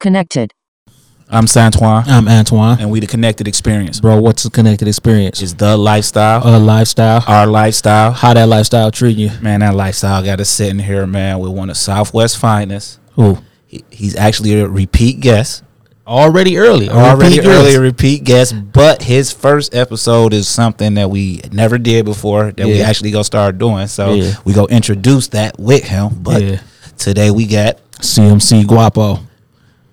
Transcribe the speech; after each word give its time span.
Connected. 0.00 0.52
I'm 1.30 1.44
Santoine, 1.44 2.06
I'm 2.06 2.26
Antoine. 2.26 2.78
and 2.80 2.90
we 2.90 3.00
the 3.00 3.06
Connected 3.06 3.46
Experience. 3.46 4.00
Bro, 4.00 4.20
what's 4.20 4.44
the 4.44 4.50
connected 4.50 4.88
experience? 4.88 5.42
It's 5.42 5.52
the 5.52 5.76
lifestyle, 5.76 6.40
a 6.42 6.56
lifestyle. 6.58 7.22
our 7.26 7.46
lifestyle. 7.46 8.12
How 8.12 8.32
that 8.32 8.48
lifestyle 8.48 8.90
treat 8.90 9.18
you? 9.18 9.30
Man, 9.42 9.60
that 9.60 9.74
lifestyle 9.74 10.22
got 10.24 10.40
us 10.40 10.48
sitting 10.48 10.78
here, 10.78 11.06
man, 11.06 11.38
with 11.40 11.52
one 11.52 11.68
of 11.68 11.76
Southwest 11.76 12.38
finest. 12.38 12.98
Who? 13.12 13.38
He, 13.66 13.84
he's 13.90 14.16
actually 14.16 14.58
a 14.58 14.66
repeat 14.68 15.20
guest, 15.20 15.64
Already 16.06 16.56
early. 16.56 16.88
already 16.88 17.36
Repeat 17.36 17.48
early 17.50 17.64
guest. 17.72 17.78
repeat 17.80 18.24
guest, 18.24 18.72
but 18.72 19.02
his 19.02 19.30
first 19.30 19.74
episode 19.74 20.32
is 20.32 20.48
something 20.48 20.94
that 20.94 21.10
we 21.10 21.42
never 21.52 21.76
did 21.76 22.06
before 22.06 22.52
that 22.52 22.66
we 22.66 22.78
Yeah. 22.78 22.88
actually 22.88 23.10
go 23.10 23.22
start 23.22 23.58
doing. 23.58 23.86
So 23.88 24.14
Yeah. 24.14 24.32
we 24.46 24.54
go 24.54 24.64
introduce 24.68 25.28
that 25.28 25.58
with 25.60 25.84
him. 25.84 26.20
But 26.22 26.42
Yeah. 26.42 26.60
today 26.96 27.30
we 27.30 27.44
got 27.46 27.76
CMC 28.00 28.64
Guapo. 28.64 29.20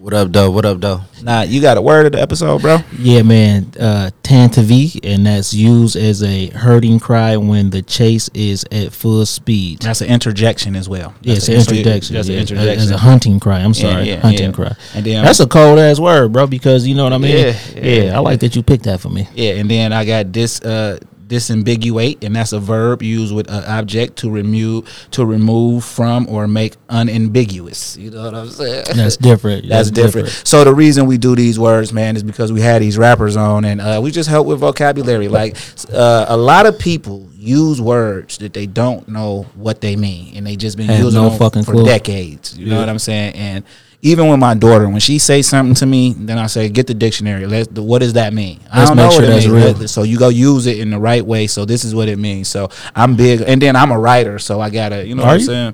What 0.05 0.13
up, 0.13 0.31
though? 0.31 0.51
What 0.51 0.65
up, 0.65 0.81
though? 0.81 1.01
Nah, 1.23 1.41
you 1.41 1.61
got 1.61 1.77
a 1.77 1.81
word 1.81 2.05
of 2.05 2.11
the 2.11 2.21
episode, 2.21 2.61
bro. 2.61 2.77
Yeah, 2.99 3.23
man. 3.23 3.71
Uh, 3.75 4.11
Tantivy, 4.21 4.99
and 5.03 5.25
that's 5.25 5.51
used 5.51 5.95
as 5.95 6.21
a 6.21 6.51
herding 6.51 6.99
cry 6.99 7.37
when 7.37 7.71
the 7.71 7.81
chase 7.81 8.29
is 8.35 8.67
at 8.71 8.93
full 8.93 9.25
speed. 9.25 9.79
That's 9.79 10.01
an 10.01 10.09
interjection 10.09 10.75
as 10.75 10.87
well. 10.87 11.15
Yeah, 11.21 11.33
That's 11.33 11.49
it's 11.49 11.67
an 11.71 11.77
introduction. 11.77 12.15
That's 12.17 12.27
yeah, 12.29 12.35
an 12.35 12.41
interjection. 12.41 12.81
As 12.83 12.91
a 12.91 12.97
hunting 12.97 13.39
cry. 13.39 13.57
I'm 13.61 13.73
sorry. 13.73 14.03
yeah, 14.03 14.19
hunting 14.19 14.51
yeah. 14.51 14.55
cry. 14.55 14.75
And 14.93 15.03
then 15.03 15.25
That's 15.25 15.39
a 15.39 15.47
cold 15.47 15.79
ass 15.79 15.99
word, 15.99 16.31
bro, 16.31 16.45
because 16.45 16.85
you 16.85 16.93
know 16.93 17.05
what 17.05 17.13
I 17.13 17.17
mean? 17.17 17.37
Yeah, 17.37 17.59
Yeah. 17.73 18.03
yeah, 18.03 18.15
I 18.15 18.19
like 18.19 18.41
that 18.41 18.55
you 18.55 18.61
picked 18.61 18.83
that 18.83 18.99
for 18.99 19.09
me. 19.09 19.27
Yeah, 19.33 19.53
and 19.53 19.67
then 19.67 19.91
I 19.91 20.05
got 20.05 20.31
this 20.31 20.61
uh 20.61 20.99
disambiguate, 21.27 22.23
and 22.23 22.35
that's 22.35 22.53
a 22.53 22.59
verb 22.59 23.01
used 23.01 23.33
with 23.33 23.49
an 23.49 23.63
object 23.65 24.17
to 24.17 24.29
remove 24.29 24.89
to 25.11 25.25
remove 25.25 25.83
from 25.83 26.27
or 26.29 26.47
make 26.47 26.75
unambiguous. 26.89 27.97
You 27.97 28.11
know 28.11 28.23
what 28.23 28.35
I'm 28.35 28.49
saying? 28.49 28.85
That's 28.95 29.17
different. 29.17 29.67
That's, 29.67 29.91
different. 29.91 30.29
So 30.29 30.63
the 30.63 30.73
reason 30.73 31.05
we 31.07 31.17
do 31.17 31.35
these 31.35 31.59
words, 31.59 31.91
man, 31.93 32.15
is 32.15 32.23
because 32.23 32.51
we 32.51 32.61
had 32.61 32.81
these 32.81 32.97
rappers 32.97 33.35
on, 33.35 33.65
and 33.65 33.81
uh, 33.81 33.99
we 34.03 34.11
just 34.11 34.29
help 34.29 34.47
with 34.47 34.59
vocabulary. 34.59 35.27
Like 35.27 35.57
uh, 35.91 36.25
a 36.29 36.37
lot 36.37 36.65
of 36.65 36.77
people 36.79 37.29
use 37.33 37.79
words 37.79 38.37
that 38.39 38.53
they 38.53 38.65
don't 38.65 39.07
know 39.07 39.43
what 39.55 39.81
they 39.81 39.95
mean, 39.95 40.35
and 40.35 40.45
they 40.45 40.55
just 40.55 40.77
been 40.77 40.89
using 40.89 41.21
no 41.21 41.29
them 41.29 41.63
for 41.63 41.73
clue. 41.73 41.85
decades. 41.85 42.57
You 42.57 42.67
know 42.67 42.79
what 42.79 42.89
I'm 42.89 42.99
saying? 42.99 43.35
And 43.35 43.63
even 44.05 44.27
with 44.29 44.39
my 44.39 44.53
daughter, 44.53 44.87
when 44.87 44.99
she 44.99 45.17
says 45.17 45.47
something 45.47 45.73
to 45.73 45.85
me, 45.87 46.13
then 46.15 46.37
I 46.37 46.45
say, 46.45 46.69
"Get 46.69 46.85
the 46.85 46.93
dictionary. 46.93 47.47
Let's, 47.47 47.67
what 47.71 47.99
does 47.99 48.13
that 48.13 48.33
mean?" 48.33 48.59
I 48.71 48.79
Let's 48.79 48.89
don't 48.91 48.97
make 48.97 49.05
know 49.05 49.09
sure 49.09 49.21
what 49.21 49.29
it 49.29 49.33
that's 49.33 49.47
means. 49.47 49.79
real. 49.79 49.87
So 49.87 50.03
you 50.03 50.19
go 50.19 50.29
use 50.29 50.67
it 50.67 50.79
in 50.79 50.91
the 50.91 50.99
right 50.99 51.25
way. 51.25 51.47
So 51.47 51.65
this 51.65 51.83
is 51.83 51.95
what 51.95 52.07
it 52.07 52.19
means. 52.19 52.47
So 52.47 52.69
I'm 52.95 53.15
big, 53.15 53.41
and 53.41 53.59
then 53.59 53.75
I'm 53.75 53.91
a 53.91 53.97
writer, 53.97 54.37
so 54.37 54.61
I 54.61 54.69
gotta, 54.69 55.05
you 55.07 55.15
know 55.15 55.23
Are 55.23 55.27
what 55.27 55.33
I'm 55.33 55.39
saying? 55.41 55.73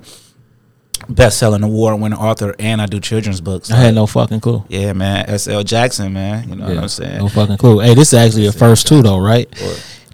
Best 1.10 1.38
selling 1.38 1.62
award 1.62 2.00
winning 2.00 2.18
author, 2.18 2.54
and 2.58 2.80
I 2.80 2.86
do 2.86 3.00
children's 3.00 3.40
books. 3.42 3.70
I 3.70 3.76
had 3.76 3.94
no 3.94 4.06
fucking 4.06 4.40
clue. 4.40 4.64
Yeah, 4.68 4.92
man. 4.94 5.28
S.L. 5.28 5.62
Jackson, 5.64 6.12
man. 6.12 6.48
You 6.48 6.54
know 6.56 6.68
what 6.68 6.78
I'm 6.78 6.88
saying? 6.88 7.18
No 7.18 7.28
fucking 7.28 7.58
clue. 7.58 7.80
Hey, 7.80 7.94
this 7.94 8.12
is 8.12 8.18
actually 8.18 8.46
a 8.46 8.52
first 8.52 8.86
two 8.86 9.02
though, 9.02 9.18
right? 9.18 9.50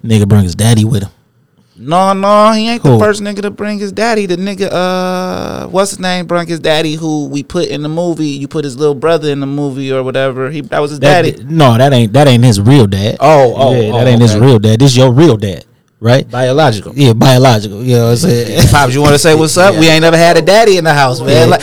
Nigga 0.03 0.27
bring 0.27 0.43
his 0.43 0.55
daddy 0.55 0.83
with 0.83 1.03
him. 1.03 1.11
No, 1.81 2.11
no, 2.11 2.51
he 2.51 2.67
ain't 2.67 2.81
Who? 2.83 2.93
the 2.93 2.99
first 2.99 3.21
nigga 3.21 3.41
to 3.41 3.51
bring 3.51 3.79
his 3.79 3.93
daddy. 3.93 4.25
The 4.25 4.35
nigga, 4.35 4.69
uh, 4.69 5.67
what's 5.69 5.91
his 5.91 5.99
name? 5.99 6.27
Brought 6.27 6.47
his 6.47 6.59
daddy, 6.59 6.95
who 6.95 7.27
we 7.27 7.41
put 7.41 7.69
in 7.69 7.83
the 7.83 7.89
movie. 7.89 8.27
You 8.27 8.49
put 8.49 8.65
his 8.65 8.75
little 8.77 8.95
brother 8.95 9.29
in 9.29 9.39
the 9.39 9.47
movie 9.47 9.91
or 9.93 10.03
whatever. 10.03 10.51
He 10.51 10.59
that 10.61 10.79
was 10.79 10.91
his 10.91 10.99
That, 10.99 11.23
daddy. 11.23 11.43
No, 11.45 11.77
that 11.77 11.93
ain't 11.93 12.11
that 12.13 12.27
ain't 12.27 12.43
his 12.43 12.59
real 12.59 12.85
dad. 12.85 13.15
Oh, 13.21 13.53
oh, 13.55 13.71
yeah, 13.71 13.93
oh, 13.93 13.97
that 13.97 14.07
ain't 14.07 14.21
his 14.21 14.37
real 14.37 14.59
dad. 14.59 14.79
This 14.79 14.97
your 14.97 15.13
real 15.13 15.37
dad, 15.37 15.65
right? 16.01 16.29
Biological. 16.29 16.93
Yeah, 16.95 17.13
biological. 17.13 17.81
You 17.81 17.95
know 17.95 18.05
what 18.05 18.11
I'm 18.11 18.17
saying? 18.17 18.67
Pops, 18.71 18.93
you 18.93 19.01
want 19.01 19.13
to 19.13 19.19
say 19.19 19.33
what's 19.33 19.57
up? 19.57 19.75
We 19.79 19.87
ain't 19.87 20.01
never 20.01 20.17
had 20.17 20.35
a 20.35 20.41
daddy 20.41 20.77
in 20.77 20.83
the 20.83 20.93
house, 20.93 21.21
man. 21.21 21.49
Like- 21.51 21.61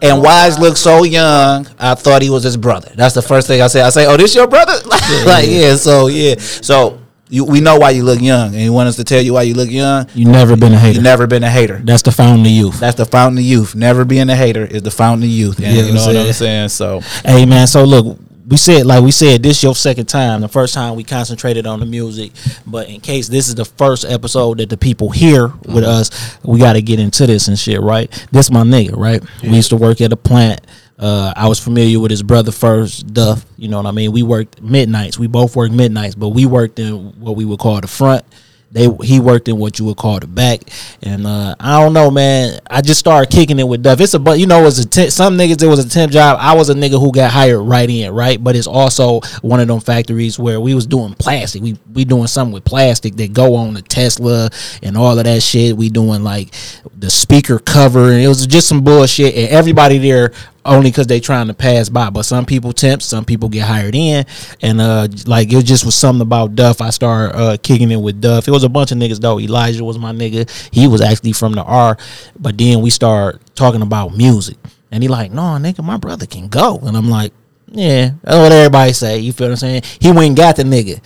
and 0.00 0.22
Wise 0.22 0.58
looked 0.58 0.78
so 0.78 1.02
young, 1.02 1.66
I 1.78 1.94
thought 1.94 2.22
he 2.22 2.30
was 2.30 2.44
his 2.44 2.56
brother. 2.56 2.90
That's 2.94 3.14
the 3.14 3.22
first 3.22 3.48
thing 3.48 3.60
I 3.60 3.66
say. 3.66 3.82
I 3.82 3.90
say, 3.90 4.06
"Oh, 4.06 4.16
this 4.16 4.34
your 4.34 4.46
brother?" 4.46 4.72
like, 5.26 5.46
yeah. 5.48 5.74
So, 5.74 6.06
yeah. 6.06 6.36
So, 6.38 7.00
you, 7.28 7.44
we 7.44 7.60
know 7.60 7.78
why 7.78 7.90
you 7.90 8.04
look 8.04 8.20
young, 8.20 8.54
and 8.54 8.62
you 8.62 8.72
want 8.72 8.88
us 8.88 8.96
to 8.96 9.04
tell 9.04 9.20
you 9.20 9.34
why 9.34 9.42
you 9.42 9.54
look 9.54 9.70
young. 9.70 10.06
You 10.14 10.26
never 10.26 10.56
been 10.56 10.72
a 10.72 10.78
hater. 10.78 10.96
You 10.96 11.02
never 11.02 11.26
been 11.26 11.44
a 11.44 11.50
hater. 11.50 11.78
That's 11.78 12.02
the 12.02 12.12
fountain 12.12 12.46
of 12.46 12.52
youth. 12.52 12.80
That's 12.80 12.96
the 12.96 13.04
fountain 13.04 13.38
of 13.38 13.44
youth. 13.44 13.74
Never 13.74 14.04
being 14.04 14.30
a 14.30 14.36
hater 14.36 14.64
is 14.64 14.82
the 14.82 14.90
fountain 14.90 15.24
of 15.24 15.30
youth. 15.30 15.58
And 15.58 15.66
Yeah, 15.66 15.82
you 15.82 15.92
know 15.94 16.06
what 16.06 16.16
I'm 16.16 16.26
I'm 16.26 16.32
saying? 16.32 16.68
So, 16.70 17.00
Hey 17.24 17.44
man, 17.44 17.66
so 17.66 17.84
look, 17.84 18.18
we 18.48 18.56
said 18.56 18.86
like 18.86 19.02
we 19.04 19.10
said 19.10 19.42
this 19.42 19.62
your 19.62 19.74
second 19.74 20.06
time. 20.06 20.40
The 20.40 20.48
first 20.48 20.72
time 20.72 20.96
we 20.96 21.04
concentrated 21.04 21.66
on 21.66 21.80
the 21.80 21.86
music, 21.86 22.32
but 22.66 22.88
in 22.88 23.00
case 23.00 23.28
this 23.28 23.48
is 23.48 23.54
the 23.54 23.66
first 23.66 24.06
episode 24.06 24.58
that 24.58 24.70
the 24.70 24.78
people 24.78 25.10
hear 25.10 25.48
with 25.48 25.84
mm-hmm. 25.84 25.84
us, 25.84 26.38
we 26.42 26.58
got 26.58 26.72
to 26.72 26.82
get 26.82 26.98
into 26.98 27.26
this 27.26 27.48
and 27.48 27.58
shit, 27.58 27.80
right? 27.80 28.10
This 28.32 28.50
my 28.50 28.62
nigga, 28.62 28.96
right? 28.96 29.22
We 29.42 29.50
used 29.50 29.70
to 29.70 29.76
work 29.76 30.00
at 30.00 30.12
a 30.12 30.16
plant. 30.16 30.62
Uh, 30.98 31.32
I 31.36 31.46
was 31.48 31.60
familiar 31.60 32.00
with 32.00 32.10
his 32.10 32.22
brother 32.22 32.50
first, 32.50 33.12
Duff. 33.12 33.46
You 33.56 33.68
know 33.68 33.76
what 33.76 33.86
I 33.86 33.92
mean? 33.92 34.10
We 34.12 34.22
worked 34.22 34.60
midnights. 34.60 35.18
We 35.18 35.28
both 35.28 35.54
worked 35.54 35.72
midnights, 35.72 36.16
but 36.16 36.30
we 36.30 36.44
worked 36.44 36.78
in 36.78 37.20
what 37.20 37.36
we 37.36 37.44
would 37.44 37.60
call 37.60 37.80
the 37.80 37.86
front. 37.86 38.24
They 38.70 38.86
he 39.02 39.18
worked 39.18 39.48
in 39.48 39.58
what 39.58 39.78
you 39.78 39.86
would 39.86 39.96
call 39.96 40.20
the 40.20 40.26
back, 40.26 40.60
and 41.02 41.26
uh, 41.26 41.54
I 41.58 41.80
don't 41.80 41.94
know, 41.94 42.10
man. 42.10 42.60
I 42.68 42.82
just 42.82 43.00
started 43.00 43.34
kicking 43.34 43.58
it 43.58 43.66
with 43.66 43.82
Duff. 43.82 43.98
It's 43.98 44.12
a 44.12 44.18
but 44.18 44.38
you 44.38 44.46
know, 44.46 44.66
it's 44.66 44.78
a 44.78 44.86
temp, 44.86 45.10
some 45.10 45.38
niggas. 45.38 45.62
It 45.62 45.68
was 45.68 45.82
a 45.82 45.88
temp 45.88 46.12
job. 46.12 46.36
I 46.38 46.54
was 46.54 46.68
a 46.68 46.74
nigga 46.74 47.00
who 47.00 47.10
got 47.10 47.30
hired 47.30 47.60
right 47.60 47.88
in, 47.88 48.12
right. 48.12 48.42
But 48.42 48.56
it's 48.56 48.66
also 48.66 49.20
one 49.40 49.60
of 49.60 49.68
them 49.68 49.80
factories 49.80 50.38
where 50.38 50.60
we 50.60 50.74
was 50.74 50.86
doing 50.86 51.14
plastic. 51.14 51.62
We 51.62 51.78
we 51.94 52.04
doing 52.04 52.26
something 52.26 52.52
with 52.52 52.64
plastic 52.66 53.16
that 53.16 53.32
go 53.32 53.54
on 53.54 53.72
the 53.72 53.80
Tesla 53.80 54.50
and 54.82 54.98
all 54.98 55.18
of 55.18 55.24
that 55.24 55.42
shit. 55.42 55.74
We 55.74 55.88
doing 55.88 56.22
like 56.22 56.52
the 56.94 57.08
speaker 57.08 57.58
cover, 57.58 58.10
and 58.12 58.20
it 58.20 58.28
was 58.28 58.46
just 58.46 58.68
some 58.68 58.84
bullshit. 58.84 59.34
And 59.34 59.48
everybody 59.48 59.96
there 59.96 60.32
only 60.68 60.90
because 60.90 61.06
they 61.06 61.20
trying 61.20 61.48
to 61.48 61.54
pass 61.54 61.88
by. 61.88 62.10
But 62.10 62.22
some 62.22 62.46
people 62.46 62.72
tempt, 62.72 63.04
some 63.04 63.24
people 63.24 63.48
get 63.48 63.66
hired 63.66 63.94
in, 63.94 64.24
and 64.62 64.80
uh, 64.80 65.08
like 65.26 65.52
it 65.52 65.64
just 65.64 65.84
was 65.84 65.94
something 65.94 66.22
about 66.22 66.54
Duff. 66.54 66.80
I 66.80 66.90
started 66.90 67.36
uh, 67.36 67.56
kicking 67.62 67.90
it 67.90 67.96
with 68.00 68.20
Duff. 68.20 68.46
It 68.46 68.50
was 68.50 68.64
a 68.64 68.68
bunch 68.68 68.92
of 68.92 68.98
niggas 68.98 69.20
though. 69.20 69.40
Elijah 69.40 69.84
was 69.84 69.98
my 69.98 70.12
nigga. 70.12 70.48
He 70.72 70.86
was 70.86 71.00
actually 71.00 71.32
from 71.32 71.52
the 71.52 71.62
R, 71.62 71.96
but 72.38 72.56
then 72.58 72.82
we 72.82 72.90
start 72.90 73.40
talking 73.54 73.82
about 73.82 74.16
music, 74.16 74.56
and 74.90 75.02
he 75.02 75.08
like, 75.08 75.32
no, 75.32 75.42
nigga, 75.42 75.82
my 75.82 75.96
brother 75.96 76.26
can 76.26 76.48
go, 76.48 76.78
and 76.78 76.96
I'm 76.96 77.08
like, 77.08 77.32
yeah, 77.70 78.10
that's 78.22 78.36
what 78.36 78.52
everybody 78.52 78.92
say. 78.92 79.18
You 79.18 79.32
feel 79.32 79.48
what 79.48 79.52
I'm 79.52 79.56
saying? 79.56 79.82
He 80.00 80.12
went 80.12 80.36
got 80.36 80.56
the 80.56 80.62
nigga, 80.62 81.00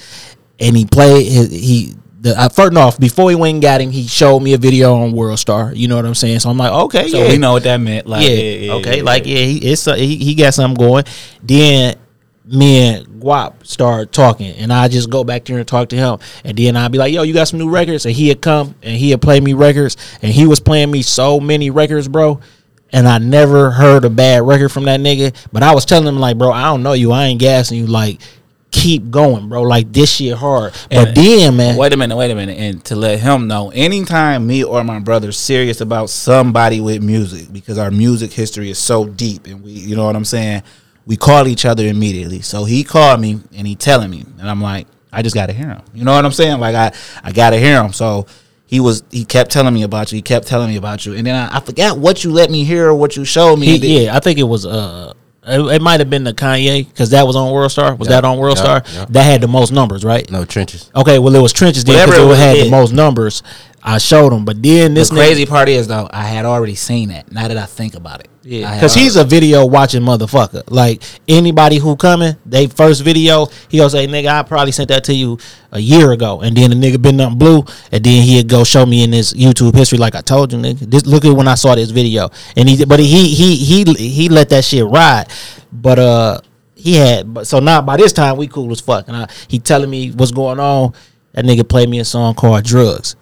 and 0.60 0.76
he 0.76 0.84
played 0.84 1.30
his, 1.30 1.50
he. 1.50 1.94
The, 2.22 2.40
uh, 2.40 2.48
first 2.48 2.76
off, 2.76 3.00
before 3.00 3.30
he 3.30 3.36
went 3.36 3.54
and 3.54 3.62
got 3.62 3.80
him, 3.80 3.90
he 3.90 4.06
showed 4.06 4.40
me 4.40 4.52
a 4.52 4.58
video 4.58 4.94
on 4.94 5.10
World 5.10 5.40
Star. 5.40 5.74
You 5.74 5.88
know 5.88 5.96
what 5.96 6.06
I'm 6.06 6.14
saying? 6.14 6.38
So 6.38 6.50
I'm 6.50 6.56
like, 6.56 6.70
okay, 6.70 7.08
so 7.08 7.18
yeah 7.18 7.28
we 7.28 7.36
know 7.36 7.52
what 7.54 7.64
that 7.64 7.78
meant. 7.78 8.06
Like, 8.06 8.22
yeah, 8.22 8.74
okay, 8.74 9.02
like 9.02 9.26
yeah, 9.26 9.38
he 9.38 9.58
it's 9.58 9.88
uh, 9.88 9.96
he, 9.96 10.16
he 10.16 10.36
got 10.36 10.54
something 10.54 10.78
going. 10.78 11.04
Then 11.42 11.96
me 12.44 12.78
and 12.78 13.06
Guap 13.20 13.66
start 13.66 14.12
talking, 14.12 14.54
and 14.54 14.72
I 14.72 14.86
just 14.86 15.10
go 15.10 15.24
back 15.24 15.44
there 15.44 15.58
and 15.58 15.66
talk 15.66 15.88
to 15.88 15.96
him, 15.96 16.18
and 16.44 16.56
then 16.56 16.76
I'd 16.76 16.92
be 16.92 16.98
like, 16.98 17.12
"Yo, 17.12 17.22
you 17.22 17.34
got 17.34 17.48
some 17.48 17.58
new 17.58 17.68
records?" 17.68 18.06
And 18.06 18.14
he'd 18.14 18.40
come 18.40 18.76
and 18.84 18.96
he'd 18.96 19.20
play 19.20 19.40
me 19.40 19.54
records, 19.54 19.96
and 20.22 20.32
he 20.32 20.46
was 20.46 20.60
playing 20.60 20.92
me 20.92 21.02
so 21.02 21.40
many 21.40 21.70
records, 21.70 22.06
bro. 22.06 22.38
And 22.92 23.08
I 23.08 23.18
never 23.18 23.72
heard 23.72 24.04
a 24.04 24.10
bad 24.10 24.42
record 24.42 24.68
from 24.68 24.84
that 24.84 25.00
nigga, 25.00 25.34
but 25.50 25.64
I 25.64 25.74
was 25.74 25.84
telling 25.84 26.06
him 26.06 26.20
like, 26.20 26.38
bro, 26.38 26.52
I 26.52 26.64
don't 26.64 26.84
know 26.84 26.92
you, 26.92 27.10
I 27.10 27.24
ain't 27.24 27.40
gassing 27.40 27.78
you, 27.78 27.86
like. 27.86 28.20
Keep 28.82 29.10
going, 29.10 29.48
bro. 29.48 29.62
Like 29.62 29.92
this 29.92 30.10
shit 30.12 30.34
hard. 30.34 30.72
But 30.90 31.08
And- 31.08 31.16
then, 31.16 31.56
man, 31.56 31.76
Wait 31.76 31.92
a 31.92 31.96
minute, 31.96 32.16
wait 32.16 32.30
a 32.30 32.34
minute. 32.34 32.58
And 32.58 32.84
to 32.86 32.96
let 32.96 33.20
him 33.20 33.46
know, 33.46 33.70
anytime 33.70 34.46
me 34.46 34.64
or 34.64 34.82
my 34.84 34.98
brother 34.98 35.32
serious 35.32 35.80
about 35.80 36.10
somebody 36.10 36.80
with 36.80 37.02
music, 37.02 37.52
because 37.52 37.78
our 37.78 37.90
music 37.90 38.32
history 38.32 38.70
is 38.70 38.78
so 38.78 39.04
deep 39.06 39.46
and 39.46 39.62
we 39.62 39.70
you 39.72 39.96
know 39.96 40.04
what 40.04 40.16
I'm 40.16 40.24
saying, 40.24 40.62
we 41.06 41.16
call 41.16 41.48
each 41.48 41.64
other 41.64 41.86
immediately. 41.86 42.40
So 42.40 42.64
he 42.64 42.84
called 42.84 43.20
me 43.20 43.40
and 43.54 43.66
he 43.66 43.74
telling 43.76 44.10
me, 44.10 44.24
and 44.38 44.48
I'm 44.48 44.60
like, 44.60 44.86
I 45.12 45.22
just 45.22 45.34
gotta 45.34 45.52
hear 45.52 45.68
him. 45.68 45.82
You 45.94 46.04
know 46.04 46.12
what 46.14 46.24
I'm 46.24 46.32
saying? 46.32 46.58
Like 46.60 46.74
I 46.74 46.92
I 47.22 47.32
gotta 47.32 47.58
hear 47.58 47.82
him. 47.82 47.92
So 47.92 48.26
he 48.66 48.80
was 48.80 49.02
he 49.10 49.24
kept 49.24 49.50
telling 49.50 49.74
me 49.74 49.82
about 49.82 50.10
you, 50.10 50.16
he 50.16 50.22
kept 50.22 50.46
telling 50.46 50.68
me 50.70 50.76
about 50.76 51.04
you. 51.04 51.14
And 51.14 51.26
then 51.26 51.34
I, 51.36 51.56
I 51.56 51.60
forgot 51.60 51.98
what 51.98 52.24
you 52.24 52.30
let 52.32 52.50
me 52.50 52.64
hear 52.64 52.88
or 52.88 52.94
what 52.94 53.16
you 53.16 53.24
showed 53.24 53.58
me. 53.58 53.78
He, 53.78 54.04
yeah, 54.04 54.16
I 54.16 54.20
think 54.20 54.38
it 54.38 54.44
was. 54.44 54.64
Uh, 54.64 55.12
it, 55.46 55.60
it 55.76 55.82
might 55.82 56.00
have 56.00 56.08
been 56.10 56.24
the 56.24 56.32
Kanye 56.34 56.86
because 56.88 57.10
that 57.10 57.26
was 57.26 57.36
on 57.36 57.52
World 57.52 57.70
Star. 57.72 57.94
Was 57.94 58.08
Yeah, 58.08 58.16
that 58.20 58.24
on 58.24 58.38
World 58.38 58.58
yeah, 58.58 58.62
Star? 58.80 58.82
yeah. 58.94 59.06
That 59.10 59.22
had 59.24 59.40
the 59.40 59.48
most 59.48 59.72
numbers, 59.72 60.04
right? 60.04 60.28
No 60.30 60.44
trenches. 60.44 60.90
Okay, 60.94 61.18
well 61.18 61.34
it 61.34 61.40
was 61.42 61.52
trenches 61.52 61.84
then 61.84 62.06
because 62.08 62.20
it 62.20 62.30
it 62.30 62.36
had 62.38 62.66
the 62.66 62.70
most 62.70 62.92
numbers. 62.92 63.42
I 63.82 63.98
showed 63.98 64.30
them, 64.32 64.44
but 64.44 64.62
then 64.62 64.94
this 64.94 65.08
the 65.08 65.16
nigga- 65.16 65.18
crazy 65.18 65.46
part 65.46 65.68
is 65.68 65.88
though, 65.88 66.08
I 66.12 66.22
had 66.22 66.44
already 66.44 66.76
seen 66.76 67.08
that. 67.08 67.32
Now 67.32 67.48
that 67.48 67.56
I 67.56 67.66
think 67.66 67.94
about 67.94 68.20
it, 68.20 68.28
Yeah, 68.44 68.74
because 68.74 68.94
he's 68.94 69.16
a 69.16 69.24
video 69.24 69.64
watching 69.64 70.02
motherfucker. 70.02 70.64
Like 70.68 71.02
anybody 71.28 71.78
who 71.78 71.94
coming, 71.94 72.36
they 72.44 72.66
first 72.66 73.02
video, 73.02 73.46
he'll 73.68 73.88
say, 73.88 74.06
"Nigga, 74.08 74.28
I 74.28 74.42
probably 74.42 74.72
sent 74.72 74.88
that 74.88 75.04
to 75.04 75.14
you 75.14 75.38
a 75.70 75.78
year 75.78 76.10
ago," 76.10 76.40
and 76.40 76.56
then 76.56 76.70
the 76.70 76.76
nigga 76.76 77.00
been 77.00 77.18
nothing 77.18 77.38
blue, 77.38 77.64
and 77.92 78.02
then 78.02 78.22
he'd 78.22 78.48
go 78.48 78.64
show 78.64 78.84
me 78.84 79.04
in 79.04 79.12
his 79.12 79.32
YouTube 79.32 79.76
history, 79.76 79.98
like 79.98 80.16
I 80.16 80.22
told 80.22 80.52
you, 80.52 80.58
nigga. 80.58 80.80
This 80.90 81.06
look 81.06 81.24
at 81.24 81.32
when 81.32 81.46
I 81.46 81.54
saw 81.54 81.76
this 81.76 81.90
video, 81.90 82.30
and 82.56 82.68
he, 82.68 82.84
but 82.84 82.98
he 82.98 83.28
he 83.28 83.54
he 83.56 83.84
he 83.94 84.28
let 84.28 84.48
that 84.48 84.64
shit 84.64 84.86
ride, 84.86 85.26
but 85.72 86.00
uh, 86.00 86.40
he 86.74 86.96
had, 86.96 87.32
but 87.32 87.46
so 87.46 87.60
now 87.60 87.80
by 87.80 87.96
this 87.96 88.12
time 88.12 88.36
we 88.36 88.48
cool 88.48 88.72
as 88.72 88.80
fuck, 88.80 89.06
and 89.06 89.16
I, 89.16 89.28
he 89.46 89.60
telling 89.60 89.90
me 89.90 90.10
what's 90.10 90.32
going 90.32 90.58
on. 90.58 90.94
That 91.32 91.46
nigga 91.46 91.66
played 91.66 91.88
me 91.88 91.98
a 91.98 92.04
song 92.04 92.34
called 92.34 92.62
Drugs. 92.64 93.16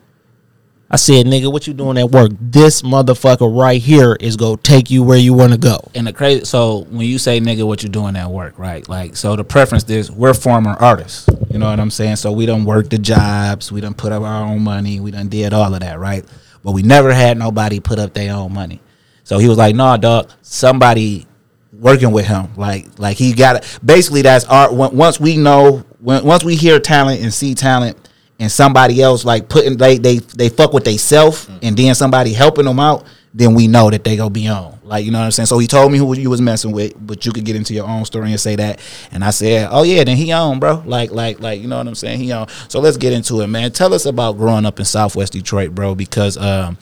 I 0.92 0.96
said, 0.96 1.24
nigga, 1.26 1.52
what 1.52 1.68
you 1.68 1.72
doing 1.72 1.98
at 1.98 2.10
work? 2.10 2.32
This 2.40 2.82
motherfucker 2.82 3.56
right 3.56 3.80
here 3.80 4.16
is 4.18 4.36
gonna 4.36 4.56
take 4.56 4.90
you 4.90 5.04
where 5.04 5.16
you 5.16 5.32
want 5.32 5.52
to 5.52 5.58
go. 5.58 5.78
And 5.94 6.04
the 6.04 6.12
crazy, 6.12 6.44
so 6.44 6.80
when 6.90 7.06
you 7.06 7.16
say 7.16 7.40
nigga, 7.40 7.64
what 7.64 7.84
you 7.84 7.88
doing 7.88 8.16
at 8.16 8.28
work, 8.28 8.58
right? 8.58 8.86
Like, 8.88 9.14
so 9.14 9.36
the 9.36 9.44
preference 9.44 9.88
is 9.88 10.10
we're 10.10 10.34
former 10.34 10.72
artists. 10.72 11.28
You 11.48 11.60
know 11.60 11.70
what 11.70 11.78
I'm 11.78 11.92
saying? 11.92 12.16
So 12.16 12.32
we 12.32 12.44
don't 12.44 12.64
work 12.64 12.90
the 12.90 12.98
jobs, 12.98 13.70
we 13.70 13.80
don't 13.80 13.96
put 13.96 14.10
up 14.10 14.24
our 14.24 14.44
own 14.44 14.62
money, 14.62 14.98
we 14.98 15.12
done 15.12 15.28
did 15.28 15.52
all 15.52 15.72
of 15.72 15.78
that, 15.78 16.00
right? 16.00 16.24
But 16.64 16.72
we 16.72 16.82
never 16.82 17.12
had 17.12 17.38
nobody 17.38 17.78
put 17.78 18.00
up 18.00 18.12
their 18.12 18.34
own 18.34 18.52
money. 18.52 18.80
So 19.22 19.38
he 19.38 19.48
was 19.48 19.58
like, 19.58 19.76
"Nah, 19.76 19.96
dog, 19.96 20.32
somebody 20.42 21.28
working 21.72 22.10
with 22.10 22.26
him. 22.26 22.48
Like, 22.56 22.98
like 22.98 23.16
he 23.16 23.32
got. 23.32 23.64
Basically, 23.84 24.22
that's 24.22 24.44
art. 24.46 24.72
Once 24.72 25.20
we 25.20 25.36
know, 25.36 25.84
once 26.00 26.42
we 26.42 26.56
hear 26.56 26.80
talent 26.80 27.22
and 27.22 27.32
see 27.32 27.54
talent." 27.54 27.96
And 28.40 28.50
somebody 28.50 29.00
else 29.00 29.24
like 29.24 29.48
putting 29.48 29.76
they 29.76 29.98
they 29.98 30.18
they 30.18 30.48
fuck 30.48 30.72
with 30.72 30.84
they 30.84 30.96
self 30.96 31.48
and 31.62 31.76
then 31.76 31.94
somebody 31.94 32.32
helping 32.32 32.64
them 32.64 32.80
out, 32.80 33.04
then 33.32 33.54
we 33.54 33.68
know 33.68 33.90
that 33.90 34.02
they 34.02 34.16
gonna 34.16 34.30
be 34.30 34.48
on. 34.48 34.80
Like 34.82 35.04
you 35.04 35.12
know 35.12 35.18
what 35.18 35.26
I'm 35.26 35.30
saying. 35.30 35.46
So 35.46 35.58
he 35.58 35.68
told 35.68 35.92
me 35.92 35.98
who 35.98 36.12
you 36.16 36.30
was 36.30 36.40
messing 36.40 36.72
with, 36.72 36.94
but 36.98 37.24
you 37.24 37.32
could 37.32 37.44
get 37.44 37.54
into 37.54 37.74
your 37.74 37.86
own 37.86 38.04
story 38.04 38.30
and 38.30 38.40
say 38.40 38.56
that. 38.56 38.80
And 39.12 39.22
I 39.22 39.30
said, 39.30 39.68
oh 39.70 39.84
yeah, 39.84 40.02
then 40.02 40.16
he 40.16 40.32
on, 40.32 40.58
bro. 40.58 40.82
Like 40.84 41.12
like 41.12 41.38
like 41.38 41.60
you 41.60 41.68
know 41.68 41.78
what 41.78 41.86
I'm 41.86 41.94
saying. 41.94 42.18
He 42.18 42.32
on. 42.32 42.48
So 42.68 42.80
let's 42.80 42.96
get 42.96 43.12
into 43.12 43.40
it, 43.42 43.46
man. 43.46 43.70
Tell 43.70 43.94
us 43.94 44.04
about 44.06 44.36
growing 44.36 44.66
up 44.66 44.80
in 44.80 44.84
Southwest 44.84 45.32
Detroit, 45.34 45.74
bro, 45.74 45.94
because 45.94 46.36
um, 46.38 46.76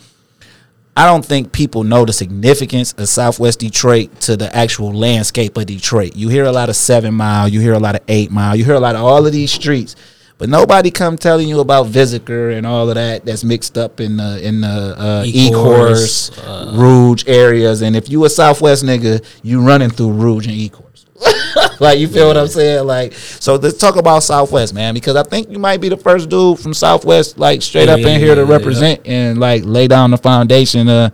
I 0.99 1.07
don't 1.07 1.25
think 1.25 1.53
people 1.53 1.85
know 1.85 2.05
the 2.05 2.13
significance 2.13 2.93
of 2.95 3.09
Southwest 3.09 3.61
Detroit 3.61 4.21
to 4.23 4.37
the 4.37 4.55
actual 4.57 4.93
landscape 4.93 5.57
of 5.57 5.67
Detroit. 5.67 6.17
You 6.17 6.29
hear 6.29 6.45
a 6.45 6.51
lot 6.51 6.71
of 6.71 6.75
Seven 6.77 7.15
Mile, 7.15 7.47
you 7.47 7.61
hear 7.61 7.75
a 7.75 7.79
lot 7.79 7.95
of 7.95 8.01
Eight 8.09 8.33
Mile, 8.33 8.57
you 8.57 8.65
hear 8.65 8.75
a 8.75 8.81
lot 8.81 8.97
of 8.97 9.03
all 9.03 9.25
of 9.25 9.33
these 9.33 9.53
streets, 9.53 9.95
but 10.39 10.49
nobody 10.49 10.91
come 10.91 11.19
telling 11.19 11.49
you 11.49 11.61
about 11.61 11.87
Visitor 11.87 12.51
and 12.51 12.67
all 12.67 12.89
of 12.89 12.95
that 12.95 13.25
that's 13.25 13.45
mixed 13.45 13.77
up 13.77 14.01
in 14.01 14.17
the 14.17 14.41
in 14.47 14.61
the 14.61 14.69
uh, 14.97 15.25
Ecorse, 15.25 16.31
Ecorse, 16.31 16.79
Rouge 16.79 17.25
areas. 17.27 17.83
And 17.83 17.95
if 17.97 18.09
you 18.09 18.25
a 18.25 18.31
Southwest 18.31 18.85
nigga, 18.85 19.25
you 19.43 19.61
running 19.61 19.91
through 19.91 20.13
Rouge 20.13 20.47
and 20.47 20.57
Ecorse. 20.57 20.85
like 21.81 21.99
you 21.99 22.07
feel 22.07 22.29
what 22.29 22.37
I'm 22.37 22.47
saying? 22.47 22.87
Like 22.87 23.13
so, 23.13 23.57
let's 23.57 23.77
talk 23.79 23.97
about 23.97 24.21
Southwest, 24.23 24.73
man, 24.73 24.95
because 24.95 25.17
I 25.17 25.25
think 25.25 25.51
you 25.51 25.59
might 25.59 25.81
be 25.81 25.89
the 25.89 25.97
first 25.97 26.29
dude 26.29 26.61
from 26.61 26.73
Southwest, 26.73 27.39
like 27.39 27.61
straight 27.61 27.89
Yeah, 27.89 27.95
up 27.95 27.99
in 28.01 28.07
yeah, 28.07 28.19
here 28.19 28.35
to 28.37 28.43
yeah, 28.43 28.47
yeah. 28.47 28.53
represent 28.53 29.01
and 29.07 29.39
like 29.41 29.65
lay 29.65 29.89
down 29.89 30.13
the 30.13 30.19
foundation 30.19 30.89
of 30.89 31.13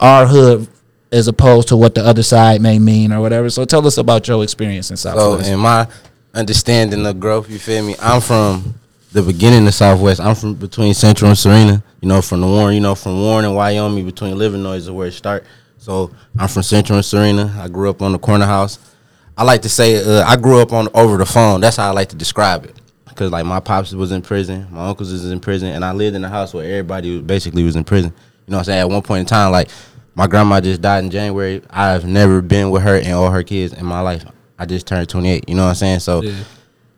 our 0.00 0.26
hood 0.26 0.66
as 1.12 1.28
opposed 1.28 1.68
to 1.68 1.76
what 1.76 1.94
the 1.94 2.02
other 2.04 2.22
side 2.22 2.60
may 2.62 2.78
mean 2.78 3.12
or 3.12 3.20
whatever. 3.20 3.50
So 3.50 3.64
tell 3.66 3.86
us 3.86 3.98
about 3.98 4.26
your 4.26 4.42
experience 4.42 4.90
in 4.90 4.96
So, 4.96 5.10
Southwest. 5.14 5.50
in 5.50 5.60
my 5.60 5.86
understanding 6.34 7.02
the 7.02 7.12
growth, 7.12 7.48
you 7.50 7.58
feel 7.58 7.84
me? 7.84 7.94
I'm 8.00 8.20
from 8.20 8.74
the 9.12 9.22
beginning 9.22 9.66
of 9.66 9.74
Southwest. 9.74 10.20
I'm 10.20 10.34
from 10.34 10.54
between 10.54 10.92
Central 10.94 11.30
and 11.30 11.38
Serena. 11.38 11.82
You 12.00 12.08
know, 12.08 12.20
from 12.20 12.40
the 12.40 12.46
Warren. 12.46 12.74
You 12.74 12.80
know, 12.80 12.94
from 12.94 13.20
Warren 13.20 13.44
and 13.44 13.54
Wyoming, 13.54 14.04
between 14.04 14.34
Livernois 14.34 14.76
is 14.76 14.90
where 14.90 15.06
it 15.08 15.12
start. 15.12 15.44
So 15.78 16.10
I'm 16.38 16.48
from 16.48 16.62
Central 16.62 16.96
and 16.96 17.04
Serena. 17.04 17.54
I 17.58 17.68
grew 17.68 17.88
up 17.88 18.02
on 18.02 18.12
the 18.12 18.18
corner 18.18 18.46
house. 18.46 18.78
I 19.36 19.44
like 19.44 19.62
to 19.62 19.68
say 19.68 19.96
uh, 19.96 20.24
I 20.24 20.36
grew 20.36 20.60
up 20.60 20.72
on 20.72 20.88
over 20.94 21.16
the 21.16 21.26
phone. 21.26 21.60
That's 21.60 21.76
how 21.76 21.88
I 21.88 21.92
like 21.92 22.08
to 22.10 22.16
describe 22.16 22.64
it. 22.64 22.80
Cause 23.14 23.30
like 23.30 23.46
my 23.46 23.60
pops 23.60 23.92
was 23.92 24.10
in 24.10 24.22
prison, 24.22 24.66
my 24.72 24.88
uncles 24.88 25.12
was 25.12 25.30
in 25.30 25.38
prison, 25.38 25.68
and 25.68 25.84
I 25.84 25.92
lived 25.92 26.16
in 26.16 26.24
a 26.24 26.28
house 26.28 26.52
where 26.52 26.64
everybody 26.64 27.20
basically 27.20 27.62
was 27.62 27.76
in 27.76 27.84
prison. 27.84 28.12
You 28.12 28.50
know 28.50 28.56
what 28.56 28.62
I'm 28.62 28.64
saying? 28.64 28.80
At 28.80 28.88
one 28.88 29.02
point 29.02 29.20
in 29.20 29.26
time, 29.26 29.52
like 29.52 29.68
my 30.16 30.26
grandma 30.26 30.60
just 30.60 30.80
died 30.80 31.04
in 31.04 31.10
January. 31.10 31.62
I've 31.70 32.04
never 32.04 32.42
been 32.42 32.70
with 32.70 32.82
her 32.82 32.96
and 32.96 33.12
all 33.12 33.30
her 33.30 33.44
kids 33.44 33.72
in 33.72 33.86
my 33.86 34.00
life. 34.00 34.24
I 34.58 34.66
just 34.66 34.86
turned 34.86 35.08
28. 35.08 35.48
You 35.48 35.54
know 35.54 35.64
what 35.64 35.70
I'm 35.70 35.74
saying? 35.74 36.00
So 36.00 36.22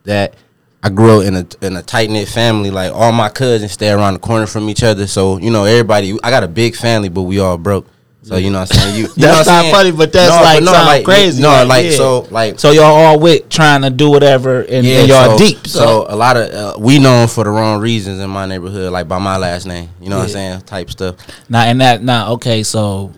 that 0.04 0.34
I 0.82 0.90
grew 0.90 1.20
up 1.20 1.26
in 1.26 1.34
a 1.36 1.46
in 1.66 1.76
a 1.76 1.82
tight 1.82 2.10
knit 2.10 2.28
family. 2.28 2.70
Like 2.70 2.92
all 2.92 3.12
my 3.12 3.28
cousins 3.28 3.72
stay 3.72 3.90
around 3.90 4.14
the 4.14 4.20
corner 4.20 4.46
from 4.46 4.68
each 4.68 4.82
other. 4.82 5.06
So 5.06 5.38
you 5.38 5.50
know 5.50 5.64
everybody. 5.64 6.16
I 6.22 6.30
got 6.30 6.44
a 6.44 6.48
big 6.48 6.76
family, 6.76 7.08
but 7.08 7.22
we 7.22 7.40
all 7.40 7.58
broke. 7.58 7.86
So 8.26 8.36
you 8.36 8.50
know 8.50 8.58
what 8.58 8.74
I'm 8.74 8.80
saying? 8.80 8.96
You, 8.96 9.02
you 9.02 9.08
know 9.18 9.28
That's 9.28 9.46
what 9.46 9.48
I'm 9.48 9.54
not 9.54 9.60
saying? 9.62 9.74
funny, 9.74 9.92
but 9.92 10.12
that's 10.12 10.30
like 10.32 10.64
sound 10.64 11.04
crazy, 11.04 11.40
No, 11.40 11.48
like, 11.48 11.68
like, 11.68 11.84
yeah. 11.84 11.90
so 11.92 12.20
like 12.32 12.58
so 12.58 12.72
y'all 12.72 12.84
all 12.86 13.20
with 13.20 13.48
trying 13.48 13.82
to 13.82 13.90
do 13.90 14.10
whatever 14.10 14.62
and, 14.62 14.84
and 14.84 15.08
y'all 15.08 15.38
so, 15.38 15.44
deep. 15.44 15.64
So, 15.68 16.06
a 16.08 16.16
lot 16.16 16.36
of 16.36 16.50
uh, 16.50 16.76
we 16.76 16.98
known 16.98 17.28
for 17.28 17.44
the 17.44 17.50
wrong 17.50 17.80
reasons 17.80 18.18
in 18.18 18.28
my 18.28 18.44
neighborhood, 18.46 18.90
like 18.90 19.06
by 19.06 19.20
my 19.20 19.36
last 19.36 19.64
name. 19.64 19.90
You 20.00 20.10
know 20.10 20.16
what 20.16 20.24
I'm 20.24 20.30
saying? 20.30 20.60
Type 20.62 20.90
stuff. 20.90 21.14
Now 21.48 21.62
and 21.62 21.80
that 21.80 22.02
now 22.02 22.32
okay, 22.32 22.64
so 22.64 23.12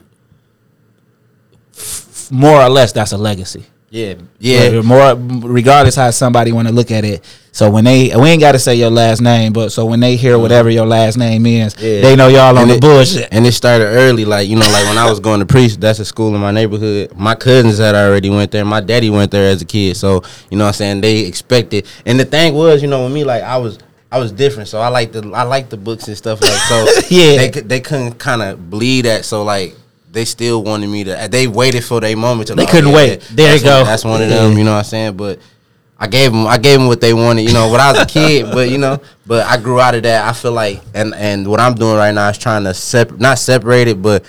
f- 1.75 2.29
more 2.31 2.61
or 2.61 2.69
less 2.69 2.93
that's 2.93 3.13
a 3.13 3.19
legacy. 3.19 3.65
Yeah, 3.91 4.15
yeah. 4.39 4.83
More 4.83 5.15
regardless 5.17 5.95
how 5.95 6.11
somebody 6.11 6.53
want 6.53 6.69
to 6.69 6.75
look 6.75 6.91
at 6.91 7.05
it. 7.05 7.25
So 7.53 7.71
when 7.71 7.85
they 7.85 8.15
we 8.15 8.29
ain't 8.29 8.41
got 8.41 8.53
to 8.53 8.59
say 8.59 8.75
your 8.75 8.91
last 8.91 9.23
name, 9.23 9.55
but 9.55 9.71
so 9.71 9.87
when 9.87 9.99
they 10.01 10.17
hear 10.17 10.35
mm-hmm. 10.35 10.43
whatever 10.43 10.69
your 10.69 10.85
last 10.85 11.17
name 11.17 11.47
is, 11.47 11.75
Yeah. 11.79 12.03
they 12.03 12.15
know 12.15 12.29
y'all 12.29 12.57
on 12.57 12.63
And 12.65 12.71
the 12.71 12.75
it- 12.75 12.81
bullshit. 12.83 13.29
And 13.33 13.47
it 13.47 13.53
started 13.53 13.87
early, 13.87 14.27
like 14.27 14.47
you 14.47 14.57
know, 14.57 14.67
like 14.71 14.85
when 14.87 14.99
I 14.99 15.09
was 15.09 15.21
going 15.21 15.41
to 15.41 15.47
priest, 15.47 15.81
that's 15.81 15.99
a 16.01 16.05
school 16.05 16.35
in 16.35 16.41
my 16.41 16.51
neighborhood. 16.51 17.17
My 17.17 17.35
cousins 17.35 17.79
had 17.79 17.95
already 17.95 18.29
went 18.29 18.51
there. 18.51 18.65
My 18.65 18.81
daddy 18.81 19.09
went 19.09 19.31
there 19.31 19.51
as 19.51 19.63
a 19.63 19.65
kid, 19.65 19.97
so 19.97 20.23
you 20.51 20.59
know 20.59 20.65
what 20.65 20.69
I'm 20.69 20.75
saying. 20.75 21.01
They 21.01 21.21
expected, 21.21 21.87
and 22.05 22.21
the 22.21 22.27
thing 22.27 22.55
was, 22.55 22.83
you 22.83 22.89
know, 22.89 23.05
with 23.05 23.13
me, 23.13 23.25
like 23.25 23.43
I 23.43 23.57
was. 23.57 23.79
I 24.11 24.19
was 24.19 24.33
different, 24.33 24.71
so 24.71 24.81
I 24.81 24.89
like 24.89 25.13
the 25.13 25.21
I 25.35 25.43
like 25.43 25.69
the 25.69 25.77
books 25.77 26.09
and 26.09 26.17
stuff 26.17 26.41
like 26.41 26.51
so. 26.51 26.87
Yeah. 27.11 27.37
they 27.37 27.51
they 27.61 27.81
couldn't 27.81 28.15
kind 28.15 28.41
of 28.41 28.71
believe 28.71 29.05
that, 29.05 29.27
so 29.27 29.43
like 29.45 29.77
they 30.11 30.25
still 30.25 30.63
wanted 30.63 30.89
me 30.89 31.05
to. 31.05 31.19
Uh, 31.25 31.29
they 31.29 31.47
waited 31.47 31.85
for 31.85 32.01
their 32.01 32.17
moment 32.17 32.49
to. 32.49 32.55
They 32.55 32.63
like, 32.63 32.71
couldn't 32.71 32.91
yeah, 32.91 32.97
wait. 32.97 33.21
There 33.33 33.57
you 33.57 33.63
go. 33.63 33.77
one- 33.79 33.87
that's 33.87 34.05
one 34.05 34.23
of 34.23 34.29
them. 34.29 34.57
You 34.59 34.65
know 34.65 34.73
what 34.73 34.79
I'm 34.79 34.85
saying? 34.85 35.17
But 35.17 35.39
I 35.99 36.07
gave 36.07 36.31
them 36.33 36.47
I 36.47 36.59
gave 36.59 36.79
them 36.79 36.87
what 36.89 37.01
they 37.01 37.13
wanted, 37.13 37.43
you 37.43 37.53
know, 37.53 37.71
when 37.71 37.81
I 37.81 37.93
was 37.93 38.01
a 38.03 38.07
kid, 38.07 38.51
but 38.53 38.71
you 38.71 38.79
know, 38.79 39.01
but 39.27 39.45
I 39.47 39.57
grew 39.57 39.81
out 39.81 39.95
of 39.97 40.05
that. 40.05 40.29
I 40.29 40.33
feel 40.33 40.53
like 40.53 40.81
and 40.95 41.15
and 41.15 41.47
what 41.47 41.61
I'm 41.61 41.75
doing 41.75 41.97
right 41.97 42.15
now 42.15 42.29
is 42.29 42.39
trying 42.39 42.65
to 42.65 42.75
sep- 42.75 43.19
not 43.19 43.39
separate 43.39 43.89
it, 43.89 44.01
but 44.01 44.25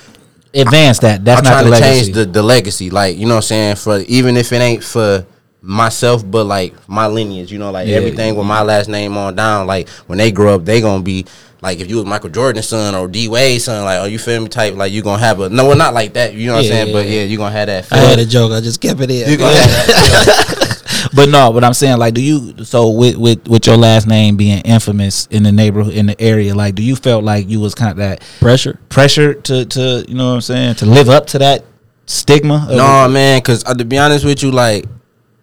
Advance 0.51 0.97
that. 0.99 1.23
That's 1.23 1.39
I'm 1.39 1.43
not 1.43 1.51
trying 1.61 1.65
the 1.65 1.75
to 1.75 1.81
legacy. 1.81 2.03
change 2.05 2.15
the 2.15 2.25
the 2.25 2.41
legacy. 2.41 2.89
Like, 2.89 3.17
you 3.17 3.27
know 3.27 3.35
what 3.35 3.51
I'm 3.51 3.75
saying, 3.75 3.75
for 3.75 3.99
even 4.07 4.35
if 4.35 4.51
it 4.51 4.55
ain't 4.61 4.83
for 4.83 5.23
myself, 5.61 6.23
but 6.30 6.45
like 6.45 6.73
my 6.87 7.07
lineage, 7.07 7.51
you 7.51 7.59
know, 7.59 7.71
like 7.71 7.87
Yeah. 7.87 7.97
everything 7.97 8.35
with 8.35 8.45
my 8.47 8.61
last 8.61 8.87
name 8.89 9.18
on 9.18 9.35
down, 9.35 9.68
like 9.68 9.89
when 10.07 10.18
they 10.18 10.31
grow 10.31 10.56
up, 10.56 10.66
they 10.66 10.80
gonna 10.81 11.04
be 11.04 11.25
like 11.61 11.80
if 11.80 11.89
you 11.89 11.97
was 11.97 12.06
Michael 12.06 12.30
Jordan's 12.30 12.68
son 12.68 12.95
or 12.95 13.07
D 13.09 13.28
Wade's 13.28 13.66
son, 13.66 13.83
like, 13.83 13.99
oh 13.99 14.06
you 14.06 14.18
feel 14.19 14.42
me 14.42 14.47
type, 14.47 14.75
like 14.75 14.92
you 14.94 15.01
gonna 15.01 15.21
have 15.21 15.42
a 15.42 15.49
no, 15.49 15.66
well 15.68 15.75
not 15.78 15.94
like 15.94 16.13
that, 16.13 16.33
you 16.33 16.47
know 16.47 16.54
what 16.56 16.63
Yeah, 16.66 16.69
I'm 16.71 16.75
saying? 16.75 16.87
yeah, 16.87 16.94
But 16.94 17.06
yeah. 17.07 17.16
yeah, 17.19 17.23
you 17.23 17.37
gonna 17.37 17.51
have 17.51 17.68
that 17.68 17.87
I 17.92 17.97
had 17.97 18.19
a 18.19 18.25
joke. 18.25 18.51
I 18.54 18.61
just 18.61 18.80
kept 18.80 19.01
it 19.01 19.11
in. 19.11 19.30
You 19.30 19.37
gonna 19.37 19.56
have 19.57 19.68
that 19.68 20.75
But 21.16 21.30
no, 21.30 21.51
but 21.51 21.63
I'm 21.63 21.73
saying 21.73 21.97
like, 21.97 22.13
do 22.13 22.21
you 22.21 22.63
so 22.63 22.89
with 22.89 23.16
with 23.18 23.47
with 23.47 23.66
your 23.68 23.78
last 23.78 24.06
name 24.07 24.37
being 24.37 24.61
infamous 24.61 25.28
in 25.31 25.44
the 25.44 25.51
neighborhood 25.51 25.94
in 25.94 26.06
the 26.06 26.21
area, 26.21 26.54
like, 26.56 26.75
do 26.75 26.83
you 26.83 26.95
felt 26.95 27.23
like 27.23 27.49
you 27.49 27.59
was 27.59 27.73
kind 27.75 27.92
of 27.92 27.97
that 27.97 28.21
pressure. 28.39 28.80
pressure 28.89 29.33
to 29.33 29.66
to 29.66 30.06
you 30.07 30.13
know 30.16 30.30
what 30.30 30.35
I'm 30.35 30.42
saying 30.42 30.75
to 30.75 30.85
live 30.85 31.09
up 31.09 31.25
to 31.28 31.39
that 31.39 31.66
stigma? 32.06 32.66
of- 32.69 32.75
No, 32.78 33.07
man, 33.09 33.39
because 33.39 33.63
uh, 33.66 33.73
to 33.73 33.85
be 33.85 33.97
honest 33.97 34.23
with 34.23 34.44
you, 34.44 34.51
like 34.51 34.85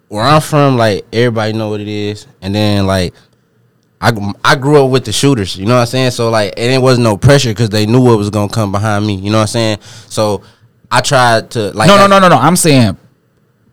where 0.08 0.22
I'm 0.22 0.40
from, 0.40 0.76
like 0.76 1.04
everybody 1.12 1.52
know 1.52 1.68
what 1.70 1.80
it 1.80 1.88
is, 1.88 2.26
and 2.40 2.54
then 2.54 2.86
like 2.86 3.14
I 4.00 4.12
I 4.44 4.56
grew 4.56 4.84
up 4.84 4.90
with 4.90 5.04
the 5.04 5.12
shooters, 5.12 5.56
you 5.56 5.66
know 5.66 5.74
what 5.74 5.80
I'm 5.82 5.86
saying. 5.86 6.10
So 6.12 6.30
like, 6.30 6.54
and 6.56 6.72
it 6.72 6.80
wasn't 6.80 7.04
no 7.04 7.16
pressure 7.16 7.50
because 7.50 7.70
they 7.70 7.86
knew 7.86 8.00
what 8.00 8.18
was 8.18 8.30
gonna 8.30 8.48
come 8.52 8.72
behind 8.72 9.06
me, 9.06 9.14
you 9.14 9.30
know 9.30 9.38
what 9.38 9.42
I'm 9.42 9.46
saying. 9.48 9.78
So 10.08 10.42
I 10.90 11.00
tried 11.00 11.50
to 11.52 11.72
like 11.72 11.88
no, 11.88 11.96
no, 11.96 12.06
no, 12.06 12.18
no, 12.18 12.28
no. 12.28 12.36
I'm 12.36 12.56
saying 12.56 12.96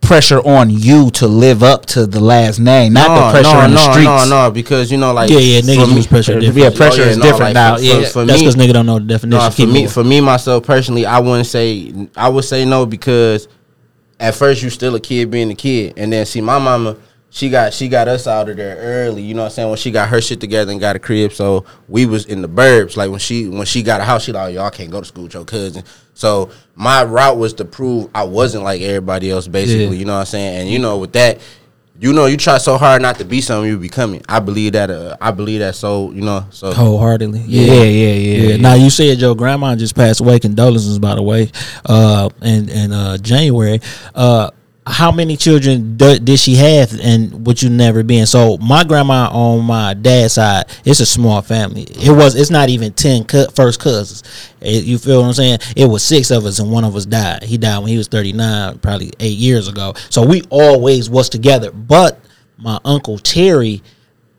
pressure 0.01 0.39
on 0.45 0.69
you 0.69 1.09
to 1.11 1.27
live 1.27 1.63
up 1.63 1.85
to 1.85 2.05
the 2.05 2.19
last 2.19 2.59
name, 2.59 2.93
not 2.93 3.07
no, 3.07 3.25
the 3.27 3.31
pressure 3.31 3.57
no, 3.57 3.65
in 3.65 3.71
the 3.71 3.75
no, 3.75 3.91
streets. 3.91 4.29
No, 4.29 4.45
no, 4.47 4.51
because 4.51 4.91
you 4.91 4.97
know, 4.97 5.13
like 5.13 5.29
Yeah, 5.29 5.37
yeah, 5.39 5.61
niggas 5.61 5.95
use 5.95 6.07
pressure 6.07 6.39
different. 6.39 6.57
Yeah, 6.57 6.69
pressure 6.75 7.01
Oh, 7.01 7.05
yeah, 7.05 7.11
is 7.11 7.17
no, 7.17 7.23
different 7.23 7.41
like, 7.41 7.53
now. 7.53 7.75
for- 7.77 7.81
yeah, 7.81 8.01
for- 8.01 8.09
for 8.09 8.25
That's 8.25 8.39
because 8.41 8.55
nigga 8.55 8.73
don't 8.73 8.85
know 8.85 8.99
the 8.99 9.05
definition. 9.05 9.43
No, 9.43 9.49
for 9.49 9.61
me, 9.61 9.67
moving. 9.67 9.87
for 9.87 10.03
me 10.03 10.21
myself 10.21 10.63
personally, 10.65 11.05
I 11.05 11.19
wouldn't 11.19 11.47
say 11.47 11.93
I 12.15 12.27
would 12.29 12.43
say 12.43 12.65
no 12.65 12.85
because 12.85 13.47
at 14.23 14.33
first 14.33 14.63
you 14.63 14.69
still 14.69 14.95
a 14.95 15.01
kid 15.01 15.29
being 15.29 15.51
a 15.51 15.55
kid, 15.55 15.95
and 15.97 16.11
then 16.13 16.25
see 16.25 16.39
my 16.39 16.57
mama, 16.57 16.95
she 17.29 17.49
got 17.49 17.73
she 17.73 17.89
got 17.89 18.07
us 18.07 18.25
out 18.25 18.47
of 18.47 18.55
there 18.55 18.77
early. 18.77 19.21
You 19.21 19.33
know 19.33 19.41
what 19.41 19.47
I'm 19.47 19.51
saying? 19.51 19.69
When 19.69 19.77
she 19.77 19.91
got 19.91 20.07
her 20.07 20.21
shit 20.21 20.39
together 20.39 20.71
and 20.71 20.79
got 20.79 20.95
a 20.95 20.99
crib, 20.99 21.33
so 21.33 21.65
we 21.89 22.05
was 22.05 22.25
in 22.25 22.41
the 22.41 22.47
burbs. 22.47 22.95
Like 22.95 23.09
when 23.09 23.19
she 23.19 23.49
when 23.49 23.65
she 23.65 23.83
got 23.83 23.99
a 23.99 24.05
house, 24.05 24.23
she 24.23 24.31
like 24.31 24.53
y'all 24.55 24.69
can't 24.69 24.89
go 24.89 25.01
to 25.01 25.05
school 25.05 25.23
with 25.23 25.33
your 25.33 25.43
cousin. 25.43 25.83
So 26.13 26.51
my 26.75 27.03
route 27.03 27.37
was 27.37 27.53
to 27.55 27.65
prove 27.65 28.09
I 28.15 28.23
wasn't 28.23 28.63
like 28.63 28.81
everybody 28.81 29.29
else, 29.29 29.47
basically. 29.47 29.97
Yeah. 29.97 29.99
You 29.99 30.05
know 30.05 30.13
what 30.13 30.19
I'm 30.19 30.25
saying? 30.27 30.61
And 30.61 30.69
you 30.69 30.79
know 30.79 30.97
with 30.97 31.13
that. 31.13 31.41
You 32.03 32.11
know, 32.11 32.25
you 32.25 32.35
try 32.35 32.57
so 32.57 32.77
hard 32.77 33.01
not 33.01 33.17
to 33.19 33.23
be 33.23 33.39
something 33.39 33.69
you 33.69 33.77
become 33.77 34.13
it. 34.15 34.25
I 34.27 34.41
believe 34.41 34.73
that. 34.73 34.91
Uh, 34.91 35.15
I 35.21 35.31
believe 35.31 35.61
that. 35.61 35.73
So 35.73 36.11
you 36.11 36.21
know, 36.21 36.45
so 36.49 36.73
Wholeheartedly. 36.73 37.39
Yeah, 37.47 37.83
yeah, 37.83 38.11
yeah. 38.11 38.47
Yeah. 38.49 38.57
Now 38.57 38.73
you 38.73 38.89
said 38.89 39.19
your 39.19 39.35
grandma 39.35 39.73
just 39.77 39.95
passed 39.95 40.19
away. 40.19 40.37
Condolences, 40.39 40.99
by 40.99 41.15
the 41.15 41.21
way. 41.21 41.49
Uh, 41.85 42.29
in 42.41 42.67
in 42.67 42.91
uh 42.91 43.17
January. 43.19 43.79
Uh, 44.13 44.51
how 44.85 45.11
many 45.11 45.37
children 45.37 45.95
did 45.97 46.37
she 46.39 46.55
have, 46.55 46.97
and 46.99 47.45
would 47.45 47.61
you 47.61 47.69
never 47.69 48.03
been? 48.03 48.25
So 48.25 48.57
my 48.57 48.83
grandma 48.83 49.29
on 49.31 49.63
my 49.63 49.93
dad's 49.93 50.33
side, 50.33 50.65
it's 50.83 50.99
a 50.99 51.05
small 51.05 51.41
family. 51.41 51.83
It 51.83 52.11
was. 52.11 52.35
It's 52.35 52.49
not 52.49 52.69
even 52.69 52.91
ten 52.93 53.23
cu- 53.23 53.47
first 53.55 53.79
cousins. 53.79 54.23
It- 54.59 54.83
you 54.83 54.97
feel 54.97 55.21
what 55.21 55.27
I'm 55.27 55.33
saying? 55.33 55.59
It 55.75 55.85
was 55.85 56.03
six 56.03 56.31
of 56.31 56.45
us, 56.45 56.59
and 56.59 56.69
one 56.71 56.83
of 56.83 56.95
us 56.95 57.05
died. 57.05 57.43
He 57.43 57.57
died 57.57 57.79
when 57.79 57.87
he 57.87 57.97
was 57.97 58.07
39, 58.07 58.79
probably 58.79 59.11
eight 59.19 59.37
years 59.37 59.67
ago. 59.67 59.93
So 60.09 60.21
we 60.25 60.41
always 60.49 61.09
was 61.09 61.29
together. 61.29 61.71
But 61.71 62.19
my 62.57 62.77
uncle 62.83 63.17
Terry, 63.19 63.81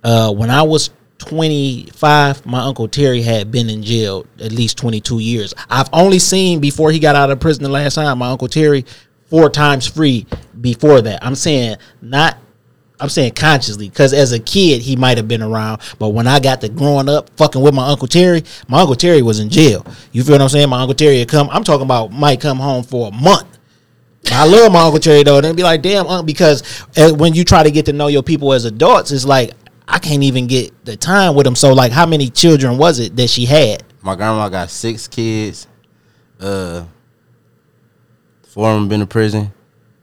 uh, 0.02 0.30
when 0.32 0.50
I 0.50 0.62
was 0.62 0.90
25, 1.18 2.44
my 2.46 2.60
uncle 2.60 2.88
Terry 2.88 3.22
had 3.22 3.50
been 3.50 3.70
in 3.70 3.82
jail 3.82 4.26
at 4.40 4.52
least 4.52 4.76
22 4.78 5.18
years. 5.20 5.54
I've 5.70 5.88
only 5.92 6.18
seen 6.18 6.60
before 6.60 6.90
he 6.90 6.98
got 6.98 7.16
out 7.16 7.30
of 7.30 7.40
prison 7.40 7.62
the 7.62 7.70
last 7.70 7.94
time, 7.94 8.18
my 8.18 8.28
uncle 8.30 8.48
Terry 8.48 8.84
four 9.34 9.50
times 9.50 9.84
free 9.84 10.24
before 10.60 11.00
that. 11.00 11.18
I'm 11.24 11.34
saying 11.34 11.78
not 12.00 12.38
I'm 13.00 13.08
saying 13.08 13.32
consciously 13.32 13.88
because 13.88 14.12
as 14.12 14.30
a 14.30 14.38
kid 14.38 14.80
he 14.80 14.94
might 14.94 15.16
have 15.16 15.26
been 15.26 15.42
around, 15.42 15.80
but 15.98 16.10
when 16.10 16.28
I 16.28 16.38
got 16.38 16.60
to 16.60 16.68
growing 16.68 17.08
up 17.08 17.30
fucking 17.36 17.60
with 17.60 17.74
my 17.74 17.88
uncle 17.88 18.06
Terry, 18.06 18.44
my 18.68 18.82
uncle 18.82 18.94
Terry 18.94 19.22
was 19.22 19.40
in 19.40 19.50
jail. 19.50 19.84
You 20.12 20.22
feel 20.22 20.34
what 20.34 20.40
I'm 20.40 20.48
saying? 20.48 20.68
My 20.68 20.82
uncle 20.82 20.94
Terry 20.94 21.24
come. 21.24 21.50
I'm 21.50 21.64
talking 21.64 21.82
about 21.82 22.12
might 22.12 22.40
come 22.40 22.58
home 22.58 22.84
for 22.84 23.08
a 23.08 23.10
month. 23.10 23.58
I 24.30 24.46
love 24.46 24.70
my 24.72 24.82
uncle 24.82 25.00
Terry 25.00 25.24
though. 25.24 25.40
And 25.40 25.56
be 25.56 25.64
like, 25.64 25.82
damn, 25.82 26.06
uncle, 26.06 26.22
because 26.22 26.86
uh, 26.96 27.12
when 27.12 27.34
you 27.34 27.42
try 27.42 27.64
to 27.64 27.72
get 27.72 27.86
to 27.86 27.92
know 27.92 28.06
your 28.06 28.22
people 28.22 28.52
as 28.52 28.66
adults, 28.66 29.10
it's 29.10 29.24
like 29.24 29.50
I 29.88 29.98
can't 29.98 30.22
even 30.22 30.46
get 30.46 30.84
the 30.84 30.96
time 30.96 31.34
with 31.34 31.42
them. 31.42 31.56
So 31.56 31.72
like, 31.72 31.90
how 31.90 32.06
many 32.06 32.30
children 32.30 32.78
was 32.78 33.00
it 33.00 33.16
that 33.16 33.30
she 33.30 33.46
had? 33.46 33.82
my 34.00 34.14
grandma 34.14 34.48
got 34.48 34.70
six 34.70 35.08
kids. 35.08 35.66
Uh, 36.38 36.84
four 38.54 38.70
of 38.70 38.76
them 38.76 38.88
been 38.88 39.00
to 39.00 39.06
prison. 39.06 39.52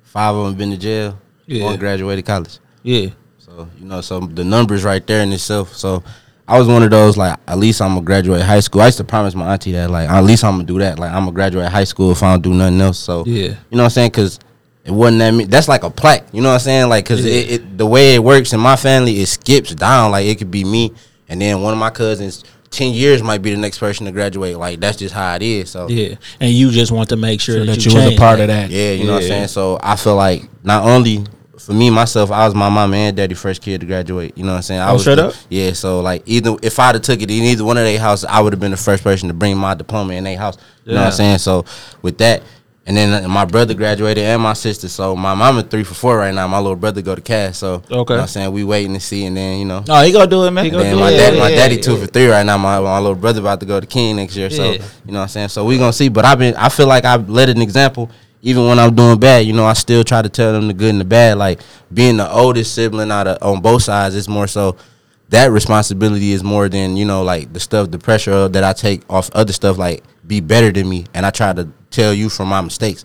Five 0.03 0.36
of 0.36 0.46
them 0.46 0.55
been 0.55 0.72
to 0.72 0.77
jail. 0.77 1.17
Yeah. 1.46 1.63
One 1.65 1.79
graduated 1.79 2.25
college. 2.25 2.60
Yeah, 2.84 3.08
So 3.38 3.70
you 3.79 3.86
know, 3.86 4.01
so 4.01 4.20
the 4.20 4.43
numbers 4.43 4.84
right 4.84 5.05
there 5.08 5.22
in 5.24 5.31
itself. 5.31 5.74
So 5.74 6.03
I 6.48 6.60
was 6.60 6.67
one 6.67 6.84
of 6.84 6.89
those 6.91 7.15
like, 7.15 7.39
at 7.48 7.58
least 7.58 7.81
I'm 7.81 7.93
gonna 7.93 8.01
graduate 8.01 8.41
high 8.41 8.60
school. 8.60 8.81
I 8.81 8.88
used 8.88 8.98
to 8.98 9.05
promise 9.05 9.34
my 9.36 9.53
auntie 9.53 9.72
that 9.72 9.89
like, 9.89 10.10
at 10.10 10.22
least 10.25 10.43
I'm 10.43 10.55
gonna 10.55 10.65
do 10.65 10.79
that. 10.79 11.00
Like 11.00 11.12
I'm 11.13 11.22
gonna 11.22 11.31
graduate 11.31 11.70
high 11.72 11.86
school 11.86 12.12
if 12.12 12.22
I 12.24 12.34
don't 12.34 12.41
do 12.41 12.53
nothing 12.53 12.81
else. 12.81 13.00
So 13.00 13.24
Yeah. 13.25 13.48
you 13.48 13.53
know 13.72 13.77
what 13.77 13.84
I'm 13.86 13.89
saying? 13.91 14.10
Because 14.12 14.38
it 14.84 14.91
wasn't 14.91 15.20
that. 15.20 15.31
Me- 15.31 15.46
that's 15.46 15.70
like 15.70 15.84
a 15.84 15.89
plaque. 15.89 16.25
You 16.34 16.41
know 16.41 16.50
what 16.50 16.55
I'm 16.55 16.60
saying? 16.60 16.89
Like, 16.89 17.05
cause 17.05 17.24
Yeah. 17.24 17.34
it, 17.36 17.51
it 17.51 17.77
the 17.77 17.86
way 17.86 18.15
it 18.15 18.24
works 18.24 18.51
in 18.51 18.60
my 18.60 18.75
family, 18.75 19.22
it 19.22 19.27
skips 19.27 19.74
down. 19.75 20.12
Like 20.12 20.25
it 20.25 20.38
could 20.39 20.51
be 20.51 20.65
me, 20.65 20.91
and 21.29 21.39
then 21.41 21.62
one 21.62 21.72
of 21.72 21.79
my 21.79 21.91
cousins. 21.91 22.43
Ten 22.72 22.94
years 22.94 23.22
might 23.22 23.42
be 23.42 23.51
the 23.51 23.58
next 23.58 23.78
person 23.80 24.06
to 24.08 24.12
graduate. 24.12 24.58
Like 24.58 24.80
that's 24.80 24.98
just 24.98 25.13
how 25.13 25.36
it 25.36 25.42
is. 25.44 25.70
So 25.70 25.88
yeah. 25.90 26.16
And 26.40 26.51
you 26.51 26.72
just 26.72 26.92
want 26.92 27.10
to 27.10 27.18
make 27.18 27.40
sure, 27.42 27.56
So 27.56 27.66
that, 27.66 27.75
that 27.75 27.86
you, 27.86 27.92
you 27.92 27.98
was 27.98 28.13
a 28.13 28.18
part 28.18 28.40
of 28.40 28.48
that. 28.48 28.70
yeah, 28.72 28.92
you 28.94 29.06
know 29.06 29.13
what 29.13 29.24
I'm 29.24 29.28
saying. 29.28 29.48
So 29.50 29.78
I 29.84 29.96
feel 29.98 30.16
like 30.16 30.44
not 30.63 30.84
only 30.86 31.25
for 31.60 31.74
me 31.74 31.90
myself, 31.92 32.32
I 32.32 32.46
was 32.46 32.56
my 32.56 32.70
mom 32.70 32.94
and 32.94 33.16
daddy 33.16 33.36
first 33.36 33.62
kid 33.62 33.82
to 33.82 33.86
graduate. 33.88 34.36
You 34.38 34.44
know 34.46 34.51
what 34.54 34.56
I'm 34.58 34.62
saying? 34.63 34.80
I 34.82 34.90
Oh, 34.90 34.94
was 34.94 35.01
straight 35.04 35.16
the- 35.16 35.28
up? 35.28 35.36
Yeah. 35.50 35.74
So 35.74 36.00
like 36.00 36.24
either 36.25 36.56
if 36.63 36.80
I'd 36.80 36.96
have 36.96 37.01
took 37.04 37.22
it 37.22 37.30
in 37.30 37.44
either 37.44 37.63
one 37.66 37.78
of 37.78 37.84
their 37.84 38.00
houses, 38.00 38.25
I 38.25 38.40
would 38.42 38.54
have 38.54 38.60
been 38.60 38.72
the 38.72 38.78
first 38.78 39.04
person 39.04 39.28
to 39.28 39.34
bring 39.34 39.58
my 39.58 39.74
diploma 39.75 40.13
in 40.13 40.24
their 40.24 40.38
house. 40.38 40.58
You 40.86 40.94
know 40.94 41.01
what 41.01 41.08
I'm 41.08 41.12
saying? 41.13 41.38
So 41.40 41.66
with 42.01 42.18
that. 42.20 42.42
And 42.88 42.97
then 42.97 43.23
uh, 43.23 43.27
my 43.27 43.45
brother 43.45 43.75
graduated 43.75 44.23
and 44.23 44.41
my 44.41 44.53
sister. 44.53 44.88
So 44.88 45.15
my 45.15 45.35
mama 45.35 45.61
three 45.61 45.83
for 45.83 45.93
four 45.93 46.17
right 46.17 46.33
now. 46.33 46.47
My 46.47 46.57
little 46.57 46.75
brother 46.75 47.01
go 47.03 47.13
to 47.13 47.21
Cass. 47.21 47.59
So 47.59 47.83
you 47.89 47.95
know 47.95 48.03
what 48.03 48.11
I'm 48.19 48.27
saying 48.27 48.51
we 48.51 48.63
waiting 48.63 48.93
to 48.95 49.00
see. 49.00 49.25
And 49.25 49.38
then 49.38 49.59
you 49.59 49.65
know, 49.65 49.83
No, 49.88 50.01
he 50.01 50.11
gonna 50.11 50.25
do 50.27 50.45
it, 50.45 50.51
man. 50.51 50.65
and 50.65 50.75
then 50.75 50.95
my 50.97 51.11
daddy, 51.11 51.38
my 51.39 51.51
daddy 51.51 51.79
two 51.79 51.95
for 51.97 52.07
three 52.07 52.25
right 52.27 52.43
now. 52.45 52.57
My, 52.57 52.79
my 52.79 52.97
little 52.97 53.15
brother 53.15 53.39
about 53.39 53.59
to 53.59 53.65
go 53.67 53.79
to 53.79 53.85
King 53.85 54.15
next 54.15 54.35
year. 54.35 54.50
So 54.50 54.63
Yeah. 54.71 54.83
you 55.05 55.11
know 55.11 55.19
what 55.19 55.23
I'm 55.23 55.27
saying. 55.29 55.50
So 55.50 55.63
we 55.63 55.77
gonna 55.77 55.93
see. 55.93 56.09
But 56.09 56.25
I've 56.25 56.39
been. 56.39 56.55
I 56.55 56.69
feel 56.69 56.88
like 56.88 57.05
I've 57.05 57.29
led 57.29 57.50
an 57.50 57.61
example. 57.61 58.09
Even 58.41 58.65
when 58.67 58.79
I'm 58.79 58.95
doing 58.95 59.19
bad, 59.19 59.45
you 59.45 59.53
know, 59.53 59.65
I 59.65 59.73
still 59.73 60.03
try 60.03 60.23
to 60.23 60.29
tell 60.29 60.51
them 60.51 60.67
the 60.67 60.73
good 60.73 60.89
and 60.89 61.00
the 61.00 61.05
bad. 61.05 61.38
Like 61.38 61.61
being 61.93 62.17
the 62.17 62.27
oldest 62.31 62.73
sibling 62.73 63.11
out 63.11 63.27
of 63.27 63.38
on 63.43 63.61
both 63.61 63.83
sides, 63.83 64.15
it's 64.15 64.27
more 64.27 64.47
so 64.47 64.75
that 65.31 65.51
responsibility 65.51 66.33
is 66.33 66.43
more 66.43 66.69
than 66.69 66.95
you 66.97 67.05
know, 67.05 67.23
like 67.23 67.51
the 67.51 67.59
stuff, 67.59 67.89
the 67.89 67.97
pressure 67.97 68.47
that 68.50 68.63
I 68.63 68.73
take 68.73 69.01
off 69.09 69.29
other 69.33 69.53
stuff. 69.53 69.77
Like 69.77 70.03
be 70.25 70.39
better 70.39 70.71
than 70.71 70.88
me, 70.88 71.05
and 71.13 71.25
I 71.25 71.31
try 71.31 71.51
to 71.53 71.69
tell 71.89 72.13
you 72.13 72.29
from 72.29 72.50
my 72.50 72.61
mistakes. 72.61 73.03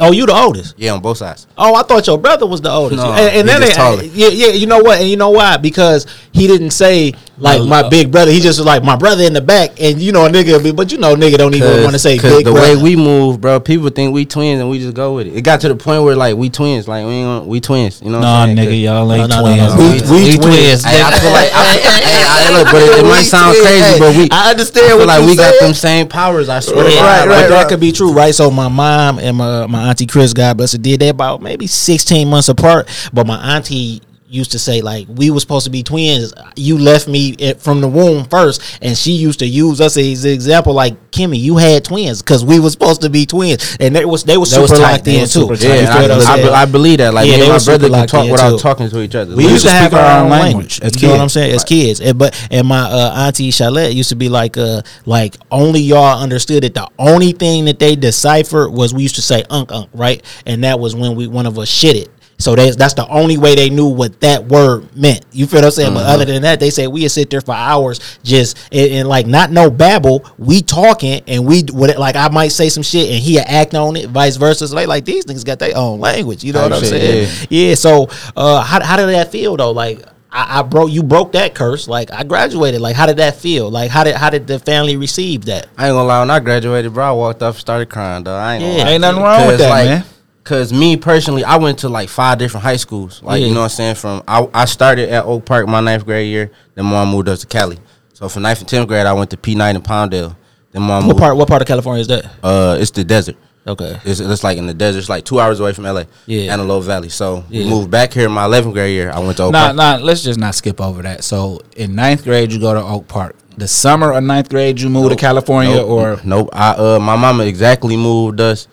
Oh, 0.00 0.10
you 0.10 0.26
the 0.26 0.34
oldest. 0.34 0.74
Yeah, 0.76 0.92
on 0.94 1.00
both 1.00 1.18
sides. 1.18 1.46
Oh, 1.56 1.76
I 1.76 1.84
thought 1.84 2.04
your 2.08 2.18
brother 2.18 2.46
was 2.46 2.60
the 2.60 2.68
oldest. 2.70 3.00
No, 3.00 3.12
and, 3.12 3.20
and 3.20 3.36
he 3.36 3.42
then 3.54 3.60
just 3.60 3.72
they- 3.72 3.76
taller. 3.76 4.02
yeah, 4.02 4.28
yeah. 4.28 4.48
You 4.48 4.66
know 4.66 4.80
what? 4.80 5.00
And 5.00 5.08
you 5.08 5.16
know 5.16 5.30
why? 5.30 5.56
Because 5.56 6.06
he 6.32 6.48
didn't 6.48 6.70
say 6.72 7.14
like 7.38 7.60
No, 7.60 7.66
my 7.66 7.80
uh, 7.82 7.88
big 7.90 8.10
brother. 8.10 8.32
He 8.32 8.40
just 8.40 8.58
was 8.58 8.66
like 8.66 8.82
my 8.82 8.96
brother 8.96 9.22
in 9.22 9.32
the 9.34 9.40
back. 9.40 9.80
And 9.80 10.00
you 10.02 10.10
know, 10.10 10.26
a 10.26 10.28
nigga, 10.28 10.60
be, 10.62 10.72
but 10.72 10.90
you 10.90 10.98
know, 10.98 11.14
nigga 11.14 11.36
don't 11.38 11.54
even 11.54 11.82
want 11.82 11.92
to 11.92 12.00
say 12.00 12.18
Cause 12.18 12.32
big 12.32 12.44
the 12.44 12.50
brother. 12.50 12.74
way 12.76 12.82
we 12.82 12.96
move, 12.96 13.40
bro. 13.40 13.60
People 13.60 13.88
think 13.90 14.12
we 14.12 14.24
twins 14.24 14.60
and 14.60 14.68
we 14.68 14.80
just 14.80 14.94
go 14.94 15.14
with 15.14 15.28
it. 15.28 15.36
It 15.36 15.42
got 15.42 15.60
to 15.60 15.68
the 15.68 15.76
point 15.76 16.02
where 16.02 16.16
like 16.16 16.34
we 16.36 16.50
twins, 16.50 16.88
like 16.88 17.06
we 17.06 17.12
ain't 17.12 17.46
we 17.46 17.60
twins. 17.60 18.02
You 18.02 18.10
know? 18.10 18.18
what 18.18 18.22
Nah, 18.24 18.42
I'm 18.42 18.56
saying? 18.56 18.68
nigga, 18.68 18.82
y'all 18.82 19.12
ain't 19.12 19.28
No, 19.30 19.42
no, 19.42 19.54
no, 19.54 19.74
twins. 19.76 19.78
no. 20.10 20.10
We, 20.10 20.18
We- 20.24 20.24
we, 20.24 20.30
we 20.30 20.36
twins. 20.42 20.82
Hey, 20.82 21.02
I 21.02 21.18
feel 21.20 21.30
like 21.30 21.50
I, 21.54 21.64
hey, 22.02 22.22
I, 22.26 22.50
look, 22.58 22.66
but 22.66 22.82
it, 22.82 22.98
it 22.98 23.08
might 23.08 23.22
sound 23.22 23.56
crazy, 23.62 23.98
but 24.00 24.16
we. 24.16 24.28
I 24.32 24.50
understand 24.50 24.86
I 24.86 24.88
feel 24.90 24.98
what 24.98 25.06
like 25.06 25.22
you 25.22 25.26
we 25.28 25.36
got 25.36 25.54
them 25.60 25.72
same 25.72 26.08
powers. 26.08 26.48
I 26.48 26.58
swear. 26.58 26.82
Right, 26.84 26.94
God. 26.94 27.28
right, 27.28 27.40
Like, 27.42 27.48
That 27.48 27.68
could 27.68 27.78
be 27.80 27.92
true, 27.92 28.12
right? 28.12 28.34
So 28.34 28.50
my 28.50 28.66
mom 28.66 29.20
and 29.20 29.36
my 29.36 29.66
my 29.66 29.83
auntie 29.88 30.06
Chris, 30.06 30.32
God 30.32 30.56
bless 30.56 30.72
her, 30.72 30.78
did 30.78 31.00
that 31.00 31.10
about 31.10 31.42
maybe 31.42 31.66
sixteen 31.66 32.28
months 32.28 32.48
apart. 32.48 32.88
But 33.12 33.26
my 33.26 33.56
auntie 33.56 34.02
used 34.34 34.52
to 34.52 34.58
say 34.58 34.80
like 34.82 35.06
we 35.08 35.30
were 35.30 35.40
supposed 35.40 35.64
to 35.64 35.70
be 35.70 35.82
twins. 35.82 36.34
You 36.56 36.78
left 36.78 37.08
me 37.08 37.36
at, 37.40 37.60
from 37.60 37.80
the 37.80 37.88
womb 37.88 38.24
first, 38.26 38.78
and 38.82 38.96
she 38.96 39.12
used 39.12 39.38
to 39.38 39.46
use 39.46 39.80
us 39.80 39.96
as 39.96 40.24
an 40.24 40.32
example. 40.32 40.72
Like 40.74 41.10
Kimmy, 41.10 41.38
you 41.38 41.56
had 41.56 41.84
twins 41.84 42.20
because 42.22 42.44
we 42.44 42.58
were 42.60 42.70
supposed 42.70 43.02
to 43.02 43.10
be 43.10 43.24
twins, 43.26 43.76
and 43.80 43.94
they 43.94 44.04
was 44.04 44.24
they 44.24 44.36
was 44.36 44.56
was 44.56 44.68
super 44.70 44.80
tight. 44.80 44.92
locked 44.96 45.08
in 45.08 45.20
was 45.20 45.32
too. 45.32 45.40
super 45.40 45.56
tight. 45.56 45.62
You 45.64 45.68
Yeah, 45.82 45.94
I, 45.94 46.14
I, 46.16 46.20
saying? 46.20 46.46
be- 46.46 46.52
I 46.52 46.64
believe 46.66 46.98
that. 46.98 47.14
Like 47.14 47.26
Yeah, 47.26 47.32
me 47.32 47.36
they 47.38 47.42
and 47.44 47.48
my 47.50 47.54
was 47.54 47.64
brother 47.66 47.88
can 47.90 48.06
talk 48.08 48.30
without 48.30 48.50
too. 48.50 48.58
talking 48.58 48.90
to 48.90 49.00
each 49.00 49.14
other. 49.14 49.36
We 49.36 49.44
Like, 49.44 49.52
used 49.52 49.64
to 49.64 49.68
speak 49.70 49.80
have 49.80 49.94
our 49.94 50.24
own 50.24 50.30
language 50.30 50.80
language. 50.80 51.02
you 51.02 51.08
know 51.08 51.14
what. 51.14 51.20
I'm 51.22 51.28
saying? 51.28 51.54
As 51.54 51.64
kids, 51.64 52.00
and, 52.00 52.18
but 52.18 52.48
and 52.50 52.66
my 52.66 52.80
uh, 52.80 53.26
auntie 53.26 53.50
Charlotte 53.50 53.92
used 53.94 54.08
to 54.10 54.16
be 54.16 54.28
like, 54.28 54.56
uh, 54.56 54.82
like 55.06 55.36
only 55.50 55.80
y'all 55.80 56.20
understood 56.20 56.64
it. 56.64 56.74
The 56.74 56.88
only 56.98 57.32
thing 57.32 57.66
that 57.66 57.78
they 57.78 57.96
deciphered 57.96 58.72
was 58.72 58.92
we 58.92 59.02
used 59.02 59.14
to 59.16 59.22
say 59.22 59.44
"unk 59.50 59.70
unk," 59.72 59.90
right? 59.94 60.22
And 60.46 60.64
that 60.64 60.80
was 60.80 60.94
when 60.96 61.14
we 61.14 61.26
one 61.28 61.46
of 61.46 61.58
us 61.58 61.68
shit 61.68 61.96
it. 61.96 62.08
So 62.44 62.54
they, 62.54 62.70
that's 62.72 62.92
the 62.92 63.08
only 63.08 63.38
way 63.38 63.54
they 63.54 63.70
knew 63.70 63.86
what 63.88 64.20
that 64.20 64.44
word 64.44 64.94
meant. 64.94 65.24
You 65.32 65.46
feel 65.46 65.60
what 65.60 65.64
I'm 65.64 65.70
saying? 65.70 65.94
But 65.94 66.04
other 66.04 66.26
than 66.26 66.42
that, 66.42 66.60
they 66.60 66.68
say 66.68 66.86
we 66.86 67.08
sit 67.08 67.30
there 67.30 67.40
for 67.40 67.54
hours 67.54 68.18
just 68.22 68.58
and, 68.70 68.92
and 68.92 69.08
like 69.08 69.26
not 69.26 69.50
no 69.50 69.70
babble. 69.70 70.30
We 70.36 70.60
talking 70.60 71.22
and 71.26 71.46
we 71.46 71.62
would 71.72 71.96
like 71.96 72.16
I 72.16 72.28
might 72.28 72.48
say 72.48 72.68
some 72.68 72.82
shit 72.82 73.08
and 73.10 73.18
he 73.18 73.38
act 73.38 73.74
on 73.74 73.96
it, 73.96 74.10
vice 74.10 74.36
versa. 74.36 74.68
So 74.68 74.74
they 74.74 74.84
like 74.84 75.06
these 75.06 75.24
niggas 75.24 75.44
got 75.46 75.58
their 75.58 75.74
own 75.74 76.00
language. 76.00 76.44
You 76.44 76.52
know 76.52 76.60
Type 76.68 76.70
what 76.72 76.76
I'm 76.76 76.82
shit, 76.84 77.28
saying? 77.28 77.46
Yeah. 77.48 77.74
so 77.76 78.08
uh, 78.36 78.60
how 78.62 78.82
how 78.84 78.96
did 78.96 79.08
that 79.08 79.32
feel 79.32 79.56
though? 79.56 79.70
Like 79.70 80.00
I, 80.30 80.58
I 80.58 80.62
broke 80.62 80.90
you 80.90 81.02
broke 81.02 81.32
that 81.32 81.54
curse. 81.54 81.88
Like 81.88 82.12
I 82.12 82.24
graduated. 82.24 82.82
Like 82.82 82.94
how 82.94 83.06
did 83.06 83.16
that 83.16 83.36
feel? 83.36 83.70
Like 83.70 83.90
how 83.90 84.04
did 84.04 84.16
how 84.16 84.28
did 84.28 84.46
the 84.46 84.58
family 84.58 84.98
receive 84.98 85.46
that? 85.46 85.68
I 85.78 85.86
ain't 85.86 85.94
gonna 85.94 86.04
lie. 86.04 86.20
When 86.20 86.30
I 86.30 86.40
graduated, 86.40 86.92
bro, 86.92 87.04
I 87.06 87.12
walked 87.12 87.42
up 87.42 87.56
started 87.56 87.88
crying. 87.88 88.24
Though 88.24 88.36
I 88.36 88.56
ain't 88.56 88.62
gonna 88.62 88.74
Yeah. 88.74 88.84
lie. 88.84 88.90
Ain't 88.90 89.00
nothing 89.00 89.22
wrong 89.22 89.46
with 89.46 89.58
that, 89.58 89.70
like, 89.70 89.86
man. 89.86 90.04
Cause 90.44 90.72
me 90.74 90.96
personally, 90.98 91.42
I 91.42 91.56
went 91.56 91.78
to 91.80 91.88
like 91.88 92.10
five 92.10 92.38
different 92.38 92.64
high 92.64 92.76
schools. 92.76 93.22
Like 93.22 93.40
Yeah. 93.40 93.46
you 93.46 93.54
know 93.54 93.60
what 93.60 93.64
I'm 93.64 93.70
saying. 93.70 93.94
From 93.94 94.22
I, 94.28 94.46
I 94.52 94.64
started 94.66 95.08
at 95.08 95.24
Oak 95.24 95.46
Park 95.46 95.66
my 95.66 95.80
ninth 95.80 96.04
grade 96.04 96.28
year. 96.28 96.50
Then 96.74 96.84
mom 96.84 97.08
moved 97.10 97.28
us 97.30 97.40
to 97.40 97.46
Cali. 97.46 97.78
So 98.12 98.28
from 98.28 98.42
ninth 98.42 98.60
and 98.60 98.68
tenth 98.68 98.86
grade, 98.86 99.06
I 99.06 99.14
went 99.14 99.30
to 99.30 99.36
Pete 99.38 99.56
Knight 99.56 99.74
in 99.74 99.80
Palmdale. 99.82 100.36
Then 100.72 100.82
mom 100.82 101.04
What 101.06 101.14
moved. 101.14 101.18
part 101.18 101.36
what 101.38 101.48
part 101.48 101.62
of 101.62 101.68
California 101.68 102.02
is 102.02 102.08
that? 102.08 102.26
Uh, 102.42 102.76
it's 102.78 102.90
the 102.90 103.04
desert. 103.04 103.36
Okay. 103.66 103.98
It's, 104.04 104.20
it's 104.20 104.44
like 104.44 104.58
in 104.58 104.66
the 104.66 104.74
desert. 104.74 104.98
It's 104.98 105.08
like 105.08 105.24
two 105.24 105.40
hours 105.40 105.58
away 105.60 105.72
from 105.72 105.84
LA. 105.84 106.04
Yeah. 106.26 106.52
Antelope 106.52 106.84
Valley. 106.84 107.08
So 107.08 107.44
Yeah. 107.48 107.64
we 107.64 107.70
moved 107.70 107.90
back 107.90 108.12
here 108.12 108.26
in 108.26 108.32
my 108.32 108.44
11th 108.46 108.74
grade 108.74 108.92
year. 108.94 109.10
I 109.10 109.20
went 109.20 109.38
to 109.38 109.44
Oak 109.44 109.52
Nah, 109.52 109.64
Park. 109.72 109.76
nah. 109.76 109.96
Let's 109.96 110.22
just 110.22 110.38
not 110.38 110.54
skip 110.54 110.78
over 110.78 111.00
that. 111.00 111.24
So 111.24 111.62
in 111.74 111.94
ninth 111.94 112.22
grade, 112.24 112.52
you 112.52 112.60
go 112.60 112.74
to 112.74 112.82
Oak 112.82 113.08
Park. 113.08 113.34
The 113.56 113.66
summer 113.66 114.12
of 114.12 114.22
ninth 114.22 114.50
grade, 114.50 114.78
you 114.78 114.90
move 114.90 115.08
to 115.10 115.16
California, 115.16 115.76
Nope. 115.76 115.88
or 115.88 116.20
nope. 116.22 116.50
I 116.52 116.72
uh 116.72 116.98
my 117.00 117.16
mama 117.16 117.44
exactly 117.44 117.96
moved 117.96 118.40
us. 118.42 118.68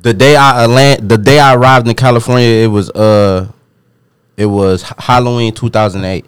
The 0.00 0.14
day 0.14 0.36
I 0.36 0.66
land, 0.66 1.08
the 1.08 1.18
day 1.18 1.40
I 1.40 1.54
arrived 1.54 1.88
in 1.88 1.94
California, 1.94 2.46
it 2.46 2.68
was 2.68 2.90
uh, 2.90 3.50
it 4.36 4.46
was 4.46 4.82
Halloween 4.82 5.52
2008. 5.52 6.24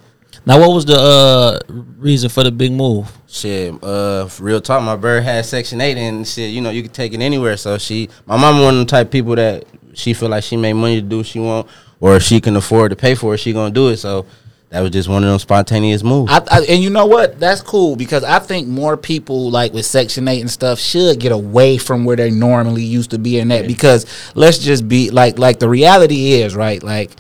Now 0.47 0.59
what 0.59 0.71
was 0.71 0.85
the 0.85 0.97
uh 0.99 1.61
reason 1.99 2.31
for 2.31 2.43
the 2.43 2.51
big 2.51 2.73
move? 2.73 3.11
Shit, 3.29 3.83
uh, 3.85 4.29
real 4.41 4.61
talk, 4.61 4.83
my 4.83 4.97
bird 4.97 5.23
had 5.23 5.45
Section 5.45 5.81
Eight, 5.81 5.97
and 5.97 6.27
shit, 6.27 6.51
you 6.51 6.61
know, 6.61 6.71
you 6.71 6.83
could 6.83 6.95
take 6.95 7.13
it 7.13 7.21
anywhere. 7.21 7.57
So 7.57 7.79
she, 7.79 8.09
my 8.27 8.37
mom, 8.37 8.61
one 8.61 8.75
of 8.75 8.81
the 8.81 8.91
type 8.91 9.07
of 9.07 9.13
people 9.13 9.37
that 9.37 9.65
she 9.95 10.15
feel 10.15 10.31
like 10.31 10.43
she 10.43 10.57
made 10.57 10.73
money 10.73 11.01
to 11.01 11.07
do 11.07 11.19
what 11.19 11.27
she 11.27 11.39
want, 11.39 11.69
or 12.01 12.17
if 12.17 12.25
she 12.25 12.41
can 12.41 12.57
afford 12.57 12.91
to 12.91 12.97
pay 12.97 13.15
for 13.15 13.35
it, 13.35 13.39
she 13.39 13.53
gonna 13.53 13.73
do 13.73 13.89
it. 13.89 13.99
So 13.99 14.27
that 14.71 14.81
was 14.81 14.91
just 14.91 15.09
one 15.09 15.25
of 15.25 15.31
those 15.31 15.43
spontaneous 15.43 16.03
moves. 16.03 16.33
I, 16.33 16.39
I, 16.51 16.61
and 16.69 16.83
you 16.83 16.91
know 16.91 17.07
what? 17.07 17.41
That's 17.41 17.61
cool 17.61 17.97
because 17.97 18.23
I 18.23 18.39
think 18.39 18.69
more 18.69 18.97
people 18.97 19.51
like 19.51 19.73
with 19.73 19.85
Section 19.85 20.29
Eight 20.29 20.41
and 20.41 20.51
stuff 20.51 20.79
should 20.79 21.19
get 21.19 21.33
away 21.33 21.77
from 21.77 22.05
where 22.05 22.17
they 22.17 22.31
normally 22.31 22.85
used 22.85 23.11
to 23.11 23.19
be 23.19 23.39
in 23.39 23.49
that. 23.49 23.67
Because 23.67 24.07
let's 24.35 24.59
just 24.59 24.89
be 24.89 25.11
like, 25.11 25.39
like 25.39 25.59
the 25.59 25.69
reality 25.69 26.33
is 26.33 26.55
right. 26.55 26.83
Like 26.83 27.11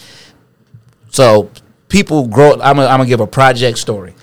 so 1.10 1.50
people 1.88 2.28
grow. 2.28 2.52
I'm 2.52 2.76
gonna, 2.76 2.86
I'm 2.86 2.98
gonna 2.98 3.06
give 3.06 3.20
a 3.20 3.26
project 3.26 3.78
story. 3.78 4.14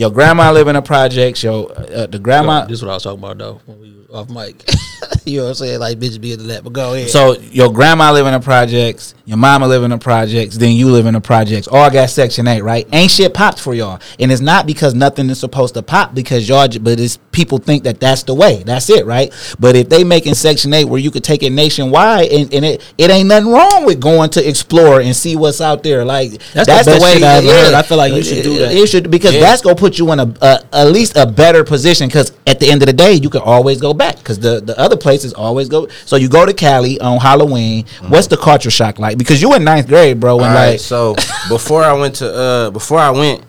Your 0.00 0.10
grandma 0.10 0.50
live 0.50 0.66
in 0.66 0.76
a 0.76 0.80
project. 0.80 1.42
Your 1.42 1.70
uh, 1.78 2.06
the 2.06 2.18
grandma. 2.18 2.64
This 2.64 2.78
is 2.78 2.82
what 2.82 2.92
I 2.92 2.94
was 2.94 3.02
talking 3.02 3.18
about 3.18 3.36
though 3.36 3.60
when 3.66 3.80
we 3.80 3.94
off 4.10 4.30
mic. 4.30 4.64
you 5.26 5.36
know 5.36 5.42
what 5.42 5.48
I'm 5.50 5.54
saying? 5.56 5.78
Like 5.78 5.98
bitch 5.98 6.18
be 6.18 6.32
into 6.32 6.44
that, 6.44 6.64
but 6.64 6.72
go 6.72 6.94
ahead. 6.94 7.10
So 7.10 7.38
your 7.38 7.70
grandma 7.70 8.10
live 8.10 8.24
in 8.24 8.32
the 8.32 8.40
projects, 8.40 9.14
your 9.26 9.36
mama 9.36 9.68
live 9.68 9.82
in 9.82 9.90
the 9.90 9.98
projects, 9.98 10.56
then 10.56 10.72
you 10.72 10.90
live 10.90 11.04
in 11.04 11.12
the 11.12 11.20
projects. 11.20 11.68
All 11.68 11.90
got 11.90 12.08
Section 12.08 12.48
Eight, 12.48 12.62
right? 12.62 12.88
Ain't 12.94 13.10
shit 13.10 13.34
popped 13.34 13.60
for 13.60 13.74
y'all, 13.74 14.00
and 14.18 14.32
it's 14.32 14.40
not 14.40 14.66
because 14.66 14.94
nothing 14.94 15.28
is 15.28 15.38
supposed 15.38 15.74
to 15.74 15.82
pop 15.82 16.14
because 16.14 16.48
y'all. 16.48 16.66
But 16.80 16.98
it's 16.98 17.18
people 17.32 17.58
think 17.58 17.84
that 17.84 18.00
that's 18.00 18.24
the 18.24 18.34
way. 18.34 18.62
That's 18.62 18.90
it, 18.90 19.06
right? 19.06 19.32
But 19.58 19.76
if 19.76 19.88
they 19.88 20.04
making 20.04 20.34
Section 20.34 20.72
Eight 20.72 20.84
where 20.84 21.00
you 21.00 21.10
could 21.10 21.24
take 21.24 21.42
it 21.42 21.50
nationwide, 21.50 22.30
and, 22.30 22.52
and 22.52 22.64
it 22.64 22.94
it 22.98 23.10
ain't 23.10 23.28
nothing 23.28 23.52
wrong 23.52 23.84
with 23.84 24.00
going 24.00 24.30
to 24.30 24.48
explore 24.48 25.00
and 25.00 25.14
see 25.14 25.36
what's 25.36 25.60
out 25.60 25.82
there. 25.82 26.04
Like 26.04 26.32
That's 26.52 26.68
the 26.68 26.92
best 26.92 27.12
shit 27.12 27.22
I 27.22 27.36
ever 27.36 27.46
heard. 27.46 27.74
I 27.74 27.82
feel 27.82 27.98
like 27.98 28.12
you 28.12 28.22
should 28.22 28.42
do 28.42 28.58
that. 28.58 28.74
You 28.74 28.86
should 28.86 29.10
because 29.10 29.32
that's 29.32 29.62
gonna 29.62 29.76
put 29.76 29.98
you 29.98 30.10
in 30.12 30.20
a, 30.20 30.34
a 30.40 30.58
at 30.72 30.84
least 30.90 31.16
a 31.16 31.26
better 31.26 31.64
position. 31.64 32.08
Because 32.08 32.32
at 32.46 32.60
the 32.60 32.70
end 32.70 32.82
of 32.82 32.86
the 32.86 32.92
day, 32.92 33.14
you 33.14 33.30
can 33.30 33.42
always 33.42 33.80
go 33.80 33.94
back. 33.94 34.16
Because 34.16 34.38
the 34.38 34.60
the 34.60 34.78
other 34.78 34.96
places 34.96 35.32
always 35.32 35.68
go. 35.68 35.88
So 36.06 36.16
you 36.16 36.28
go 36.28 36.46
to 36.46 36.52
Cali 36.52 37.00
on 37.00 37.18
Halloween. 37.18 37.86
What's 38.08 38.26
the 38.26 38.36
culture 38.36 38.70
shock 38.70 38.98
like? 38.98 39.18
Because 39.18 39.40
you 39.40 39.54
in 39.54 39.64
ninth 39.64 39.88
grade, 39.88 40.20
bro, 40.20 40.36
and 40.36 40.46
All 40.46 40.54
right, 40.54 40.70
like 40.72 40.80
so 40.80 41.14
before 41.48 41.82
I 41.82 41.92
went 41.92 42.16
to 42.16 42.32
uh 42.32 42.70
before 42.70 42.98
I 42.98 43.10
went, 43.10 43.44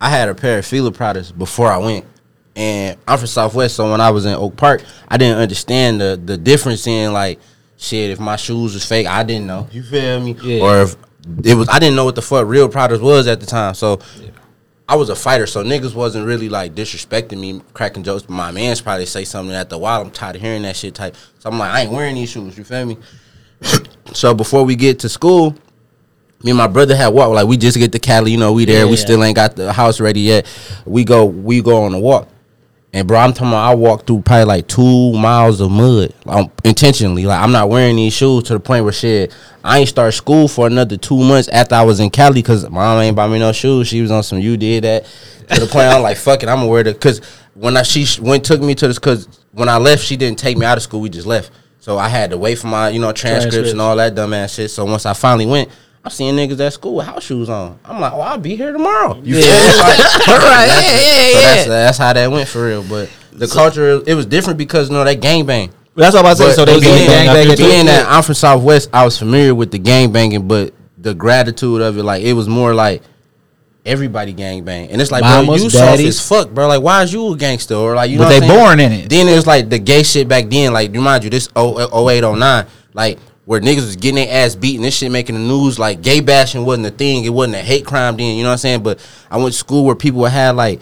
I 0.00 0.10
had 0.10 0.28
a 0.28 0.34
pair 0.34 0.58
of 0.58 0.66
Fila 0.66 0.92
products 0.92 1.32
before 1.32 1.70
I 1.70 1.78
went. 1.78 2.04
And 2.56 2.96
I'm 3.08 3.18
from 3.18 3.26
Southwest, 3.26 3.74
so 3.76 3.90
when 3.90 4.00
I 4.00 4.10
was 4.10 4.26
in 4.26 4.34
Oak 4.34 4.56
Park, 4.56 4.84
I 5.08 5.16
didn't 5.16 5.38
understand 5.38 6.00
the 6.00 6.20
the 6.22 6.36
difference 6.36 6.86
in 6.86 7.12
like 7.12 7.40
shit, 7.76 8.10
if 8.10 8.20
my 8.20 8.36
shoes 8.36 8.74
was 8.74 8.84
fake, 8.84 9.06
I 9.06 9.22
didn't 9.22 9.46
know. 9.46 9.68
You 9.72 9.82
feel 9.82 10.20
me? 10.20 10.36
Yeah. 10.42 10.62
Or 10.62 10.82
if 10.82 10.96
it 11.44 11.54
was 11.54 11.68
I 11.68 11.78
didn't 11.78 11.96
know 11.96 12.04
what 12.04 12.14
the 12.14 12.22
fuck 12.22 12.46
real 12.46 12.68
products 12.68 13.02
was 13.02 13.26
at 13.26 13.40
the 13.40 13.46
time. 13.46 13.74
So 13.74 14.00
I 14.88 14.96
was 14.96 15.08
a 15.08 15.16
fighter, 15.16 15.46
so 15.46 15.64
niggas 15.64 15.94
wasn't 15.94 16.26
really 16.26 16.48
like 16.48 16.74
disrespecting 16.74 17.40
me, 17.40 17.62
cracking 17.72 18.02
jokes. 18.02 18.22
But 18.22 18.34
my 18.34 18.50
man's 18.50 18.80
probably 18.80 19.06
say 19.06 19.24
something 19.24 19.54
after 19.54 19.76
a 19.76 19.78
while. 19.78 20.02
I'm 20.02 20.10
tired 20.10 20.36
of 20.36 20.42
hearing 20.42 20.62
that 20.62 20.76
shit 20.76 20.94
type. 20.94 21.16
So 21.38 21.50
I'm 21.50 21.58
like, 21.58 21.70
I 21.70 21.82
ain't 21.82 21.92
wearing 21.92 22.16
these 22.16 22.30
shoes. 22.30 22.58
You 22.58 22.64
feel 22.64 22.84
me? 22.84 22.98
so 24.12 24.34
before 24.34 24.64
we 24.64 24.76
get 24.76 24.98
to 25.00 25.08
school, 25.08 25.56
me 26.42 26.50
and 26.50 26.58
my 26.58 26.66
brother 26.66 26.94
had 26.94 27.08
walk. 27.08 27.30
Like 27.30 27.46
we 27.46 27.56
just 27.56 27.78
get 27.78 27.92
to 27.92 27.98
Cali, 27.98 28.32
you 28.32 28.36
know, 28.36 28.52
we 28.52 28.66
there. 28.66 28.84
Yeah. 28.84 28.90
We 28.90 28.96
still 28.96 29.24
ain't 29.24 29.36
got 29.36 29.56
the 29.56 29.72
house 29.72 30.00
ready 30.00 30.20
yet. 30.20 30.46
We 30.84 31.04
go, 31.04 31.24
we 31.24 31.62
go 31.62 31.84
on 31.84 31.94
a 31.94 31.98
walk. 31.98 32.28
And 32.94 33.08
bro, 33.08 33.18
I'm 33.18 33.32
talking 33.32 33.48
about 33.48 33.72
I 33.72 33.74
walked 33.74 34.06
through 34.06 34.22
probably 34.22 34.44
like 34.44 34.68
two 34.68 35.12
miles 35.14 35.60
of 35.60 35.68
mud, 35.72 36.14
like, 36.24 36.48
intentionally. 36.62 37.26
Like 37.26 37.42
I'm 37.42 37.50
not 37.50 37.68
wearing 37.68 37.96
these 37.96 38.12
shoes 38.12 38.44
to 38.44 38.52
the 38.52 38.60
point 38.60 38.84
where 38.84 38.92
shit. 38.92 39.34
I 39.64 39.80
ain't 39.80 39.88
start 39.88 40.14
school 40.14 40.46
for 40.46 40.68
another 40.68 40.96
two 40.96 41.18
months 41.18 41.48
after 41.48 41.74
I 41.74 41.82
was 41.82 41.98
in 41.98 42.10
Cali 42.10 42.34
because 42.40 42.62
my 42.62 42.70
mom 42.70 43.00
ain't 43.00 43.16
buy 43.16 43.26
me 43.26 43.40
no 43.40 43.50
shoes. 43.50 43.88
She 43.88 44.00
was 44.00 44.12
on 44.12 44.22
some 44.22 44.38
you 44.38 44.56
did 44.56 44.84
that 44.84 45.06
to 45.50 45.60
the 45.60 45.66
point 45.66 45.86
I'm 45.86 46.02
like 46.02 46.16
fuck 46.16 46.44
it, 46.44 46.48
I'm 46.48 46.58
gonna 46.58 46.68
wear 46.68 46.84
the 46.84 46.92
because 46.92 47.18
when 47.54 47.76
I 47.76 47.82
she 47.82 48.04
sh- 48.04 48.20
went 48.20 48.44
took 48.44 48.60
me 48.60 48.76
to 48.76 48.86
this 48.86 49.00
because 49.00 49.26
when 49.50 49.68
I 49.68 49.76
left 49.78 50.04
she 50.04 50.16
didn't 50.16 50.38
take 50.38 50.56
me 50.56 50.64
out 50.64 50.76
of 50.76 50.84
school. 50.84 51.00
We 51.00 51.08
just 51.08 51.26
left, 51.26 51.50
so 51.80 51.98
I 51.98 52.08
had 52.08 52.30
to 52.30 52.38
wait 52.38 52.58
for 52.60 52.68
my 52.68 52.90
you 52.90 53.00
know 53.00 53.10
transcripts, 53.12 53.56
Transcripts. 53.56 53.72
and 53.72 53.80
all 53.80 53.96
that 53.96 54.14
dumbass 54.14 54.54
shit. 54.54 54.70
So 54.70 54.84
once 54.84 55.04
I 55.04 55.14
finally 55.14 55.46
went. 55.46 55.68
I'm 56.04 56.10
seeing 56.10 56.34
niggas 56.36 56.60
at 56.60 56.72
school 56.74 56.96
with 56.96 57.06
house 57.06 57.24
shoes 57.24 57.48
on. 57.48 57.78
I'm 57.84 57.98
like, 58.00 58.12
oh, 58.12 58.20
I'll 58.20 58.36
be 58.38 58.56
here 58.56 58.72
tomorrow. 58.72 59.14
You 59.22 59.36
feel 59.36 59.42
me? 59.42 59.48
Like, 59.78 60.28
All 60.28 60.38
right, 60.38 60.66
that's- 60.66 60.84
yeah, 60.84 61.00
yeah, 61.00 61.32
so 61.32 61.40
yeah. 61.40 61.54
that's, 61.54 61.66
that's 61.66 61.98
how 61.98 62.12
that 62.12 62.30
went 62.30 62.48
for 62.48 62.66
real. 62.66 62.82
But 62.82 63.10
the 63.32 63.46
culture, 63.48 64.02
it 64.06 64.14
was 64.14 64.26
different 64.26 64.58
because 64.58 64.88
you 64.90 64.94
know 64.96 65.04
that 65.04 65.20
gang 65.20 65.46
bang. 65.46 65.72
that's 65.94 66.14
what 66.14 66.26
I 66.26 66.28
was 66.30 66.38
saying. 66.38 66.54
So 66.54 66.64
they 66.66 66.78
being, 66.78 67.06
gang 67.06 67.26
bang 67.28 67.50
at 67.50 67.56
being 67.58 67.86
that 67.86 68.06
I'm 68.08 68.22
from 68.22 68.34
Southwest, 68.34 68.90
I 68.92 69.04
was 69.04 69.18
familiar 69.18 69.54
with 69.54 69.70
the 69.70 69.78
gang 69.78 70.12
banging, 70.12 70.46
but 70.46 70.74
the 70.98 71.14
gratitude 71.14 71.80
of 71.80 71.96
it, 71.96 72.02
like 72.02 72.22
it 72.22 72.34
was 72.34 72.48
more 72.48 72.74
like 72.74 73.02
everybody 73.86 74.32
gang 74.32 74.62
bang, 74.64 74.90
and 74.90 75.00
it's 75.00 75.10
like, 75.10 75.22
bro, 75.22 75.42
Mamas, 75.44 75.64
you 75.64 75.70
soft 75.70 75.84
daddies. 75.98 76.20
as 76.20 76.28
fuck, 76.28 76.50
bro. 76.50 76.68
Like, 76.68 76.82
why 76.82 77.02
is 77.02 77.12
you 77.12 77.32
a 77.32 77.36
gangster? 77.36 77.74
Or 77.74 77.94
like, 77.94 78.10
you 78.10 78.18
But 78.18 78.24
know, 78.24 78.40
they 78.40 78.40
what 78.46 78.50
I'm 78.50 78.58
born 78.58 78.80
in 78.80 78.92
it. 78.92 79.08
Then 79.10 79.26
it 79.28 79.34
was 79.34 79.46
like 79.46 79.68
the 79.70 79.78
gay 79.78 80.02
shit 80.02 80.28
back 80.28 80.48
then. 80.50 80.72
Like, 80.72 80.92
remind 80.92 81.24
you, 81.24 81.30
this 81.30 81.48
08, 81.56 81.90
09, 82.22 82.66
like 82.92 83.18
where 83.44 83.60
niggas 83.60 83.82
was 83.82 83.96
getting 83.96 84.16
their 84.16 84.44
ass 84.44 84.54
beaten, 84.54 84.82
this 84.82 84.96
shit 84.96 85.10
making 85.10 85.34
the 85.34 85.40
news. 85.40 85.78
Like, 85.78 86.02
gay 86.02 86.20
bashing 86.20 86.64
wasn't 86.64 86.86
a 86.86 86.90
thing. 86.90 87.24
It 87.24 87.30
wasn't 87.30 87.56
a 87.56 87.62
hate 87.62 87.84
crime 87.84 88.16
then. 88.16 88.36
You 88.36 88.42
know 88.42 88.48
what 88.48 88.54
I'm 88.54 88.58
saying? 88.58 88.82
But 88.82 89.06
I 89.30 89.36
went 89.36 89.52
to 89.52 89.58
school 89.58 89.84
where 89.84 89.94
people 89.94 90.24
had 90.24 90.56
like 90.56 90.80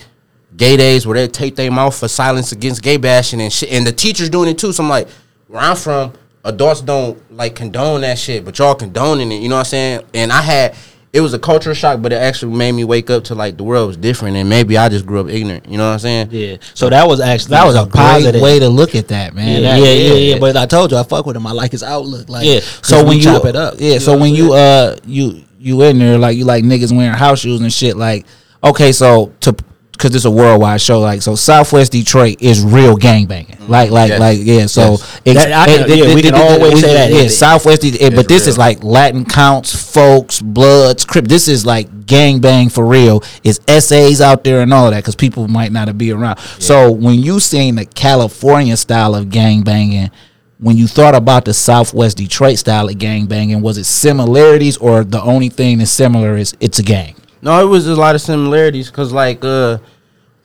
gay 0.57 0.77
days 0.77 1.07
where 1.07 1.17
they 1.17 1.29
tape 1.29 1.57
their 1.57 1.71
mouth 1.71 1.99
for 1.99 2.09
silence 2.09 2.53
against 2.53 2.83
gay 2.83 2.97
bashing 2.97 3.41
and 3.41 3.53
shit, 3.53 3.73
and 3.73 3.87
the 3.87 3.93
teachers 3.93 4.29
doing 4.29 4.49
it 4.49 4.59
too. 4.59 4.73
So 4.73 4.83
I'm 4.83 4.89
like, 4.89 5.09
where 5.49 5.63
I'm 5.63 5.77
from, 5.77 6.13
adults 6.45 6.81
don't 6.81 7.19
like 7.33 7.57
condone 7.57 8.03
that 8.03 8.19
shit, 8.19 8.45
but 8.45 8.59
y'all 8.59 8.75
condoning 8.75 9.33
it. 9.33 9.43
You 9.43 9.49
know 9.49 9.57
what 9.57 9.61
I'm 9.61 9.65
saying? 9.67 10.07
And 10.15 10.33
I 10.33 10.43
had. 10.43 10.77
It 11.13 11.21
was 11.21 11.35
a 11.35 11.39
culture 11.39 11.75
shock, 11.75 12.01
but 12.01 12.11
it 12.13 12.17
actually 12.17 12.57
made 12.57 12.73
me 12.73 12.85
wake 12.85 13.11
up 13.11 13.25
to 13.25 13.35
like 13.35 13.59
the 13.59 13.65
world 13.65 13.87
was 13.89 13.97
different, 13.99 14.37
and 14.39 14.49
maybe 14.49 14.79
I 14.79 14.89
just 14.89 15.05
grew 15.05 15.21
up 15.21 15.29
ignorant. 15.29 15.69
You 15.69 15.77
know 15.77 15.87
what 15.89 15.93
I'm 15.93 15.99
saying? 15.99 16.29
yeah. 16.31 16.57
So 16.73 16.89
that 16.89 17.07
was 17.07 17.21
actually 17.21 17.51
That 17.51 17.67
was 17.67 17.77
a 17.77 17.85
great 17.85 17.93
positive 17.93 18.41
way 18.41 18.59
to 18.61 18.69
look 18.71 18.95
at 18.95 19.09
that, 19.09 19.35
man. 19.35 19.63
Yeah, 19.63 19.77
That- 19.79 19.85
yeah, 19.87 19.93
yeah, 19.93 20.15
yeah. 20.15 20.39
But 20.39 20.57
I 20.57 20.65
told 20.65 20.91
you, 20.91 20.97
I 20.97 21.03
fuck 21.03 21.27
with 21.27 21.37
him. 21.37 21.47
I 21.47 21.53
like 21.53 21.73
his 21.73 21.83
outlook. 21.83 22.31
Like, 22.31 22.47
yeah. 22.47 22.61
'cause 22.61 22.81
So 22.89 23.05
when 23.05 23.19
you 23.19 23.25
chop 23.25 23.45
it 23.45 23.57
up, 23.57 23.75
yeah. 23.79 23.95
you 23.95 24.01
So 24.01 24.17
when 24.17 24.35
you 24.35 24.55
uh 24.55 24.97
you 25.05 25.43
you 25.61 25.83
in 25.83 25.99
there 25.99 26.17
like 26.19 26.37
you 26.39 26.45
like 26.47 26.65
niggas 26.65 26.97
wearing 26.97 27.13
house 27.17 27.41
shoes 27.41 27.61
and 27.61 27.73
shit 27.73 27.97
like 27.97 28.27
okay 28.65 28.91
so 28.91 29.33
to 29.41 29.55
because 30.03 30.17
it's 30.17 30.25
a 30.25 30.31
worldwide 30.31 30.81
show 30.81 30.99
like 30.99 31.23
so 31.23 31.37
Southwest 31.37 31.93
Detroit 31.93 32.43
is 32.43 32.65
real 32.65 32.97
gangbanging 32.97 33.69
like 33.69 33.91
like 33.93 34.09
Yes. 34.11 34.21
like 34.21 34.39
yeah 34.43 34.67
so 34.67 34.91
Yes. 34.93 35.21
ex- 35.27 35.45
That- 35.45 35.53
I 35.53 35.67
can- 35.67 35.89
yeah, 35.99 36.05
eh, 36.07 36.15
we 36.15 36.23
can 36.23 36.35
always 36.35 36.81
say 36.81 36.93
that. 36.95 37.13
yeah 37.13 37.29
Southwest 37.29 37.83
but 38.17 38.27
this 38.27 38.49
is 38.49 38.59
like 38.59 38.83
Latin 38.83 39.25
counts 39.25 39.73
folks 39.93 40.43
bloods 40.43 41.05
crip 41.05 41.27
this 41.29 41.47
is 41.47 41.65
like 41.65 42.07
gang 42.07 42.41
gangbang 42.41 42.73
for 42.73 42.85
real 42.85 43.23
It's 43.45 43.61
essays 43.69 44.21
out 44.21 44.43
there 44.43 44.61
and 44.63 44.75
all 44.75 44.91
that 44.91 44.99
because 44.99 45.15
people 45.15 45.47
might 45.47 45.71
not 45.71 45.97
be 45.97 46.11
around 46.11 46.39
so 46.59 46.91
when 46.91 47.21
you 47.23 47.39
seen 47.39 47.77
the 47.77 47.85
California 47.85 48.77
style 48.77 49.15
of 49.15 49.27
gangbanging 49.27 50.11
when 50.59 50.77
you 50.77 50.87
thought 50.89 51.15
about 51.15 51.45
the 51.45 51.55
Southwest 51.55 52.17
Detroit 52.17 52.57
style 52.57 52.89
of 52.89 52.97
gang 52.97 53.27
banging, 53.27 53.63
was 53.63 53.79
it 53.79 53.85
similarities 53.85 54.77
or 54.77 55.03
the 55.03 55.21
only 55.21 55.49
thing 55.49 55.79
that's 55.79 55.91
similar 55.91 56.37
is 56.37 56.55
it's 56.61 56.79
a 56.79 56.85
gang? 56.85 57.17
No, 57.43 57.61
it 57.61 57.69
was 57.69 57.89
a 57.89 57.97
lot 57.97 58.15
of 58.15 58.21
similarities 58.21 58.89
because 58.89 59.13
like 59.13 59.45
uh 59.45 59.79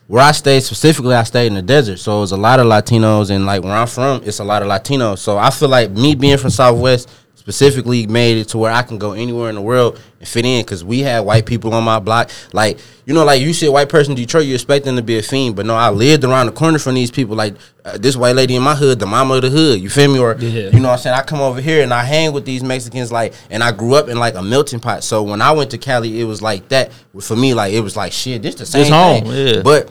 where 0.08 0.24
I 0.24 0.32
stayed 0.32 0.60
specifically, 0.60 1.14
I 1.14 1.22
stayed 1.22 1.48
in 1.48 1.54
the 1.54 1.62
desert, 1.62 1.98
so 1.98 2.16
it 2.16 2.20
was 2.20 2.32
a 2.32 2.36
lot 2.36 2.60
of 2.60 2.66
Latinos, 2.66 3.28
and 3.30 3.44
like 3.44 3.62
where 3.62 3.74
I'm 3.74 3.86
from, 3.86 4.22
it's 4.24 4.40
a 4.40 4.44
lot 4.44 4.62
of 4.62 4.68
Latinos. 4.68 5.18
So 5.18 5.36
I 5.36 5.50
feel 5.50 5.68
like 5.68 5.90
me 5.90 6.14
being 6.14 6.38
from 6.38 6.48
Southwest 6.48 7.10
specifically 7.48 8.06
made 8.06 8.36
it 8.36 8.44
to 8.48 8.58
where 8.58 8.70
I 8.70 8.82
can 8.82 8.98
go 8.98 9.12
anywhere 9.12 9.48
in 9.48 9.54
the 9.54 9.62
world 9.62 9.98
and 10.18 10.28
fit 10.28 10.44
in 10.44 10.62
because 10.62 10.84
we 10.84 11.00
had 11.00 11.20
white 11.20 11.46
people 11.46 11.72
on 11.72 11.82
my 11.82 11.98
block. 11.98 12.30
Like 12.52 12.78
you 13.06 13.14
know, 13.14 13.24
like 13.24 13.40
you 13.40 13.54
see 13.54 13.64
a 13.66 13.72
white 13.72 13.88
person 13.88 14.12
in 14.12 14.16
Detroit, 14.16 14.44
you 14.44 14.52
expect 14.52 14.84
them 14.84 14.96
to 14.96 15.02
be 15.02 15.16
a 15.16 15.22
fiend, 15.22 15.56
but 15.56 15.64
no, 15.64 15.74
I 15.74 15.88
lived 15.88 16.24
around 16.24 16.46
the 16.46 16.52
corner 16.52 16.78
from 16.78 16.94
these 16.94 17.10
people. 17.10 17.36
Like 17.36 17.54
uh, 17.86 17.96
this 17.96 18.16
white 18.16 18.36
lady 18.36 18.54
in 18.54 18.62
my 18.62 18.74
hood, 18.74 18.98
the 18.98 19.06
mama 19.06 19.36
of 19.36 19.42
the 19.42 19.48
hood. 19.50 19.80
You 19.80 19.88
feel 19.88 20.12
me? 20.12 20.18
Or 20.18 20.36
Yeah. 20.38 20.68
you 20.68 20.80
know, 20.80 20.88
what 20.88 20.94
I'm 20.94 20.98
saying 20.98 21.16
I 21.16 21.22
come 21.22 21.40
over 21.40 21.58
here 21.60 21.82
and 21.82 21.94
I 21.94 22.02
hang 22.04 22.32
with 22.34 22.44
these 22.44 22.62
Mexicans, 22.62 23.10
like, 23.10 23.32
and 23.48 23.62
I 23.62 23.72
grew 23.72 23.94
up 23.94 24.08
in 24.08 24.18
like 24.18 24.34
a 24.34 24.42
melting 24.42 24.80
pot. 24.80 25.02
So 25.02 25.22
when 25.22 25.40
I 25.40 25.52
went 25.52 25.70
to 25.70 25.78
Cali, 25.78 26.20
it 26.20 26.24
was 26.24 26.42
like 26.42 26.68
that. 26.68 26.92
For 27.20 27.34
me, 27.34 27.54
like 27.54 27.72
it 27.72 27.80
was 27.80 27.96
like 27.96 28.12
shit. 28.12 28.42
This 28.42 28.56
the 28.56 28.66
same 28.66 28.92
home, 28.92 29.24
thing. 29.24 29.54
yeah. 29.54 29.62
But 29.62 29.90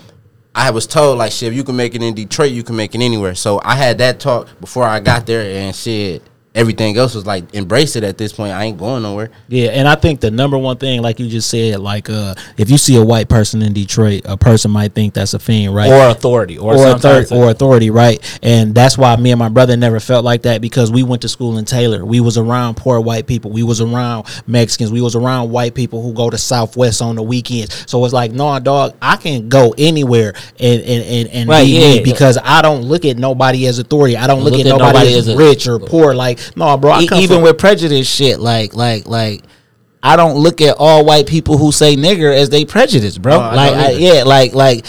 I 0.53 0.69
was 0.69 0.85
told 0.85 1.17
like 1.17 1.31
shit, 1.31 1.51
if 1.51 1.55
you 1.57 1.63
can 1.63 1.75
make 1.75 1.95
it 1.95 2.03
in 2.03 2.13
Detroit, 2.13 2.51
you 2.51 2.63
can 2.63 2.75
make 2.75 2.93
it 2.93 3.01
anywhere. 3.01 3.33
So 3.33 3.59
I 3.63 3.75
had 3.75 3.97
that 3.97 4.19
talk 4.19 4.47
before 4.61 4.83
I 4.83 4.99
got 4.99 5.25
there, 5.25 5.41
and 5.41 5.75
shit. 5.75 6.21
Everything 6.57 6.97
else 6.97 7.13
was 7.15 7.25
like 7.25 7.53
embrace 7.53 7.95
it 7.95 8.03
at 8.03 8.17
this 8.17 8.33
point. 8.33 8.51
I 8.51 8.63
ain't 8.63 8.77
going 8.77 9.03
nowhere. 9.03 9.29
Yeah, 9.47 9.69
and 9.69 9.87
I 9.87 9.95
think 9.95 10.19
the 10.21 10.31
number 10.31 10.57
one 10.57 10.77
thing, 10.77 11.01
like 11.01 11.19
you 11.19 11.29
just 11.29 11.49
said, 11.49 11.79
like 11.79 12.09
uh, 12.09 12.33
if 12.57 12.69
you 12.69 12.77
see 12.77 12.95
a 12.97 13.05
white 13.05 13.29
person 13.29 13.61
in 13.61 13.73
Detroit, 13.73 14.23
a 14.25 14.35
person 14.37 14.71
might 14.71 14.93
think 14.93 15.13
that's 15.13 15.33
a 15.35 15.39
fiend, 15.39 15.75
right? 15.75 15.89
Or 15.91 16.09
authority, 16.09 16.57
or, 16.57 16.73
or 16.73 16.77
some 16.79 16.95
authority, 16.97 17.35
or 17.35 17.49
authority, 17.51 17.89
right? 17.91 18.39
And 18.41 18.73
that's 18.73 18.97
why 18.97 19.15
me 19.17 19.31
and 19.31 19.39
my 19.39 19.49
brother 19.49 19.77
never 19.77 19.99
felt 19.99 20.25
like 20.25 20.41
that 20.43 20.59
because 20.61 20.91
we 20.91 21.03
went 21.03 21.21
to 21.21 21.29
school 21.29 21.57
in 21.59 21.65
Taylor. 21.65 22.03
We 22.03 22.19
was 22.19 22.37
around 22.37 22.75
poor 22.77 22.99
white 22.99 23.27
people. 23.27 23.51
We 23.51 23.61
was 23.63 23.79
around 23.79 24.25
Mexicans. 24.47 24.91
We 24.91 25.01
was 25.01 25.15
around 25.15 25.51
white 25.51 25.75
people 25.75 26.01
who 26.01 26.11
go 26.13 26.29
to 26.31 26.37
Southwest 26.37 27.01
on 27.01 27.15
the 27.15 27.23
weekends. 27.23 27.89
So 27.89 28.03
it's 28.03 28.13
like, 28.13 28.31
no, 28.31 28.57
dog, 28.59 28.95
I 29.01 29.17
can 29.17 29.47
go 29.49 29.75
anywhere 29.77 30.33
and 30.59 30.81
and 30.81 31.03
and, 31.03 31.29
and 31.29 31.49
Right, 31.49 31.65
be 31.65 31.71
yeah. 31.79 31.93
me 31.97 32.03
because 32.03 32.37
I 32.43 32.61
don't 32.63 32.81
look 32.81 33.05
at 33.05 33.17
nobody 33.17 33.67
as 33.67 33.77
authority. 33.77 34.17
I 34.17 34.25
don't 34.25 34.41
look, 34.43 34.53
Look 34.53 34.61
at, 34.61 34.67
at 34.67 34.69
nobody, 34.69 34.93
nobody 34.97 35.13
as 35.17 35.27
as 35.27 35.35
a- 35.35 35.37
rich 35.37 35.67
or 35.67 35.77
poor. 35.79 36.15
Like, 36.15 36.39
no, 36.55 36.77
bro, 36.77 36.91
I 36.91 37.01
E- 37.01 37.09
even 37.13 37.27
from- 37.37 37.41
with 37.43 37.57
prejudice 37.57 38.07
shit, 38.07 38.39
like 38.39 38.75
like 38.75 39.07
like 39.07 39.43
I 40.03 40.15
don't 40.15 40.37
look 40.37 40.61
at 40.61 40.75
all 40.77 41.03
white 41.05 41.27
people 41.27 41.57
who 41.57 41.71
say 41.71 41.95
nigger 41.95 42.33
as 42.35 42.49
they 42.49 42.65
prejudice, 42.65 43.17
bro. 43.17 43.33
No, 43.37 43.55
like 43.55 43.73
I, 43.73 43.89
yeah, 43.91 44.23
like 44.23 44.53
like 44.53 44.85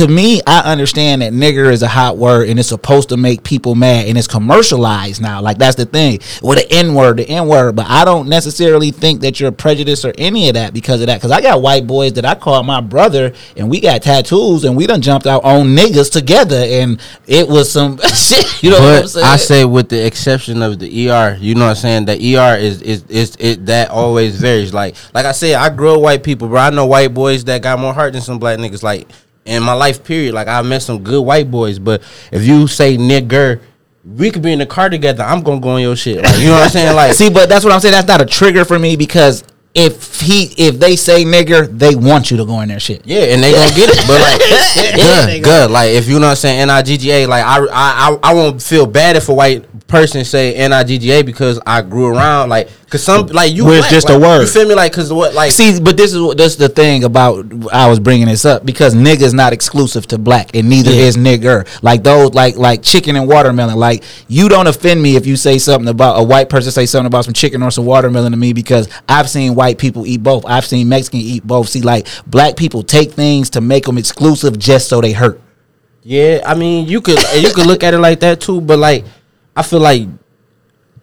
to 0.00 0.08
me, 0.08 0.40
I 0.46 0.60
understand 0.60 1.20
that 1.20 1.34
nigger 1.34 1.70
is 1.70 1.82
a 1.82 1.88
hot 1.88 2.16
word 2.16 2.48
and 2.48 2.58
it's 2.58 2.70
supposed 2.70 3.10
to 3.10 3.18
make 3.18 3.44
people 3.44 3.74
mad 3.74 4.06
and 4.06 4.16
it's 4.16 4.26
commercialized 4.26 5.20
now. 5.20 5.42
Like 5.42 5.58
that's 5.58 5.76
the 5.76 5.84
thing. 5.84 6.20
With 6.42 6.56
the 6.56 6.66
N 6.72 6.94
word, 6.94 7.18
the 7.18 7.28
N 7.28 7.46
word. 7.48 7.76
But 7.76 7.84
I 7.86 8.06
don't 8.06 8.26
necessarily 8.26 8.92
think 8.92 9.20
that 9.20 9.40
you're 9.40 9.52
prejudiced 9.52 10.06
or 10.06 10.14
any 10.16 10.48
of 10.48 10.54
that 10.54 10.72
because 10.72 11.02
of 11.02 11.08
that. 11.08 11.16
Because 11.16 11.30
I 11.30 11.42
got 11.42 11.60
white 11.60 11.86
boys 11.86 12.14
that 12.14 12.24
I 12.24 12.34
call 12.34 12.62
my 12.62 12.80
brother 12.80 13.34
and 13.58 13.68
we 13.68 13.78
got 13.78 14.00
tattoos 14.00 14.64
and 14.64 14.74
we 14.74 14.86
done 14.86 15.02
jumped 15.02 15.26
out 15.26 15.44
on 15.44 15.76
niggas 15.76 16.10
together 16.10 16.56
and 16.56 16.98
it 17.26 17.46
was 17.46 17.70
some 17.70 17.98
shit. 18.14 18.62
You 18.62 18.70
know 18.70 18.80
what 18.80 19.02
I'm 19.02 19.06
saying? 19.06 19.26
I 19.26 19.36
say 19.36 19.64
with 19.66 19.90
the 19.90 20.06
exception 20.06 20.62
of 20.62 20.78
the 20.78 21.10
ER, 21.10 21.36
you 21.38 21.54
know 21.54 21.66
what 21.66 21.70
I'm 21.72 21.76
saying? 21.76 22.04
The 22.06 22.38
ER 22.38 22.56
is 22.56 22.80
is 22.80 23.04
is 23.10 23.36
it 23.38 23.66
that 23.66 23.90
always 23.90 24.40
varies. 24.40 24.72
Like 24.72 24.96
like 25.12 25.26
I 25.26 25.32
said, 25.32 25.56
I 25.56 25.68
grew 25.68 25.96
up 25.96 26.00
white 26.00 26.22
people, 26.22 26.48
bro. 26.48 26.58
I 26.58 26.70
know 26.70 26.86
white 26.86 27.12
boys 27.12 27.44
that 27.44 27.60
got 27.60 27.78
more 27.78 27.92
heart 27.92 28.14
than 28.14 28.22
some 28.22 28.38
black 28.38 28.58
niggas. 28.58 28.82
Like 28.82 29.06
in 29.50 29.62
my 29.62 29.72
life 29.72 30.04
period, 30.04 30.34
like 30.34 30.48
I 30.48 30.62
met 30.62 30.82
some 30.82 31.02
good 31.02 31.22
white 31.22 31.50
boys. 31.50 31.78
But 31.78 32.02
if 32.32 32.44
you 32.44 32.66
say 32.66 32.96
nigger, 32.96 33.60
we 34.04 34.30
could 34.30 34.42
be 34.42 34.52
in 34.52 34.58
the 34.58 34.66
car 34.66 34.88
together. 34.88 35.22
I'm 35.22 35.42
gonna 35.42 35.60
go 35.60 35.70
on 35.70 35.82
your 35.82 35.96
shit. 35.96 36.22
Like 36.22 36.38
you 36.38 36.46
know 36.46 36.52
what 36.52 36.64
I'm 36.64 36.70
saying? 36.70 36.96
Like 36.96 37.14
See, 37.14 37.30
but 37.30 37.48
that's 37.48 37.64
what 37.64 37.74
I'm 37.74 37.80
saying. 37.80 37.92
That's 37.92 38.08
not 38.08 38.20
a 38.20 38.26
trigger 38.26 38.64
for 38.64 38.78
me 38.78 38.96
because 38.96 39.44
if 39.74 40.20
he 40.20 40.52
if 40.56 40.80
they 40.80 40.96
say 40.96 41.24
nigger, 41.24 41.66
they 41.66 41.94
want 41.94 42.30
you 42.30 42.36
to 42.38 42.44
go 42.44 42.60
in 42.60 42.68
their 42.68 42.80
shit. 42.80 43.06
Yeah, 43.06 43.20
and 43.20 43.42
they 43.42 43.52
gonna 43.52 43.74
get 43.74 43.88
it, 43.92 44.04
but 44.06 44.20
like, 44.20 44.94
good, 44.96 45.44
good. 45.44 45.70
Like, 45.70 45.90
if 45.90 46.08
you 46.08 46.14
know 46.14 46.26
what 46.26 46.30
I'm 46.30 46.36
saying, 46.36 46.60
N 46.60 46.70
I 46.70 46.82
G 46.82 46.96
G 46.96 47.10
A. 47.12 47.26
Like, 47.26 47.44
I, 47.44 47.58
I, 47.58 47.66
I, 47.72 48.18
I 48.22 48.34
won't 48.34 48.60
feel 48.60 48.86
bad 48.86 49.16
if 49.16 49.28
a 49.28 49.34
white 49.34 49.86
person 49.86 50.24
say 50.24 50.54
N 50.54 50.72
I 50.72 50.82
G 50.82 50.98
G 50.98 51.10
A 51.12 51.22
because 51.22 51.60
I 51.64 51.82
grew 51.82 52.06
around 52.06 52.48
like, 52.48 52.68
cause 52.90 53.02
some 53.04 53.26
like 53.28 53.54
you. 53.54 53.70
It's 53.72 53.88
just 53.88 54.10
a 54.10 54.18
word. 54.18 54.40
You 54.42 54.46
feel 54.46 54.68
me? 54.68 54.74
Like, 54.74 54.92
cause 54.92 55.12
what 55.12 55.32
like. 55.34 55.52
See, 55.52 55.80
but 55.80 55.96
this 55.96 56.12
is 56.12 56.20
what 56.20 56.36
this 56.36 56.52
is 56.52 56.58
the 56.58 56.68
thing 56.68 57.04
about 57.04 57.46
I 57.72 57.88
was 57.88 57.98
bringing 57.98 58.26
this 58.26 58.44
up 58.44 58.66
because 58.66 58.94
nigga 58.94 59.22
is 59.22 59.32
not 59.32 59.52
exclusive 59.52 60.06
to 60.08 60.18
black 60.18 60.54
and 60.54 60.68
neither 60.68 60.90
Yeah. 60.90 61.02
is 61.02 61.16
nigger. 61.16 61.66
Like 61.82 62.02
those, 62.02 62.34
like 62.34 62.56
like 62.56 62.82
chicken 62.82 63.16
and 63.16 63.26
watermelon. 63.28 63.76
Like 63.78 64.02
you 64.28 64.48
don't 64.48 64.66
offend 64.66 65.00
me 65.02 65.16
if 65.16 65.26
you 65.26 65.36
say 65.36 65.58
something 65.58 65.88
about 65.88 66.20
a 66.20 66.22
white 66.22 66.48
person 66.50 66.72
say 66.72 66.84
something 66.86 67.06
about 67.06 67.24
some 67.24 67.34
chicken 67.34 67.62
or 67.62 67.70
some 67.70 67.86
watermelon 67.86 68.32
to 68.32 68.38
me 68.38 68.52
because 68.52 68.88
I've 69.08 69.30
seen 69.30 69.54
white 69.54 69.78
people 69.78 70.06
eat 70.06 70.22
both. 70.22 70.44
I've 70.44 70.66
seen 70.66 70.88
Mexican 70.88 71.20
eat 71.20 71.46
both. 71.46 71.68
See, 71.68 71.80
like 71.82 72.06
black 72.26 72.56
people 72.56 72.82
take 72.82 73.12
things 73.12 73.50
to 73.50 73.60
make 73.60 73.84
them 73.84 73.96
exclusive 73.96 74.58
just 74.58 74.88
so 74.88 75.00
they 75.00 75.12
hurt. 75.12 75.40
Yeah, 76.02 76.40
I 76.46 76.54
mean, 76.54 76.88
you 76.88 77.00
could 77.00 77.18
you 77.36 77.52
could 77.52 77.66
look 77.66 77.82
at 77.84 77.94
it 77.94 77.98
like 77.98 78.20
that 78.20 78.40
too, 78.40 78.60
but 78.60 78.78
like, 78.78 79.04
I 79.54 79.62
feel 79.62 79.80
like 79.80 80.08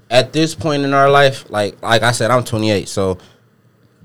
at 0.09 0.33
this 0.33 0.55
point 0.55 0.83
in 0.83 0.93
our 0.93 1.09
life, 1.09 1.49
like 1.49 1.81
like 1.81 2.03
I 2.03 2.11
said, 2.11 2.31
I'm 2.31 2.43
28, 2.43 2.87
so 2.87 3.17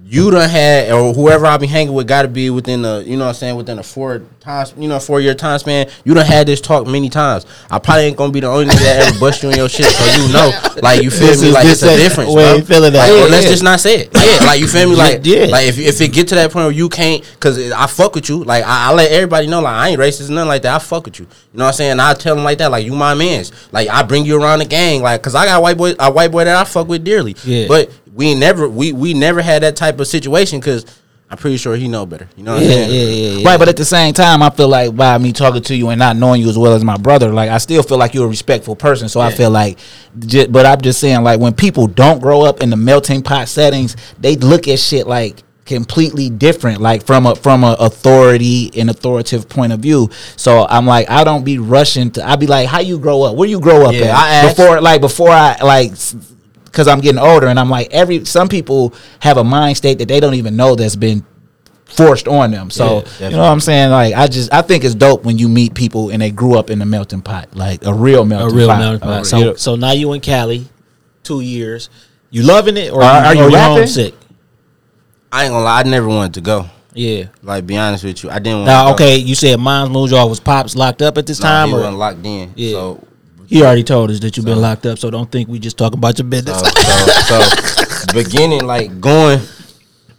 you 0.04 0.30
done 0.30 0.48
had 0.48 0.90
or 0.92 1.14
whoever 1.14 1.46
I 1.46 1.56
be 1.56 1.66
hanging 1.66 1.94
with 1.94 2.06
got 2.06 2.22
to 2.22 2.28
be 2.28 2.50
within 2.50 2.82
the 2.82 3.02
you 3.06 3.16
know 3.16 3.24
what 3.24 3.28
I'm 3.30 3.34
saying 3.34 3.56
within 3.56 3.78
a 3.78 3.82
four 3.82 4.22
times 4.40 4.74
you 4.76 4.88
know 4.88 4.98
four 4.98 5.20
year 5.20 5.34
time 5.34 5.58
span. 5.58 5.88
You 6.04 6.12
done 6.14 6.26
had 6.26 6.46
this 6.46 6.60
talk 6.60 6.86
many 6.86 7.08
times. 7.08 7.46
I 7.70 7.78
probably 7.78 8.04
ain't 8.04 8.16
gonna 8.16 8.32
be 8.32 8.40
the 8.40 8.48
only 8.48 8.66
nigga 8.66 8.78
that 8.80 9.08
ever 9.08 9.20
bust 9.20 9.42
you 9.42 9.50
in 9.50 9.56
your 9.56 9.68
shit, 9.68 9.86
so 9.86 10.22
you 10.26 10.32
know, 10.32 10.50
like 10.82 11.02
you 11.02 11.10
feel 11.10 11.28
This 11.28 11.42
me, 11.42 11.48
is- 11.48 11.54
like 11.54 11.66
it's 11.66 11.82
a 11.82 11.96
difference, 11.96 12.34
way 12.34 12.42
bro. 12.44 12.56
you 12.56 12.62
feeling 12.64 12.92
that. 12.92 12.98
Like, 13.08 13.18
Yeah, 13.18 13.30
let's 13.30 13.44
yeah. 13.44 13.50
just 13.50 13.62
not 13.62 13.80
say 13.80 14.00
it. 14.00 14.10
Yeah, 14.14 14.46
like 14.46 14.60
you 14.60 14.66
feel 14.68 14.90
me, 14.90 14.96
like 15.04 15.20
Yeah. 15.24 15.46
like 15.46 15.68
if 15.68 15.78
if 15.78 16.00
it 16.00 16.08
get 16.12 16.28
to 16.28 16.34
that 16.34 16.50
point 16.50 16.64
where 16.66 16.72
you 16.72 16.88
can't, 16.88 17.24
cause 17.40 17.70
I 17.72 17.86
fuck 17.86 18.14
with 18.14 18.28
you, 18.28 18.44
like 18.44 18.64
I, 18.64 18.90
I 18.90 18.94
let 18.94 19.10
everybody 19.12 19.46
know, 19.46 19.60
like 19.60 19.74
I 19.74 19.88
ain't 19.90 20.00
racist, 20.00 20.28
nothing 20.30 20.48
like 20.48 20.62
that. 20.62 20.74
I 20.74 20.78
fuck 20.78 21.04
with 21.06 21.18
you. 21.20 21.26
You 21.52 21.58
know 21.58 21.64
what 21.64 21.68
I'm 21.68 21.74
saying? 21.74 22.00
I 22.00 22.14
tell 22.14 22.34
them 22.34 22.44
like 22.44 22.58
that, 22.58 22.70
like 22.70 22.84
you 22.84 22.92
my 22.94 23.14
man's. 23.14 23.52
Like 23.72 23.88
I 23.88 24.02
bring 24.02 24.24
you 24.26 24.42
around 24.42 24.58
the 24.58 24.64
gang, 24.66 25.00
like 25.02 25.22
cause 25.22 25.34
I 25.34 25.46
got 25.46 25.62
white 25.62 25.76
boy, 25.78 25.94
a 25.98 26.10
white 26.10 26.32
boy 26.32 26.44
that 26.44 26.56
I 26.56 26.64
fuck 26.64 26.88
with 26.88 27.04
dearly. 27.04 27.34
Yeah. 27.44 27.66
But 27.68 27.90
we 28.14 28.34
never 28.34 28.68
we 28.68 28.92
we 28.92 29.14
never 29.14 29.40
had 29.42 29.62
that 29.62 29.76
type 29.76 29.98
of 30.00 30.06
situation, 30.06 30.60
cause 30.60 30.84
I'm 31.30 31.38
pretty 31.38 31.56
sure 31.56 31.74
he 31.76 31.88
know 31.88 32.04
better. 32.04 32.28
You 32.36 32.42
know 32.42 32.52
what 32.54 32.62
I'm 32.62 32.68
Yeah, 32.68 32.74
saying? 32.74 32.90
yeah, 32.90 33.00
yeah, 33.30 33.38
yeah. 33.38 33.48
Right, 33.48 33.58
but 33.58 33.66
at 33.70 33.76
the 33.78 33.86
same 33.86 34.12
time, 34.12 34.42
I 34.42 34.50
feel 34.50 34.68
like 34.68 34.94
by 34.94 35.16
me 35.16 35.32
talking 35.32 35.62
to 35.62 35.74
you 35.74 35.88
and 35.88 35.98
not 35.98 36.14
knowing 36.16 36.42
you 36.42 36.48
as 36.50 36.58
well 36.58 36.74
as 36.74 36.84
my 36.84 36.98
brother, 36.98 37.32
like 37.32 37.48
I 37.48 37.56
still 37.56 37.82
feel 37.82 37.96
like 37.96 38.12
you're 38.12 38.26
a 38.26 38.28
respectful 38.28 38.76
person. 38.76 39.08
So 39.08 39.18
I 39.18 39.30
feel 39.32 39.48
like, 39.50 39.78
ju- 40.18 40.46
but 40.48 40.66
I'm 40.66 40.82
just 40.82 41.00
saying, 41.00 41.22
like 41.22 41.40
when 41.40 41.54
people 41.54 41.86
don't 41.86 42.20
grow 42.20 42.42
up 42.42 42.60
in 42.60 42.68
the 42.68 42.76
melting 42.76 43.22
pot 43.22 43.48
settings, 43.48 43.96
they 44.18 44.36
look 44.36 44.68
at 44.68 44.78
shit 44.78 45.06
like 45.06 45.42
completely 45.64 46.28
different, 46.28 46.82
like 46.82 47.06
from 47.06 47.24
a 47.24 47.34
from 47.34 47.64
a 47.64 47.76
authority 47.78 48.70
and 48.78 48.90
authoritative 48.90 49.48
point 49.48 49.72
of 49.72 49.80
view. 49.80 50.10
So 50.36 50.66
I'm 50.68 50.86
like, 50.86 51.08
I 51.08 51.24
don't 51.24 51.44
be 51.46 51.56
rushing 51.56 52.10
to. 52.10 52.28
I'd 52.28 52.40
be 52.40 52.46
like, 52.46 52.68
how 52.68 52.80
you 52.80 52.98
grow 52.98 53.22
up? 53.22 53.36
Where 53.36 53.48
you 53.48 53.58
grow 53.58 53.86
up 53.86 53.94
Yeah, 53.94 54.06
at? 54.08 54.14
I 54.14 54.28
asked- 54.34 54.56
before, 54.58 54.82
like 54.82 55.00
before 55.00 55.30
I 55.30 55.56
like. 55.62 55.92
Because 56.72 56.88
I'm 56.88 57.00
getting 57.00 57.20
older, 57.20 57.46
and 57.48 57.60
I'm 57.60 57.68
like 57.70 57.92
every. 57.92 58.24
Some 58.24 58.48
people 58.48 58.94
have 59.20 59.36
a 59.36 59.44
mind 59.44 59.76
state 59.76 59.98
that 59.98 60.08
they 60.08 60.18
don't 60.20 60.34
even 60.34 60.56
know 60.56 60.74
that's 60.74 60.96
been 60.96 61.24
forced 61.84 62.26
on 62.26 62.50
them. 62.50 62.70
So 62.70 63.04
Yeah, 63.20 63.28
you 63.28 63.36
know 63.36 63.42
what 63.42 63.50
I'm 63.50 63.60
saying? 63.60 63.90
Like 63.90 64.14
I 64.14 64.26
just 64.26 64.50
I 64.52 64.62
think 64.62 64.82
it's 64.82 64.94
dope 64.94 65.24
when 65.24 65.36
you 65.36 65.48
meet 65.50 65.74
people 65.74 66.08
and 66.08 66.22
they 66.22 66.30
grew 66.30 66.58
up 66.58 66.70
in 66.70 66.78
the 66.78 66.86
melting 66.86 67.20
pot, 67.20 67.54
like 67.54 67.84
a 67.84 67.92
real 67.92 68.24
melting 68.24 68.54
a 68.54 68.56
melting 68.56 68.56
real 68.56 68.68
pot. 68.68 68.78
melting 68.78 69.00
pot. 69.00 69.20
A 69.20 69.24
So, 69.26 69.54
so 69.56 69.76
now 69.76 69.92
you 69.92 70.14
in 70.14 70.22
Cali, 70.22 70.66
two 71.22 71.40
years. 71.42 71.90
You 72.30 72.44
loving 72.44 72.78
it 72.78 72.90
or 72.90 73.02
Are- 73.02 73.24
are 73.26 73.34
you 73.34 73.42
or 73.42 73.50
rapping? 73.50 73.74
homesick? 73.76 74.14
I 75.30 75.44
ain't 75.44 75.52
gonna 75.52 75.64
lie, 75.64 75.80
I 75.80 75.82
never 75.82 76.08
wanted 76.08 76.32
to 76.34 76.40
go. 76.40 76.66
Yeah. 76.94 77.24
Like 77.42 77.66
be 77.66 77.76
honest 77.76 78.04
with 78.04 78.24
you, 78.24 78.30
I 78.30 78.38
didn't. 78.38 78.60
want 78.60 78.66
Now, 78.68 78.84
to 78.84 78.88
go. 78.88 78.94
okay, 78.94 79.16
you 79.18 79.34
said 79.34 79.60
Mons 79.60 79.90
Moonjaw 79.90 80.26
was 80.28 80.40
pops 80.40 80.74
locked 80.74 81.02
up 81.02 81.18
at 81.18 81.26
this 81.26 81.40
No, 81.40 81.46
time, 81.46 81.68
he 81.68 81.74
or 81.74 81.78
wasn't 81.78 81.98
locked 81.98 82.24
in. 82.24 82.52
Yeah. 82.56 82.72
So 82.72 83.06
he 83.52 83.62
already 83.62 83.84
told 83.84 84.10
us 84.10 84.20
that 84.20 84.36
you've 84.36 84.46
been 84.46 84.60
locked 84.60 84.86
up. 84.86 84.98
So 84.98 85.10
don't 85.10 85.30
think 85.30 85.48
we 85.48 85.58
just 85.58 85.76
talking 85.76 85.98
about 85.98 86.18
your 86.18 86.26
business. 86.26 86.58
So, 86.58 86.66
so, 86.66 87.40
so 87.40 88.12
beginning 88.14 88.64
like 88.64 89.00
going, 89.00 89.40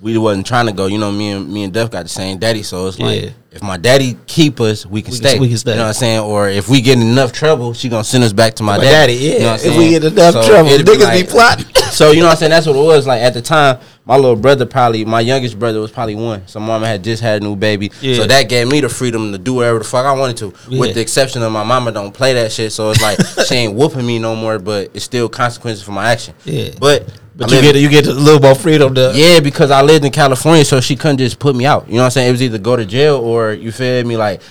we 0.02 0.18
wasn't 0.18 0.46
trying 0.46 0.66
to 0.68 0.72
go. 0.74 0.86
You 0.88 0.98
know, 0.98 1.12
me 1.12 1.32
and 1.32 1.52
me 1.52 1.64
and 1.64 1.74
Duff 1.74 1.90
got 1.92 2.04
the 2.04 2.10
same 2.10 2.38
daddy, 2.38 2.62
so 2.64 2.88
it's 2.88 3.00
like 3.00 3.22
Yeah. 3.24 3.30
if 3.52 3.62
my 3.64 3.78
daddy 3.78 4.18
keep 4.28 4.60
us, 4.60 4.86
we 4.86 5.02
can 5.02 5.12
We 5.14 5.20
can- 5.20 5.28
stay. 5.30 5.40
we 5.40 5.48
can 5.50 5.58
stay. 5.58 5.72
You 5.72 5.78
know 5.78 5.84
what 5.84 5.88
I'm 5.90 5.94
saying? 5.94 6.20
Or 6.20 6.50
if 6.50 6.70
we 6.70 6.82
get 6.82 7.00
enough 7.00 7.32
trouble, 7.32 7.74
she 7.74 7.90
gonna 7.90 8.04
send 8.04 8.24
us 8.24 8.34
back 8.34 8.54
to 8.56 8.64
my, 8.64 8.78
My 8.78 8.84
daddy. 8.84 9.14
daddy, 9.18 9.26
yeah. 9.26 9.34
You 9.34 9.40
know 9.40 9.72
If 9.72 9.78
we 9.78 9.90
get 9.90 10.04
enough 10.04 10.34
trouble, 10.46 10.70
niggas 10.70 11.14
be 11.22 11.24
plotting. 11.30 11.66
So 11.94 12.12
you 12.12 12.20
know 12.20 12.26
what 12.26 12.32
I'm 12.32 12.38
saying? 12.38 12.50
That's 12.52 12.66
what 12.68 12.76
it 12.76 12.84
was. 12.84 13.08
Like 13.08 13.22
at 13.22 13.34
the 13.34 13.42
time, 13.42 13.80
my 14.06 14.16
little 14.16 14.36
brother 14.36 14.66
probably, 14.66 15.06
my 15.06 15.22
youngest 15.22 15.58
brother 15.58 15.80
was 15.80 15.92
probably 15.92 16.16
one. 16.16 16.48
So 16.48 16.60
mama 16.60 16.88
had 16.88 17.04
just 17.04 17.22
had 17.22 17.42
a 17.42 17.46
new 17.46 17.56
baby. 17.56 17.92
Yeah. 18.02 18.16
So 18.16 18.28
that 18.28 18.50
gave 18.50 18.68
me 18.68 18.82
the 18.82 18.90
freedom 18.90 19.32
to 19.32 19.38
do 19.38 19.54
whatever 19.56 19.80
the 19.80 19.86
fuck 19.86 20.06
I 20.06 20.14
wanted 20.14 20.38
to. 20.38 20.54
Yeah. 20.70 20.80
With 20.80 20.96
the 20.96 21.02
exception 21.02 21.42
of 21.44 21.52
my 21.52 21.64
mama 21.64 21.92
don't 21.92 22.12
play 22.14 22.34
that 22.34 22.52
shit. 22.52 22.72
So 22.72 22.92
it's 22.92 23.02
like 23.02 23.20
she 23.48 23.56
ain't 23.56 23.76
whooping 23.76 24.06
me 24.06 24.20
no 24.20 24.36
more, 24.36 24.60
but 24.60 24.92
it's 24.94 25.06
still 25.06 25.30
consequences 25.30 25.84
for 25.84 25.92
my 25.92 26.12
action. 26.12 26.34
Yeah. 26.44 26.72
But 26.80 27.14
but 27.36 27.52
I 27.52 27.56
you 27.56 27.62
live- 27.62 27.74
get 27.74 27.82
you 27.82 27.90
get 27.90 28.08
a 28.08 28.14
little 28.14 28.42
more 28.42 28.56
freedom 28.56 28.94
to 28.96 29.12
yeah, 29.16 29.40
because 29.40 29.72
I 29.72 29.82
lived 29.82 30.06
in 30.06 30.12
California, 30.12 30.66
so 30.66 30.82
she 30.82 30.96
couldn't 30.96 31.18
just 31.18 31.40
put 31.40 31.56
me 31.56 31.66
out. 31.66 31.88
You 31.88 31.96
know 31.96 32.00
what 32.00 32.06
I'm 32.06 32.12
saying? 32.12 32.30
It 32.30 32.32
was 32.32 32.42
either 32.44 32.58
go 32.60 32.76
to 32.76 32.86
jail 32.86 33.18
or 33.18 33.54
you 33.54 33.72
feel 33.72 34.04
me, 34.06 34.18
like. 34.18 34.42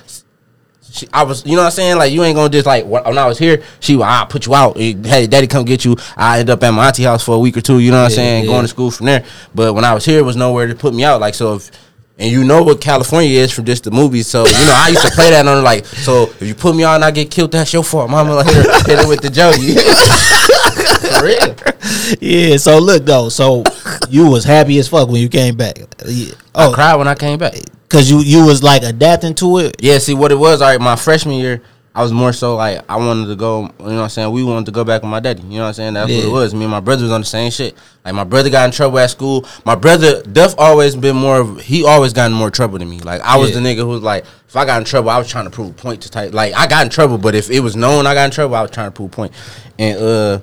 She, 0.93 1.09
I 1.13 1.23
was, 1.25 1.45
you 1.47 1.53
know 1.57 1.63
what 1.63 1.67
I'm 1.67 1.71
saying? 1.73 1.97
Like, 1.97 2.13
you 2.13 2.23
ain't 2.23 2.37
gonna 2.37 2.51
just 2.51 2.67
like 2.67 2.85
when 2.85 3.19
I 3.19 3.27
was 3.27 3.39
here. 3.39 3.63
She, 3.81 3.97
will, 3.97 4.05
I'll 4.05 4.27
put 4.27 4.47
you 4.47 4.55
out. 4.55 4.77
Hey, 4.77 5.27
daddy, 5.27 5.47
come 5.47 5.65
get 5.65 5.85
you. 5.85 5.97
I 6.17 6.41
end 6.41 6.51
up 6.51 6.63
at 6.63 6.71
my 6.71 6.87
auntie 6.89 7.05
house 7.05 7.25
for 7.25 7.35
a 7.35 7.39
week 7.39 7.57
or 7.57 7.61
two. 7.63 7.79
You 7.79 7.91
know 7.91 7.99
what 8.03 8.05
I'm 8.05 8.11
Yeah, 8.11 8.17
saying? 8.17 8.45
yeah. 8.45 8.51
Going 8.51 8.63
to 8.63 8.69
school 8.69 8.91
from 8.91 9.07
there. 9.07 9.25
But 9.55 9.75
when 9.75 9.85
I 9.85 9.95
was 9.95 10.05
here, 10.05 10.19
it 10.19 10.25
was 10.25 10.37
nowhere 10.37 10.67
to 10.67 10.75
put 10.75 10.93
me 10.95 11.05
out. 11.05 11.21
Like, 11.21 11.35
so 11.35 11.55
if 11.55 11.71
and 12.19 12.31
you 12.31 12.45
know 12.45 12.63
what 12.63 12.81
California 12.81 13.31
is 13.41 13.51
from 13.51 13.65
just 13.65 13.85
the 13.85 13.91
movies. 13.91 14.27
So 14.29 14.45
you 14.47 14.53
know, 14.53 14.75
I 14.77 14.89
used 14.91 15.03
to 15.03 15.11
play 15.13 15.31
that 15.31 15.49
on 15.49 15.65
like. 15.65 15.87
So 15.87 16.25
if 16.25 16.43
you 16.43 16.55
put 16.55 16.77
me 16.77 16.85
out 16.85 16.97
and 16.97 17.05
I 17.05 17.11
get 17.11 17.31
killed, 17.31 17.53
that's 17.53 17.73
your 17.73 17.83
fault. 17.83 18.11
Mama 18.11 18.35
like, 18.37 18.47
hit, 18.87 18.99
her 18.99 19.09
with 19.09 19.23
the 19.23 19.31
Jody. 19.31 19.75
for 21.09 21.25
real. 21.25 21.57
yeah. 22.21 22.57
So 22.59 22.79
look 22.79 23.05
though. 23.07 23.29
So 23.31 23.65
you 24.11 24.29
was 24.31 24.45
happy 24.45 24.79
as 24.79 24.89
fuck 24.89 25.09
when 25.09 25.21
you 25.23 25.29
came 25.31 25.57
back. 25.57 25.79
Yeah. 26.07 26.35
I 26.55 26.67
Oh, 26.67 26.73
cried 26.73 26.97
when 26.97 27.09
I 27.09 27.15
came 27.15 27.39
back. 27.39 27.55
Cause 27.93 28.11
you 28.11 28.19
you 28.21 28.45
was 28.45 28.63
like 28.63 28.83
adapting 28.83 29.35
to 29.37 29.59
it. 29.59 29.77
Yeah, 29.81 29.99
see 29.99 30.15
what 30.15 30.33
it 30.33 30.37
was. 30.39 30.61
All 30.63 30.69
right, 30.71 30.81
my 30.81 30.97
freshman 30.97 31.37
year, 31.37 31.63
I 31.95 32.03
was 32.03 32.13
more 32.13 32.33
so 32.33 32.57
like 32.57 32.81
I 32.89 32.97
wanted 32.97 33.27
to 33.27 33.37
go. 33.37 33.61
You 33.63 33.67
know 33.67 33.73
what 33.97 34.03
I'm 34.05 34.09
saying? 34.09 34.33
We 34.33 34.43
wanted 34.43 34.67
to 34.67 34.73
go 34.73 34.83
back 34.83 35.03
with 35.03 35.11
my 35.11 35.21
daddy. 35.21 35.43
You 35.43 35.57
know 35.57 35.61
what 35.63 35.69
I'm 35.69 35.75
saying? 35.75 35.95
That's 35.95 36.11
what 36.11 36.25
it 36.25 36.31
was. 36.31 36.55
Me 36.55 36.63
and 36.63 36.71
my 36.71 36.81
brother 36.81 37.03
was 37.03 37.13
on 37.13 37.21
the 37.21 37.27
same 37.27 37.51
shit. 37.51 37.77
Like 38.05 38.15
my 38.15 38.25
brother 38.25 38.49
got 38.51 38.65
in 38.65 38.71
trouble 38.73 38.99
at 38.99 39.11
school. 39.11 39.47
My 39.67 39.75
brother 39.75 40.23
Duff 40.23 40.55
always 40.59 40.97
been 40.97 41.17
more. 41.17 41.41
of 41.41 41.61
He 41.61 41.85
always 41.85 42.13
got 42.15 42.31
in 42.31 42.37
more 42.37 42.51
trouble 42.51 42.79
than 42.79 42.89
me. 42.89 43.01
Like 43.01 43.21
I 43.21 43.37
was 43.37 43.51
Yeah. 43.51 43.61
the 43.61 43.69
nigga 43.69 43.79
who 43.79 43.89
was 43.89 44.03
like, 44.03 44.25
if 44.49 44.57
I 44.57 44.65
got 44.65 44.79
in 44.81 44.85
trouble, 44.87 45.11
I 45.11 45.19
was 45.19 45.29
trying 45.29 45.45
to 45.45 45.51
prove 45.51 45.71
a 45.71 45.75
point 45.75 46.03
to 46.03 46.11
type. 46.11 46.33
Like 46.33 46.55
I 46.55 46.67
got 46.67 46.83
in 46.85 46.91
trouble, 46.91 47.19
but 47.19 47.35
if 47.35 47.51
it 47.51 47.61
was 47.61 47.77
known 47.77 48.07
I 48.07 48.15
got 48.15 48.25
in 48.25 48.31
trouble, 48.31 48.55
I 48.55 48.63
was 48.63 48.71
trying 48.71 48.89
to 48.89 48.93
prove 48.93 49.13
a 49.13 49.15
point. 49.15 49.33
And 49.79 49.99
uh, 49.99 50.39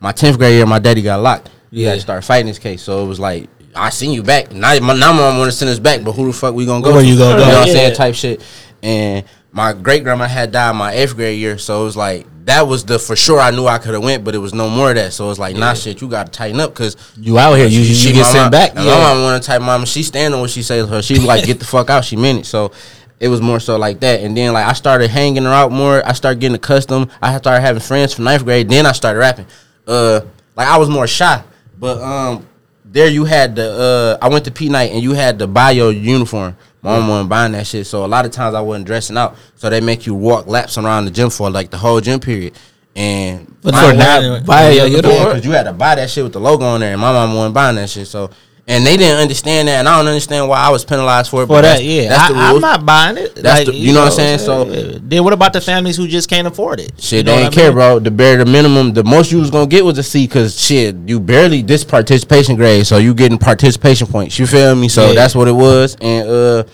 my 0.00 0.12
tenth 0.12 0.36
grade 0.38 0.54
year, 0.54 0.66
my 0.66 0.78
daddy 0.78 1.00
got 1.02 1.20
locked. 1.22 1.48
He 1.70 1.82
had 1.84 1.90
Yeah. 1.90 1.94
to 1.94 2.00
start 2.02 2.24
fighting 2.24 2.46
this 2.46 2.58
case. 2.58 2.82
So 2.82 3.02
it 3.02 3.06
was 3.08 3.18
like. 3.20 3.48
I 3.74 3.90
seen 3.90 4.12
you 4.12 4.22
back. 4.22 4.52
Now, 4.52 4.78
my, 4.80 4.94
now 4.94 5.12
my 5.12 5.18
mom 5.30 5.38
want 5.38 5.50
to 5.50 5.56
send 5.56 5.70
us 5.70 5.78
back, 5.78 6.02
but 6.04 6.12
who 6.12 6.26
the 6.26 6.32
fuck 6.32 6.54
we 6.54 6.66
gonna 6.66 6.82
go? 6.82 6.92
Where 6.92 7.02
to? 7.02 7.06
you 7.08 7.16
gonna 7.16 7.36
go? 7.38 7.44
You 7.44 7.52
know 7.52 7.58
what 7.60 7.62
I'm 7.62 7.66
Yeah. 7.68 7.72
saying? 7.74 7.94
type 7.94 8.14
shit. 8.14 8.42
And 8.82 9.24
my 9.52 9.72
great 9.72 10.02
grandma 10.04 10.26
had 10.26 10.50
died 10.52 10.74
my 10.76 10.92
eighth 10.92 11.14
grade 11.14 11.38
year, 11.38 11.56
so 11.58 11.82
it 11.82 11.84
was 11.84 11.96
like 11.96 12.26
that 12.46 12.66
was 12.66 12.84
the 12.84 12.98
for 12.98 13.14
sure 13.14 13.38
I 13.38 13.50
knew 13.52 13.66
I 13.66 13.78
could 13.78 13.94
have 13.94 14.02
went, 14.02 14.24
but 14.24 14.34
it 14.34 14.38
was 14.38 14.52
no 14.54 14.68
more 14.68 14.88
of 14.90 14.96
that. 14.96 15.12
So 15.12 15.26
it 15.26 15.28
was 15.28 15.38
like, 15.38 15.54
nah, 15.56 15.74
shit, 15.74 16.00
you 16.00 16.08
got 16.08 16.26
to 16.26 16.32
tighten 16.32 16.58
up 16.58 16.70
because 16.72 16.96
You 17.16 17.38
out 17.38 17.54
here, 17.54 17.66
you- 17.66 17.80
you 17.80 18.12
get 18.12 18.22
my 18.22 18.32
sent 18.32 18.42
mom- 18.44 18.50
back. 18.50 18.70
and 18.74 18.84
Yeah. 18.84 18.94
My 18.96 19.14
mom 19.14 19.22
want 19.22 19.42
to 19.42 19.46
type 19.46 19.62
mama. 19.62 19.86
She 19.86 20.02
stand 20.02 20.34
on 20.34 20.40
what 20.40 20.50
she 20.50 20.62
says. 20.62 20.88
Her, 20.88 21.00
she 21.02 21.16
like, 21.18 21.44
get 21.44 21.58
the 21.60 21.64
fuck 21.66 21.90
out. 21.90 22.04
She 22.04 22.16
meant 22.16 22.40
it. 22.40 22.46
So 22.46 22.72
it 23.20 23.28
was 23.28 23.40
more 23.40 23.60
so 23.60 23.76
like 23.76 24.00
that. 24.00 24.20
And 24.20 24.36
then 24.36 24.52
like 24.52 24.66
I 24.66 24.72
started 24.72 25.10
hanging 25.10 25.44
her 25.44 25.50
out 25.52 25.70
more. 25.70 26.02
I 26.04 26.12
started 26.14 26.40
getting 26.40 26.56
accustomed. 26.56 27.10
I 27.22 27.36
started 27.38 27.60
having 27.60 27.80
friends 27.82 28.14
from 28.14 28.24
ninth 28.24 28.44
grade. 28.44 28.68
Then 28.68 28.84
I 28.86 28.92
started 28.92 29.18
rapping. 29.20 29.46
Uh, 29.86 30.22
like 30.56 30.66
I 30.66 30.76
was 30.78 30.88
more 30.88 31.06
shy, 31.06 31.40
but 31.78 32.00
um. 32.00 32.46
There 32.92 33.08
you 33.08 33.24
had 33.24 33.54
the 33.54 34.18
uh 34.20 34.24
I 34.24 34.28
went 34.28 34.44
to 34.46 34.50
Pete 34.50 34.70
Knight 34.70 34.90
and 34.90 35.00
you 35.02 35.12
had 35.12 35.38
to 35.38 35.46
buy 35.46 35.70
your 35.70 35.92
uniform. 35.92 36.56
My 36.82 36.98
mom 36.98 37.08
wasn't 37.08 37.28
buying 37.28 37.52
that 37.52 37.66
shit, 37.66 37.86
so 37.86 38.04
a 38.04 38.08
lot 38.08 38.24
of 38.24 38.32
times 38.32 38.54
I 38.54 38.60
wasn't 38.62 38.86
dressing 38.86 39.16
out. 39.16 39.36
So 39.56 39.68
they 39.70 39.80
make 39.80 40.06
you 40.06 40.14
walk 40.14 40.46
laps 40.46 40.76
around 40.78 41.04
the 41.04 41.10
gym 41.10 41.30
for 41.30 41.50
like 41.50 41.70
the 41.70 41.76
whole 41.78 42.00
gym 42.00 42.18
period. 42.20 42.54
And 42.96 43.46
But 43.62 43.74
for 43.74 43.92
not 43.92 44.44
buying 44.44 44.76
your 44.76 44.86
uniform? 44.86 45.24
because 45.26 45.44
you 45.44 45.52
had 45.52 45.64
to 45.64 45.72
buy 45.72 45.94
that 45.94 46.10
shit 46.10 46.24
with 46.24 46.32
the 46.32 46.40
logo 46.40 46.64
on 46.64 46.80
there, 46.80 46.92
and 46.92 47.00
my 47.00 47.12
mom 47.12 47.34
wasn't 47.36 47.54
buying 47.54 47.76
that 47.76 47.90
shit. 47.90 48.08
So 48.08 48.30
and 48.70 48.86
they 48.86 48.96
didn't 48.96 49.18
understand 49.20 49.68
that, 49.68 49.80
and 49.80 49.88
I 49.88 49.98
don't 49.98 50.06
understand 50.08 50.48
why 50.48 50.58
I 50.58 50.70
was 50.70 50.84
penalized 50.84 51.28
for 51.30 51.42
it. 51.42 51.46
For 51.46 51.54
but 51.54 51.62
that, 51.62 51.82
yeah, 51.84 52.08
that's 52.08 52.32
the 52.32 52.38
I, 52.38 52.50
I'm 52.52 52.60
not 52.60 52.86
buying 52.86 53.18
it. 53.18 53.34
That's 53.34 53.66
the- 53.66 53.74
you 53.74 53.92
know 53.92 54.00
what 54.00 54.12
I'm 54.12 54.16
saying? 54.16 54.38
So- 54.38 54.64
then 54.64 55.24
what 55.24 55.32
about 55.32 55.52
the 55.52 55.60
families 55.60 55.96
who 55.96 56.06
just 56.06 56.30
can't 56.30 56.46
afford 56.46 56.80
it? 56.80 56.92
Shit, 56.98 57.18
You 57.18 57.22
know 57.24 57.36
they 57.36 57.42
ain't 57.44 57.52
I 57.52 57.54
care, 57.54 57.66
mean? 57.70 57.74
bro. 57.74 57.98
The 57.98 58.10
bare 58.10 58.38
the 58.38 58.46
minimum, 58.46 58.92
the 58.94 59.04
most 59.04 59.30
you 59.32 59.38
was 59.40 59.50
gonna 59.50 59.66
get 59.66 59.84
was 59.84 59.98
a 59.98 60.02
C, 60.02 60.26
cause 60.28 60.58
shit, 60.58 60.94
you 61.06 61.18
barely 61.20 61.62
this 61.62 61.84
participation 61.84 62.56
grade, 62.56 62.86
so 62.86 62.96
you 62.98 63.12
getting 63.12 63.38
participation 63.38 64.06
points. 64.06 64.38
You 64.38 64.46
feel 64.46 64.74
me? 64.74 64.88
So 64.88 65.08
Yeah. 65.08 65.14
that's 65.14 65.34
what 65.34 65.48
it 65.48 65.52
was. 65.52 65.96
And 66.00 66.28
uh, 66.28 66.64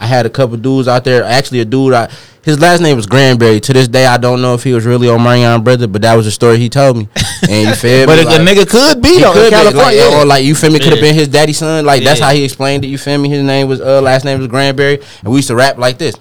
I 0.00 0.06
had 0.06 0.26
a 0.26 0.30
couple 0.30 0.56
dudes 0.56 0.88
out 0.88 1.04
there. 1.04 1.22
Actually, 1.24 1.60
a 1.60 1.64
dude, 1.64 1.92
I, 1.94 2.10
his 2.44 2.60
last 2.60 2.80
name 2.80 2.96
was 2.96 3.06
Grandberry. 3.06 3.60
To 3.60 3.72
this 3.72 3.88
day, 3.88 4.06
I 4.06 4.16
don't 4.18 4.42
know 4.42 4.54
if 4.54 4.62
he 4.64 4.72
was 4.72 4.84
really 4.84 5.06
Omarion 5.08 5.64
brother, 5.64 5.86
but 5.86 6.02
that 6.02 6.14
was 6.14 6.26
the 6.26 6.30
story 6.30 6.58
he 6.58 6.68
told 6.68 6.96
me. 6.96 7.08
And 7.48 7.68
you 7.68 7.74
feel 7.74 8.06
But 8.06 8.16
me? 8.16 8.22
a 8.22 8.24
Like- 8.26 8.40
nigga 8.40 8.68
could 8.68 9.02
be 9.02 9.20
though. 9.20 9.32
could 9.32 9.44
in 9.46 9.50
be, 9.50 9.56
like, 9.56 9.74
California. 9.74 10.18
or 10.18 10.24
like 10.24 10.44
you 10.44 10.54
feel 10.54 10.70
me, 10.70 10.78
could 10.78 10.92
have 10.92 11.00
been 11.00 11.14
his 11.14 11.28
daddy's 11.28 11.58
son. 11.58 11.84
Like 11.84 12.02
that's 12.04 12.20
how 12.20 12.30
he 12.32 12.42
explained 12.44 12.84
it. 12.84 12.88
You 12.88 12.98
feel 12.98 13.18
me? 13.18 13.28
His 13.28 13.42
name 13.42 13.68
was 13.68 13.80
uh, 13.80 14.00
last 14.00 14.24
name 14.24 14.38
was 14.38 14.48
Grandberry, 14.48 15.00
and 15.22 15.28
we 15.30 15.36
used 15.36 15.48
to 15.48 15.54
rap 15.56 15.76
like 15.76 15.98
this 15.98 16.14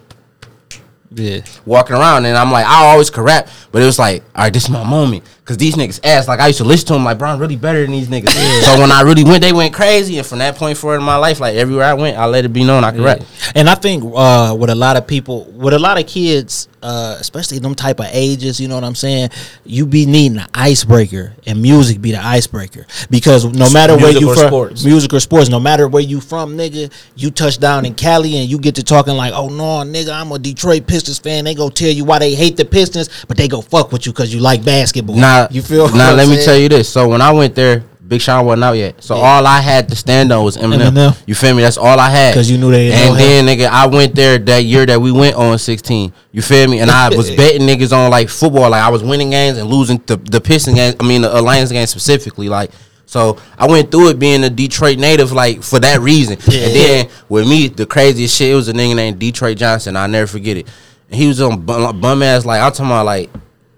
Yeah. 1.15 1.41
walking 1.65 1.95
around 1.95 2.25
and 2.25 2.35
I'm 2.37 2.51
like, 2.51 2.65
I 2.65 2.85
always 2.87 3.09
could 3.09 3.23
rap, 3.23 3.47
but 3.71 3.81
it 3.81 3.85
was 3.85 3.99
like, 3.99 4.23
all 4.35 4.43
right, 4.43 4.53
this 4.53 4.63
is 4.63 4.69
my 4.69 4.83
moment. 4.83 5.23
Cause 5.45 5.57
these 5.57 5.75
niggas 5.75 5.99
ass, 6.05 6.29
like 6.29 6.39
I 6.39 6.47
used 6.47 6.59
to 6.59 6.63
listen 6.63 6.87
to 6.87 6.93
them 6.93 7.03
like, 7.03 7.17
bro, 7.17 7.29
I'm 7.29 7.39
really 7.39 7.57
better 7.57 7.81
than 7.81 7.91
these 7.91 8.07
niggas. 8.07 8.29
so 8.63 8.79
when 8.79 8.93
I 8.93 9.01
really 9.01 9.25
went, 9.25 9.41
they 9.41 9.51
went 9.51 9.73
crazy. 9.73 10.17
And 10.17 10.25
from 10.25 10.39
that 10.39 10.55
point 10.55 10.77
forward 10.77 10.97
in 10.97 11.03
my 11.03 11.17
life, 11.17 11.41
like 11.41 11.55
everywhere 11.55 11.83
I 11.83 11.93
went, 11.95 12.17
I 12.17 12.27
let 12.27 12.45
it 12.45 12.53
be 12.53 12.63
known 12.63 12.85
I 12.85 12.91
could 12.91 13.01
rap. 13.01 13.19
And 13.53 13.69
I 13.69 13.75
think 13.75 14.03
uh, 14.15 14.55
with 14.57 14.69
a 14.69 14.75
lot 14.75 14.95
of 14.95 15.05
people, 15.05 15.43
with 15.51 15.73
a 15.73 15.79
lot 15.79 15.99
of 15.99 16.07
kids, 16.07 16.69
uh, 16.83 17.17
especially 17.19 17.59
them 17.59 17.75
type 17.75 17.99
of 17.99 18.07
ages, 18.11 18.59
you 18.59 18.67
know 18.67 18.75
what 18.75 18.83
I'm 18.83 18.95
saying? 18.95 19.29
You 19.65 19.85
be 19.85 20.05
needing 20.05 20.37
an 20.37 20.47
icebreaker, 20.53 21.33
and 21.45 21.61
music 21.61 22.01
be 22.01 22.11
the 22.11 22.23
icebreaker 22.23 22.85
because 23.09 23.45
no 23.45 23.69
matter 23.71 23.95
where 23.95 24.11
you 24.11 24.33
from, 24.33 24.47
sports. 24.47 24.85
music 24.85 25.13
or 25.13 25.19
sports, 25.19 25.49
no 25.49 25.59
matter 25.59 25.87
where 25.87 26.03
you 26.03 26.19
from, 26.19 26.57
nigga, 26.57 26.91
you 27.15 27.31
touch 27.31 27.57
down 27.57 27.85
in 27.85 27.95
Cali 27.95 28.37
and 28.37 28.49
you 28.49 28.59
get 28.59 28.75
to 28.75 28.83
talking 28.83 29.15
like, 29.15 29.33
oh 29.33 29.47
no, 29.47 29.89
nigga, 29.89 30.13
I'm 30.13 30.31
a 30.31 30.39
Detroit 30.39 30.85
Pistons 30.85 31.19
fan. 31.19 31.45
They 31.45 31.55
go 31.55 31.69
tell 31.69 31.89
you 31.89 32.03
why 32.03 32.19
they 32.19 32.35
hate 32.35 32.57
the 32.57 32.65
Pistons, 32.65 33.25
but 33.27 33.37
they 33.37 33.47
go 33.47 33.61
fuck 33.61 33.91
with 33.91 34.05
you 34.05 34.11
because 34.11 34.33
you 34.33 34.41
like 34.41 34.63
basketball. 34.65 35.15
Now, 35.41 35.47
you 35.51 35.61
feel? 35.61 35.87
Now 35.95 36.13
let 36.13 36.23
I'm 36.23 36.29
me 36.29 36.35
saying? 36.35 36.45
tell 36.45 36.57
you 36.57 36.69
this. 36.69 36.89
So 36.89 37.07
when 37.09 37.21
I 37.21 37.31
went 37.31 37.55
there, 37.55 37.83
Big 38.05 38.21
Sean 38.21 38.45
wasn't 38.45 38.65
out 38.65 38.73
yet. 38.73 39.01
So 39.03 39.15
Yeah. 39.15 39.21
all 39.21 39.47
I 39.47 39.59
had 39.61 39.87
to 39.89 39.95
stand 39.95 40.31
on 40.31 40.43
was 40.43 40.57
Eminem. 40.57 40.91
Eminem. 40.91 41.17
You 41.25 41.33
feel 41.35 41.55
me? 41.55 41.61
That's 41.61 41.77
all 41.77 41.99
I 41.99 42.09
had. 42.09 42.33
Cause 42.33 42.49
you 42.49 42.57
knew 42.57 42.69
they 42.71 42.91
And 42.91 43.13
know 43.13 43.15
then 43.15 43.45
nigga, 43.47 43.67
I 43.69 43.87
went 43.87 44.13
there 44.13 44.37
that 44.37 44.63
year 44.65 44.85
that 44.85 45.01
we 45.01 45.11
went 45.11 45.35
on 45.35 45.57
16. 45.57 46.11
You 46.31 46.41
feel 46.41 46.67
me? 46.69 46.79
And 46.79 46.91
I 46.91 47.09
was 47.09 47.31
betting 47.35 47.61
niggas 47.67 47.91
on 47.95 48.11
like 48.11 48.29
football. 48.29 48.69
Like 48.71 48.83
I 48.83 48.89
was 48.89 49.01
winning 49.03 49.29
games 49.31 49.57
and 49.57 49.69
losing 49.69 50.01
the 50.05 50.17
the 50.17 50.41
Pistons 50.41 50.75
games. 50.75 50.95
I 50.99 51.03
mean 51.07 51.21
the 51.21 51.39
Alliance 51.39 51.71
game 51.71 51.87
specifically. 51.87 52.49
Like 52.49 52.71
so 53.05 53.37
I 53.57 53.67
went 53.67 53.89
through 53.89 54.09
it 54.09 54.19
being 54.19 54.43
a 54.43 54.49
Detroit 54.49 54.97
native 54.99 55.31
like 55.31 55.63
for 55.63 55.79
that 55.79 56.01
reason. 56.01 56.33
And 56.33 56.75
then 56.75 57.09
with 57.29 57.47
me, 57.47 57.69
the 57.69 57.85
craziest 57.85 58.35
shit 58.35 58.51
it 58.51 58.55
was 58.55 58.67
a 58.67 58.73
nigga 58.73 58.95
named 58.95 59.17
Detroit 59.19 59.57
Johnson. 59.57 59.95
I'll 59.95 60.07
never 60.09 60.27
forget 60.27 60.57
it. 60.57 60.67
And 61.09 61.19
he 61.19 61.27
was 61.27 61.41
on 61.41 61.61
bum, 61.61 61.99
bum 62.01 62.21
ass 62.21 62.45
like 62.45 62.61
I'm 62.61 62.71
talking 62.71 62.85
about 62.87 63.05
like 63.05 63.29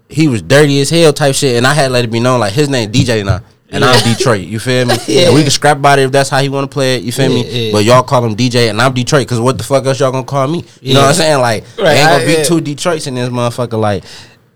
he 0.08 0.28
was 0.28 0.42
dirty 0.42 0.80
as 0.80 0.90
hell 0.90 1.12
type 1.12 1.34
shit, 1.34 1.56
and 1.56 1.66
I 1.66 1.74
had 1.74 1.88
to 1.88 1.92
let 1.92 2.04
it 2.04 2.10
be 2.10 2.20
known 2.20 2.40
like 2.40 2.52
his 2.52 2.68
name 2.68 2.90
DJ 2.92 3.24
now, 3.24 3.40
and 3.70 3.84
I'm 3.84 4.02
Detroit. 4.14 4.46
You 4.46 4.58
feel 4.60 4.86
me? 4.86 4.94
Yeah. 5.08 5.26
And 5.26 5.34
we 5.34 5.42
can 5.42 5.50
scrap 5.50 5.78
about 5.78 5.98
it 5.98 6.02
if 6.02 6.12
that's 6.12 6.30
how 6.30 6.40
he 6.40 6.48
want 6.48 6.70
to 6.70 6.72
play 6.74 6.96
it. 6.96 7.02
You 7.02 7.12
feel 7.12 7.30
Yeah, 7.30 7.42
me? 7.42 7.66
yeah. 7.66 7.72
But 7.72 7.84
y'all 7.84 8.02
call 8.02 8.24
him 8.24 8.36
DJ, 8.36 8.70
and 8.70 8.80
I'm 8.80 8.92
Detroit 8.94 9.26
because 9.26 9.40
what 9.40 9.58
the 9.58 9.64
fuck 9.64 9.84
else 9.86 9.98
y'all 10.00 10.12
gonna 10.12 10.24
call 10.24 10.46
me? 10.48 10.64
You 10.80 10.94
know 10.94 11.00
what 11.00 11.08
I'm 11.08 11.14
saying? 11.14 11.40
Like 11.40 11.64
Right, 11.78 11.96
ain't 11.96 12.08
gonna 12.08 12.22
I- 12.22 12.26
be 12.26 12.32
yeah. 12.34 12.42
two 12.44 12.60
Detroits 12.60 13.06
in 13.06 13.14
this 13.14 13.28
motherfucker. 13.28 13.78
Like, 13.80 14.04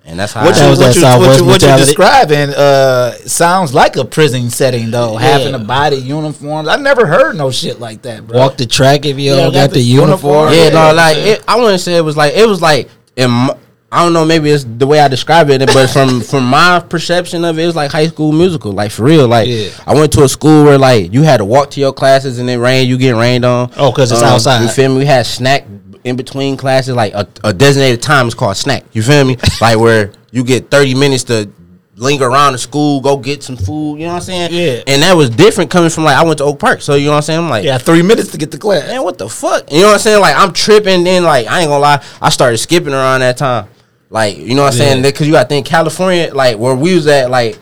and 0.04 0.18
that's 0.18 0.32
how. 0.32 0.44
What 0.44 0.56
I, 0.56 0.64
you, 0.64 0.70
was 0.70 0.78
what, 0.78 0.94
that 0.94 0.96
you, 0.96 1.02
what, 1.02 1.20
you, 1.20 1.26
what 1.28 1.38
you 1.62 1.68
mentality. 1.68 1.84
describing 1.84 2.50
uh, 2.50 3.12
sounds 3.26 3.74
like 3.74 3.96
a 3.96 4.04
prison 4.04 4.48
setting 4.50 4.90
though. 4.90 5.16
Having 5.16 5.54
a 5.54 5.58
body 5.58 5.96
uniforms. 5.96 6.68
I 6.68 6.76
never 6.76 7.06
heard 7.06 7.36
no 7.36 7.50
shit 7.50 7.78
like 7.80 8.02
that, 8.02 8.26
bro. 8.26 8.38
Walk 8.38 8.56
the 8.56 8.66
track 8.66 9.04
if 9.04 9.18
you 9.18 9.30
Yeah, 9.32 9.36
don't 9.36 9.52
got 9.52 9.66
got 9.66 9.70
the 9.70 9.74
the 9.74 9.82
uniform. 9.82 10.48
uniform. 10.48 10.52
yeah, 10.54 10.64
Yeah. 10.64 10.88
no, 10.90 10.94
like 10.96 11.16
it, 11.18 11.44
I 11.46 11.56
wouldn't 11.60 11.80
say 11.80 11.96
it 11.96 12.00
was 12.00 12.16
like 12.16 12.34
it 12.34 12.46
was 12.46 12.62
like 12.62 12.88
in. 13.16 13.30
My, 13.30 13.56
I 13.92 14.04
don't 14.04 14.12
know, 14.12 14.24
maybe 14.24 14.50
it's 14.50 14.64
the 14.64 14.86
way 14.86 15.00
I 15.00 15.08
describe 15.08 15.50
it, 15.50 15.66
but 15.66 15.90
from 15.90 16.20
from 16.32 16.44
my 16.44 16.78
perception 16.78 17.44
of 17.44 17.58
it, 17.58 17.62
it 17.62 17.66
was 17.66 17.74
like 17.74 17.90
high 17.90 18.06
school 18.06 18.30
musical, 18.30 18.70
like 18.72 18.92
for 18.92 19.02
real. 19.02 19.26
Like 19.26 19.48
Yeah. 19.48 19.70
I 19.86 19.94
went 19.94 20.12
to 20.12 20.22
a 20.22 20.28
school 20.28 20.64
where 20.64 20.78
like 20.78 21.12
you 21.12 21.22
had 21.22 21.38
to 21.38 21.44
walk 21.44 21.70
to 21.72 21.80
your 21.80 21.92
classes 21.92 22.38
and 22.38 22.48
it 22.48 22.58
rained, 22.58 22.88
you 22.88 22.98
get 22.98 23.16
rained 23.16 23.44
on. 23.44 23.70
Oh, 23.76 23.90
because 23.90 24.12
it's 24.12 24.22
um, 24.22 24.28
outside. 24.28 24.62
You 24.62 24.68
feel 24.68 24.90
me? 24.92 24.98
We 24.98 25.06
had 25.06 25.26
snack 25.26 25.66
in 26.04 26.16
between 26.16 26.56
classes, 26.56 26.94
like 26.94 27.14
a, 27.14 27.26
a 27.42 27.52
designated 27.52 28.00
time 28.00 28.28
is 28.28 28.34
called 28.34 28.56
snack. 28.56 28.84
You 28.92 29.02
feel 29.02 29.24
me? 29.24 29.36
like 29.60 29.76
where 29.78 30.12
you 30.30 30.44
get 30.44 30.70
thirty 30.70 30.94
minutes 30.94 31.24
to 31.24 31.50
linger 31.96 32.26
around 32.26 32.52
the 32.52 32.58
school, 32.58 33.00
go 33.00 33.16
get 33.16 33.42
some 33.42 33.56
food. 33.56 33.98
You 33.98 34.06
know 34.06 34.12
what 34.12 34.16
I'm 34.16 34.22
saying? 34.22 34.50
Yeah. 34.52 34.82
And 34.86 35.02
that 35.02 35.14
was 35.14 35.30
different 35.30 35.68
coming 35.70 35.90
from 35.90 36.04
like 36.04 36.16
I 36.16 36.22
went 36.24 36.38
to 36.38 36.44
Oak 36.44 36.60
Park, 36.60 36.80
so 36.80 36.94
you 36.94 37.06
know 37.06 37.10
what 37.10 37.16
I'm 37.16 37.22
saying? 37.22 37.40
I'm 37.40 37.50
like, 37.50 37.64
yeah, 37.64 37.76
three 37.78 38.02
minutes 38.02 38.30
to 38.30 38.38
get 38.38 38.52
to 38.52 38.58
class. 38.58 38.86
man, 38.86 39.02
what 39.02 39.18
the 39.18 39.28
fuck? 39.28 39.70
You 39.72 39.80
know 39.80 39.86
what 39.88 39.94
I'm 39.94 39.98
saying? 39.98 40.20
Like 40.20 40.36
I'm 40.36 40.52
tripping. 40.52 41.02
Then 41.02 41.24
like 41.24 41.48
I 41.48 41.60
ain't 41.62 41.68
gonna 41.68 41.82
lie, 41.82 42.04
I 42.22 42.28
started 42.30 42.58
skipping 42.58 42.92
around 42.94 43.20
that 43.20 43.36
time. 43.36 43.68
Like 44.10 44.36
you 44.36 44.54
know 44.54 44.62
what 44.62 44.72
I'm 44.72 44.78
saying? 44.78 45.02
Because 45.02 45.26
you 45.26 45.32
got 45.32 45.44
to 45.44 45.48
think 45.48 45.66
California, 45.66 46.34
like 46.34 46.58
where 46.58 46.74
we 46.74 46.94
was 46.94 47.06
at, 47.06 47.30
like 47.30 47.58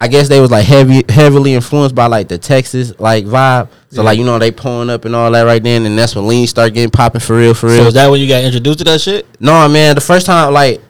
I 0.00 0.06
guess 0.06 0.28
they 0.28 0.40
was 0.40 0.50
like 0.50 0.66
heavy, 0.66 1.02
heavily 1.08 1.54
influenced 1.54 1.94
by 1.94 2.06
like 2.06 2.28
the 2.28 2.38
Texas 2.38 2.92
like 3.00 3.24
vibe. 3.24 3.68
So 3.90 4.02
like 4.02 4.18
you 4.18 4.24
know 4.24 4.38
they 4.38 4.50
pulling 4.50 4.90
up 4.90 5.06
and 5.06 5.16
all 5.16 5.30
that 5.30 5.42
right 5.42 5.62
then, 5.62 5.86
and 5.86 5.98
that's 5.98 6.14
when 6.14 6.28
lean 6.28 6.46
start 6.46 6.74
getting 6.74 6.90
popping 6.90 7.22
for 7.22 7.36
real, 7.36 7.54
for 7.54 7.66
real. 7.66 7.78
So 7.78 7.86
is 7.88 7.94
that 7.94 8.08
when 8.08 8.20
you 8.20 8.28
got 8.28 8.44
introduced 8.44 8.78
to 8.78 8.84
that 8.84 9.00
shit? 9.00 9.26
No, 9.40 9.66
man. 9.68 9.94
The 9.94 10.00
first 10.02 10.26
time, 10.26 10.52
like, 10.52 10.82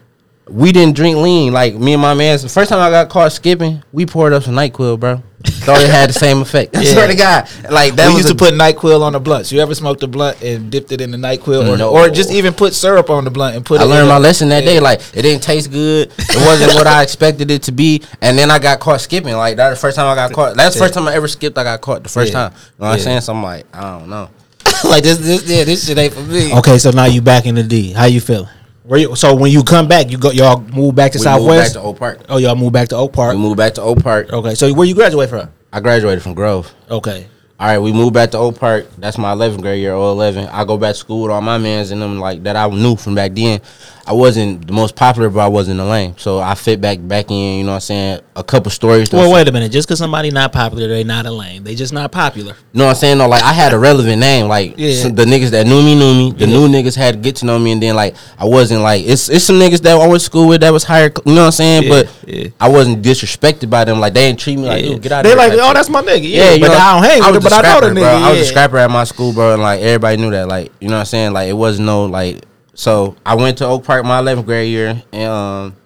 we 0.49 0.73
didn't 0.73 0.97
drink 0.97 1.17
lean. 1.17 1.53
Like 1.53 1.75
me 1.75 1.93
and 1.93 2.03
my 2.03 2.15
man. 2.15 2.37
The 2.39 2.49
first 2.49 2.69
time 2.69 2.81
I 2.81 2.91
got 2.91 3.09
caught 3.09 3.33
skipping, 3.33 3.83
we 3.93 4.05
poured 4.05 4.33
up 4.33 4.43
some 4.43 4.55
Nyquil, 4.55 4.99
bro. 4.99 5.23
Thought 5.69 5.83
it 5.83 5.91
had 5.91 6.09
the 6.09 6.15
same 6.15 6.41
effect. 6.41 6.77
I 6.77 6.81
Yeah. 6.83 6.93
swear 6.93 7.07
to 7.09 7.15
God. 7.15 7.49
Like 7.71 7.95
that 7.97 8.09
we 8.09 8.15
was 8.15 8.23
used 8.25 8.31
a- 8.31 8.35
to 8.35 8.39
put 8.39 8.55
Nyquil 8.55 9.03
on 9.03 9.13
the 9.13 9.21
blunts. 9.21 9.53
You 9.53 9.61
ever 9.61 9.75
smoked 9.75 10.03
a 10.03 10.07
blunt 10.07 10.41
and 10.43 10.71
dipped 10.71 10.93
it 10.93 11.01
in 11.01 11.11
the 11.11 11.19
Nyquil, 11.19 11.69
or, 11.73 11.77
No. 11.77 11.91
or 11.91 12.09
just 12.09 12.31
even 12.31 12.55
put 12.55 12.75
syrup 12.75 13.11
on 13.11 13.25
the 13.25 13.31
blunt 13.31 13.57
and 13.57 13.65
put 13.65 13.81
it 13.81 13.85
I 13.85 13.87
learned 13.87 14.03
in 14.05 14.09
my 14.09 14.17
a- 14.17 14.21
lesson 14.21 14.49
that 14.49 14.65
day. 14.65 14.81
Like 14.81 15.01
it 15.15 15.23
didn't 15.23 15.43
taste 15.43 15.71
good. 15.71 16.11
It 16.19 16.47
wasn't 16.47 16.75
what 16.75 16.87
I 16.87 17.03
expected 17.03 17.51
it 17.51 17.63
to 17.65 17.73
be. 17.73 18.03
And 18.23 18.39
then 18.39 18.51
I 18.51 18.59
got 18.59 18.81
caught 18.81 19.01
skipping. 19.01 19.37
Like 19.37 19.57
that 19.57 19.71
the 19.71 19.77
first 19.77 19.97
time 19.97 20.07
I 20.07 20.15
got 20.15 20.33
caught. 20.33 20.57
That's 20.57 20.75
the 20.75 20.81
first 20.81 20.95
time 20.95 21.07
I 21.07 21.15
ever 21.15 21.29
skipped. 21.29 21.59
I 21.59 21.65
got 21.65 21.81
caught 21.81 22.03
the 22.03 22.09
first 22.09 22.33
Yeah. 22.33 22.39
time. 22.49 22.53
You 22.79 22.85
know 22.85 22.89
what 22.91 22.95
I'm 22.95 23.01
saying? 23.01 23.21
So 23.21 23.33
I'm 23.35 23.43
like, 23.43 23.65
I 23.75 23.81
don't 23.99 24.09
know. 24.09 24.29
like 24.85 25.03
this, 25.03 25.19
this, 25.19 25.43
yeah, 25.47 25.65
this 25.65 25.87
shit 25.87 25.99
ain't 25.99 26.15
for 26.15 26.21
me. 26.21 26.53
Okay, 26.55 26.79
so 26.79 26.91
now 26.91 27.05
you 27.05 27.21
back 27.21 27.47
in 27.47 27.55
the 27.57 27.63
D. 27.63 27.93
How 27.93 28.05
you 28.07 28.21
feeling? 28.21 28.49
Where 28.85 28.99
you? 29.01 29.15
So 29.17 29.35
when 29.35 29.51
you 29.53 29.63
come 29.65 29.87
back, 29.87 30.11
you 30.11 30.17
go. 30.17 30.31
Y'all 30.31 30.61
move 30.73 30.95
back 30.95 31.13
to 31.13 31.19
We 31.19 31.25
moved 31.25 31.25
back 31.25 31.39
Southwest. 31.41 31.73
to 31.75 31.81
Oak 31.83 31.99
Park. 31.99 32.21
oh, 32.31 32.39
y'all 32.39 32.55
move 32.57 32.73
back 32.73 32.89
to 32.89 32.97
Oak 32.97 33.13
Park. 33.13 33.35
We 33.35 33.39
moved 33.39 33.59
back 33.59 33.75
to 33.75 33.83
Oak 33.83 34.03
Park. 34.03 34.33
Okay, 34.33 34.55
so 34.55 34.73
where 34.73 34.87
you 34.87 34.95
graduate 34.95 35.29
from? 35.29 35.49
I 35.73 35.81
graduated 35.81 36.23
from 36.23 36.35
Grove. 36.35 36.75
Okay. 36.91 37.27
All 37.61 37.67
right, 37.67 37.79
we 37.79 37.93
moved 37.93 38.15
back 38.15 38.31
to 38.31 38.39
Oak 38.39 38.59
Park. 38.59 38.87
That's 38.99 39.19
my 39.19 39.35
11th 39.35 39.63
grade 39.63 39.81
year, 39.81 39.93
011. 39.93 40.47
I 40.47 40.65
go 40.65 40.79
back 40.79 40.93
to 40.95 40.99
school 40.99 41.23
with 41.23 41.33
all 41.33 41.41
my 41.41 41.59
mans 41.59 41.91
and 41.91 42.01
them 42.01 42.21
like 42.21 42.43
that 42.45 42.55
I 42.55 42.69
knew 42.69 42.95
from 42.97 43.17
back 43.17 43.33
then. 43.35 43.61
I 44.09 44.13
wasn't 44.13 44.67
the 44.67 44.73
most 44.73 44.97
popular, 44.97 45.29
but 45.29 45.41
I 45.41 45.49
wasn't 45.49 45.77
the 45.77 45.85
lame. 45.85 46.15
So 46.17 46.39
I 46.39 46.55
fit 46.55 46.81
back 46.81 46.99
back 47.07 47.31
in. 47.31 47.59
You 47.59 47.65
know 47.65 47.73
what 47.73 47.75
I'm 47.75 47.81
saying? 47.83 48.21
A 48.37 48.43
couple 48.43 48.71
stories. 48.71 49.13
Well, 49.13 49.31
wait 49.31 49.47
a 49.49 49.53
minute. 49.53 49.71
Just 49.71 49.87
because 49.87 49.99
somebody 49.99 50.31
not 50.31 50.51
popular, 50.51 50.89
they 50.89 51.05
not 51.05 51.27
a 51.27 51.31
lame. 51.31 51.63
They 51.63 51.75
just 51.75 51.93
not 51.93 52.11
popular. 52.11 52.55
You 52.73 52.79
know 52.79 52.85
what 52.87 52.91
I'm 52.93 52.97
saying? 52.97 53.19
No, 53.19 53.29
like 53.29 53.43
I 53.43 53.53
had 53.53 53.75
a 53.75 53.79
relevant 53.79 54.19
name. 54.19 54.49
Like 54.49 54.75
Yeah. 54.79 55.09
the 55.09 55.27
niggas 55.27 55.51
that 55.51 55.67
knew 55.67 55.83
me 55.83 55.95
knew 55.95 56.15
me. 56.15 56.33
The 56.33 56.47
new 56.47 56.69
niggas 56.69 56.97
had 56.97 57.17
to 57.17 57.21
get 57.21 57.37
to 57.37 57.45
know 57.45 57.59
me, 57.59 57.73
and 57.73 57.83
then 57.83 57.97
like 57.97 58.17
I 58.39 58.47
wasn't 58.47 58.81
like 58.81 59.05
it's 59.05 59.29
it's 59.29 59.45
some 59.45 59.57
niggas 59.57 59.83
that 59.83 60.01
I 60.01 60.07
went 60.07 60.21
to 60.21 60.21
school 60.21 60.49
with 60.49 60.63
that 60.63 60.73
was 60.73 60.85
higher. 60.85 61.13
You 61.27 61.35
know 61.35 61.43
what 61.43 61.47
I'm 61.47 61.53
saying? 61.53 61.83
Yeah, 61.83 61.89
but 61.91 62.25
yeah. 62.27 62.49
I 62.59 62.71
wasn't 62.71 63.05
disrespected 63.05 63.69
by 63.69 63.85
them. 63.85 64.01
Like 64.01 64.15
they 64.15 64.27
didn't 64.29 64.41
treat 64.41 64.57
me 64.57 64.65
like, 64.65 64.85
Yeah. 64.87 64.97
Get 64.97 65.13
out." 65.13 65.25
They 65.25 65.29
here 65.31 65.39
like, 65.39 65.53
oh, 65.53 65.75
that's 65.75 65.91
my 65.91 66.01
nigga. 66.01 66.31
Yeah, 66.31 66.57
but 66.59 66.69
know, 66.69 66.73
I 66.73 66.95
don't 66.95 67.05
hang 67.05 67.35
with 67.35 67.45
was. 67.45 67.53
But 67.53 67.63
I 67.63 67.75
know 67.75 67.89
the 67.89 68.01
nigga. 68.01 68.23
I 68.23 68.31
was 68.31 68.39
a 68.39 68.43
yeah. 68.45 68.49
scrapper 68.49 68.79
at 68.79 68.91
my 68.91 69.05
school, 69.05 69.35
bro, 69.35 69.53
and 69.53 69.61
like 69.63 69.83
everybody 69.83 70.17
knew 70.17 70.31
that. 70.31 70.49
Like 70.49 70.73
you 70.81 70.89
know 70.89 70.95
what 70.95 71.01
I'm 71.01 71.07
saying? 71.07 71.33
Like 71.35 71.51
it 71.51 71.53
wasn't 71.53 71.85
no 71.85 72.07
like. 72.07 72.43
So 72.79 73.17
I 73.27 73.35
went 73.35 73.59
to 73.59 73.67
Oak 73.67 73.83
Park 73.83 74.05
my 74.05 74.21
11th 74.23 74.45
grade 74.45 74.71
year, 74.71 75.03
and 75.13 75.29
um, 75.29 75.77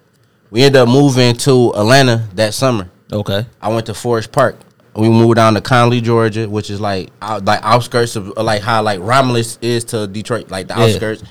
we 0.51 0.61
ended 0.61 0.79
up 0.79 0.87
moving 0.87 1.33
to 1.37 1.71
Atlanta 1.73 2.27
that 2.35 2.53
summer. 2.53 2.87
Okay. 3.11 3.47
I 3.59 3.69
went 3.69 3.87
to 3.87 3.95
Forest 3.95 4.31
Park. 4.31 4.57
We 4.95 5.09
moved 5.09 5.37
down 5.37 5.55
to 5.55 5.61
Conley, 5.61 6.01
Georgia, 6.01 6.47
which 6.47 6.69
is 6.69 6.79
like 6.79 7.09
out, 7.19 7.45
like 7.45 7.61
outskirts 7.63 8.15
of 8.15 8.27
like 8.37 8.61
how 8.61 8.83
like 8.83 8.99
Romulus 8.99 9.57
is 9.59 9.83
to 9.85 10.05
Detroit, 10.05 10.51
like 10.51 10.67
the 10.67 10.75
Yeah. 10.75 10.83
outskirts. 10.83 11.23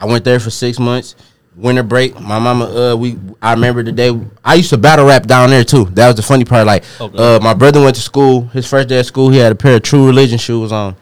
I 0.00 0.06
went 0.06 0.24
there 0.24 0.38
for 0.38 0.50
six 0.50 0.78
months. 0.78 1.16
Winter 1.56 1.82
break, 1.82 2.14
my 2.20 2.38
mama. 2.38 2.66
Uh, 2.66 2.94
we 2.94 3.18
I 3.42 3.54
remember 3.54 3.82
the 3.82 3.90
day 3.90 4.16
I 4.44 4.54
used 4.54 4.70
to 4.70 4.78
battle 4.78 5.06
rap 5.06 5.26
down 5.26 5.50
there 5.50 5.64
too. 5.64 5.86
That 5.94 6.06
was 6.06 6.14
the 6.14 6.22
funny 6.22 6.44
part. 6.44 6.64
Like, 6.64 6.84
Okay. 7.00 7.18
uh, 7.18 7.40
my 7.40 7.54
brother 7.54 7.80
went 7.82 7.96
to 7.96 8.02
school. 8.02 8.42
His 8.52 8.68
first 8.68 8.86
day 8.88 9.00
at 9.00 9.06
school, 9.06 9.30
he 9.30 9.38
had 9.38 9.50
a 9.50 9.56
pair 9.56 9.74
of 9.74 9.82
True 9.82 10.06
Religion 10.06 10.38
shoes 10.38 10.70
on. 10.70 10.94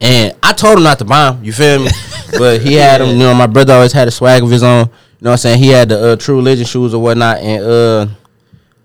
And 0.00 0.34
I 0.42 0.52
told 0.52 0.78
him 0.78 0.84
not 0.84 0.98
to 1.00 1.04
buy 1.04 1.30
them, 1.30 1.44
you 1.44 1.52
feel 1.52 1.84
me? 1.84 1.90
but 2.38 2.62
he 2.62 2.74
had 2.74 3.00
them, 3.00 3.10
you 3.10 3.18
know, 3.18 3.34
my 3.34 3.46
brother 3.46 3.74
always 3.74 3.92
had 3.92 4.08
a 4.08 4.10
swag 4.10 4.42
of 4.42 4.50
his 4.50 4.62
own. 4.62 4.86
You 4.86 5.24
know 5.24 5.30
what 5.30 5.32
I'm 5.32 5.38
saying? 5.38 5.58
He 5.58 5.68
had 5.68 5.90
the 5.90 6.12
uh, 6.12 6.16
True 6.16 6.36
Religion 6.36 6.64
shoes 6.64 6.94
or 6.94 7.02
whatnot. 7.02 7.38
And 7.38 7.62
uh, 7.62 8.06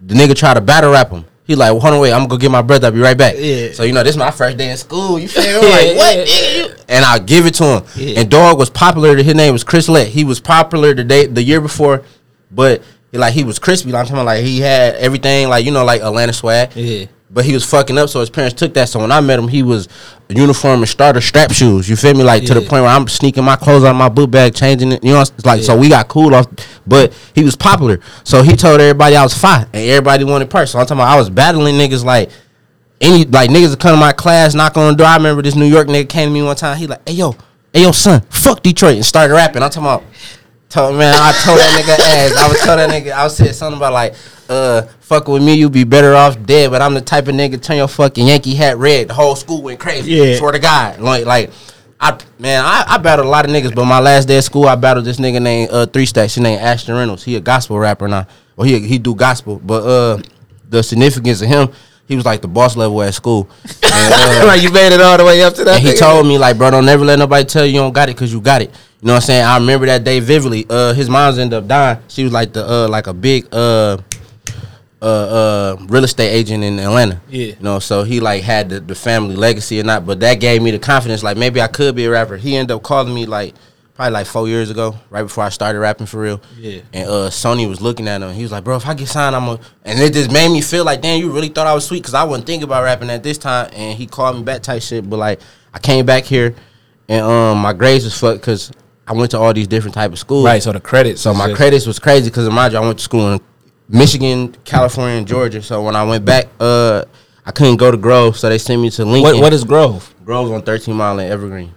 the 0.01 0.13
nigga 0.13 0.35
tried 0.35 0.55
to 0.55 0.61
battle 0.61 0.91
rap 0.91 1.09
him. 1.09 1.25
He 1.45 1.55
like, 1.55 1.71
well, 1.71 1.79
hold 1.79 1.93
on, 1.93 1.99
wait, 1.99 2.11
I'm 2.11 2.21
gonna 2.21 2.29
go 2.29 2.37
get 2.37 2.49
my 2.49 2.63
brother. 2.63 2.87
I'll 2.87 2.91
be 2.91 2.99
right 2.99 3.17
back. 3.17 3.35
Yeah. 3.37 3.71
So 3.71 3.83
you 3.83 3.93
know, 3.93 4.01
this 4.03 4.13
is 4.13 4.17
my 4.17 4.31
first 4.31 4.57
day 4.57 4.71
in 4.71 4.77
school. 4.77 5.19
You 5.19 5.27
feel 5.27 5.61
me? 5.61 5.69
Like, 5.69 5.97
what? 5.97 6.27
yeah, 6.27 6.67
And 6.89 7.05
I 7.05 7.19
give 7.19 7.45
it 7.45 7.53
to 7.55 7.63
him. 7.63 7.83
Yeah. 7.95 8.21
And 8.21 8.31
dog 8.31 8.57
was 8.57 8.71
popular. 8.71 9.15
His 9.15 9.35
name 9.35 9.53
was 9.53 9.63
Chris 9.63 9.87
Lett. 9.87 10.07
He 10.07 10.23
was 10.23 10.39
popular 10.39 10.95
the 10.95 11.03
day 11.03 11.27
the 11.27 11.43
year 11.43 11.61
before, 11.61 12.03
but 12.49 12.81
he, 13.11 13.19
like 13.19 13.33
he 13.35 13.43
was 13.43 13.59
crispy. 13.59 13.91
Like 13.91 13.99
I'm 14.01 14.05
talking 14.07 14.17
about, 14.17 14.25
like 14.25 14.43
he 14.43 14.59
had 14.59 14.95
everything, 14.95 15.47
like 15.47 15.65
you 15.65 15.71
know, 15.71 15.85
like 15.85 16.01
Atlanta 16.01 16.33
swag. 16.33 16.75
Yeah. 16.75 17.05
But 17.35 17.43
he 17.43 17.53
was 17.53 17.65
fucking 17.65 17.97
up, 17.97 18.07
so 18.07 18.21
his 18.21 18.29
parents 18.29 18.57
took 18.57 18.73
that. 18.75 18.87
So 18.87 19.01
when 19.01 19.11
I 19.11 19.19
met 19.19 19.37
him, 19.37 19.49
he 19.49 19.61
was 19.61 19.89
uniform 20.29 20.79
and 20.79 20.87
starter 20.87 21.19
strap 21.19 21.51
shoes. 21.51 21.89
You 21.89 21.97
feel 21.97 22.13
me? 22.13 22.23
Like 22.23 22.45
to 22.45 22.53
the 22.53 22.61
point 22.61 22.83
where 22.83 22.85
I'm 22.85 23.09
sneaking 23.09 23.43
my 23.43 23.57
clothes 23.57 23.83
out 23.83 23.89
of 23.89 23.97
my 23.97 24.07
boot 24.07 24.31
bag, 24.31 24.55
changing 24.55 24.93
it. 24.93 25.03
You 25.03 25.11
know, 25.11 25.19
it's 25.19 25.45
like 25.45 25.61
so 25.61 25.77
we 25.77 25.89
got 25.89 26.07
cool 26.07 26.33
off. 26.33 26.47
But 26.87 27.13
he 27.35 27.43
was 27.43 27.57
popular, 27.57 27.99
so 28.23 28.41
he 28.41 28.55
told 28.55 28.79
everybody 28.79 29.17
I 29.17 29.23
was 29.23 29.33
fine, 29.37 29.63
and 29.73 29.89
everybody 29.89 30.23
wanted 30.23 30.49
parts. 30.49 30.71
So 30.71 30.79
I'm 30.79 30.85
talking 30.85 31.01
about 31.01 31.13
I 31.13 31.17
was 31.17 31.29
battling 31.29 31.75
niggas 31.75 32.05
like 32.05 32.29
any 33.01 33.25
like 33.25 33.49
niggas 33.49 33.71
that 33.71 33.81
come 33.81 33.95
to 33.95 33.99
my 33.99 34.13
class, 34.13 34.55
knock 34.55 34.77
on 34.77 34.93
the 34.93 34.97
door. 34.97 35.07
I 35.07 35.17
remember 35.17 35.41
this 35.41 35.57
New 35.57 35.65
York 35.65 35.89
nigga 35.89 36.07
came 36.07 36.29
to 36.29 36.33
me 36.33 36.41
one 36.41 36.55
time. 36.55 36.77
He 36.77 36.87
like, 36.87 37.05
hey 37.05 37.15
yo, 37.15 37.35
hey 37.73 37.81
yo, 37.81 37.91
son, 37.91 38.21
fuck 38.29 38.63
Detroit, 38.63 38.95
and 38.95 39.05
started 39.05 39.33
rapping. 39.33 39.61
I'm 39.61 39.69
talking 39.69 39.83
about. 39.83 40.03
Told, 40.67 40.97
man, 40.97 41.13
I 41.15 41.31
told 41.45 41.59
that 41.59 41.71
nigga 41.79 41.99
ass. 41.99 42.37
I 42.37 42.47
was 42.49 42.59
told 42.59 42.79
that 42.79 42.89
nigga. 42.89 43.11
I 43.11 43.23
was 43.23 43.37
saying 43.37 43.53
something 43.53 43.77
about 43.77 43.93
like, 43.93 44.15
uh, 44.49 44.83
fucking 45.01 45.33
with 45.33 45.43
me, 45.43 45.55
you 45.55 45.69
be 45.69 45.83
better 45.83 46.15
off 46.15 46.41
dead. 46.45 46.71
But 46.71 46.81
I'm 46.81 46.93
the 46.93 47.01
type 47.01 47.27
of 47.27 47.35
nigga 47.35 47.61
turn 47.61 47.77
your 47.77 47.87
fucking 47.87 48.27
Yankee 48.27 48.55
hat 48.55 48.77
red. 48.77 49.09
The 49.09 49.13
whole 49.13 49.35
school 49.35 49.61
went 49.61 49.79
crazy. 49.79 50.11
Yeah. 50.11 50.37
Swear 50.37 50.51
to 50.51 50.59
God, 50.59 50.99
like, 50.99 51.25
like, 51.25 51.51
I 51.99 52.17
man, 52.39 52.63
I, 52.63 52.83
I 52.87 52.97
battled 52.97 53.27
a 53.27 53.29
lot 53.29 53.45
of 53.45 53.51
niggas. 53.51 53.73
But 53.73 53.85
my 53.85 53.99
last 53.99 54.27
day 54.27 54.37
at 54.37 54.43
school, 54.43 54.65
I 54.65 54.75
battled 54.75 55.05
this 55.05 55.17
nigga 55.17 55.41
named 55.41 55.71
uh 55.71 55.85
Three 55.85 56.05
Stacks. 56.05 56.35
His 56.35 56.43
name 56.43 56.59
Ashton 56.59 56.95
Reynolds. 56.95 57.23
He 57.23 57.35
a 57.35 57.39
gospel 57.39 57.79
rapper 57.79 58.07
now. 58.07 58.27
Well, 58.55 58.67
he 58.67 58.79
he 58.79 58.97
do 58.97 59.15
gospel, 59.15 59.59
but 59.63 59.83
uh, 59.83 60.21
the 60.69 60.83
significance 60.83 61.41
of 61.41 61.47
him, 61.47 61.69
he 62.07 62.15
was 62.15 62.25
like 62.25 62.41
the 62.41 62.47
boss 62.47 62.75
level 62.75 63.01
at 63.01 63.13
school. 63.13 63.49
And, 63.83 64.13
uh, 64.13 64.43
like 64.47 64.61
you 64.61 64.71
made 64.71 64.93
it 64.93 65.01
all 65.01 65.17
the 65.17 65.25
way 65.25 65.41
up 65.43 65.53
to 65.55 65.63
that. 65.63 65.77
and 65.79 65.87
he 65.87 65.93
told 65.93 66.27
me 66.27 66.37
like, 66.37 66.57
bro, 66.57 66.71
don't 66.71 66.85
never 66.85 67.03
let 67.05 67.19
nobody 67.19 67.45
tell 67.45 67.65
you 67.65 67.73
you 67.73 67.79
don't 67.79 67.93
got 67.93 68.09
it 68.09 68.15
because 68.15 68.31
you 68.31 68.41
got 68.41 68.61
it. 68.61 68.69
You 69.01 69.07
know 69.07 69.13
what 69.13 69.23
I'm 69.23 69.27
saying? 69.27 69.45
I 69.45 69.57
remember 69.57 69.85
that 69.85 70.03
day 70.03 70.19
vividly. 70.19 70.65
Uh, 70.69 70.93
his 70.93 71.09
mom's 71.09 71.37
ended 71.37 71.57
up 71.57 71.67
dying. 71.67 71.99
She 72.07 72.23
was 72.23 72.33
like 72.33 72.53
the 72.53 72.67
uh, 72.67 72.87
like 72.87 73.07
a 73.07 73.13
big 73.13 73.47
uh, 73.53 73.97
uh, 75.05 75.07
uh, 75.07 75.85
real 75.87 76.03
estate 76.03 76.31
agent 76.31 76.63
in 76.63 76.79
Atlanta. 76.79 77.21
Yeah. 77.29 77.47
You 77.47 77.55
know, 77.59 77.77
so 77.79 78.03
he 78.03 78.19
like 78.19 78.41
had 78.43 78.69
the, 78.69 78.79
the 78.79 78.95
family 78.95 79.35
legacy 79.35 79.79
or 79.79 79.83
not, 79.83 80.05
but 80.05 80.19
that 80.21 80.35
gave 80.39 80.63
me 80.63 80.71
the 80.71 80.79
confidence. 80.79 81.21
Like 81.21 81.37
maybe 81.37 81.61
I 81.61 81.67
could 81.67 81.95
be 81.95 82.05
a 82.05 82.09
rapper. 82.09 82.37
He 82.37 82.55
ended 82.55 82.75
up 82.75 82.81
calling 82.81 83.13
me 83.13 83.27
like 83.27 83.53
probably 83.93 84.13
like 84.13 84.25
four 84.25 84.47
years 84.47 84.71
ago, 84.71 84.95
right 85.11 85.21
before 85.21 85.43
I 85.43 85.49
started 85.49 85.79
rapping 85.79 86.07
for 86.07 86.19
real. 86.19 86.41
Yeah. 86.57 86.81
And 86.91 87.07
uh, 87.07 87.29
Sony 87.29 87.69
was 87.69 87.81
looking 87.81 88.07
at 88.07 88.21
him. 88.21 88.33
He 88.33 88.41
was 88.41 88.51
like, 88.51 88.63
"Bro, 88.63 88.77
if 88.77 88.87
I 88.87 88.95
get 88.95 89.07
signed, 89.07 89.35
I'm 89.35 89.47
a." 89.47 89.59
And 89.83 89.99
it 89.99 90.11
just 90.11 90.31
made 90.31 90.51
me 90.51 90.61
feel 90.61 90.83
like, 90.83 91.03
damn, 91.03 91.19
you 91.19 91.31
really 91.31 91.49
thought 91.49 91.67
I 91.67 91.75
was 91.75 91.85
sweet 91.85 91.99
because 91.99 92.15
I 92.15 92.23
wasn't 92.23 92.47
thinking 92.47 92.63
about 92.63 92.83
rapping 92.83 93.11
at 93.11 93.21
this 93.21 93.37
time. 93.37 93.69
And 93.73 93.95
he 93.95 94.07
called 94.07 94.37
me 94.37 94.43
back 94.43 94.63
type 94.63 94.81
shit. 94.81 95.07
But 95.07 95.17
like, 95.17 95.39
I 95.71 95.77
came 95.77 96.05
back 96.05 96.23
here, 96.23 96.55
and 97.07 97.21
um, 97.23 97.59
my 97.59 97.73
grades 97.73 98.05
was 98.05 98.19
fucked 98.19 98.41
because 98.41 98.71
I 99.07 99.13
went 99.13 99.29
to 99.31 99.39
all 99.39 99.53
these 99.53 99.67
different 99.67 99.93
type 99.93 100.11
of 100.11 100.17
schools. 100.17 100.45
Right, 100.45 100.63
so 100.63 100.71
the 100.71 100.79
credits. 100.79 101.21
So 101.21 101.33
my 101.33 101.47
just- 101.47 101.57
credits 101.57 101.85
was 101.85 101.99
crazy 101.99 102.31
because 102.31 102.49
mind 102.49 102.73
you, 102.73 102.79
I 102.79 102.81
went 102.81 102.97
to 102.97 103.03
school 103.03 103.33
in 103.33 103.39
Michigan, 103.87 104.55
California, 104.65 105.17
and 105.17 105.27
Georgia. 105.27 105.61
So 105.61 105.81
when 105.83 105.95
I 105.95 106.03
went 106.03 106.25
back, 106.25 106.47
uh, 106.59 107.05
I 107.45 107.51
couldn't 107.51 107.77
go 107.77 107.91
to 107.91 107.97
Grove, 107.97 108.37
so 108.37 108.49
they 108.49 108.57
sent 108.57 108.81
me 108.81 108.89
to 108.91 109.05
Lincoln. 109.05 109.33
What 109.33 109.41
what 109.41 109.53
is 109.53 109.63
Grove? 109.63 110.13
Grove 110.25 110.51
on 110.51 110.61
13 110.63 110.95
Mile 110.95 111.19
and 111.19 111.31
Evergreen? 111.31 111.73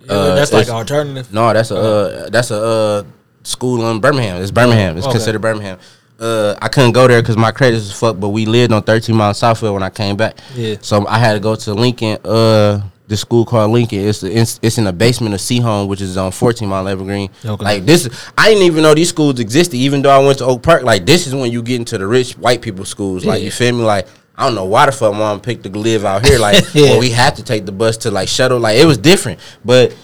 Yeah, 0.00 0.34
that's 0.34 0.52
uh, 0.52 0.56
like 0.56 0.62
it's- 0.62 0.68
alternative. 0.70 1.32
No, 1.32 1.52
that's 1.52 1.70
a 1.70 1.76
uh, 1.76 2.28
that's 2.30 2.50
a 2.50 2.60
uh, 2.62 3.02
school 3.44 3.88
in 3.90 4.00
Birmingham. 4.00 4.42
It's 4.42 4.50
Birmingham. 4.50 4.96
It's 4.96 5.06
Okay. 5.06 5.14
considered 5.14 5.40
Birmingham. 5.42 5.78
Uh, 6.18 6.54
I 6.62 6.68
couldn't 6.68 6.92
go 6.92 7.06
there 7.06 7.20
because 7.20 7.36
my 7.36 7.52
credits 7.52 7.84
was 7.84 7.92
fucked. 7.98 8.18
But 8.20 8.30
we 8.30 8.46
lived 8.46 8.72
on 8.72 8.82
13 8.82 9.14
Mile 9.14 9.32
Southfield 9.32 9.74
when 9.74 9.82
I 9.82 9.90
came 9.90 10.16
back. 10.16 10.38
Yeah. 10.54 10.76
So 10.80 11.06
I 11.06 11.18
had 11.18 11.34
to 11.34 11.40
go 11.40 11.54
to 11.54 11.74
Lincoln. 11.74 12.18
The 13.08 13.16
school 13.16 13.44
called 13.44 13.70
Lincoln. 13.70 14.00
It's 14.00 14.22
it's, 14.24 14.58
it's 14.62 14.78
in 14.78 14.84
the 14.84 14.92
basement 14.92 15.32
of 15.34 15.40
Seaholm, 15.40 15.86
which 15.86 16.00
is 16.00 16.16
on 16.16 16.32
14 16.32 16.68
Mile 16.68 16.88
Evergreen. 16.88 17.30
Okay. 17.44 17.64
Like 17.64 17.84
this, 17.86 18.08
I 18.36 18.48
didn't 18.48 18.64
even 18.64 18.82
know 18.82 18.94
these 18.94 19.08
schools 19.08 19.38
existed. 19.38 19.76
Even 19.76 20.02
though 20.02 20.10
I 20.10 20.18
went 20.24 20.38
to 20.38 20.44
Oak 20.44 20.62
Park, 20.62 20.82
like 20.82 21.06
this 21.06 21.26
is 21.28 21.34
when 21.34 21.52
you 21.52 21.62
get 21.62 21.76
into 21.76 21.98
the 21.98 22.06
rich 22.06 22.32
white 22.34 22.62
people 22.62 22.84
schools. 22.84 23.24
Like 23.24 23.38
Yeah. 23.40 23.44
you 23.44 23.50
feel 23.52 23.72
me? 23.76 23.82
Like 23.84 24.08
I 24.36 24.44
don't 24.44 24.54
know 24.56 24.64
why 24.64 24.86
the 24.86 24.92
fuck 24.92 25.14
mom 25.14 25.40
picked 25.40 25.62
to 25.62 25.68
live 25.70 26.04
out 26.04 26.26
here. 26.26 26.38
Like 26.40 26.64
Yeah. 26.74 26.90
well, 26.90 26.98
we 27.00 27.10
had 27.10 27.36
to 27.36 27.44
take 27.44 27.64
the 27.64 27.72
bus 27.72 27.96
to 27.98 28.10
like 28.10 28.28
shuttle. 28.28 28.58
Like 28.58 28.76
it 28.78 28.86
was 28.86 28.98
different, 28.98 29.40
but. 29.64 29.94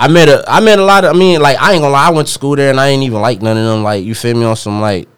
I 0.00 0.06
met 0.06 0.28
a 0.28 0.44
I 0.46 0.60
met 0.60 0.78
a 0.78 0.84
lot 0.84 1.02
of 1.04 1.12
I 1.12 1.18
mean 1.18 1.40
like 1.40 1.58
I 1.60 1.72
ain't 1.72 1.82
gonna 1.82 1.92
lie 1.92 2.06
I 2.06 2.10
went 2.10 2.28
to 2.28 2.32
school 2.32 2.54
there 2.54 2.70
and 2.70 2.78
I 2.78 2.86
ain't 2.90 3.02
even 3.02 3.20
like 3.20 3.42
none 3.42 3.56
of 3.56 3.64
them 3.64 3.82
like 3.82 4.04
you 4.04 4.14
feel 4.14 4.36
me 4.36 4.44
on 4.44 4.54
some 4.54 4.80
like 4.80 5.08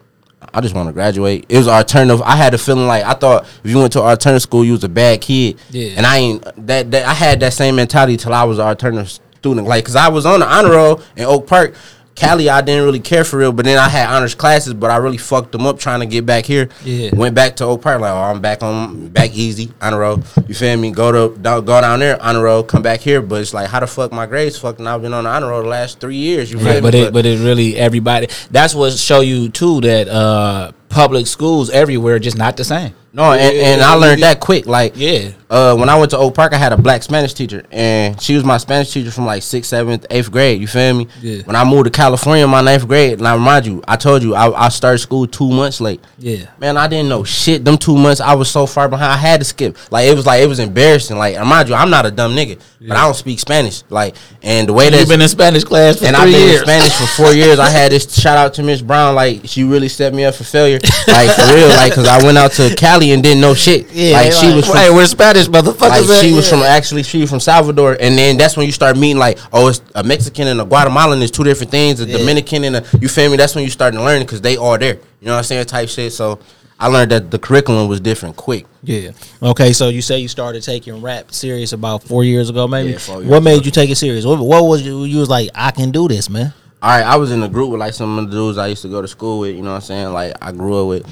I 0.53 0.61
just 0.61 0.75
want 0.75 0.89
to 0.89 0.93
graduate. 0.93 1.45
It 1.47 1.57
was 1.57 1.67
alternative. 1.67 2.21
I 2.23 2.35
had 2.35 2.53
a 2.53 2.57
feeling 2.57 2.87
like 2.87 3.03
I 3.03 3.13
thought 3.13 3.45
if 3.63 3.71
you 3.71 3.77
went 3.77 3.93
to 3.93 4.01
alternative 4.01 4.41
school 4.41 4.65
you 4.65 4.73
was 4.73 4.83
a 4.83 4.89
bad 4.89 5.21
kid. 5.21 5.57
Yeah. 5.69 5.93
And 5.97 6.05
I 6.05 6.17
ain't 6.17 6.67
that, 6.67 6.91
that 6.91 7.05
I 7.05 7.13
had 7.13 7.39
that 7.39 7.53
same 7.53 7.75
mentality 7.75 8.17
till 8.17 8.33
I 8.33 8.43
was 8.43 8.59
an 8.59 8.65
alternative 8.65 9.09
student. 9.09 9.67
Like 9.67 9.85
cause 9.85 9.95
I 9.95 10.09
was 10.09 10.25
on 10.25 10.41
the 10.41 10.47
honor 10.47 10.71
roll 10.71 11.01
in 11.15 11.25
Oak 11.25 11.47
Park. 11.47 11.73
Cali, 12.21 12.51
I 12.51 12.61
didn't 12.61 12.85
really 12.85 12.99
care 12.99 13.23
for 13.23 13.37
real, 13.37 13.51
but 13.51 13.65
then 13.65 13.79
I 13.79 13.89
had 13.89 14.07
honors 14.07 14.35
classes, 14.35 14.75
but 14.75 14.91
I 14.91 14.97
really 14.97 15.17
fucked 15.17 15.51
them 15.53 15.65
up 15.65 15.79
trying 15.79 16.01
to 16.01 16.05
get 16.05 16.23
back 16.23 16.45
here. 16.45 16.69
Yeah. 16.83 17.09
Went 17.15 17.33
back 17.33 17.55
to 17.55 17.65
Oak 17.65 17.81
Park, 17.81 17.99
like, 17.99 18.11
oh, 18.11 18.15
I'm 18.21 18.39
back 18.41 18.61
on, 18.61 19.07
back 19.07 19.33
easy, 19.33 19.71
honor 19.81 19.97
roll. 19.99 20.19
You 20.47 20.53
feel 20.53 20.77
me? 20.77 20.91
Go 20.91 21.11
to, 21.11 21.35
down, 21.41 21.65
go 21.65 21.81
down 21.81 21.99
there, 21.99 22.21
honor 22.21 22.43
roll, 22.43 22.61
come 22.61 22.83
back 22.83 22.99
here, 22.99 23.23
but 23.23 23.41
it's 23.41 23.55
like, 23.55 23.69
how 23.69 23.79
the 23.79 23.87
fuck 23.87 24.11
my 24.11 24.27
grades 24.27 24.55
fucking? 24.59 24.85
I've 24.85 25.01
been 25.01 25.13
on 25.15 25.23
the 25.23 25.31
honor 25.31 25.47
roll 25.49 25.63
the 25.63 25.69
last 25.69 25.99
three 25.99 26.17
years. 26.17 26.51
You 26.51 26.59
feel 26.59 26.67
Right, 26.67 26.75
me? 26.75 26.81
but 26.81 26.93
it 26.93 27.11
but 27.13 27.25
it 27.25 27.39
really 27.39 27.75
everybody. 27.75 28.27
That's 28.51 28.75
what 28.75 28.93
show 28.93 29.21
you 29.21 29.49
too 29.49 29.81
that 29.81 30.07
uh 30.07 30.73
public 30.89 31.25
schools 31.25 31.71
everywhere 31.71 32.19
just 32.19 32.37
not 32.37 32.55
the 32.55 32.63
same. 32.63 32.93
no, 33.13 33.31
and, 33.31 33.55
and 33.57 33.81
I 33.81 33.95
learned 33.95 34.21
that 34.21 34.39
quick. 34.39 34.67
Like, 34.67 34.93
Yeah. 34.95 35.31
Uh, 35.51 35.75
when 35.75 35.89
I 35.89 35.99
went 35.99 36.11
to 36.11 36.17
Oak 36.17 36.33
Park, 36.33 36.53
I 36.53 36.57
had 36.57 36.71
a 36.71 36.77
black 36.77 37.03
Spanish 37.03 37.33
teacher, 37.33 37.63
and 37.71 38.19
she 38.21 38.35
was 38.35 38.45
my 38.45 38.57
Spanish 38.57 38.91
teacher 38.91 39.11
from 39.11 39.25
like 39.25 39.43
sixth, 39.43 39.69
seventh, 39.69 40.05
eighth 40.09 40.31
grade. 40.31 40.61
You 40.61 40.67
feel 40.67 40.93
me? 40.93 41.07
Yeah. 41.21 41.43
When 41.43 41.57
I 41.57 41.65
moved 41.65 41.85
to 41.85 41.91
California 41.91 42.45
in 42.45 42.49
my 42.49 42.61
ninth 42.61 42.87
grade, 42.87 43.19
and 43.19 43.27
I 43.27 43.33
remind 43.33 43.65
you, 43.65 43.83
I 43.85 43.97
told 43.97 44.23
you 44.23 44.33
I, 44.33 44.67
I 44.67 44.69
started 44.69 44.99
school 44.99 45.27
two 45.27 45.49
months 45.49 45.81
late. 45.81 46.01
Yeah. 46.17 46.49
Man, 46.57 46.77
I 46.77 46.87
didn't 46.87 47.09
know 47.09 47.25
shit. 47.25 47.65
Them 47.65 47.77
two 47.77 47.97
months, 47.97 48.21
I 48.21 48.33
was 48.33 48.49
so 48.49 48.65
far 48.65 48.87
behind. 48.87 49.11
I 49.11 49.17
had 49.17 49.41
to 49.41 49.45
skip. 49.45 49.77
Like 49.91 50.07
it 50.07 50.15
was 50.15 50.25
like 50.25 50.41
it 50.41 50.47
was 50.47 50.59
embarrassing. 50.59 51.17
Like 51.17 51.37
mind 51.45 51.67
you, 51.67 51.75
I'm 51.75 51.89
not 51.89 52.05
a 52.05 52.11
dumb 52.11 52.33
nigga, 52.33 52.61
but 52.79 52.95
I 52.95 53.03
don't 53.03 53.13
speak 53.13 53.39
Spanish. 53.39 53.83
Like 53.89 54.15
and 54.41 54.69
the 54.69 54.73
way 54.73 54.89
that 54.89 54.99
You've 54.99 55.09
been 55.09 55.21
in 55.21 55.27
Spanish 55.27 55.65
class 55.65 55.99
for 55.99 56.05
and 56.05 56.15
three 56.15 56.25
I've 56.27 56.31
been 56.31 56.47
years. 56.47 56.61
in 56.61 56.65
Spanish 56.65 56.93
for 56.93 57.07
four 57.07 57.33
years. 57.33 57.59
I 57.59 57.69
had 57.69 57.91
this 57.91 58.13
shout 58.17 58.37
out 58.37 58.53
to 58.53 58.63
Miss 58.63 58.81
Brown. 58.81 59.15
Like 59.15 59.41
she 59.45 59.65
really 59.65 59.89
set 59.89 60.13
me 60.13 60.23
up 60.23 60.35
for 60.35 60.45
failure. 60.45 60.79
Like 61.07 61.29
for 61.31 61.53
real. 61.53 61.67
Like 61.67 61.91
because 61.91 62.07
I 62.07 62.23
went 62.23 62.37
out 62.37 62.51
to 62.53 62.73
Cali 62.75 63.11
and 63.11 63.21
didn't 63.21 63.41
know 63.41 63.53
shit. 63.53 63.91
yeah, 63.91 64.13
like 64.13 64.31
she 64.31 64.53
was 64.53 64.65
from 64.65 64.77
hey, 64.77 64.89
we're 64.89 65.05
Spanish 65.07 65.40
like 65.49 65.63
man. 66.07 66.23
she 66.23 66.33
was 66.33 66.45
Yeah. 66.45 66.57
from 66.57 66.59
actually 66.63 67.03
she 67.03 67.21
was 67.21 67.29
from 67.29 67.39
Salvador, 67.39 67.97
and 67.99 68.17
then 68.17 68.37
that's 68.37 68.57
when 68.57 68.65
you 68.65 68.71
start 68.71 68.97
meeting 68.97 69.17
like 69.17 69.37
oh 69.53 69.67
it's 69.69 69.81
a 69.95 70.03
Mexican 70.03 70.47
and 70.47 70.61
a 70.61 70.65
Guatemalan 70.65 71.21
is 71.21 71.31
two 71.31 71.43
different 71.43 71.71
things. 71.71 71.99
A 71.99 72.05
Dominican 72.05 72.63
and 72.63 72.75
a 72.77 72.83
you 72.99 73.07
feel 73.07 73.29
me? 73.29 73.37
That's 73.37 73.55
when 73.55 73.63
you 73.63 73.69
start 73.69 73.93
to 73.93 74.03
learn 74.03 74.21
because 74.21 74.41
they 74.41 74.57
all 74.57 74.77
there. 74.77 74.95
You 75.19 75.27
know 75.27 75.33
what 75.33 75.37
I'm 75.39 75.43
saying? 75.43 75.65
Type 75.65 75.89
shit. 75.89 76.13
So 76.13 76.39
I 76.79 76.87
learned 76.87 77.11
that 77.11 77.29
the 77.29 77.37
curriculum 77.37 77.87
was 77.87 77.99
different 77.99 78.35
quick. 78.35 78.65
Yeah. 78.81 79.11
Okay, 79.41 79.71
so 79.71 79.89
you 79.89 80.01
say 80.01 80.17
you 80.17 80.27
started 80.27 80.63
taking 80.63 80.99
rap 80.99 81.31
serious 81.31 81.73
about 81.73 82.01
four 82.01 82.23
years 82.23 82.49
ago, 82.49 82.67
maybe. 82.67 82.93
Yeah, 82.93 83.17
years 83.17 83.27
what 83.27 83.43
made 83.43 83.63
you 83.65 83.71
take 83.71 83.91
it 83.91 83.97
serious? 83.97 84.25
What, 84.25 84.39
what 84.39 84.63
was 84.63 84.81
you? 84.83 85.03
You 85.03 85.19
was 85.19 85.29
like, 85.29 85.49
I 85.53 85.69
can 85.69 85.91
do 85.91 86.07
this, 86.07 86.27
man. 86.27 86.53
All 86.81 86.89
right, 86.89 87.05
I 87.05 87.17
was 87.17 87.31
in 87.31 87.43
a 87.43 87.47
group 87.47 87.69
with 87.69 87.79
like 87.79 87.93
some 87.93 88.17
of 88.17 88.25
the 88.25 88.31
dudes 88.31 88.57
I 88.57 88.65
used 88.65 88.81
to 88.81 88.87
go 88.89 88.99
to 89.03 89.07
school 89.07 89.37
with. 89.41 89.55
You 89.55 89.61
know 89.61 89.69
what 89.69 89.75
I'm 89.75 89.81
saying? 89.81 90.11
Like 90.13 90.33
I 90.41 90.51
grew 90.51 90.81
up 90.81 90.87
with, 90.87 91.05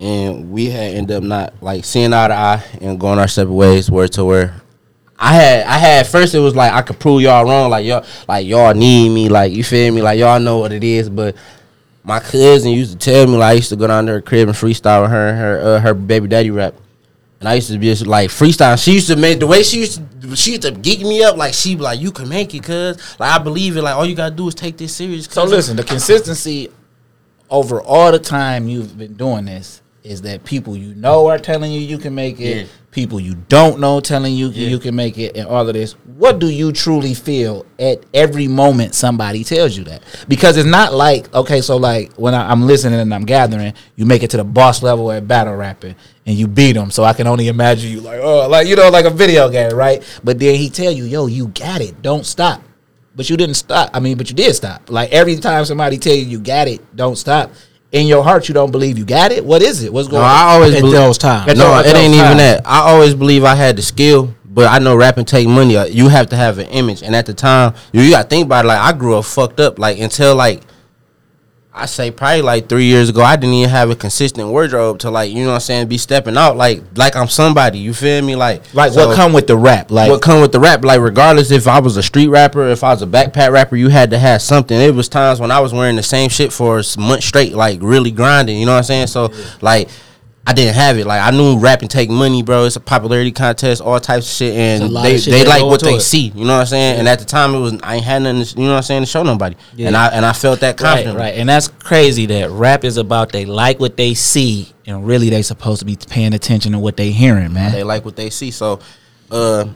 and 0.00 0.50
we 0.50 0.66
had 0.66 0.94
ended 0.94 1.16
up 1.16 1.22
not 1.22 1.54
like 1.62 1.84
seeing 1.84 2.12
eye 2.12 2.28
to 2.28 2.34
eye 2.34 2.64
and 2.80 3.00
going 3.00 3.18
our 3.18 3.28
separate 3.28 3.54
ways, 3.54 3.90
word 3.90 4.12
to 4.12 4.24
word. 4.24 4.52
I 5.18 5.34
had 5.34 5.66
I 5.66 5.78
had 5.78 6.06
first 6.06 6.34
it 6.34 6.38
was 6.38 6.54
like 6.54 6.72
I 6.72 6.82
could 6.82 7.00
prove 7.00 7.22
y'all 7.22 7.44
wrong, 7.44 7.70
like 7.70 7.84
y'all 7.84 8.06
like 8.28 8.46
y'all 8.46 8.74
need 8.74 9.08
me, 9.08 9.28
like 9.28 9.52
you 9.52 9.64
feel 9.64 9.92
me, 9.92 10.00
like 10.00 10.18
y'all 10.18 10.38
know 10.38 10.58
what 10.58 10.72
it 10.72 10.84
is. 10.84 11.10
But 11.10 11.36
my 12.04 12.20
cousin 12.20 12.70
used 12.70 12.92
to 12.92 12.98
tell 12.98 13.26
me 13.26 13.36
like 13.36 13.50
I 13.50 13.52
used 13.54 13.70
to 13.70 13.76
go 13.76 13.88
down 13.88 14.06
to 14.06 14.12
her 14.12 14.22
crib 14.22 14.48
and 14.48 14.56
freestyle 14.56 15.02
with 15.02 15.10
her 15.10 15.28
and 15.28 15.38
her 15.38 15.60
uh, 15.60 15.80
her 15.80 15.94
baby 15.94 16.28
daddy 16.28 16.50
rap. 16.50 16.74
And 17.40 17.48
I 17.48 17.54
used 17.54 17.70
to 17.70 17.78
be 17.78 17.86
just 17.86 18.06
like 18.06 18.30
freestyle. 18.30 18.82
She 18.82 18.94
used 18.94 19.08
to 19.08 19.16
make 19.16 19.38
the 19.38 19.46
way 19.46 19.62
she 19.64 19.80
used 19.80 20.00
to 20.22 20.36
she 20.36 20.52
used 20.52 20.62
to 20.62 20.70
geek 20.70 21.00
me 21.00 21.24
up 21.24 21.36
like 21.36 21.54
she 21.54 21.74
like 21.76 22.00
you 22.00 22.12
can 22.12 22.28
make 22.28 22.54
it 22.54 22.62
cuz 22.62 22.96
like 23.18 23.32
I 23.32 23.42
believe 23.42 23.76
it 23.76 23.82
like 23.82 23.96
all 23.96 24.06
you 24.06 24.14
got 24.14 24.30
to 24.30 24.36
do 24.36 24.46
is 24.46 24.54
take 24.54 24.76
this 24.76 24.94
serious. 24.94 25.26
So 25.26 25.42
listen, 25.42 25.76
the 25.76 25.82
consistency 25.82 26.70
over 27.50 27.80
all 27.80 28.12
the 28.12 28.18
time 28.20 28.68
you've 28.68 28.96
been 28.96 29.14
doing 29.14 29.46
this 29.46 29.82
is 30.08 30.22
that 30.22 30.44
people 30.44 30.76
you 30.76 30.94
know 30.94 31.26
are 31.28 31.38
telling 31.38 31.70
you 31.70 31.80
you 31.80 31.98
can 31.98 32.14
make 32.14 32.40
it, 32.40 32.56
Yeah. 32.56 32.64
people 32.90 33.20
you 33.20 33.34
don't 33.48 33.78
know 33.78 34.00
telling 34.00 34.34
you 34.34 34.48
Yeah. 34.48 34.68
you 34.68 34.78
can 34.78 34.94
make 34.96 35.18
it, 35.18 35.36
and 35.36 35.46
all 35.46 35.68
of 35.68 35.74
this. 35.74 35.92
What 36.16 36.38
do 36.38 36.48
you 36.48 36.72
truly 36.72 37.14
feel 37.14 37.66
at 37.78 38.02
every 38.14 38.48
moment 38.48 38.94
somebody 38.94 39.44
tells 39.44 39.76
you 39.76 39.84
that? 39.84 40.02
Because 40.26 40.56
it's 40.56 40.66
not 40.68 40.94
like 40.94 41.32
okay, 41.34 41.60
so 41.60 41.76
like 41.76 42.12
when 42.14 42.34
I, 42.34 42.50
I'm 42.50 42.66
listening 42.66 42.98
and 43.00 43.14
I'm 43.14 43.24
gathering, 43.24 43.74
you 43.96 44.06
make 44.06 44.22
it 44.22 44.30
to 44.30 44.36
the 44.38 44.44
boss 44.44 44.82
level 44.82 45.12
at 45.12 45.28
battle 45.28 45.54
rapping 45.54 45.94
and 46.26 46.36
you 46.36 46.48
beat 46.48 46.72
them. 46.72 46.90
So 46.90 47.04
I 47.04 47.12
can 47.12 47.26
only 47.26 47.48
imagine 47.48 47.90
you 47.90 48.00
like 48.00 48.20
oh, 48.20 48.48
like 48.48 48.66
you 48.66 48.76
know, 48.76 48.88
like 48.88 49.04
a 49.04 49.10
video 49.10 49.48
game, 49.50 49.74
right? 49.74 50.02
But 50.24 50.38
then 50.38 50.54
he 50.56 50.70
tell 50.70 50.90
you, 50.90 51.04
yo, 51.04 51.26
you 51.26 51.48
got 51.48 51.80
it, 51.80 52.00
don't 52.02 52.24
stop. 52.26 52.62
But 53.14 53.28
you 53.28 53.36
didn't 53.36 53.56
stop. 53.56 53.90
I 53.92 53.98
mean, 53.98 54.16
but 54.16 54.28
you 54.30 54.36
did 54.36 54.54
stop. 54.54 54.90
Like 54.90 55.10
every 55.10 55.34
time 55.36 55.64
somebody 55.64 55.98
tell 55.98 56.14
you 56.14 56.22
you 56.24 56.38
got 56.38 56.68
it, 56.68 56.80
don't 56.96 57.16
stop. 57.16 57.50
In 57.92 58.06
your 58.06 58.22
heart 58.22 58.48
you 58.48 58.54
don't 58.54 58.70
believe 58.70 58.98
you 58.98 59.04
got 59.04 59.32
it. 59.32 59.44
What 59.44 59.62
is 59.62 59.82
it? 59.82 59.92
What's 59.92 60.08
No, 60.08 60.12
going 60.12 60.24
on? 60.24 60.30
I 60.30 60.42
always 60.54 60.74
At 60.74 60.80
belie- 60.82 60.92
those 60.92 61.18
times. 61.18 61.46
No, 61.46 61.54
those- 61.76 61.86
it 61.86 61.96
ain't 61.96 62.12
those 62.14 62.20
even 62.24 62.36
that. 62.38 62.62
I 62.66 62.80
always 62.80 63.14
believe 63.14 63.44
I 63.44 63.54
had 63.54 63.76
the 63.76 63.82
skill, 63.82 64.34
but 64.44 64.66
I 64.70 64.78
know 64.78 64.94
rapping 64.94 65.24
take 65.24 65.48
money. 65.48 65.76
Uh, 65.76 65.86
You 65.86 66.08
have 66.08 66.28
to 66.30 66.36
have 66.36 66.58
an 66.58 66.66
image, 66.66 67.02
and 67.02 67.16
at 67.16 67.26
the 67.26 67.34
time, 67.34 67.72
you, 67.92 68.02
you 68.02 68.10
got 68.10 68.24
to 68.24 68.28
think 68.28 68.44
about 68.46 68.64
it. 68.64 68.68
Like 68.68 68.78
I 68.80 68.92
grew 68.92 69.16
up 69.16 69.24
fucked 69.24 69.60
up. 69.60 69.78
Like 69.78 69.98
until 69.98 70.34
like 70.34 70.60
I 71.80 71.86
say 71.86 72.10
probably 72.10 72.42
like 72.42 72.68
three 72.68 72.84
years 72.86 73.08
ago, 73.08 73.22
I 73.22 73.36
didn't 73.36 73.54
even 73.54 73.70
have 73.70 73.90
a 73.90 73.96
consistent 73.96 74.48
wardrobe 74.48 74.98
to 75.00 75.10
like 75.10 75.30
you 75.32 75.42
know 75.44 75.48
what 75.50 75.54
I'm 75.54 75.60
saying 75.60 75.88
be 75.88 75.98
stepping 75.98 76.36
out 76.36 76.56
like 76.56 76.82
like 76.96 77.16
I'm 77.16 77.28
somebody. 77.28 77.78
You 77.78 77.94
feel 77.94 78.20
me? 78.22 78.36
Like 78.36 78.62
Like 78.74 78.92
so- 78.92 79.08
what 79.08 79.16
come 79.16 79.32
with 79.32 79.46
the 79.46 79.56
rap? 79.56 79.90
Like 79.90 80.10
what 80.10 80.20
come 80.22 80.40
with 80.40 80.52
the 80.52 80.60
rap? 80.60 80.84
Like 80.84 81.00
regardless 81.00 81.50
if 81.50 81.66
I 81.68 81.78
was 81.80 81.96
a 81.96 82.02
street 82.02 82.28
rapper, 82.28 82.66
if 82.68 82.82
I 82.84 82.90
was 82.92 83.02
a 83.02 83.06
backpack 83.06 83.52
rapper, 83.52 83.76
you 83.76 83.88
had 83.88 84.10
to 84.10 84.18
have 84.18 84.42
something. 84.42 84.78
It 84.78 84.94
was 84.94 85.08
times 85.08 85.40
when 85.40 85.50
I 85.50 85.60
was 85.60 85.72
wearing 85.72 85.96
the 85.96 86.02
same 86.02 86.28
shit 86.28 86.52
for 86.52 86.76
a 86.76 86.80
s- 86.80 86.96
month 86.98 87.22
straight, 87.24 87.54
like 87.54 87.78
really 87.82 88.10
grinding. 88.10 88.58
You 88.58 88.66
know 88.66 88.72
what 88.72 88.78
I'm 88.78 88.84
saying? 88.84 89.06
So 89.08 89.32
like. 89.60 89.88
I 90.48 90.54
didn't 90.54 90.76
have 90.76 90.96
it. 90.96 91.06
Like 91.06 91.20
I 91.20 91.30
knew 91.36 91.58
rap 91.58 91.82
and 91.82 91.90
take 91.90 92.08
money, 92.08 92.42
bro. 92.42 92.64
It's 92.64 92.76
a 92.76 92.80
popularity 92.80 93.32
contest, 93.32 93.82
all 93.82 94.00
types 94.00 94.24
of 94.26 94.32
shit, 94.34 94.54
and 94.54 94.96
they 94.96 95.18
shit 95.18 95.34
they 95.34 95.44
like 95.44 95.62
what 95.62 95.82
they 95.82 95.96
it. 95.96 96.00
see. 96.00 96.28
You 96.34 96.46
know 96.46 96.54
what 96.54 96.60
I'm 96.60 96.66
saying? 96.66 97.00
And 97.00 97.06
at 97.06 97.18
the 97.18 97.26
time, 97.26 97.54
it 97.54 97.58
was 97.58 97.78
I 97.82 97.96
ain't 97.96 98.04
had 98.04 98.22
nothing. 98.22 98.42
To, 98.42 98.56
you 98.58 98.64
know 98.64 98.70
what 98.70 98.76
I'm 98.78 98.82
saying 98.82 99.02
to 99.02 99.06
show 99.06 99.22
nobody. 99.22 99.56
Yeah. 99.76 99.88
And 99.88 99.96
I 99.96 100.06
and 100.08 100.24
I 100.24 100.32
felt 100.32 100.60
that 100.60 100.80
Right, 100.80 100.88
confident. 100.94 101.18
right, 101.18 101.34
and 101.34 101.46
that's 101.46 101.68
crazy. 101.68 102.24
That 102.24 102.50
rap 102.50 102.84
is 102.84 102.96
about 102.96 103.30
they 103.30 103.44
like 103.44 103.78
what 103.78 103.98
they 103.98 104.14
see, 104.14 104.72
and 104.86 105.06
really 105.06 105.28
they 105.28 105.42
supposed 105.42 105.80
to 105.80 105.84
be 105.84 105.96
paying 105.96 106.32
attention 106.32 106.72
to 106.72 106.78
what 106.78 106.96
they 106.96 107.10
hearing, 107.10 107.52
man. 107.52 107.70
They 107.72 107.84
like 107.84 108.06
what 108.06 108.16
they 108.16 108.30
see. 108.30 108.50
So, 108.50 108.80
uh, 109.30 109.66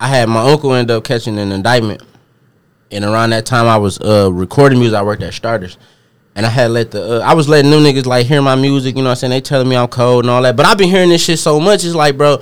I 0.00 0.08
had 0.08 0.28
my 0.28 0.50
uncle 0.50 0.74
end 0.74 0.90
up 0.90 1.04
catching 1.04 1.38
an 1.38 1.52
indictment, 1.52 2.02
and 2.90 3.04
around 3.04 3.30
that 3.30 3.46
time 3.46 3.66
I 3.66 3.76
was 3.76 4.00
uh 4.00 4.30
recording 4.32 4.80
music. 4.80 4.98
I 4.98 5.02
worked 5.04 5.22
at 5.22 5.32
Starters, 5.32 5.78
and 6.34 6.46
I 6.46 6.48
had 6.48 6.70
let 6.70 6.90
the 6.90 7.20
uh, 7.20 7.24
I 7.24 7.34
was 7.34 7.48
letting 7.48 7.70
them 7.70 7.82
niggas 7.82 8.06
like 8.06 8.26
hear 8.26 8.40
my 8.40 8.54
music. 8.54 8.96
You 8.96 9.02
know 9.02 9.08
what 9.08 9.12
I'm 9.12 9.16
saying? 9.16 9.30
They 9.30 9.40
telling 9.40 9.68
me 9.68 9.76
I'm 9.76 9.88
cold 9.88 10.24
and 10.24 10.30
all 10.30 10.42
that. 10.42 10.56
But 10.56 10.66
I've 10.66 10.78
been 10.78 10.88
hearing 10.88 11.10
this 11.10 11.24
shit 11.24 11.38
so 11.38 11.60
much. 11.60 11.84
It's 11.84 11.94
like, 11.94 12.16
bro. 12.16 12.40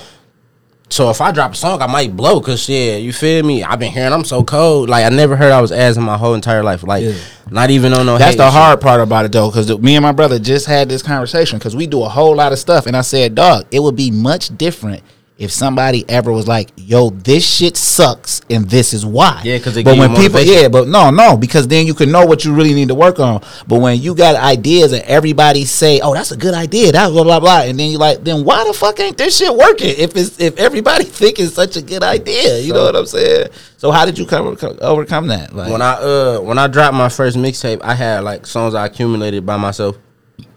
So 0.92 1.08
if 1.08 1.20
I 1.20 1.30
drop 1.30 1.52
a 1.52 1.54
song, 1.54 1.82
I 1.82 1.86
might 1.86 2.16
blow. 2.16 2.40
Cause 2.40 2.64
shit, 2.64 3.00
you 3.02 3.12
feel 3.12 3.44
me? 3.44 3.62
I've 3.62 3.78
been 3.78 3.92
hearing 3.92 4.12
I'm 4.12 4.24
so 4.24 4.42
cold. 4.42 4.88
Like 4.88 5.04
I 5.04 5.08
never 5.08 5.36
heard 5.36 5.52
I 5.52 5.60
was 5.60 5.70
ass 5.70 5.96
in 5.96 6.02
my 6.02 6.16
whole 6.16 6.34
entire 6.34 6.64
life. 6.64 6.82
Like 6.82 7.14
not 7.50 7.70
even 7.70 7.92
on 7.92 8.06
no. 8.06 8.18
That's 8.18 8.36
the 8.36 8.46
shit. 8.46 8.52
hard 8.52 8.80
part 8.80 9.00
about 9.00 9.24
it 9.24 9.32
though, 9.32 9.50
because 9.50 9.76
me 9.78 9.94
and 9.94 10.02
my 10.02 10.12
brother 10.12 10.38
just 10.38 10.66
had 10.66 10.88
this 10.88 11.02
conversation 11.02 11.58
because 11.58 11.76
we 11.76 11.86
do 11.86 12.02
a 12.02 12.08
whole 12.08 12.34
lot 12.34 12.52
of 12.52 12.58
stuff, 12.58 12.86
and 12.86 12.96
I 12.96 13.02
said, 13.02 13.36
"Dog, 13.36 13.66
it 13.70 13.80
would 13.80 13.96
be 13.96 14.10
much 14.10 14.56
different 14.56 15.02
if 15.40 15.50
somebody 15.50 16.04
ever 16.08 16.30
was 16.30 16.46
like, 16.46 16.70
yo, 16.76 17.10
this 17.10 17.44
shit 17.44 17.76
sucks, 17.76 18.42
and 18.50 18.68
this 18.70 18.92
is 18.94 19.04
why." 19.04 19.40
Yeah, 19.42 19.58
'cause 19.58 19.76
it 19.76 19.84
but 19.84 19.96
when 19.98 20.14
people, 20.14 20.40
yeah, 20.40 20.68
but 20.68 20.86
no, 20.86 21.10
no, 21.10 21.36
because 21.36 21.66
then 21.66 21.86
you 21.86 21.94
can 21.94 22.12
know 22.12 22.24
what 22.26 22.44
you 22.44 22.54
really 22.54 22.74
need 22.74 22.88
to 22.88 22.94
work 22.94 23.18
on. 23.18 23.40
But 23.66 23.80
when 23.80 24.00
you 24.00 24.14
got 24.14 24.36
ideas 24.36 24.92
and 24.92 25.02
everybody 25.04 25.64
say, 25.64 25.98
"Oh, 26.00 26.14
that's 26.14 26.30
a 26.30 26.36
good 26.36 26.54
idea," 26.54 26.92
that 26.92 27.10
blah 27.10 27.24
blah 27.24 27.40
blah, 27.40 27.62
and 27.62 27.80
then 27.80 27.90
you 27.90 27.98
like, 27.98 28.22
then 28.22 28.44
why 28.44 28.62
the 28.64 28.72
fuck 28.72 29.00
ain't 29.00 29.16
this 29.18 29.38
shit 29.38 29.52
working? 29.54 29.94
If 29.98 30.14
it's 30.16 30.38
if 30.38 30.56
everybody 30.58 31.04
think 31.20 31.38
it's 31.40 31.54
such 31.54 31.76
a 31.76 31.82
good 31.82 32.02
idea, 32.02 32.58
you 32.60 32.72
know 32.72 32.84
what 32.84 32.94
I'm 32.94 33.06
saying? 33.06 33.48
So 33.78 33.90
how 33.90 34.04
did 34.04 34.18
you 34.18 34.26
come 34.26 34.56
overcome 34.82 35.28
that? 35.28 35.56
Like, 35.56 35.72
when 35.72 35.80
I 35.80 35.92
uh 35.94 36.38
when 36.40 36.58
I 36.58 36.66
dropped 36.66 36.94
my 36.94 37.08
first 37.08 37.38
mixtape, 37.38 37.80
I 37.82 37.94
had 37.94 38.24
like 38.24 38.46
songs 38.46 38.74
I 38.74 38.84
accumulated 38.86 39.46
by 39.46 39.56
myself, 39.56 39.96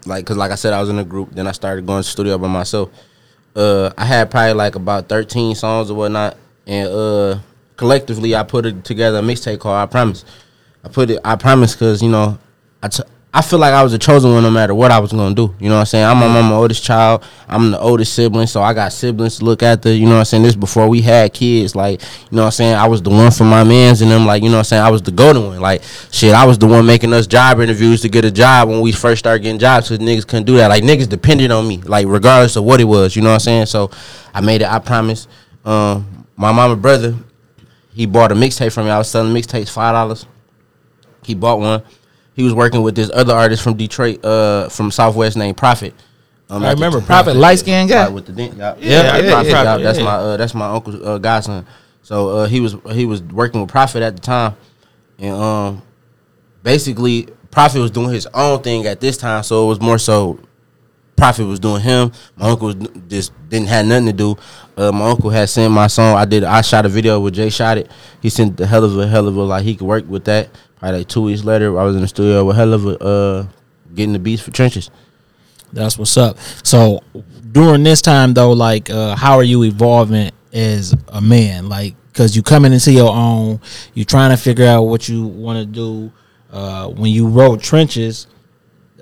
like 0.04 0.24
because 0.26 0.36
like 0.36 0.50
I 0.50 0.56
said, 0.56 0.74
I 0.74 0.80
was 0.82 0.90
in 0.90 0.98
a 0.98 1.04
group. 1.04 1.34
Then 1.34 1.46
I 1.46 1.52
started 1.52 1.86
going 1.86 2.02
to 2.02 2.06
the 2.06 2.10
studio 2.10 2.36
by 2.36 2.48
myself. 2.48 2.90
Uh, 3.54 3.92
I 3.96 4.04
had 4.04 4.30
probably 4.30 4.54
like 4.54 4.74
about 4.74 5.08
thirteen 5.08 5.54
songs 5.54 5.90
or 5.90 5.94
whatnot, 5.94 6.36
and 6.66 6.88
uh, 6.88 7.38
collectively 7.76 8.34
I 8.34 8.42
put 8.42 8.66
it 8.66 8.84
together 8.84 9.18
a 9.18 9.22
mixtape 9.22 9.60
called 9.60 9.76
I 9.76 9.86
Promise. 9.86 10.24
I 10.84 10.88
put 10.88 11.10
it 11.10 11.20
I 11.24 11.36
Promise 11.36 11.74
because 11.74 12.02
you 12.02 12.08
know 12.08 12.38
I 12.82 12.88
t- 12.88 13.02
I 13.36 13.42
feel 13.42 13.58
like 13.58 13.74
I 13.74 13.82
was 13.82 13.92
a 13.92 13.98
chosen 13.98 14.32
one 14.32 14.44
no 14.44 14.50
matter 14.50 14.76
what 14.76 14.92
I 14.92 15.00
was 15.00 15.10
gonna 15.10 15.34
do. 15.34 15.52
You 15.58 15.68
know 15.68 15.74
what 15.74 15.80
I'm 15.80 15.86
saying? 15.86 16.04
I'm 16.04 16.18
my 16.18 16.28
mama's 16.28 16.52
oldest 16.52 16.84
child. 16.84 17.24
I'm 17.48 17.72
the 17.72 17.80
oldest 17.80 18.14
sibling, 18.14 18.46
so 18.46 18.62
I 18.62 18.72
got 18.72 18.92
siblings 18.92 19.38
to 19.38 19.44
look 19.44 19.60
after. 19.60 19.92
You 19.92 20.04
know 20.06 20.12
what 20.12 20.18
I'm 20.18 20.24
saying? 20.24 20.44
This 20.44 20.54
before 20.54 20.88
we 20.88 21.02
had 21.02 21.34
kids. 21.34 21.74
Like, 21.74 22.00
you 22.00 22.36
know 22.36 22.42
what 22.42 22.46
I'm 22.46 22.52
saying? 22.52 22.76
I 22.76 22.86
was 22.86 23.02
the 23.02 23.10
one 23.10 23.32
for 23.32 23.42
my 23.42 23.64
mans 23.64 24.02
and 24.02 24.10
them. 24.12 24.24
Like, 24.24 24.44
you 24.44 24.50
know 24.50 24.54
what 24.54 24.58
I'm 24.60 24.64
saying? 24.66 24.82
I 24.84 24.90
was 24.90 25.02
the 25.02 25.10
golden 25.10 25.46
one. 25.46 25.60
Like, 25.60 25.82
shit, 26.12 26.32
I 26.32 26.46
was 26.46 26.58
the 26.58 26.68
one 26.68 26.86
making 26.86 27.12
us 27.12 27.26
job 27.26 27.58
interviews 27.58 28.02
to 28.02 28.08
get 28.08 28.24
a 28.24 28.30
job 28.30 28.68
when 28.68 28.80
we 28.80 28.92
first 28.92 29.18
started 29.18 29.42
getting 29.42 29.58
jobs. 29.58 29.88
Cause 29.88 29.98
niggas 29.98 30.28
couldn't 30.28 30.46
do 30.46 30.56
that. 30.58 30.68
Like, 30.68 30.84
niggas 30.84 31.08
depended 31.08 31.50
on 31.50 31.66
me. 31.66 31.78
Like, 31.78 32.06
regardless 32.06 32.54
of 32.54 32.62
what 32.62 32.80
it 32.80 32.84
was. 32.84 33.16
You 33.16 33.22
know 33.22 33.30
what 33.30 33.34
I'm 33.34 33.40
saying? 33.40 33.66
So, 33.66 33.90
I 34.32 34.42
made 34.42 34.62
it. 34.62 34.68
I 34.68 34.78
promise. 34.78 35.26
Um, 35.64 36.24
my 36.36 36.52
mama 36.52 36.76
brother, 36.76 37.16
he 37.94 38.06
bought 38.06 38.30
a 38.30 38.36
mixtape 38.36 38.72
from 38.72 38.84
me. 38.84 38.92
I 38.92 38.98
was 38.98 39.10
selling 39.10 39.34
mixtapes 39.34 39.70
five 39.70 39.92
dollars. 39.92 40.24
He 41.24 41.34
bought 41.34 41.58
one. 41.58 41.82
He 42.34 42.42
was 42.42 42.52
working 42.52 42.82
with 42.82 42.94
this 42.94 43.10
other 43.14 43.32
artist 43.32 43.62
from 43.62 43.74
Detroit, 43.74 44.24
uh, 44.24 44.68
from 44.68 44.90
Southwest 44.90 45.36
named 45.36 45.56
Prophet. 45.56 45.94
Um, 46.50 46.62
I 46.62 46.72
remember 46.72 47.00
Prophet 47.00 47.36
light 47.36 47.58
skinned 47.60 47.88
guy. 47.88 48.08
With 48.08 48.26
the 48.26 48.32
dent. 48.32 48.56
Yeah, 48.56 48.74
yeah, 48.78 49.30
Prophet, 49.30 49.50
yeah, 49.50 49.76
That's 49.78 49.98
my 49.98 50.14
uh, 50.14 50.36
that's 50.36 50.54
my 50.54 50.66
uncle's 50.66 50.96
uh, 50.96 51.18
godson. 51.18 51.66
So 52.02 52.28
uh, 52.30 52.46
he 52.46 52.60
was 52.60 52.76
he 52.92 53.06
was 53.06 53.22
working 53.22 53.60
with 53.60 53.70
Prophet 53.70 54.02
at 54.02 54.14
the 54.14 54.20
time, 54.20 54.56
and 55.18 55.34
um, 55.34 55.82
basically 56.62 57.28
Prophet 57.50 57.78
was 57.78 57.90
doing 57.90 58.10
his 58.10 58.26
own 58.34 58.62
thing 58.62 58.86
at 58.86 59.00
this 59.00 59.16
time. 59.16 59.42
So 59.42 59.64
it 59.64 59.68
was 59.68 59.80
more 59.80 59.98
so 59.98 60.38
Prophet 61.16 61.46
was 61.46 61.60
doing 61.60 61.80
him. 61.80 62.12
My 62.36 62.50
uncle 62.50 62.66
was 62.66 62.76
just 63.08 63.32
didn't 63.48 63.68
have 63.68 63.86
nothing 63.86 64.06
to 64.06 64.12
do. 64.12 64.36
Uh, 64.76 64.92
my 64.92 65.10
uncle 65.10 65.30
had 65.30 65.48
sent 65.48 65.72
my 65.72 65.86
song. 65.86 66.16
I 66.16 66.24
did. 66.24 66.44
I 66.44 66.60
shot 66.60 66.84
a 66.84 66.88
video 66.88 67.20
with 67.20 67.34
Jay. 67.34 67.48
Shot 67.48 67.78
it. 67.78 67.90
He 68.20 68.28
sent 68.28 68.56
the 68.56 68.64
Helluva 68.64 69.08
hell 69.08 69.28
of 69.28 69.36
a 69.36 69.42
like 69.42 69.64
he 69.64 69.76
could 69.76 69.86
work 69.86 70.08
with 70.08 70.24
that. 70.24 70.50
Like 70.92 71.08
two 71.08 71.22
weeks 71.22 71.44
later, 71.44 71.78
I 71.78 71.84
was 71.84 71.96
in 71.96 72.02
the 72.02 72.08
studio 72.08 72.44
with 72.44 72.56
Helluva 72.56 72.96
uh, 73.00 73.46
getting 73.94 74.12
the 74.12 74.18
beats 74.18 74.42
for 74.42 74.50
trenches. 74.50 74.90
That's 75.72 75.98
what's 75.98 76.16
up. 76.16 76.38
So 76.62 77.02
during 77.52 77.82
this 77.82 78.02
time 78.02 78.34
though, 78.34 78.52
like, 78.52 78.90
uh, 78.90 79.16
how 79.16 79.36
are 79.36 79.42
you 79.42 79.64
evolving 79.64 80.30
as 80.52 80.94
a 81.08 81.20
man? 81.20 81.68
Like, 81.68 81.94
cause 82.12 82.36
you 82.36 82.42
coming 82.42 82.72
into 82.72 82.92
your 82.92 83.14
own, 83.14 83.60
you 83.94 84.04
trying 84.04 84.30
to 84.30 84.36
figure 84.36 84.66
out 84.66 84.82
what 84.84 85.08
you 85.08 85.26
want 85.26 85.58
to 85.58 85.66
do. 85.66 86.12
Uh, 86.52 86.88
when 86.88 87.10
you 87.10 87.26
wrote 87.26 87.60
trenches, 87.60 88.28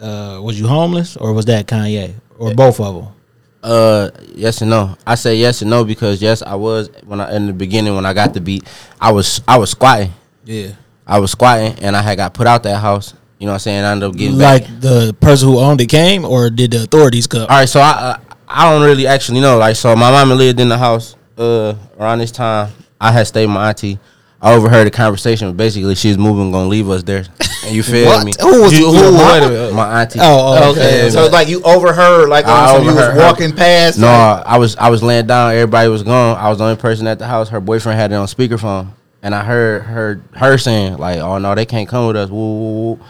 uh, 0.01 0.41
was 0.43 0.59
you 0.59 0.67
homeless 0.67 1.19
or 1.19 1.35
was 1.35 1.45
that 1.45 1.67
Kanye 1.67 2.15
or 2.39 2.55
both 2.55 2.81
of 2.81 2.95
them? 2.95 3.15
Uh, 3.63 4.11
yes 4.35 4.61
and 4.63 4.71
no. 4.71 4.97
I 5.07 5.15
say 5.15 5.37
yes 5.37 5.61
and 5.63 5.71
no 5.71 5.85
because 5.85 6.21
yes, 6.21 6.43
I 6.43 6.55
was 6.55 6.91
when 7.05 7.21
I 7.21 7.37
in 7.37 7.47
the 7.47 7.53
beginning 7.53 7.95
when 7.95 8.07
I 8.07 8.13
got 8.13 8.35
the 8.35 8.41
beat, 8.41 8.67
I 9.01 9.13
was 9.13 9.41
I 9.47 9.59
was 9.59 9.71
squatting. 9.71 10.13
Yeah. 10.45 10.73
I 11.07 11.19
was 11.19 11.31
squatting 11.33 11.75
and 11.81 11.97
I 11.97 12.03
had 12.03 12.17
got 12.17 12.35
put 12.35 12.47
out 12.47 12.63
that 12.65 12.79
house. 12.79 13.15
You 13.39 13.47
know 13.47 13.53
what 13.53 13.57
I'm 13.57 13.61
saying? 13.61 13.85
I 13.85 13.91
ended 13.93 14.09
up 14.11 14.17
getting 14.17 14.39
Like 14.39 14.65
back. 14.65 14.81
the 14.81 15.17
person 15.21 15.49
who 15.49 15.59
owned 15.59 15.81
it 15.81 15.89
came, 15.89 16.25
or 16.25 16.49
did 16.49 16.71
the 16.71 16.85
authorities 16.85 17.27
come? 17.27 17.43
All 17.43 17.49
right, 17.49 17.69
so 17.69 17.81
I 17.81 17.91
uh, 17.91 18.17
I 18.47 18.71
don't 18.71 18.83
really 18.87 19.07
actually 19.07 19.41
know. 19.41 19.59
Like, 19.59 19.75
so 19.77 19.97
my 19.97 20.11
mama 20.13 20.35
lived 20.35 20.61
in 20.61 20.69
the 20.69 20.79
house 20.79 21.17
uh 21.39 21.75
around 21.99 22.19
this 22.19 22.31
time. 22.31 22.71
I 23.01 23.11
had 23.11 23.27
stayed 23.27 23.47
with 23.47 23.55
my 23.55 23.69
auntie. 23.71 23.99
I 24.41 24.55
overheard 24.55 24.87
a 24.87 24.91
conversation. 24.91 25.49
but 25.51 25.57
Basically, 25.57 25.95
she's 25.97 26.17
moving, 26.19 26.53
gonna 26.53 26.69
leave 26.69 26.89
us 26.91 27.03
there. 27.03 27.25
And 27.65 27.75
you 27.75 27.83
feel 27.83 28.25
me? 28.25 28.33
Who 28.41 28.63
was 28.63 28.73
You- 28.79 28.87
who? 28.87 28.95
your 28.95 29.03
Wait 29.05 29.09
a 29.09 29.13
mama? 29.41 29.49
minute. 29.51 29.75
My 29.75 30.03
auntie. 30.03 30.19
Oh, 30.21 30.25
oh, 30.63 30.71
Okay, 30.71 30.81
okay. 31.03 31.11
so 31.11 31.25
it's 31.25 31.33
like 31.33 31.49
you 31.49 31.63
overheard, 31.63 32.29
like 32.29 32.45
I 32.47 32.63
on 32.63 32.69
some 32.77 32.83
you 32.83 32.87
was 32.89 32.97
overheard 32.97 33.15
her. 33.15 33.21
walking 33.27 33.53
past. 33.57 33.99
No, 33.99 34.07
like- 34.07 34.47
I 34.47 34.59
was 34.59 34.77
I 34.77 34.89
was 34.91 35.03
laying 35.03 35.27
down. 35.27 35.53
Everybody 35.53 35.89
was 35.89 36.03
gone. 36.05 36.37
I 36.37 36.49
was 36.49 36.59
the 36.59 36.65
only 36.65 36.77
person 36.77 37.07
at 37.09 37.19
the 37.19 37.27
house. 37.27 37.49
Her 37.49 37.61
boyfriend 37.61 37.99
had 37.99 38.13
it 38.13 38.17
on 38.17 38.27
speakerphone, 38.27 38.89
and 39.23 39.35
I 39.35 39.45
heard 39.45 39.83
her 39.83 40.21
her 40.33 40.59
saying 40.59 40.99
like, 40.99 41.19
"Oh 41.19 41.39
no, 41.39 41.55
they 41.55 41.67
can't 41.67 41.89
come 41.89 42.07
with 42.09 42.17
us." 42.17 42.31
Woo, 42.31 42.37
woo, 42.37 42.73
woo. 42.95 43.01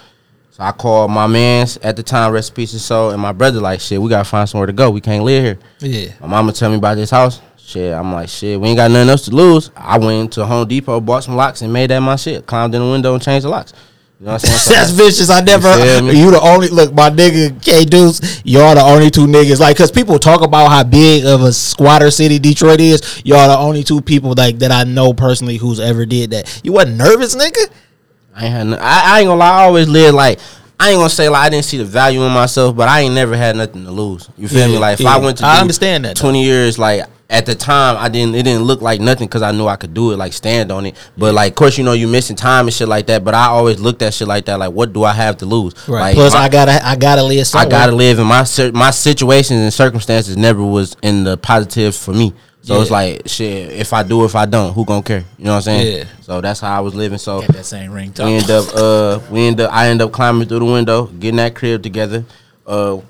So 0.51 0.63
I 0.63 0.73
called 0.73 1.11
my 1.11 1.27
man's 1.27 1.79
at 1.79 1.97
the 1.97 2.03
time, 2.03 2.33
rest 2.33 2.55
peace 2.55 2.73
and 2.73 2.81
soul, 2.81 3.11
and 3.11 3.21
my 3.21 3.33
brother 3.33 3.61
like, 3.61 3.81
"Shit, 3.81 4.01
we 4.01 4.09
gotta 4.11 4.25
find 4.25 4.49
somewhere 4.49 4.67
to 4.67 4.73
go. 4.73 4.91
We 4.91 5.01
can't 5.01 5.25
live 5.25 5.43
here." 5.43 5.59
Yeah. 5.81 6.13
My 6.21 6.27
mama 6.27 6.53
tell 6.53 6.71
me 6.71 6.77
about 6.77 6.97
this 6.97 7.11
house. 7.11 7.41
Shit, 7.57 7.95
I'm 7.95 8.13
like, 8.13 8.29
shit, 8.29 8.61
we 8.61 8.69
ain't 8.69 8.77
got 8.77 8.91
nothing 8.91 9.09
else 9.09 9.25
to 9.27 9.31
lose. 9.31 9.71
I 9.77 9.97
went 9.97 10.33
to 10.33 10.45
Home 10.45 10.67
Depot, 10.69 11.01
bought 11.01 11.25
some 11.25 11.37
locks, 11.37 11.63
and 11.63 11.73
made 11.73 11.91
that 11.91 12.01
my 12.01 12.17
shit. 12.17 12.45
Climbed 12.45 12.75
in 12.75 12.83
the 12.83 12.91
window 12.91 13.15
and 13.15 13.23
changed 13.23 13.47
the 13.47 13.51
locks. 13.51 13.73
You 14.23 14.27
know 14.29 14.35
what 14.35 14.45
I'm 14.45 14.51
saying? 14.51 14.59
So 14.61 14.75
That's 14.75 14.91
vicious. 14.93 15.31
I 15.31 15.41
never. 15.41 16.03
me? 16.05 16.21
You 16.21 16.31
the 16.31 16.41
only 16.41 16.69
look, 16.69 16.95
my 16.95 17.11
nigga 17.11 17.61
K 17.61 17.85
Deuce. 17.85 18.41
Y'all 18.45 18.73
the 18.77 18.81
only 18.81 19.11
two 19.11 19.27
niggas 19.27 19.59
like, 19.59 19.77
cause 19.77 19.91
people 19.91 20.17
talk 20.21 20.43
about 20.43 20.69
how 20.71 20.85
big 20.85 21.25
of 21.25 21.43
a 21.43 21.53
squatter 21.53 22.09
city 22.09 22.39
Detroit 22.39 22.81
is. 22.81 23.21
Y'all 23.25 23.49
the 23.49 23.59
only 23.59 23.83
two 23.83 24.01
people 24.01 24.35
like 24.37 24.61
that 24.61 24.71
I 24.71 24.85
know 24.85 25.13
personally 25.13 25.57
who's 25.57 25.81
ever 25.81 26.07
did 26.07 26.31
that. 26.31 26.61
You 26.63 26.73
wasn't 26.73 26.99
nervous, 26.99 27.35
nigga. 27.35 27.69
I 28.37 28.45
ain't 28.45 28.55
had 28.55 28.67
no, 28.69 28.77
I, 28.81 29.03
I 29.17 29.21
ain't 29.23 29.27
gonna 29.27 29.41
lie, 29.41 29.61
I 29.61 29.65
always 29.65 29.89
lived 29.89 30.15
like 30.15 30.39
I 30.79 30.91
ain't 30.91 30.99
gonna 30.99 31.11
say 31.11 31.29
like 31.29 31.45
I 31.47 31.49
didn't 31.51 31.65
see 31.65 31.79
the 31.79 31.85
value 31.85 32.23
in 32.23 32.33
myself, 32.33 32.77
but 32.77 32.89
I 32.89 33.01
ain't 33.01 33.15
never 33.15 33.37
had 33.37 33.57
nothing 33.57 33.85
to 33.85 33.91
lose. 33.91 34.31
You 34.39 34.47
feel 34.47 34.61
Yeah, 34.61 34.67
me? 34.69 34.79
Like 34.79 34.95
if 34.95 35.01
yeah. 35.01 35.17
I 35.17 35.19
went 35.19 35.39
to 35.39 35.47
I 35.47 35.61
understand 35.61 36.05
that, 36.05 36.15
though. 36.17 36.23
twenty 36.23 36.45
years, 36.45 36.79
like 36.79 37.03
at 37.33 37.47
the 37.47 37.55
time 37.55 37.97
I 37.99 38.09
didn't 38.11 38.35
it 38.37 38.43
didn't 38.45 38.65
look 38.65 38.83
like 38.83 39.01
nothing 39.01 39.27
because 39.27 39.43
I 39.43 39.51
knew 39.53 39.67
I 39.67 39.77
could 39.77 39.95
do 39.95 40.13
it, 40.13 40.19
like 40.19 40.33
stand 40.35 40.71
on 40.71 40.87
it. 40.87 40.95
But 41.17 41.35
like 41.35 41.53
of 41.53 41.57
course 41.57 41.79
you 41.79 41.83
know 41.85 41.95
you 41.95 42.07
missing 42.07 42.37
time 42.37 42.67
and 42.67 42.75
shit 42.75 42.87
like 42.89 43.07
that. 43.07 43.25
But 43.25 43.35
I 43.35 43.47
always 43.47 43.81
looked 43.81 44.03
at 44.03 44.13
shit 44.15 44.29
like 44.29 44.45
that, 44.45 44.59
like 44.59 44.73
what 44.73 44.93
do 44.93 45.03
I 45.03 45.13
have 45.13 45.39
to 45.39 45.47
lose? 45.47 45.73
Right. 45.89 46.01
Like, 46.01 46.15
Plus, 46.15 46.35
my- 46.35 46.41
I 46.41 46.49
gotta, 46.51 46.87
I 46.87 46.95
gotta 46.95 47.23
live. 47.23 47.47
I 47.55 47.67
gotta 47.67 47.93
live, 47.93 48.19
and 48.19 48.29
my 48.29 48.45
my 48.75 48.91
situations 48.91 49.61
and 49.61 49.73
circumstances 49.73 50.37
never 50.37 50.63
was 50.63 50.95
in 51.03 51.25
the 51.25 51.37
positive 51.39 51.97
for 51.97 52.13
me. 52.13 52.35
So 52.65 52.81
it's 52.81 52.91
like 52.93 53.23
shit. 53.27 53.73
If 53.73 53.93
I 53.93 54.05
do, 54.05 54.25
if 54.25 54.37
I 54.37 54.47
don't, 54.47 54.73
who 54.73 54.85
gonna 54.85 55.03
care? 55.03 55.25
You 55.39 55.47
know 55.47 55.53
what 55.53 55.57
I'm 55.57 55.63
saying? 55.63 55.97
Yeah. 55.99 56.05
So 56.21 56.41
that's 56.41 56.61
how 56.61 56.77
I 56.77 56.81
was 56.81 56.95
living. 56.95 57.19
So 57.19 57.41
that 57.41 57.65
same 57.65 57.91
ring. 57.91 58.13
we 58.19 58.35
end 58.35 58.51
up 58.51 58.67
uh 58.75 59.21
we 59.31 59.47
end 59.49 59.61
up 59.61 59.73
I 59.73 59.89
end 59.89 60.01
up 60.01 60.13
climbing 60.13 60.47
through 60.47 60.61
the 60.61 60.67
window, 60.67 61.07
getting 61.07 61.39
that 61.39 61.57
crib 61.57 61.83
together, 61.83 62.25
uh 62.67 63.01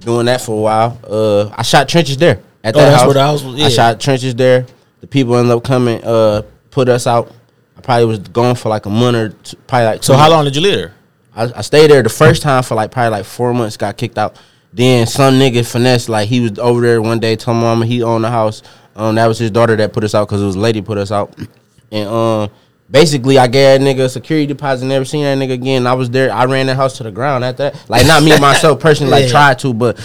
doing 0.00 0.26
that 0.26 0.40
for 0.40 0.58
a 0.58 0.60
while. 0.62 0.98
Uh 1.04 1.48
I 1.56 1.62
shot 1.62 1.88
trenches 1.88 2.16
there 2.16 2.40
at 2.64 2.74
Oh, 2.74 2.78
that 2.80 2.84
that's 2.86 2.96
house. 2.96 3.06
where 3.06 3.14
the 3.14 3.20
house 3.22 3.42
was- 3.42 3.54
yeah. 3.56 3.66
I 3.66 3.68
shot 3.70 4.00
trenches 4.00 4.34
there. 4.34 4.66
The 5.00 5.06
people 5.06 5.36
ended 5.36 5.52
up 5.56 5.62
coming, 5.64 6.02
uh 6.04 6.42
put 6.70 6.88
us 6.88 7.06
out. 7.06 7.32
I 7.76 7.80
probably 7.80 8.06
was 8.06 8.18
gone 8.20 8.54
for 8.56 8.68
like 8.68 8.86
a 8.86 8.90
month 8.90 9.16
or 9.16 9.28
two, 9.30 9.56
probably 9.66 9.86
like 9.86 10.04
So 10.04 10.14
how 10.14 10.20
months. 10.22 10.30
long 10.32 10.44
did 10.44 10.56
you 10.56 10.62
live 10.62 10.74
there? 10.76 10.94
I, 11.34 11.58
I 11.58 11.60
stayed 11.62 11.90
there 11.90 12.02
the 12.02 12.08
first 12.08 12.42
time 12.42 12.62
for 12.64 12.74
like 12.74 12.90
probably 12.90 13.10
like 13.18 13.24
four 13.24 13.54
months, 13.54 13.76
got 13.76 13.96
kicked 13.96 14.18
out. 14.18 14.36
Then 14.72 15.06
some 15.06 15.34
nigga 15.34 15.64
finesse 15.70 16.08
like 16.08 16.28
he 16.28 16.40
was 16.40 16.58
over 16.58 16.80
there 16.80 17.00
one 17.00 17.20
day, 17.20 17.36
told 17.36 17.56
mama 17.58 17.86
he 17.86 18.02
owned 18.02 18.24
the 18.24 18.30
house. 18.30 18.62
Um, 18.96 19.14
that 19.14 19.26
was 19.26 19.38
his 19.38 19.50
daughter 19.52 19.76
that 19.76 19.92
put 19.92 20.02
us 20.04 20.14
out 20.14 20.26
because 20.28 20.42
it 20.42 20.46
was 20.46 20.56
a 20.56 20.60
lady 20.60 20.82
put 20.82 20.98
us 20.98 21.12
out. 21.12 21.32
And 21.92 22.08
um, 22.08 22.50
basically 22.90 23.38
I 23.38 23.46
gave 23.46 23.80
that 23.80 23.86
nigga 23.86 24.04
a 24.06 24.08
security 24.08 24.46
deposit. 24.46 24.84
Never 24.86 25.04
seen 25.04 25.22
that 25.22 25.38
nigga 25.38 25.52
again. 25.52 25.86
I 25.86 25.94
was 25.94 26.10
there. 26.10 26.32
I 26.32 26.44
ran 26.46 26.66
that 26.66 26.76
house 26.76 26.96
to 26.98 27.04
the 27.04 27.12
ground 27.12 27.44
at 27.44 27.56
that. 27.58 27.88
Like 27.88 28.06
not 28.06 28.22
me 28.24 28.38
myself 28.40 28.80
personally, 28.80 29.12
like 29.12 29.24
Yeah. 29.26 29.30
tried 29.30 29.58
to, 29.60 29.72
but 29.72 29.96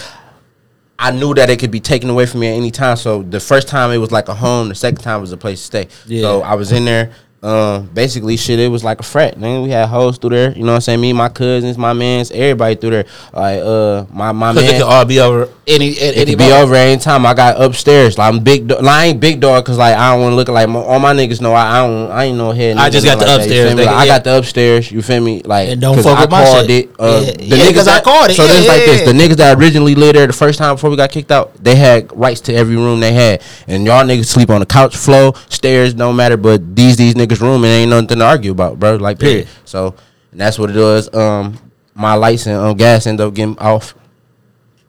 I 1.04 1.12
knew 1.12 1.34
that 1.34 1.50
it 1.50 1.60
could 1.60 1.70
be 1.70 1.82
taken 1.82 2.10
away 2.10 2.26
from 2.26 2.40
me 2.40 2.48
at 2.48 2.54
any 2.54 2.72
time. 2.72 2.96
So 2.96 3.24
the 3.24 3.42
first 3.42 3.68
time 3.68 3.92
it 3.92 3.98
was 3.98 4.14
like 4.14 4.30
a 4.30 4.34
home. 4.34 4.70
The 4.70 4.76
second 4.76 5.02
time 5.02 5.20
was 5.20 5.34
a 5.34 5.38
place 5.38 5.60
to 5.60 5.66
stay. 5.66 5.88
Yeah. 6.06 6.22
So 6.22 6.42
I 6.42 6.56
was 6.56 6.72
in 6.72 6.86
there. 6.86 7.12
Um, 7.44 7.88
basically, 7.94 8.38
shit, 8.38 8.58
it 8.58 8.70
was 8.70 8.86
like 8.86 9.02
a 9.02 9.04
frat. 9.04 9.38
Man, 9.38 9.64
we 9.64 9.70
had 9.70 9.90
hoes 9.90 10.18
through 10.18 10.30
there. 10.30 10.52
You 10.54 10.64
know 10.64 10.72
what 10.72 10.76
I'm 10.76 10.82
saying? 10.82 11.02
Me, 11.02 11.12
my 11.12 11.28
cousins, 11.28 11.78
my 11.78 11.92
mans, 11.92 12.32
everybody 12.32 12.76
through 12.76 12.92
there. 12.92 13.06
Like, 13.34 13.60
uh, 13.60 14.06
my 14.14 14.32
my 14.32 14.54
Because 14.54 14.70
it 14.70 14.74
could 14.74 14.82
all 14.84 15.04
be 15.04 15.20
over 15.20 15.50
any 15.68 15.90
at 15.92 15.98
It 15.98 16.16
any 16.18 16.26
could 16.32 16.38
be 16.38 16.44
moment. 16.46 16.64
over 16.64 16.76
anytime. 16.76 17.26
I 17.26 17.34
got 17.34 17.62
upstairs. 17.62 18.18
Like 18.18 18.34
I'm 18.34 18.40
big. 18.42 18.68
Do- 18.70 18.76
like, 18.80 18.86
I 18.96 19.06
ain't 19.08 19.20
big 19.20 19.42
dog 19.42 19.64
because 19.66 19.78
like 19.78 19.98
I 19.98 20.12
don't 20.14 20.22
want 20.22 20.32
to 20.32 20.36
look 20.38 20.48
like 20.48 20.70
my, 20.70 20.80
all 20.80 21.00
my 21.00 21.14
niggas 21.14 21.42
know. 21.42 21.54
I, 21.54 21.80
I 21.80 21.86
don't. 21.88 22.12
I 22.12 22.24
ain't 22.26 22.38
no 22.38 22.52
head. 22.52 22.78
I 22.78 22.90
just 22.90 23.06
got 23.06 23.18
nothing 23.20 23.28
the 23.28 23.32
like 23.34 23.42
upstairs, 23.42 23.68
feel 23.68 23.76
me? 23.78 23.84
nigga, 23.84 23.86
Like, 23.88 23.96
I 23.96 24.06
got 24.08 24.24
the 24.24 24.38
upstairs. 24.38 24.92
You 24.92 25.02
feel 25.02 25.22
me? 25.22 25.42
Like 25.44 25.68
And 25.70 25.82
don't 25.82 25.96
'cause 25.96 26.06
fuck 26.06 26.18
I 26.18 26.22
with 26.22 26.32
my 26.32 26.44
called 26.46 26.68
shit. 26.68 26.86
it. 26.86 26.96
Uh, 26.98 27.24
Yeah, 27.26 27.32
the 27.34 27.44
yeah, 27.44 27.56
niggas 27.58 27.74
'cause 27.76 27.88
I 27.90 28.00
called 28.02 28.30
it. 28.30 28.36
So 28.36 28.44
Yeah, 28.46 28.54
this 28.54 28.68
like 28.70 28.80
yeah, 28.80 28.86
this. 28.86 29.02
The 29.02 29.12
niggas 29.14 29.36
that 29.38 29.58
originally 29.58 29.96
lived 29.96 30.16
there 30.16 30.28
the 30.28 30.34
first 30.34 30.60
time 30.60 30.76
before 30.76 30.90
we 30.90 30.96
got 30.96 31.12
kicked 31.12 31.32
out, 31.32 31.52
they 31.62 31.76
had 31.76 32.10
rights 32.18 32.40
to 32.42 32.54
every 32.56 32.78
room 32.78 33.02
they 33.02 33.12
had, 33.12 33.42
and 33.68 33.86
y'all 33.86 34.06
niggas 34.06 34.28
sleep 34.28 34.50
on 34.50 34.62
the 34.62 34.66
couch, 34.66 34.96
floor, 34.96 35.34
stairs, 35.50 35.94
don't 35.94 36.16
matter. 36.16 36.38
But 36.38 36.74
these 36.74 36.96
these 36.96 37.16
niggas 37.16 37.33
room, 37.42 37.64
and 37.64 37.66
ain't 37.66 37.90
nothing 37.90 38.20
to 38.20 38.26
argue 38.26 38.52
about, 38.52 38.80
bro. 38.80 38.96
Like 38.96 39.20
period. 39.20 39.46
Yeah. 39.46 39.54
So 39.66 39.96
and 40.32 40.42
that's 40.42 40.58
what 40.60 40.70
it 40.70 40.76
was. 40.76 41.14
Um, 41.14 41.58
my 41.94 42.16
lights 42.16 42.48
and 42.48 42.56
um, 42.58 42.76
gas 42.78 43.06
ended 43.08 43.26
up 43.26 43.34
getting 43.34 43.58
off. 43.60 43.94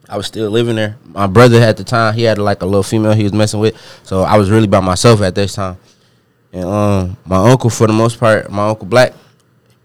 I 0.09 0.16
was 0.16 0.26
still 0.26 0.51
living 0.51 0.76
there. 0.76 0.97
My 1.05 1.26
brother 1.26 1.61
at 1.61 1.76
the 1.76 1.84
time, 1.84 2.14
he 2.14 2.22
had 2.22 2.38
like 2.38 2.62
a 2.62 2.66
little 2.66 2.82
female 2.82 3.12
he 3.12 3.22
was 3.24 3.32
messing 3.32 3.61
with, 3.61 3.74
so 4.03 4.22
I 4.22 4.36
was 4.36 4.51
really 4.51 4.66
by 4.66 4.80
myself 4.80 5.20
at 5.22 5.34
this 5.34 5.55
time. 5.55 5.78
And 6.53 6.64
um, 6.64 7.16
my 7.24 7.51
uncle, 7.51 7.70
for 7.70 7.86
the 7.86 7.92
most 7.92 8.20
part, 8.20 8.51
my 8.51 8.68
uncle 8.68 8.86
Black, 8.86 9.12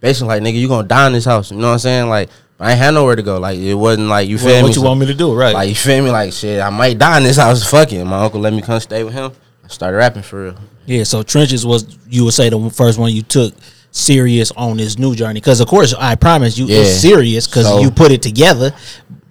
basically 0.02 0.28
like 0.28 0.44
nigga, 0.44 0.60
you 0.60 0.68
gonna 0.68 0.88
die 0.88 1.08
in 1.08 1.14
this 1.14 1.26
house. 1.26 1.52
You 1.52 1.58
know 1.58 1.68
what 1.68 1.74
I'm 1.74 1.80
saying? 1.80 2.10
Like 2.10 2.30
I 2.60 2.72
ain't 2.72 2.80
had 2.80 2.94
nowhere 2.94 3.16
to 3.16 3.24
go. 3.24 3.40
Like 3.40 3.58
it 3.58 3.74
wasn't 3.74 4.08
like 4.08 4.28
you 4.28 4.38
feel 4.38 4.48
Well, 4.48 4.58
me. 4.64 4.64
what 4.70 4.76
you 4.76 4.82
want 4.84 5.00
me 5.00 5.06
to 5.08 5.14
do, 5.14 5.34
right? 5.34 5.54
Like 5.54 5.70
you 5.70 5.76
feel 5.76 6.04
me? 6.04 6.12
Like 6.12 6.34
shit, 6.34 6.62
I 6.62 6.70
might 6.70 6.98
die 6.98 7.18
in 7.18 7.24
this 7.24 7.38
house. 7.38 7.68
Fuck 7.70 7.94
it. 7.94 8.04
My 8.06 8.24
uncle 8.24 8.40
let 8.42 8.54
me 8.54 8.62
come 8.62 8.80
stay 8.82 9.04
with 9.04 9.14
him. 9.14 9.32
Started 9.70 9.98
rapping 9.98 10.24
for 10.24 10.44
real. 10.46 10.56
Yeah, 10.86 11.04
so 11.04 11.24
trenches 11.24 11.66
was 11.66 11.98
you 12.10 12.26
would 12.26 12.34
say 12.34 12.50
the 12.50 12.70
first 12.70 12.98
one 13.00 13.14
you 13.14 13.22
took 13.22 13.54
serious 13.92 14.52
on 14.52 14.78
this 14.78 14.98
new 15.00 15.16
journey 15.16 15.40
because 15.40 15.60
of 15.60 15.68
course 15.68 15.94
I 15.98 16.16
promise 16.16 16.58
you 16.58 16.66
Yeah. 16.66 16.80
it's 16.82 17.00
serious 17.02 17.48
because 17.48 17.66
So- 17.66 17.80
you 17.82 17.92
put 17.92 18.12
it 18.12 18.22
together, 18.22 18.74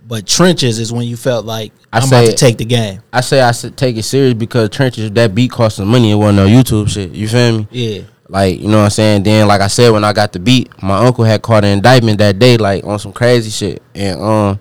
but 0.07 0.27
trenches 0.27 0.79
is 0.79 0.93
when 0.93 1.07
you 1.07 1.17
felt 1.17 1.45
like 1.45 1.73
I 1.93 1.99
I'm 1.99 2.09
about 2.09 2.27
to 2.27 2.33
take 2.35 2.59
the 2.59 2.65
game. 2.65 3.01
I 3.13 3.21
say 3.21 3.41
I 3.41 3.53
should 3.53 3.77
take 3.77 3.97
it 3.97 4.05
serious 4.05 4.35
because 4.35 4.69
trenches 4.71 5.11
that 5.13 5.35
beat 5.35 5.51
cost 5.51 5.77
some 5.77 5.89
money. 5.89 6.11
It 6.11 6.15
wasn't 6.15 6.37
no 6.39 6.47
YouTube 6.47 6.89
shit. 6.89 7.13
You 7.13 7.29
feel 7.29 7.59
me? 7.59 7.69
Yeah, 7.71 8.01
Like, 8.29 8.61
you 8.61 8.69
know 8.69 8.79
what 8.79 8.85
I'm 8.85 8.91
saying? 8.91 9.23
Then, 9.23 9.49
like 9.49 9.61
I 9.63 9.69
said, 9.69 9.91
when 9.91 10.05
I 10.05 10.13
got 10.13 10.33
the 10.33 10.39
beat, 10.39 10.71
my 10.83 10.99
uncle 10.99 11.25
had 11.25 11.41
caught 11.43 11.65
an 11.65 11.71
indictment 11.71 12.19
that 12.19 12.39
day, 12.39 12.57
like 12.59 12.85
on 12.85 12.99
some 12.99 13.13
crazy 13.13 13.51
shit. 13.51 13.83
And 13.95 14.21
um, 14.21 14.61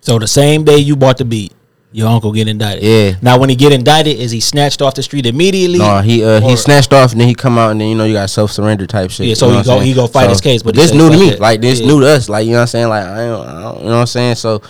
so 0.00 0.18
the 0.18 0.28
same 0.28 0.64
day 0.64 0.76
you 0.78 0.94
bought 0.96 1.18
the 1.18 1.24
beat, 1.24 1.52
your 1.94 2.08
uncle 2.08 2.32
get 2.32 2.48
indicted. 2.48 2.82
Yeah. 2.82 3.14
Now 3.22 3.38
when 3.38 3.48
he 3.48 3.54
get 3.54 3.70
indicted, 3.72 4.18
is 4.18 4.32
he 4.32 4.40
snatched 4.40 4.82
off 4.82 4.94
the 4.94 5.02
street 5.02 5.26
immediately? 5.26 5.78
no, 5.78 6.00
he 6.00 6.24
uh, 6.24 6.40
he 6.40 6.56
snatched 6.56 6.92
off 6.92 7.12
and 7.12 7.20
then 7.20 7.28
he 7.28 7.36
come 7.36 7.56
out 7.56 7.70
and 7.70 7.80
then 7.80 7.86
you 7.88 7.94
know 7.94 8.04
you 8.04 8.14
got 8.14 8.28
self 8.30 8.50
surrender 8.50 8.84
type 8.84 9.12
shit. 9.12 9.28
Yeah, 9.28 9.34
so 9.34 9.46
you 9.46 9.52
know 9.52 9.58
he 9.60 9.64
go- 9.64 9.80
he 9.80 9.94
go 9.94 10.06
fight 10.08 10.28
his 10.28 10.40
case, 10.40 10.64
but 10.64 10.74
this 10.74 10.92
new 10.92 11.08
to 11.08 11.16
me. 11.16 11.28
it." 11.28 11.40
Like 11.40 11.60
this 11.60 11.78
Yeah. 11.80 11.86
new 11.86 12.00
to 12.00 12.08
us. 12.08 12.28
Like 12.28 12.46
you 12.46 12.50
know 12.52 12.58
what 12.58 12.62
I'm 12.62 12.66
saying? 12.66 12.88
Like 12.88 13.04
I, 13.04 13.16
don't, 13.26 13.46
I 13.46 13.62
don't, 13.62 13.78
you 13.78 13.84
know 13.84 13.90
what 13.92 14.00
I'm 14.00 14.06
saying? 14.08 14.34
So, 14.34 14.60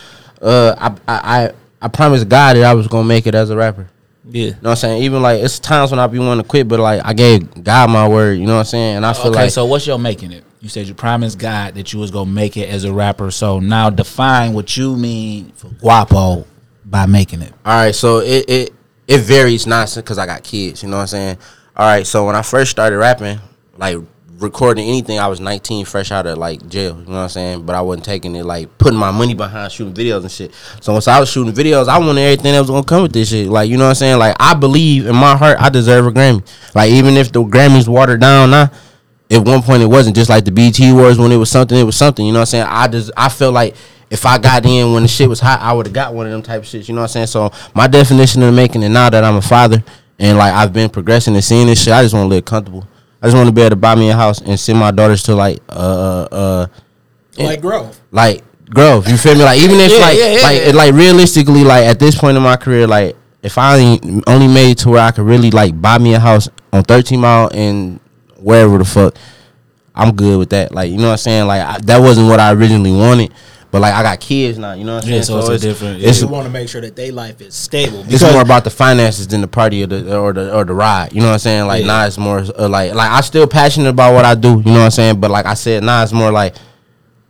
uh, 0.43 0.75
I 0.79 0.89
I 1.09 1.45
I, 1.45 1.53
I 1.81 1.89
promised 1.89 2.29
God 2.29 2.57
that 2.57 2.65
I 2.65 2.75
was 2.75 2.89
gonna 2.89 3.09
make 3.09 3.27
it 3.27 3.35
as 3.35 3.49
a 3.49 3.57
rapper. 3.57 3.89
Yeah. 4.29 4.43
You 4.43 4.51
know 4.51 4.57
what 4.61 4.71
I'm 4.73 4.77
saying? 4.77 5.03
Even 5.05 5.23
like 5.23 5.43
it's 5.43 5.59
times 5.59 5.93
when 5.93 6.01
I 6.01 6.07
be 6.07 6.19
wanting 6.19 6.43
to 6.45 6.49
quit, 6.49 6.69
but 6.69 6.79
like 6.79 7.01
I 7.07 7.15
gave 7.15 7.65
God 7.65 7.89
my 7.89 8.07
word. 8.07 8.39
You 8.39 8.45
know 8.47 8.55
what 8.55 8.61
I'm 8.61 8.65
saying? 8.67 8.97
And 8.97 9.07
I 9.07 9.15
feel 9.15 9.25
like. 9.25 9.31
Okay, 9.33 9.43
like 9.45 9.51
so 9.51 9.65
what's 9.65 9.87
your 9.87 9.99
making 9.99 10.33
it? 10.33 10.45
You 10.61 10.69
said 10.69 10.87
you 10.87 10.93
promised 10.95 11.39
God 11.39 11.75
that 11.77 11.95
you 11.95 12.01
was 12.01 12.11
gonna 12.11 12.31
make 12.31 12.59
it 12.59 12.69
as 12.69 12.85
a 12.85 12.93
rapper. 12.93 13.31
So 13.31 13.61
now 13.61 13.89
define 13.89 14.53
what 14.53 14.77
you 14.77 14.95
mean 14.95 15.53
for 15.57 15.69
guapo 15.69 16.47
by 16.95 17.07
making 17.07 17.43
it. 17.43 17.53
All 17.67 17.75
right, 17.75 17.93
so 17.93 18.21
it 18.21 18.49
it 18.49 18.75
it 19.09 19.19
varies 19.23 19.67
nonsense 19.67 20.05
because 20.05 20.17
I 20.17 20.27
got 20.27 20.45
kids. 20.45 20.85
You 20.85 20.89
know 20.89 20.99
what 20.99 21.03
I'm 21.03 21.09
saying? 21.09 21.39
All 21.77 21.89
right, 21.89 22.07
so 22.07 22.25
when 22.25 22.37
I 22.37 22.43
first 22.43 22.71
started 22.71 22.97
rapping, 22.99 23.41
like 23.77 23.99
recording 24.39 24.87
anything, 24.87 25.19
I 25.19 25.27
was 25.27 25.41
19, 25.41 25.87
fresh 25.87 26.13
out 26.13 26.29
of 26.29 26.39
like 26.39 26.69
jail. 26.69 26.97
You 27.01 27.07
know 27.07 27.15
what 27.15 27.19
I'm 27.19 27.29
saying? 27.31 27.67
But 27.67 27.75
I 27.75 27.81
wasn't 27.81 28.05
taking 28.05 28.37
it 28.37 28.45
like 28.45 28.79
putting 28.79 28.97
my 28.97 29.11
money 29.11 29.35
behind 29.35 29.73
shooting 29.73 29.93
videos 29.93 30.21
and 30.21 30.31
shit. 30.31 30.55
So 30.81 30.93
once 30.93 31.09
I 31.09 31.19
was 31.19 31.29
shooting 31.29 31.53
videos, 31.53 31.89
I 31.89 31.99
wanted 31.99 32.21
everything 32.21 32.53
that 32.53 32.61
was 32.61 32.71
gonna 32.71 32.85
come 32.85 33.03
with 33.03 33.13
this 33.13 33.29
shit. 33.29 33.49
Like 33.49 33.69
you 33.69 33.77
know 33.77 33.87
what 33.87 33.91
I'm 33.91 33.95
saying? 33.97 34.21
Like 34.21 34.37
I 34.39 34.55
believe 34.55 35.07
in 35.07 35.17
my 35.17 35.37
heart, 35.37 35.57
I 35.59 35.71
deserve 35.71 36.07
a 36.07 36.13
Grammy. 36.13 36.47
Like 36.77 36.93
even 36.93 37.15
if 37.15 37.33
the 37.33 37.43
Grammys 37.43 37.89
watered 37.89 38.21
down 38.21 38.51
now. 38.51 38.71
At 39.31 39.45
one 39.45 39.63
point, 39.63 39.83
it 39.83 39.87
wasn't 39.87 40.15
just 40.15 40.29
like 40.29 40.45
the 40.45 40.53
BT 40.53 40.91
Awards 40.91 41.19
when 41.19 41.33
it 41.33 41.37
was 41.37 41.51
something. 41.51 41.77
It 41.77 41.83
was 41.83 41.97
something. 41.97 42.25
You 42.25 42.33
know 42.33 42.41
what 42.41 42.55
I'm 42.55 42.67
saying? 42.67 42.67
I 42.69 42.87
just 42.87 43.11
I 43.17 43.31
felt 43.31 43.55
like 43.55 43.75
if 44.15 44.25
I 44.25 44.39
got 44.39 44.65
in 44.65 44.93
when 44.95 45.03
the 45.03 45.09
shit 45.09 45.29
was 45.29 45.41
hot, 45.41 45.61
I 45.61 45.73
would 45.73 45.87
have 45.87 45.93
got 45.93 46.15
one 46.15 46.27
of 46.27 46.33
them 46.33 46.41
type 46.43 46.63
of 46.63 46.67
shits. 46.69 46.89
You 46.89 46.95
know 46.95 47.01
what 47.03 47.11
I'm 47.17 47.27
saying? 47.27 47.27
So 47.27 47.51
my 47.75 47.87
definition 47.89 48.43
of 48.45 48.55
making 48.55 48.83
it 48.83 48.89
now 48.89 49.11
that 49.11 49.25
I'm 49.25 49.37
a 49.37 49.43
father 49.43 49.83
and 50.19 50.39
like 50.39 50.53
I've 50.55 50.73
been 50.73 50.89
progressing 50.89 51.35
and 51.35 51.43
seeing 51.45 51.67
this 51.67 51.83
shit, 51.83 51.93
I 51.93 52.03
just 52.03 52.15
want 52.15 52.25
to 52.25 52.29
live 52.29 52.45
comfortable. 52.45 52.87
I 53.21 53.27
just 53.27 53.37
want 53.37 53.49
to 53.49 53.53
be 53.53 53.63
able 53.63 53.71
to 53.71 53.77
buy 53.77 53.95
me 53.97 54.11
a 54.11 54.15
house 54.15 54.41
and 54.41 54.59
send 54.59 54.79
my 54.79 54.91
daughters 54.93 55.23
to 55.25 55.35
like 55.35 55.59
uh 55.69 56.29
uh 56.31 56.67
Like 57.39 57.61
growth. 57.61 58.01
like 58.13 58.43
Grove. 58.71 59.07
You 59.09 59.17
feel 59.17 59.35
me? 59.35 59.43
Like 59.45 59.61
even 59.61 59.79
if 59.79 59.91
Yeah, 59.93 59.99
like 59.99 60.19
yeah, 60.19 60.33
yeah, 60.33 60.41
like 60.43 60.63
yeah. 60.67 60.73
like 60.73 60.95
realistically, 60.95 61.65
like 61.65 61.85
at 61.85 61.99
this 61.99 62.17
point 62.19 62.37
in 62.37 62.43
my 62.43 62.57
career, 62.57 62.87
like 62.87 63.15
if 63.43 63.59
I 63.59 63.79
only, 63.79 64.23
only 64.27 64.49
made 64.49 64.71
it 64.71 64.79
to 64.79 64.91
where 64.91 65.03
I 65.03 65.11
could 65.11 65.27
really 65.27 65.51
like 65.51 65.79
buy 65.81 65.99
me 65.99 66.15
a 66.15 66.19
house 66.21 66.49
on 66.73 66.83
13 66.83 67.21
mile 67.21 67.51
and 67.53 68.01
wherever 68.39 68.79
the 68.79 68.85
fuck, 68.85 69.15
I'm 69.95 70.15
good 70.17 70.39
with 70.39 70.51
that. 70.51 70.73
Like 70.75 70.91
you 70.91 70.97
know 70.97 71.05
what 71.05 71.13
I'm 71.13 71.19
saying? 71.19 71.47
Like 71.47 71.61
I, 71.63 71.79
that 71.81 71.99
wasn't 71.99 72.29
what 72.29 72.41
I 72.41 72.53
originally 72.53 72.91
wanted, 72.93 73.33
but 73.75 73.81
like 73.81 73.93
I 73.93 74.05
got 74.05 74.21
kids 74.21 74.57
now. 74.57 74.75
You 74.75 74.85
know 74.85 74.95
what 74.95 75.05
I'm 75.05 75.11
Yeah, 75.11 75.21
saying? 75.23 75.41
so 75.43 75.53
it's 75.53 75.65
a 75.65 75.67
different- 75.67 76.01
It's, 76.01 76.21
you 76.21 76.29
want 76.29 76.47
to 76.47 76.53
make 76.53 76.69
sure 76.69 76.81
that 76.81 76.95
their 76.95 77.11
life 77.11 77.41
is 77.41 77.57
stable. 77.57 78.05
it's 78.09 78.23
more 78.23 78.41
about 78.41 78.63
the 78.63 78.71
finances 78.71 79.27
than 79.27 79.41
the 79.41 79.49
party 79.49 79.83
or 79.83 79.89
the 79.89 80.17
or 80.17 80.33
the 80.33 80.55
or 80.55 80.65
the 80.65 80.73
ride. 80.73 81.13
You 81.13 81.19
know 81.23 81.27
what 81.27 81.33
I'm 81.33 81.39
saying? 81.41 81.67
Like 81.67 81.81
Yeah. 81.81 81.89
now 81.89 82.07
it's 82.07 82.17
more 82.17 82.39
uh, 82.39 82.69
like 82.69 82.95
like 82.95 83.11
I 83.11 83.21
still 83.23 83.49
passionate 83.49 83.89
about 83.89 84.15
what 84.15 84.25
I 84.25 84.37
do. 84.37 84.51
You 84.51 84.63
know 84.67 84.73
what 84.75 84.81
I'm 84.83 84.91
saying? 84.93 85.19
But 85.21 85.33
like 85.33 85.45
I 85.45 85.55
said, 85.55 85.83
now 85.83 86.05
it's 86.05 86.13
more 86.13 86.31
like 86.31 86.55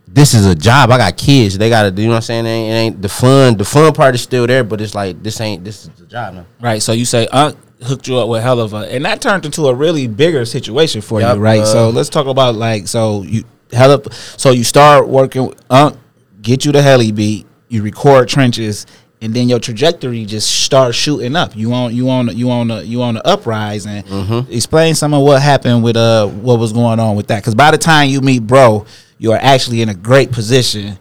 this 0.07 0.35
is 0.35 0.45
a 0.45 0.55
job. 0.55 0.91
I 0.91 0.99
got 0.99 1.17
kids. 1.17 1.57
They 1.57 1.71
gotta 1.71 1.91
do. 1.91 2.03
You 2.03 2.09
know 2.09 2.15
what 2.15 2.29
I'm 2.31 2.45
saying? 2.45 2.45
It 2.45 2.51
ain't, 2.51 2.71
it 2.71 2.75
ain't 2.77 3.03
the 3.03 3.09
fun. 3.09 3.57
The 3.57 3.65
fun 3.65 3.95
part 3.95 4.15
is 4.15 4.21
still 4.21 4.47
there, 4.47 4.65
but 4.65 4.83
it's 4.83 4.95
like 4.95 5.23
this 5.23 5.41
ain't 5.41 5.65
this 5.65 5.85
is 5.85 5.89
the 5.99 6.05
job 6.05 6.35
now. 6.35 6.45
Right. 6.61 6.83
So 6.83 6.93
you 6.93 7.07
say 7.07 7.27
Unc 7.29 7.57
hooked 7.83 8.07
you 8.07 8.19
up 8.19 8.29
with 8.29 8.43
Helluva, 8.45 8.93
and 8.95 9.03
that 9.07 9.23
turned 9.23 9.47
into 9.47 9.67
a 9.69 9.75
really 9.75 10.09
bigger 10.09 10.45
situation 10.45 11.01
for 11.01 11.23
Yup, 11.23 11.37
you, 11.39 11.43
right? 11.43 11.61
uh, 11.61 11.65
so 11.65 11.89
let's 11.89 12.11
talk 12.11 12.27
about 12.27 12.55
like 12.55 12.87
so 12.87 13.23
you 13.23 13.45
hell 13.73 13.93
up. 13.93 14.13
So 14.13 14.51
you 14.51 14.63
start 14.63 15.09
working 15.09 15.47
with 15.49 15.61
Unc, 15.71 15.97
get 16.45 16.65
you 16.65 16.71
the 16.71 16.81
heli 16.83 17.11
beat, 17.11 17.47
you 17.69 17.83
record 17.83 18.29
trenches, 18.29 18.87
and 19.21 19.33
then 19.35 19.49
your 19.49 19.59
trajectory 19.59 20.25
just 20.27 20.65
starts 20.65 20.97
shooting 20.97 21.35
up. 21.35 21.57
You 21.57 21.73
on 21.73 21.95
you 21.95 22.09
on 22.11 22.29
you 22.37 22.51
on 22.51 22.69
the 22.69 22.87
you 22.87 23.03
on 23.03 23.15
the 23.15 23.27
uprise, 23.27 23.87
and 23.87 24.05
Mm-hmm. 24.07 24.53
explain 24.53 24.95
some 24.95 25.15
of 25.15 25.23
what 25.23 25.41
happened 25.43 25.83
with 25.83 25.97
uh 25.97 26.27
what 26.29 26.59
was 26.61 26.73
going 26.73 27.01
on 27.01 27.17
with 27.17 27.27
that. 27.29 27.41
Because 27.41 27.55
by 27.55 27.71
the 27.71 27.79
time 27.79 28.11
you 28.11 28.21
meet 28.21 28.47
bro, 28.47 28.85
you 29.19 29.33
are 29.33 29.39
actually 29.41 29.83
in 29.83 29.89
a 29.89 29.95
great 29.95 30.31
position. 30.31 30.97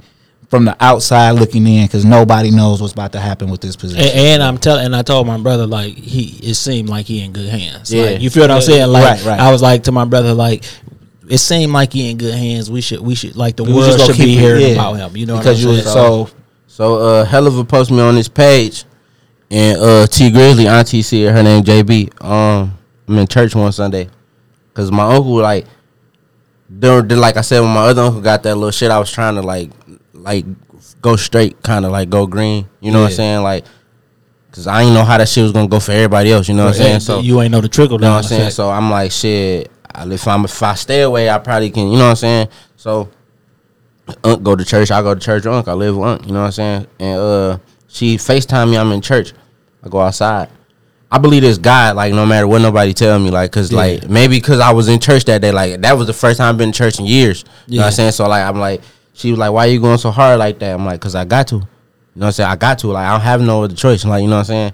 From 0.50 0.66
the 0.66 0.78
outside 0.80 1.32
looking 1.32 1.66
in, 1.66 1.88
because 1.88 2.06
nobody 2.06 2.52
knows 2.52 2.80
what's 2.80 2.94
about 2.94 3.12
to 3.14 3.20
happen 3.20 3.50
with 3.50 3.60
this 3.60 3.76
position. 3.76 4.04
And, 4.04 4.14
and 4.16 4.44
I'm 4.44 4.60
telling, 4.60 4.86
and 4.86 4.96
I 4.96 5.02
told 5.02 5.26
my 5.26 5.40
brother 5.40 5.66
like 5.66 5.96
he, 5.96 6.48
it 6.48 6.54
seemed 6.54 6.90
like 6.90 7.08
he 7.08 7.24
in 7.24 7.34
good 7.34 7.50
hands. 7.50 7.92
Yeah. 7.92 8.04
Like, 8.04 8.22
you 8.22 8.30
feel 8.30 8.44
what 8.44 8.52
I'm 8.52 8.62
saying? 8.62 8.88
Like 8.88 9.04
Right, 9.04 9.26
right. 9.26 9.40
I 9.40 9.52
was 9.52 9.64
like 9.64 9.86
to 9.86 9.92
my 9.92 10.06
brother 10.06 10.36
like. 10.36 10.64
It 11.34 11.40
seemed 11.40 11.74
like 11.74 11.94
he 11.94 12.12
in 12.12 12.18
good 12.18 12.36
hands. 12.36 12.70
We 12.70 12.80
should, 12.80 13.02
we 13.02 13.16
should, 13.16 13.36
like 13.36 13.56
the 13.56 13.64
We 13.64 13.74
world 13.74 13.98
just 13.98 14.06
should 14.06 14.24
be 14.24 14.36
hearing 14.36 14.62
yeah. 14.62 14.74
about 14.74 14.94
him. 14.94 15.18
You 15.18 15.26
know, 15.26 15.40
because 15.40 15.64
you 15.64 15.70
what 15.70 15.80
I'm 15.80 15.86
was 15.86 15.94
saying? 15.94 16.28
so 16.28 16.30
So 16.68 16.98
uh, 16.98 17.26
Helluva 17.26 17.68
post 17.68 17.90
me 17.90 18.02
on 18.02 18.14
this 18.14 18.28
page, 18.28 18.86
and 19.50 19.82
uh, 19.82 20.06
Tee 20.06 20.30
Grizzley 20.30 20.68
Auntie 20.68 21.02
see 21.02 21.24
her 21.24 21.42
name 21.42 21.64
JB. 21.64 22.24
Um, 22.24 22.78
I'm 23.08 23.18
in 23.18 23.26
church 23.26 23.56
one 23.56 23.72
Sunday, 23.72 24.10
cause 24.76 24.92
my 24.92 25.06
uncle 25.06 25.38
like, 25.38 25.66
then, 26.70 27.10
like 27.10 27.36
I 27.36 27.42
said, 27.42 27.62
when 27.62 27.74
my 27.74 27.82
other 27.82 28.04
uncle 28.04 28.22
got 28.22 28.44
that 28.44 28.54
little 28.54 28.70
shit, 28.70 28.92
I 28.92 29.00
was 29.00 29.12
trying 29.12 29.34
to 29.34 29.42
like, 29.42 29.72
like 30.14 30.46
go 31.02 31.16
straight, 31.16 31.64
kind 31.64 31.84
of 31.84 31.92
like 31.92 32.12
go 32.12 32.28
green. 32.28 32.70
You 32.80 32.92
know 32.92 33.02
what 33.02 33.10
I'm 33.10 33.16
saying? 33.16 33.42
Like, 33.42 33.66
cause 34.52 34.68
I 34.68 34.84
ain't 34.84 34.94
know 34.94 35.04
how 35.04 35.18
that 35.18 35.28
shit 35.28 35.42
was 35.42 35.52
gonna 35.52 35.68
go 35.68 35.80
for 35.80 35.94
everybody 35.94 36.32
else. 36.32 36.48
You 36.48 36.54
know 36.54 36.66
what 36.66 36.76
I'm 36.76 36.82
saying? 36.84 37.00
So 37.00 37.22
you 37.22 37.42
ain't 37.42 37.52
know 37.52 37.62
the 37.62 37.70
trickle 37.70 37.96
you 37.96 38.02
know 38.02 38.12
what 38.12 38.18
I'm 38.18 38.30
saying? 38.30 38.52
So 38.52 38.70
I'm 38.70 38.92
like, 38.92 39.12
shit. 39.12 39.72
I- 39.94 40.08
If 40.12 40.28
I'm 40.28 40.46
if 40.46 40.62
I 40.64 40.74
stay 40.76 41.02
away, 41.02 41.30
I 41.30 41.38
probably 41.40 41.70
can. 41.70 41.88
You 41.88 41.98
know 41.98 42.06
what 42.06 42.10
I'm 42.12 42.16
saying? 42.18 42.48
So, 42.78 43.10
Unc 44.24 44.44
go 44.44 44.56
to 44.56 44.66
church. 44.66 44.92
I 44.92 45.02
go 45.02 45.14
to 45.14 45.20
church. 45.20 45.46
Unc, 45.46 45.68
I 45.68 45.74
live 45.74 45.96
with 45.96 46.08
Unc. 46.08 46.26
You 46.26 46.34
know 46.34 46.40
what 46.42 46.46
I'm 46.48 46.52
saying? 46.52 46.88
And 47.00 47.20
uh, 47.20 47.58
she 47.88 48.18
Facetime 48.18 48.72
me. 48.72 48.78
I'm 48.78 48.92
in 48.92 49.02
church. 49.02 49.34
I 49.84 49.90
go 49.90 50.00
outside. 50.02 50.50
I 51.12 51.20
believe 51.20 51.44
this 51.44 51.58
God. 51.58 51.96
Like 51.96 52.14
no 52.14 52.26
matter 52.26 52.48
what 52.48 52.62
nobody 52.62 52.94
tell 52.94 53.18
me. 53.20 53.30
Like 53.30 53.52
cause 53.52 53.72
like 53.72 54.10
maybe 54.10 54.42
cause 54.42 54.60
I 54.60 54.72
was 54.72 54.88
in 54.88 55.00
church 55.00 55.26
that 55.26 55.42
day. 55.42 55.52
Like 55.52 55.82
that 55.82 55.98
was 55.98 56.08
the 56.08 56.14
first 56.14 56.38
time 56.40 56.50
I've 56.50 56.58
been 56.58 56.70
in 56.70 56.74
church 56.74 57.00
in 57.00 57.06
years. 57.06 57.46
You 57.68 57.76
know 57.78 57.82
what 57.84 57.88
I'm 57.88 57.94
saying? 57.94 58.12
So 58.14 58.28
like 58.28 58.44
I'm 58.44 58.60
like 58.60 58.82
she 59.14 59.30
was 59.30 59.38
like, 59.40 59.52
why 59.52 59.66
you 59.66 59.80
going 59.80 60.00
so 60.00 60.10
hard 60.10 60.40
like 60.40 60.58
that? 60.60 60.74
I'm 60.74 60.86
like, 60.86 61.00
cause 61.00 61.14
I 61.16 61.24
got 61.24 61.48
to. 61.50 61.56
You 61.56 61.62
know 61.62 61.68
what 62.16 62.26
I'm 62.28 62.32
saying? 62.34 62.50
I 62.50 62.56
got 62.56 62.80
to. 62.80 62.88
Like 62.88 63.06
I 63.06 63.12
don't 63.12 63.22
have 63.22 63.42
no 63.42 63.64
other 63.64 63.76
choice. 63.76 64.04
Like 64.06 64.22
you 64.24 64.28
know 64.28 64.38
what 64.38 64.40
I'm 64.40 64.46
saying? 64.46 64.74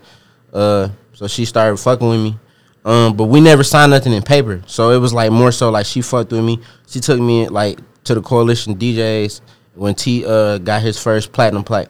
Uh, 0.53 0.89
so 1.13 1.27
she 1.27 1.43
started 1.45 1.75
fucking 1.77 2.07
with 2.07 2.19
me. 2.21 2.39
Um, 2.85 3.15
but 3.15 3.25
we 3.25 3.41
never 3.41 3.63
signed 3.63 3.91
nothing 3.91 4.13
in 4.13 4.23
paper. 4.23 4.63
So 4.65 4.91
it 4.91 4.97
was 4.99 5.13
like 5.13 5.31
more 5.31 5.51
so 5.51 5.69
like 5.69 5.85
she 5.85 6.01
fucked 6.01 6.31
with 6.31 6.43
me. 6.43 6.59
She 6.87 6.99
took 6.99 7.19
me 7.19 7.47
like 7.47 7.79
to 8.05 8.15
the 8.15 8.21
coalition 8.21 8.75
DJs 8.75 9.41
when 9.75 9.95
T 9.95 10.25
uh 10.25 10.57
got 10.59 10.81
his 10.81 11.01
first 11.01 11.31
platinum 11.31 11.63
plaque. 11.63 11.89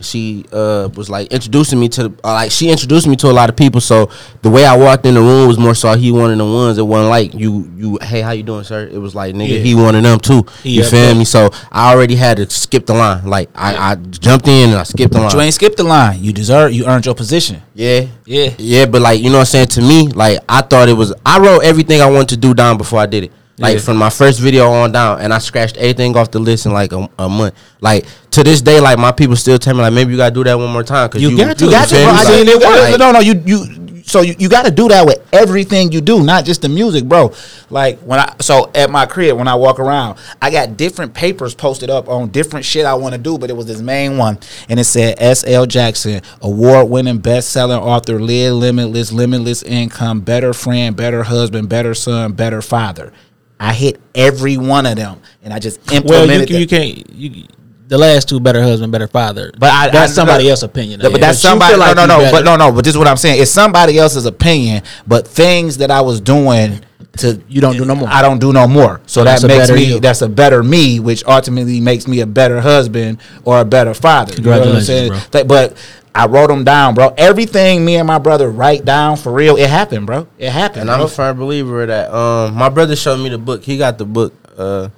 She 0.00 0.44
uh 0.52 0.88
was 0.96 1.08
like 1.08 1.32
introducing 1.32 1.78
me 1.78 1.88
to 1.90 2.06
uh, 2.24 2.32
like 2.32 2.50
she 2.50 2.68
introduced 2.68 3.06
me 3.06 3.14
to 3.16 3.30
a 3.30 3.32
lot 3.32 3.48
of 3.48 3.54
people. 3.54 3.80
So 3.80 4.10
the 4.42 4.50
way 4.50 4.64
I 4.64 4.76
walked 4.76 5.06
in 5.06 5.14
the 5.14 5.20
room 5.20 5.46
was 5.46 5.56
more 5.56 5.74
so 5.74 5.94
he 5.96 6.10
one 6.10 6.32
of 6.32 6.38
the 6.38 6.44
ones 6.44 6.76
that 6.78 6.84
wasn't 6.84 7.10
like 7.10 7.32
you 7.32 7.70
you 7.76 7.98
hey 8.02 8.20
how 8.20 8.32
you 8.32 8.42
doing 8.42 8.64
sir? 8.64 8.88
It 8.88 8.98
was 8.98 9.14
like 9.14 9.36
nigga 9.36 9.50
Yeah. 9.50 9.58
he 9.60 9.74
one 9.76 9.94
of 9.94 10.02
them 10.02 10.18
too. 10.18 10.44
He 10.64 10.70
you 10.70 10.84
feel 10.84 11.14
me? 11.14 11.24
So 11.24 11.48
I 11.70 11.92
already 11.94 12.16
had 12.16 12.38
to 12.38 12.50
skip 12.50 12.86
the 12.86 12.94
line. 12.94 13.24
Like 13.24 13.50
I, 13.54 13.92
I 13.92 13.94
jumped 13.94 14.48
in 14.48 14.70
and 14.70 14.78
I 14.78 14.82
skipped 14.82 15.12
the 15.12 15.20
line. 15.20 15.30
You 15.32 15.40
ain't 15.42 15.54
skipped 15.54 15.76
the 15.76 15.84
line. 15.84 16.20
You 16.20 16.32
deserve. 16.32 16.72
You 16.72 16.86
earned 16.86 17.06
your 17.06 17.14
position. 17.14 17.62
Yeah. 17.74 18.06
Yeah. 18.24 18.52
Yeah, 18.58 18.86
but 18.86 19.00
like 19.00 19.20
you 19.20 19.26
know 19.30 19.36
what 19.38 19.40
I'm 19.42 19.46
saying 19.46 19.68
to 19.68 19.80
me, 19.80 20.08
like 20.08 20.40
I 20.48 20.62
thought 20.62 20.88
it 20.88 20.94
was 20.94 21.14
I 21.24 21.38
wrote 21.38 21.60
everything 21.60 22.00
I 22.00 22.10
wanted 22.10 22.30
to 22.30 22.36
do 22.36 22.52
down 22.52 22.78
before 22.78 22.98
I 22.98 23.06
did 23.06 23.24
it. 23.24 23.32
Like 23.56 23.74
Yeah. 23.74 23.80
from 23.82 23.98
my 23.98 24.10
first 24.10 24.40
video 24.40 24.68
on 24.70 24.90
down, 24.92 25.20
and 25.20 25.32
I 25.32 25.38
scratched 25.38 25.76
everything 25.76 26.16
off 26.16 26.30
the 26.32 26.40
list 26.40 26.66
in 26.66 26.72
like 26.72 26.92
a, 26.92 27.08
a 27.18 27.28
month. 27.28 27.54
Like 27.80 28.04
to 28.32 28.42
this 28.42 28.60
day, 28.60 28.80
like 28.80 28.98
my 28.98 29.12
people 29.12 29.36
still 29.36 29.58
tell 29.60 29.74
me 29.74 29.80
like 29.82 29.92
maybe 29.92 30.10
you 30.10 30.16
gotta 30.16 30.34
do 30.34 30.42
that 30.44 30.58
one 30.58 30.72
more 30.72 30.82
time 30.82 31.08
because 31.08 31.22
You 31.22 31.36
got 31.36 31.56
to. 31.58 31.64
You 31.66 31.70
got 31.70 31.88
to, 31.88 31.94
feel 31.94 32.04
bro. 32.04 32.12
me? 32.14 32.18
I 32.18 32.22
Like- 32.24 32.34
seen 32.34 32.48
it. 32.48 32.60
like- 32.62 32.98
no, 32.98 33.12
no, 33.12 33.20
you 33.20 33.42
you. 33.46 33.80
So 34.06 34.20
you, 34.20 34.34
you 34.38 34.50
got 34.50 34.66
to 34.66 34.70
do 34.70 34.86
that 34.88 35.06
with 35.06 35.18
everything 35.32 35.90
you 35.90 36.02
do, 36.02 36.22
not 36.22 36.44
just 36.44 36.60
the 36.60 36.68
music, 36.68 37.04
bro. 37.04 37.32
Like 37.70 37.98
when 38.00 38.18
I 38.20 38.34
so 38.40 38.70
at 38.74 38.90
my 38.90 39.06
crib 39.06 39.38
when 39.38 39.48
I 39.48 39.54
walk 39.54 39.78
around, 39.80 40.18
I 40.42 40.50
got 40.50 40.76
different 40.76 41.14
papers 41.14 41.54
posted 41.54 41.88
up 41.88 42.06
on 42.06 42.28
different 42.28 42.66
shit 42.66 42.84
I 42.84 42.92
want 42.94 43.14
to 43.14 43.18
do, 43.20 43.38
but 43.38 43.48
it 43.48 43.56
was 43.56 43.64
this 43.64 43.80
main 43.80 44.18
one, 44.18 44.38
and 44.68 44.78
it 44.78 44.84
said 44.84 45.14
S. 45.18 45.42
L. 45.46 45.64
Jackson, 45.64 46.20
award-winning, 46.42 47.18
best-selling 47.18 47.78
author, 47.78 48.20
live 48.20 48.52
limitless, 48.54 49.10
limitless 49.10 49.62
income, 49.62 50.20
better 50.20 50.52
friend, 50.52 50.94
better 50.94 51.22
husband, 51.22 51.70
better 51.70 51.94
son, 51.94 52.32
better 52.32 52.60
father. 52.60 53.10
I 53.58 53.72
hit 53.72 54.00
every 54.14 54.56
one 54.56 54.86
of 54.86 54.96
them, 54.96 55.20
and 55.42 55.52
I 55.52 55.58
just 55.58 55.80
well, 55.88 55.96
implemented. 55.96 56.50
you, 56.50 56.54
them. 56.54 56.60
you 56.60 56.66
can't. 56.66 57.10
You, 57.14 57.46
the 57.86 57.98
last 57.98 58.28
two, 58.28 58.40
better 58.40 58.62
husband, 58.62 58.92
better 58.92 59.06
father. 59.06 59.52
But 59.58 59.70
I, 59.70 59.90
that's 59.90 60.12
I- 60.12 60.14
somebody 60.14 60.44
no, 60.44 60.50
else's 60.50 60.64
opinion. 60.64 61.00
But, 61.00 61.14
of 61.14 61.20
that's 61.20 61.42
you 61.42 61.48
somebody. 61.48 61.76
like 61.76 61.96
no, 61.96 62.06
no, 62.06 62.18
no. 62.18 62.30
But 62.30 62.44
no, 62.44 62.56
no. 62.56 62.72
But 62.72 62.84
this 62.84 62.94
is 62.94 62.98
what 62.98 63.06
I'm 63.06 63.16
saying. 63.16 63.40
It's 63.40 63.50
somebody 63.50 63.98
else's 63.98 64.26
opinion. 64.26 64.82
But 65.06 65.28
things 65.28 65.78
that 65.78 65.90
I 65.90 66.00
was 66.00 66.20
doing 66.20 66.80
to 67.18 67.40
You 67.48 67.60
don't 67.60 67.76
do 67.76 67.84
no 67.84 67.94
more. 67.94 68.08
I 68.08 68.22
don't 68.22 68.38
do 68.38 68.52
no 68.52 68.66
more. 68.66 69.00
So 69.06 69.24
that 69.24 69.42
makes 69.44 69.70
me. 69.70 69.84
you. 69.84 70.00
That's 70.00 70.22
a 70.22 70.28
better 70.28 70.62
me, 70.62 71.00
which 71.00 71.24
ultimately 71.24 71.80
makes 71.80 72.08
me 72.08 72.20
a 72.20 72.26
better 72.26 72.60
husband 72.60 73.18
or 73.44 73.60
a 73.60 73.64
better 73.64 73.94
father. 73.94 74.34
You 74.34 74.42
know 74.42 74.50
what 74.50 74.68
I'm 74.68 74.74
Congratulations, 74.74 75.30
saying? 75.30 75.44
bro. 75.44 75.44
But 75.44 75.76
I 76.14 76.26
wrote 76.26 76.46
them 76.46 76.62
down, 76.62 76.94
bro. 76.94 77.12
Everything 77.18 77.84
me 77.84 77.96
and 77.96 78.06
my 78.06 78.18
brother 78.18 78.48
write 78.48 78.84
down 78.84 79.16
for 79.16 79.32
real. 79.32 79.56
It 79.56 79.68
happened, 79.68 80.06
bro. 80.06 80.28
It 80.38 80.50
happened. 80.50 80.82
And 80.82 80.90
I'm 80.90 81.00
a 81.00 81.08
firm 81.08 81.38
believer 81.38 81.82
of 81.82 81.88
that. 81.88 82.14
Um, 82.14 82.54
my 82.54 82.68
brother 82.68 82.94
showed 82.94 83.16
me 83.16 83.30
the 83.30 83.38
book. 83.38 83.64
He 83.64 83.76
got 83.76 83.98
the 83.98 84.04
book. 84.04 84.32
Uh, 84.56 84.90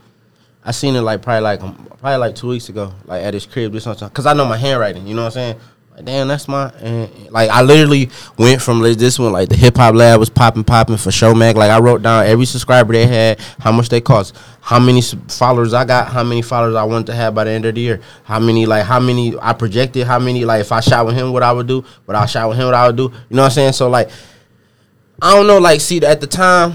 I 0.62 0.72
seen 0.72 0.94
it 0.94 1.00
like 1.00 1.22
probably 1.22 1.40
like 1.42 1.60
probably 1.60 2.16
like 2.16 2.34
two 2.34 2.48
weeks 2.48 2.68
ago, 2.68 2.92
like 3.06 3.22
at 3.22 3.32
his 3.32 3.46
crib. 3.46 3.72
This 3.72 3.84
something 3.84 4.08
because 4.08 4.26
I 4.26 4.34
know 4.34 4.44
my 4.44 4.58
handwriting. 4.58 5.06
You 5.06 5.14
know 5.14 5.22
what 5.22 5.36
I'm 5.36 5.54
saying? 5.56 5.60
Damn, 6.04 6.28
that's 6.28 6.46
my. 6.46 6.70
And, 6.80 7.30
like 7.30 7.48
I 7.48 7.62
literally 7.62 8.10
went 8.36 8.60
from 8.60 8.82
like, 8.82 8.98
this 8.98 9.18
one 9.18 9.32
like 9.32 9.48
the 9.48 9.56
hip 9.56 9.76
hop 9.76 9.94
lab 9.94 10.20
was 10.20 10.28
popping 10.28 10.62
popping 10.64 10.98
for 10.98 11.10
Showmac. 11.10 11.54
Like 11.54 11.70
I 11.70 11.78
wrote 11.78 12.02
down 12.02 12.26
every 12.26 12.44
subscriber 12.44 12.92
they 12.92 13.06
had, 13.06 13.40
how 13.60 13.72
much 13.72 13.88
they 13.88 14.00
cost, 14.02 14.36
how 14.60 14.78
many 14.78 15.00
followers 15.00 15.72
I 15.72 15.84
got, 15.86 16.08
how 16.08 16.22
many 16.22 16.42
followers 16.42 16.74
I 16.74 16.84
wanted 16.84 17.06
to 17.06 17.14
have 17.14 17.34
by 17.34 17.44
the 17.44 17.50
end 17.50 17.64
of 17.64 17.74
the 17.74 17.80
year, 17.80 18.00
how 18.24 18.38
many 18.38 18.66
like 18.66 18.84
how 18.84 19.00
many 19.00 19.34
I 19.40 19.54
projected, 19.54 20.06
how 20.06 20.18
many 20.18 20.44
like 20.44 20.60
if 20.60 20.70
I 20.70 20.80
shot 20.80 21.06
with 21.06 21.14
him, 21.14 21.32
what 21.32 21.42
I 21.42 21.50
would 21.52 21.66
do, 21.66 21.82
what 22.04 22.14
I 22.14 22.26
shot 22.26 22.48
with 22.50 22.58
him, 22.58 22.66
what 22.66 22.74
I 22.74 22.86
would 22.88 22.96
do. 22.96 23.04
You 23.30 23.36
know 23.36 23.42
what 23.42 23.46
I'm 23.46 23.50
saying? 23.52 23.72
So 23.72 23.88
like. 23.88 24.10
I 25.22 25.34
don't 25.34 25.46
know, 25.46 25.56
like, 25.56 25.80
see, 25.80 26.04
at 26.04 26.20
the 26.20 26.26
time, 26.26 26.74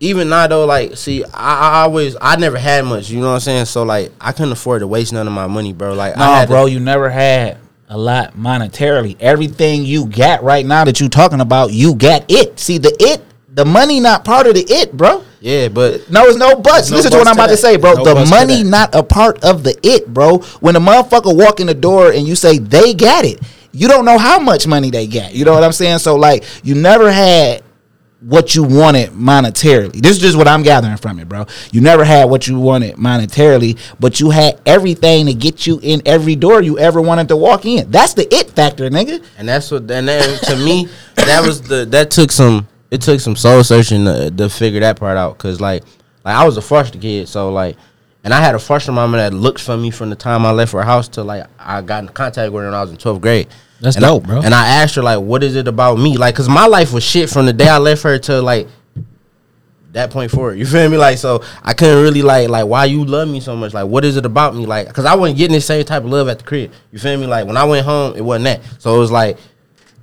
even 0.00 0.28
now 0.28 0.48
though, 0.48 0.66
like, 0.66 0.96
see, 0.96 1.22
I, 1.22 1.28
I 1.32 1.82
always, 1.82 2.16
I 2.20 2.34
never 2.34 2.58
had 2.58 2.84
much, 2.84 3.08
you 3.08 3.20
know 3.20 3.28
what 3.28 3.34
I'm 3.34 3.40
saying? 3.40 3.66
So, 3.66 3.84
like, 3.84 4.10
I 4.20 4.32
couldn't 4.32 4.50
afford 4.50 4.80
to 4.80 4.88
waste 4.88 5.12
none 5.12 5.28
of 5.28 5.32
my 5.32 5.46
money, 5.46 5.72
bro. 5.72 5.94
Like, 5.94 6.16
I 6.16 6.18
No, 6.18 6.24
had 6.34 6.46
to- 6.46 6.52
bro, 6.54 6.66
you 6.66 6.80
never 6.80 7.08
had 7.08 7.56
a 7.88 7.96
lot 7.98 8.34
monetarily. 8.36 9.16
Everything 9.20 9.84
you 9.84 10.06
got 10.06 10.42
right 10.42 10.64
now 10.64 10.84
that 10.84 11.00
you 11.00 11.08
talking 11.08 11.40
about, 11.40 11.72
you 11.72 11.94
got 11.94 12.24
it. 12.28 12.58
See 12.58 12.78
the 12.78 12.94
it, 13.00 13.22
the 13.54 13.64
money 13.64 14.00
not 14.00 14.24
part 14.24 14.46
of 14.46 14.54
the 14.54 14.64
it, 14.68 14.92
bro. 14.96 15.24
yeah, 15.40 15.68
but 15.68 16.10
No, 16.10 16.24
it's 16.26 16.36
no 16.36 16.54
buts. 16.56 16.90
no 16.90 16.96
Listen 16.96 17.12
to 17.12 17.18
what 17.18 17.26
I'm 17.28 17.34
about 17.34 17.46
to 17.46 17.52
that. 17.52 17.56
say, 17.58 17.76
bro. 17.76 17.94
No 17.94 18.04
the 18.04 18.26
money 18.26 18.62
not 18.62 18.94
a 18.94 19.02
part 19.02 19.42
of 19.42 19.64
the 19.64 19.74
it, 19.82 20.06
bro. 20.12 20.38
When 20.60 20.76
a 20.76 20.80
motherfucker 20.80 21.34
walk 21.36 21.60
in 21.60 21.66
the 21.66 21.74
door 21.74 22.12
and 22.12 22.26
you 22.28 22.36
say 22.36 22.58
they 22.58 22.92
got 22.94 23.24
it, 23.24 23.40
you 23.72 23.88
don't 23.88 24.04
know 24.04 24.18
how 24.18 24.38
much 24.38 24.66
money 24.66 24.90
they 24.90 25.06
got. 25.06 25.34
You 25.34 25.44
know 25.44 25.52
what 25.54 25.64
I'm 25.64 25.72
saying? 25.72 25.98
So 25.98 26.16
like, 26.16 26.44
you 26.62 26.74
never 26.74 27.10
had 27.10 27.62
what 28.20 28.54
you 28.54 28.64
wanted 28.64 29.10
monetarily. 29.10 29.92
This 29.92 30.12
is 30.12 30.18
just 30.18 30.36
what 30.36 30.48
I'm 30.48 30.62
gathering 30.62 30.96
from 30.96 31.20
it, 31.20 31.28
bro. 31.28 31.46
You 31.70 31.80
never 31.80 32.04
had 32.04 32.28
what 32.28 32.48
you 32.48 32.58
wanted 32.58 32.96
monetarily, 32.96 33.78
but 34.00 34.18
you 34.18 34.30
had 34.30 34.60
everything 34.66 35.26
to 35.26 35.34
get 35.34 35.66
you 35.66 35.78
in 35.82 36.02
every 36.04 36.34
door 36.34 36.60
you 36.60 36.78
ever 36.78 37.00
wanted 37.00 37.28
to 37.28 37.36
walk 37.36 37.64
in. 37.64 37.90
That's 37.90 38.14
the 38.14 38.32
it 38.34 38.50
factor, 38.50 38.90
nigga. 38.90 39.24
and 39.38 39.48
that's 39.48 39.70
what, 39.70 39.88
and 39.90 40.08
then 40.08 40.38
to 40.44 40.56
me, 40.56 40.88
that 41.14 41.46
was 41.46 41.62
the, 41.62 41.84
that 41.86 42.10
took 42.10 42.32
some, 42.32 42.66
it 42.90 43.02
took 43.02 43.20
some 43.20 43.36
soul 43.36 43.62
searching 43.62 44.04
to, 44.04 44.30
to 44.30 44.48
figure 44.48 44.80
that 44.80 44.98
part 44.98 45.16
out. 45.16 45.38
Cause, 45.38 45.60
like, 45.60 45.84
like, 46.24 46.34
I 46.34 46.44
was 46.44 46.56
a 46.56 46.62
foster 46.62 46.98
kid, 46.98 47.28
so, 47.28 47.52
like, 47.52 47.76
and 48.24 48.34
I 48.34 48.40
had 48.40 48.56
a 48.56 48.58
foster 48.58 48.90
mama 48.90 49.18
that 49.18 49.32
looked 49.32 49.60
for 49.60 49.76
me 49.76 49.92
from 49.92 50.10
the 50.10 50.16
time 50.16 50.44
I 50.44 50.50
left 50.50 50.72
her 50.72 50.82
house 50.82 51.06
till, 51.06 51.24
like, 51.24 51.46
I 51.58 51.82
got 51.82 52.02
in 52.02 52.08
contact 52.08 52.52
with 52.52 52.64
her 52.64 52.68
when 52.68 52.74
I 52.74 52.82
was 52.82 52.90
in 52.90 52.96
12th 52.96 53.20
grade. 53.20 53.48
That's 53.80 53.96
and 53.96 54.04
I- 54.04 54.18
bro. 54.18 54.40
And 54.42 54.54
I 54.54 54.66
asked 54.68 54.94
her 54.96 55.02
like, 55.02 55.20
"What 55.20 55.42
is 55.42 55.54
it 55.56 55.68
about 55.68 55.98
me?" 55.98 56.16
Like, 56.16 56.34
cause 56.34 56.48
my 56.48 56.66
life 56.66 56.92
was 56.92 57.04
shit 57.04 57.30
from 57.30 57.46
the 57.46 57.52
day 57.52 57.68
I 57.68 57.78
left 57.78 58.02
her 58.02 58.18
to 58.18 58.42
like 58.42 58.68
that 59.92 60.10
point 60.10 60.30
forward. 60.30 60.58
You 60.58 60.66
feel 60.66 60.88
me? 60.88 60.96
Like, 60.96 61.18
so 61.18 61.42
I 61.62 61.72
couldn't 61.74 62.02
really 62.02 62.22
like 62.22 62.48
like 62.48 62.66
why 62.66 62.84
you 62.86 63.04
love 63.04 63.28
me 63.28 63.40
so 63.40 63.56
much. 63.56 63.72
Like, 63.74 63.86
what 63.86 64.04
is 64.04 64.16
it 64.16 64.26
about 64.26 64.54
me? 64.54 64.66
Like, 64.66 64.92
cause 64.92 65.04
I 65.04 65.14
wasn't 65.14 65.38
getting 65.38 65.54
the 65.54 65.60
same 65.60 65.84
type 65.84 66.04
of 66.04 66.10
love 66.10 66.28
at 66.28 66.38
the 66.38 66.44
crib. 66.44 66.72
You 66.92 66.98
feel 66.98 67.18
me? 67.18 67.26
Like 67.26 67.46
when 67.46 67.56
I 67.56 67.64
went 67.64 67.86
home, 67.86 68.16
it 68.16 68.20
wasn't 68.22 68.44
that. 68.44 68.60
So 68.80 68.94
it 68.94 68.98
was 68.98 69.10
like, 69.10 69.38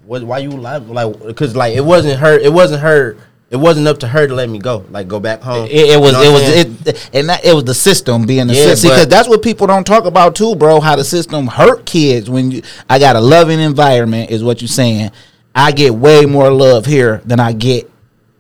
what? 0.06 0.24
Why 0.24 0.40
you 0.40 0.52
love 0.52 0.90
like? 0.90 1.36
Cause 1.36 1.56
like 1.56 1.76
it 1.76 1.84
wasn't 1.84 2.20
her. 2.20 2.38
It 2.38 2.52
wasn't 2.54 2.82
her. 2.82 3.18
It 3.52 3.58
wasn't 3.58 3.88
up 3.88 4.00
to 4.00 4.08
her 4.08 4.28
to 4.28 4.34
let 4.34 4.50
me 4.50 4.58
go. 4.60 4.86
Like 4.90 5.08
go 5.08 5.20
back 5.20 5.42
home. 5.42 5.68
It, 5.68 5.92
it 5.92 6.00
was 6.00 6.14
You 6.14 6.18
know 6.18 6.24
it 6.24 6.34
was 6.34 6.42
saying? 6.42 6.78
it 6.86 7.10
and 7.14 7.30
that 7.30 7.46
it 7.46 7.54
was 7.54 7.64
the 7.64 7.76
system 7.76 8.26
being 8.26 8.48
the 8.48 8.56
Yeah, 8.56 8.64
system 8.64 8.90
because 8.90 9.08
that's 9.08 9.30
what 9.30 9.42
people 9.44 9.68
don't 9.68 9.86
talk 9.86 10.06
about 10.06 10.36
too, 10.36 10.56
bro. 10.56 10.80
How 10.80 10.96
the 10.96 11.04
system 11.04 11.48
hurt 11.48 11.86
kids 11.86 12.30
when 12.30 12.52
you. 12.52 12.64
I 12.90 12.98
got 12.98 13.16
a 13.16 13.22
loving 13.22 13.60
environment 13.60 14.32
is 14.32 14.44
what 14.44 14.62
you're 14.62 14.68
saying. 14.68 15.12
I 15.54 15.72
get 15.72 15.94
way 15.94 16.26
more 16.26 16.52
love 16.52 16.86
here 16.86 17.22
than 17.24 17.40
I 17.40 17.54
get 17.54 17.90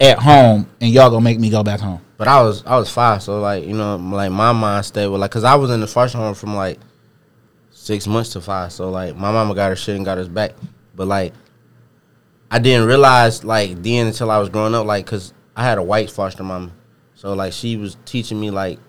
at 0.01 0.17
home, 0.19 0.69
and 0.81 0.91
y'all 0.91 1.09
gonna 1.09 1.21
make 1.23 1.39
me 1.39 1.49
go 1.49 1.63
back 1.63 1.79
home. 1.79 2.01
But 2.17 2.27
I 2.27 2.41
was 2.41 2.63
I 2.65 2.77
was 2.77 2.89
five, 2.89 3.21
so 3.21 3.39
like 3.39 3.63
you 3.63 3.73
know, 3.75 3.97
like 3.97 4.31
my 4.31 4.51
mind 4.53 4.85
stayed 4.85 5.07
with 5.07 5.21
like, 5.21 5.31
cause 5.31 5.43
I 5.43 5.55
was 5.55 5.69
in 5.69 5.81
the 5.81 5.87
foster 5.87 6.17
home 6.17 6.33
from 6.33 6.55
like 6.55 6.79
six 7.71 8.07
months 8.07 8.31
to 8.31 8.41
five, 8.41 8.73
so 8.73 8.89
like 8.89 9.15
my 9.15 9.31
mama 9.31 9.53
got 9.53 9.69
her 9.69 9.75
shit 9.75 9.95
and 9.95 10.03
got 10.03 10.17
us 10.17 10.27
back, 10.27 10.53
but 10.95 11.07
like 11.07 11.33
I 12.55 12.59
didn't 12.59 12.87
realize 12.87 13.43
like 13.43 13.83
then 13.83 14.07
until 14.07 14.31
I 14.31 14.37
was 14.37 14.47
growing 14.47 14.73
up, 14.73 14.85
like, 14.85 15.05
cause 15.05 15.33
I 15.57 15.63
had 15.65 15.77
a 15.77 15.83
white 15.83 16.09
foster 16.09 16.41
mom, 16.41 16.71
so 17.13 17.33
like 17.33 17.51
she 17.51 17.75
was 17.75 17.97
teaching 18.05 18.39
me 18.39 18.49
like 18.49 18.79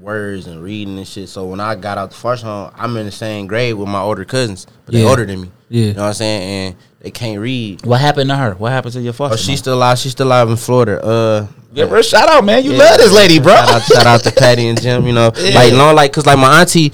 words 0.00 0.46
and 0.46 0.62
reading 0.62 0.96
and 0.98 1.06
shit. 1.06 1.28
So 1.28 1.44
when 1.46 1.58
I 1.58 1.74
got 1.74 1.98
out 1.98 2.10
the 2.10 2.16
foster 2.16 2.46
home, 2.46 2.70
I'm 2.76 2.96
in 2.96 3.06
the 3.06 3.10
same 3.12 3.48
grade 3.48 3.74
with 3.74 3.88
my 3.88 4.00
older 4.00 4.24
cousins, 4.24 4.68
but 4.86 4.94
they 4.94 5.02
Yeah. 5.02 5.08
older 5.08 5.26
than 5.26 5.40
me. 5.40 5.50
Yeah. 5.68 5.86
you 5.86 5.92
know 5.94 6.02
what 6.02 6.08
I'm 6.08 6.14
saying, 6.14 6.42
and 6.42 6.76
they 7.00 7.10
can't 7.10 7.40
read. 7.40 7.84
What 7.84 8.00
happened 8.00 8.30
to 8.30 8.36
her? 8.36 8.54
What 8.54 8.70
happened 8.70 8.92
to 8.94 9.00
your 9.00 9.12
foster? 9.12 9.34
Oh, 9.34 9.36
she's 9.36 9.58
still 9.58 9.74
alive. 9.74 9.98
She's 9.98 10.12
still 10.12 10.28
alive 10.28 10.48
in 10.48 10.56
Florida. 10.56 11.04
Uh, 11.04 11.46
Give 11.74 11.90
her 11.90 11.96
a 11.98 12.02
shout 12.04 12.28
out, 12.28 12.44
man. 12.44 12.64
You 12.64 12.72
yeah. 12.72 12.78
love 12.78 12.98
this 12.98 13.12
lady, 13.12 13.40
bro. 13.40 13.52
Shout 13.54 13.68
out, 13.68 13.82
shout 13.82 14.06
out 14.06 14.20
to 14.22 14.30
Patty 14.32 14.68
and 14.68 14.80
Jim. 14.80 15.06
You 15.06 15.12
know, 15.12 15.32
like 15.54 15.72
no, 15.72 15.92
like 15.92 16.12
cause 16.12 16.24
like 16.24 16.38
my 16.38 16.60
auntie, 16.60 16.92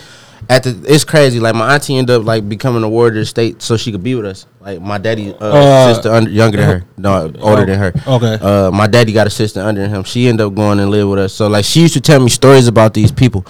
at 0.48 0.62
the 0.64 0.80
it's 0.86 1.04
crazy. 1.04 1.40
Like 1.40 1.54
my 1.54 1.74
auntie 1.74 1.96
ended 1.96 2.16
up 2.16 2.24
like 2.26 2.48
becoming 2.48 2.82
a 2.82 2.88
ward 2.88 3.14
of 3.14 3.20
the 3.20 3.26
state 3.26 3.62
so 3.62 3.76
she 3.76 3.92
could 3.92 4.02
be 4.02 4.14
with 4.14 4.26
us. 4.26 4.46
Like 4.60 4.80
my 4.80 4.98
daddy, 4.98 5.32
uh, 5.34 5.36
Uh, 5.44 5.94
sister 5.94 6.10
under, 6.10 6.30
younger 6.30 6.56
than 6.58 6.68
her, 6.68 6.84
no, 6.96 7.32
older 7.40 7.64
than 7.66 7.78
her. 7.78 7.92
okay. 8.06 8.38
Uh, 8.40 8.70
my 8.70 8.86
daddy 8.86 9.12
got 9.12 9.26
a 9.26 9.30
sister 9.30 9.60
under 9.60 9.86
him. 9.86 10.04
She 10.04 10.28
ended 10.28 10.46
up 10.46 10.54
going 10.54 10.80
and 10.80 10.90
live 10.90 11.08
with 11.08 11.18
us. 11.18 11.32
So 11.32 11.48
like 11.48 11.64
she 11.64 11.80
used 11.80 11.94
to 11.94 12.00
tell 12.00 12.20
me 12.20 12.28
stories 12.30 12.66
about 12.68 12.94
these 12.94 13.12
people, 13.12 13.44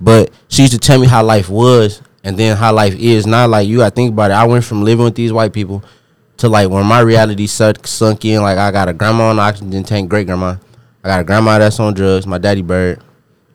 but 0.00 0.30
she 0.48 0.62
used 0.62 0.72
to 0.72 0.78
tell 0.78 0.98
me 1.00 1.06
how 1.06 1.22
life 1.24 1.48
was 1.48 2.02
and 2.24 2.36
then 2.36 2.56
how 2.56 2.72
life 2.72 2.94
is. 2.98 3.26
Not 3.26 3.50
like 3.50 3.66
you. 3.68 3.82
I 3.82 3.90
think 3.90 4.12
about 4.12 4.30
it. 4.30 4.34
I 4.34 4.44
went 4.44 4.64
from 4.64 4.82
living 4.84 5.04
with 5.04 5.14
these 5.14 5.32
white 5.32 5.52
people 5.52 5.82
to 6.38 6.48
like 6.48 6.70
when 6.70 6.86
my 6.86 7.00
reality 7.00 7.46
sunk, 7.46 7.86
sunk 7.86 8.24
in. 8.24 8.42
Like 8.42 8.58
I 8.58 8.70
got 8.70 8.88
a 8.88 8.92
grandma 8.92 9.30
on 9.30 9.38
oxygen 9.38 9.84
tank, 9.84 10.08
great 10.08 10.26
grandma. 10.26 10.56
I 11.02 11.08
got 11.08 11.20
a 11.20 11.24
grandma 11.24 11.58
that's 11.58 11.80
on 11.80 11.94
drugs. 11.94 12.26
My 12.26 12.38
daddy 12.38 12.62
bird. 12.62 13.00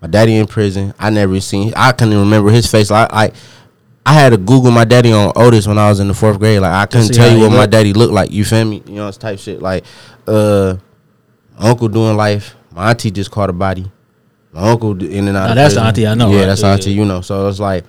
My 0.06 0.12
daddy 0.12 0.36
in 0.36 0.45
prison. 0.45 0.93
I 0.99 1.10
never 1.10 1.39
seen. 1.39 1.74
I 1.76 1.91
couldn't 1.91 2.14
even 2.14 2.26
remember 2.26 2.51
his 2.51 2.70
face. 2.70 2.91
Like 2.91 3.12
I, 3.12 3.32
I 4.06 4.14
had 4.14 4.30
to 4.30 4.38
Google 4.38 4.70
my 4.70 4.86
daddy 4.86 5.12
on 5.12 5.34
Otis 5.36 5.66
when 5.68 5.80
I 5.80 5.89
was 5.89 5.99
in 5.99 6.08
the 6.08 6.14
fourth 6.14 6.38
grade. 6.38 6.62
Like 6.62 6.74
I 6.74 6.86
couldn't 6.86 7.12
tell 7.16 7.36
you 7.36 7.39
what 7.41 7.51
my 7.51 7.66
daddy 7.66 7.91
looked 7.91 8.14
like. 8.14 8.30
You 8.30 8.45
feel 8.45 8.66
me? 8.66 8.84
You 8.86 8.93
know, 8.97 9.08
it's 9.08 9.18
type 9.18 9.39
shit. 9.39 9.64
Like, 9.64 9.84
uh, 10.28 10.76
uncle 11.58 11.88
doing 11.88 12.16
life. 12.16 12.56
My 12.72 12.91
auntie 12.91 13.10
just 13.10 13.32
caught 13.32 13.49
a 13.49 13.53
body. 13.53 13.91
My 14.51 14.70
uncle 14.70 14.91
in 15.03 15.28
and 15.28 15.36
out. 15.36 15.47
Now, 15.47 15.53
that's 15.56 15.74
the 15.74 15.82
auntie 15.82 16.06
I 16.06 16.14
know, 16.14 16.30
Yeah, 16.30 16.41
right? 16.41 16.45
that's 16.45 16.62
the 16.62 16.68
Yeah, 16.68 16.74
auntie 16.74 16.91
you 16.91 17.03
know. 17.06 17.22
So 17.22 17.47
it's 17.47 17.60
like, 17.60 17.84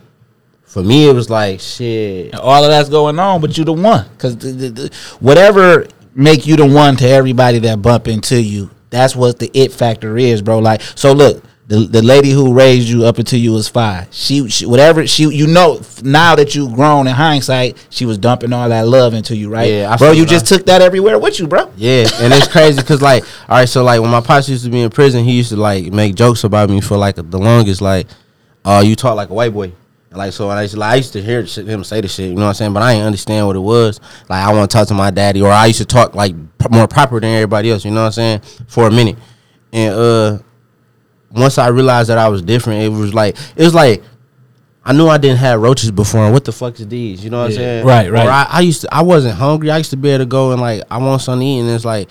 for 0.63 0.83
me, 0.83 1.07
it 1.11 1.13
was 1.13 1.29
like 1.29 1.61
shit. 1.61 2.35
all 2.35 2.65
of 2.65 2.71
that's 2.71 2.89
going 2.89 3.19
on, 3.19 3.43
but 3.43 3.59
you 3.59 3.65
the 3.67 3.75
one 3.75 4.07
because 4.13 4.91
whatever 5.21 5.87
make 6.15 6.47
you 6.47 6.57
the 6.57 6.65
one 6.65 6.97
to 6.97 7.07
everybody 7.07 7.59
that 7.59 7.83
bump 7.83 8.09
into 8.09 8.41
you. 8.41 8.71
That's 8.89 9.15
what 9.15 9.39
the 9.39 9.51
it 9.53 9.71
factor 9.73 10.17
is, 10.17 10.41
bro. 10.41 10.61
Like, 10.61 10.81
so 10.81 11.13
look, 11.13 11.45
the 11.69 11.81
the 11.81 12.03
lady 12.03 12.31
who 12.31 12.55
raised 12.55 12.89
you 12.89 13.05
up 13.05 13.19
until 13.19 13.41
you 13.41 13.53
was 13.53 13.69
five, 13.69 14.07
she, 14.13 14.49
she 14.49 14.67
whatever 14.67 15.07
she 15.07 15.25
you 15.25 15.49
know 15.49 15.81
now 16.03 16.37
that 16.37 16.55
you 16.55 16.73
grown 16.75 17.09
in 17.09 17.15
hindsight, 17.15 17.85
she 17.91 18.07
was 18.07 18.19
dumping 18.19 18.53
all 18.53 18.69
that 18.69 18.87
love 18.87 19.15
into 19.15 19.35
you, 19.35 19.49
right? 19.49 19.71
Yeah, 19.71 19.93
I 19.93 19.97
bro. 19.97 20.13
You 20.13 20.27
just 20.27 20.47
took 20.47 20.65
that 20.67 20.81
everywhere 20.81 21.19
with 21.19 21.41
you, 21.41 21.49
bro. 21.49 21.73
Yeah, 21.77 22.07
and 22.21 22.33
it's 22.33 22.47
crazy 22.47 22.81
because 22.81 23.03
like, 23.03 23.25
all 23.49 23.59
right, 23.59 23.69
so 23.69 23.83
like 23.83 24.01
when 24.01 24.11
my 24.11 24.21
pops 24.21 24.49
used 24.49 24.65
to 24.65 24.71
be 24.71 24.83
in 24.83 24.91
prison, 24.91 25.25
he 25.25 25.33
used 25.33 25.51
to 25.51 25.57
like 25.57 25.93
make 25.93 26.15
jokes 26.15 26.45
about 26.45 26.71
me 26.71 26.81
for 26.81 26.97
like 26.97 27.17
the 27.17 27.39
longest, 27.39 27.81
like, 27.81 28.07
"Oh, 28.65 28.81
you 28.81 28.95
talk 28.95 29.17
like 29.17 29.31
a 29.31 29.35
white 29.35 29.53
boy." 29.53 29.73
Like 30.13 30.33
so, 30.33 30.49
I 30.49 30.63
used 30.63 30.75
to, 30.75 30.81
like, 30.81 30.93
I 30.93 30.95
used 30.95 31.13
to 31.13 31.23
hear 31.23 31.43
him 31.43 31.85
say 31.85 32.01
the 32.01 32.09
shit, 32.09 32.31
you 32.31 32.37
know 32.37 32.43
what 32.43 32.49
I'm 32.49 32.55
saying? 32.55 32.73
But 32.73 32.83
I 32.83 32.95
didn't 32.95 33.07
understand 33.07 33.47
what 33.47 33.57
it 33.57 33.61
was. 33.61 34.01
Like 34.31 34.43
I 34.43 34.53
want 34.53 34.71
to 34.71 34.75
talk 34.75 34.89
to 34.89 34.95
my 34.95 35.11
daddy, 35.11 35.43
or 35.43 35.51
I 35.51 35.67
used 35.67 35.81
to 35.81 35.85
talk 35.85 36.15
like 36.15 36.35
more 36.71 36.89
proper 36.89 37.21
than 37.21 37.35
everybody 37.35 37.71
else, 37.71 37.85
you 37.85 37.91
know 37.91 38.03
what 38.03 38.19
I'm 38.19 38.41
saying? 38.41 38.41
For 38.69 38.87
a 38.87 38.91
minute, 38.91 39.17
and 39.73 39.95
uh, 39.95 40.39
once 41.37 41.59
I 41.59 41.69
realized 41.69 42.09
that 42.11 42.19
I 42.19 42.29
was 42.29 42.43
different, 42.43 42.83
it 42.83 42.89
was 42.89 43.15
like 43.15 43.37
it 43.57 43.63
was 43.65 43.75
like. 43.75 44.03
I 44.89 44.93
knew 44.93 45.09
I 45.09 45.19
didn't 45.19 45.39
have 45.39 45.61
roaches 45.61 45.91
before. 45.91 46.21
And 46.27 46.33
what 46.33 46.45
the 46.45 46.53
fuck 46.53 46.79
is 46.79 46.87
these? 46.87 47.25
You 47.25 47.29
know 47.31 47.39
what 47.41 47.47
I'm 47.47 47.53
saying? 47.57 47.85
Right, 47.85 48.09
right. 48.09 48.29
I, 48.29 48.47
I 48.49 48.61
used 48.61 48.83
to. 48.83 48.95
I 48.95 49.03
wasn't 49.03 49.35
hungry. 49.35 49.69
I 49.69 49.79
used 49.79 49.91
to 49.91 49.97
be 49.97 50.11
able 50.11 50.23
to 50.23 50.27
go 50.29 50.53
and 50.53 50.61
like 50.61 50.83
I 50.89 50.99
want 50.99 51.23
something 51.23 51.41
to 51.41 51.45
eat, 51.45 51.59
and 51.63 51.71
it's 51.71 51.85
like, 51.85 52.09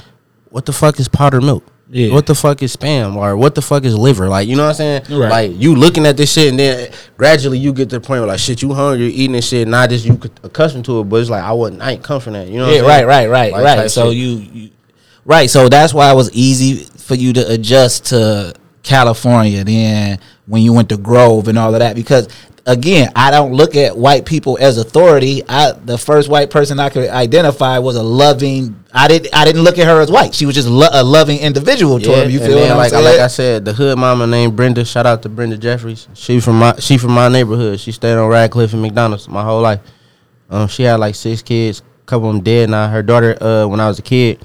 what 0.49 0.65
the 0.65 0.73
fuck 0.73 0.99
is 0.99 1.07
powdered 1.07 1.41
milk? 1.41 1.63
Yeah. 1.89 2.13
What 2.13 2.25
the 2.25 2.35
fuck 2.35 2.61
is 2.61 2.75
spam? 2.75 3.15
Or 3.15 3.37
what 3.37 3.55
the 3.55 3.61
fuck 3.61 3.85
is 3.85 3.95
liver? 3.95 4.27
Like 4.27 4.49
you 4.49 4.57
know 4.57 4.63
what 4.63 4.71
I'm 4.81 5.03
saying? 5.05 5.17
Right. 5.17 5.29
Like 5.29 5.51
you 5.55 5.73
looking 5.73 6.05
at 6.05 6.17
this 6.17 6.33
shit, 6.33 6.49
and 6.49 6.59
then 6.59 6.91
gradually 7.15 7.59
you 7.59 7.71
get 7.71 7.89
to 7.91 7.99
the 7.99 8.05
point 8.05 8.19
where 8.19 8.27
like 8.27 8.39
shit, 8.39 8.61
you 8.61 8.73
hungry, 8.73 9.07
eating 9.07 9.31
this 9.37 9.47
shit, 9.47 9.69
not 9.69 9.89
just 9.89 10.03
you 10.05 10.17
could- 10.17 10.37
accustomed 10.43 10.83
to 10.83 10.99
it, 10.99 11.03
but 11.05 11.21
it's 11.21 11.29
like 11.29 11.45
I 11.45 11.53
wasn't. 11.53 11.81
I 11.81 11.91
ain't 11.91 12.05
from 12.05 12.33
that. 12.33 12.49
You 12.49 12.57
know? 12.57 12.65
What 12.65 12.73
Yeah, 12.73 12.79
I'm 12.81 12.87
right, 12.87 12.97
saying? 12.97 13.07
right, 13.07 13.29
right, 13.29 13.53
Like, 13.53 13.77
right. 13.77 13.89
So 13.89 14.09
shit. 14.09 14.17
you, 14.17 14.29
you, 14.51 14.69
right. 15.23 15.49
So 15.49 15.69
that's 15.69 15.93
why 15.93 16.11
it 16.11 16.15
was 16.15 16.29
easy 16.33 16.83
for 16.97 17.15
you 17.15 17.31
to 17.31 17.49
adjust 17.53 18.07
to 18.07 18.53
California. 18.85 19.63
Then 19.63 20.19
when 20.45 20.61
you 20.61 20.71
went 20.73 20.89
to 20.89 20.97
Grove 20.97 21.47
and 21.47 21.57
all 21.57 21.73
of 21.73 21.79
that, 21.79 21.95
because 21.95 22.27
again, 22.65 23.11
I 23.15 23.31
don't 23.31 23.53
look 23.53 23.75
at 23.75 23.97
white 23.97 24.25
people 24.25 24.57
as 24.61 24.77
authority. 24.77 25.43
I 25.47 25.71
the 25.73 25.97
first 25.97 26.29
white 26.29 26.49
person 26.49 26.79
I 26.79 26.89
could 26.89 27.09
identify 27.09 27.79
was 27.79 27.95
a 27.95 28.03
loving. 28.03 28.79
I 28.93 29.07
didn't. 29.07 29.35
I 29.35 29.43
didn't 29.43 29.63
look 29.63 29.77
at 29.77 29.87
her 29.87 29.99
as 29.99 30.09
white. 30.11 30.33
She 30.33 30.45
was 30.45 30.55
just 30.55 30.67
lo- 30.67 30.87
a 30.91 31.03
loving 31.03 31.39
individual 31.39 31.99
to 31.99 32.09
Yeah, 32.09 32.23
him. 32.23 32.31
You 32.31 32.39
feel 32.39 32.59
then, 32.59 32.77
like 32.77 32.93
like? 32.93 33.19
I 33.19 33.27
said, 33.27 33.65
the 33.65 33.73
hood 33.73 33.97
mama 33.97 34.25
named 34.27 34.55
Brenda. 34.55 34.85
Shout 34.85 35.05
out 35.05 35.21
to 35.23 35.29
Brenda 35.29 35.57
Jeffries. 35.57 36.07
She 36.13 36.39
from 36.39 36.59
my 36.59 36.75
she 36.79 36.97
from 36.97 37.11
my 37.11 37.27
neighborhood. 37.27 37.79
She 37.79 37.91
stayed 37.91 38.13
on 38.13 38.29
Radcliffe 38.29 38.73
and 38.73 38.81
McDonald's 38.81 39.27
my 39.27 39.43
whole 39.43 39.61
life. 39.61 39.81
Um, 40.49 40.67
she 40.67 40.83
had 40.83 40.99
like 40.99 41.15
six 41.15 41.41
kids. 41.41 41.81
A 41.81 42.05
couple 42.05 42.29
of 42.29 42.35
them 42.35 42.43
dead 42.43 42.69
now. 42.69 42.87
Her 42.87 43.01
daughter, 43.01 43.35
uh, 43.41 43.65
when 43.67 43.79
I 43.79 43.87
was 43.87 43.97
a 43.97 44.03
kid, 44.03 44.39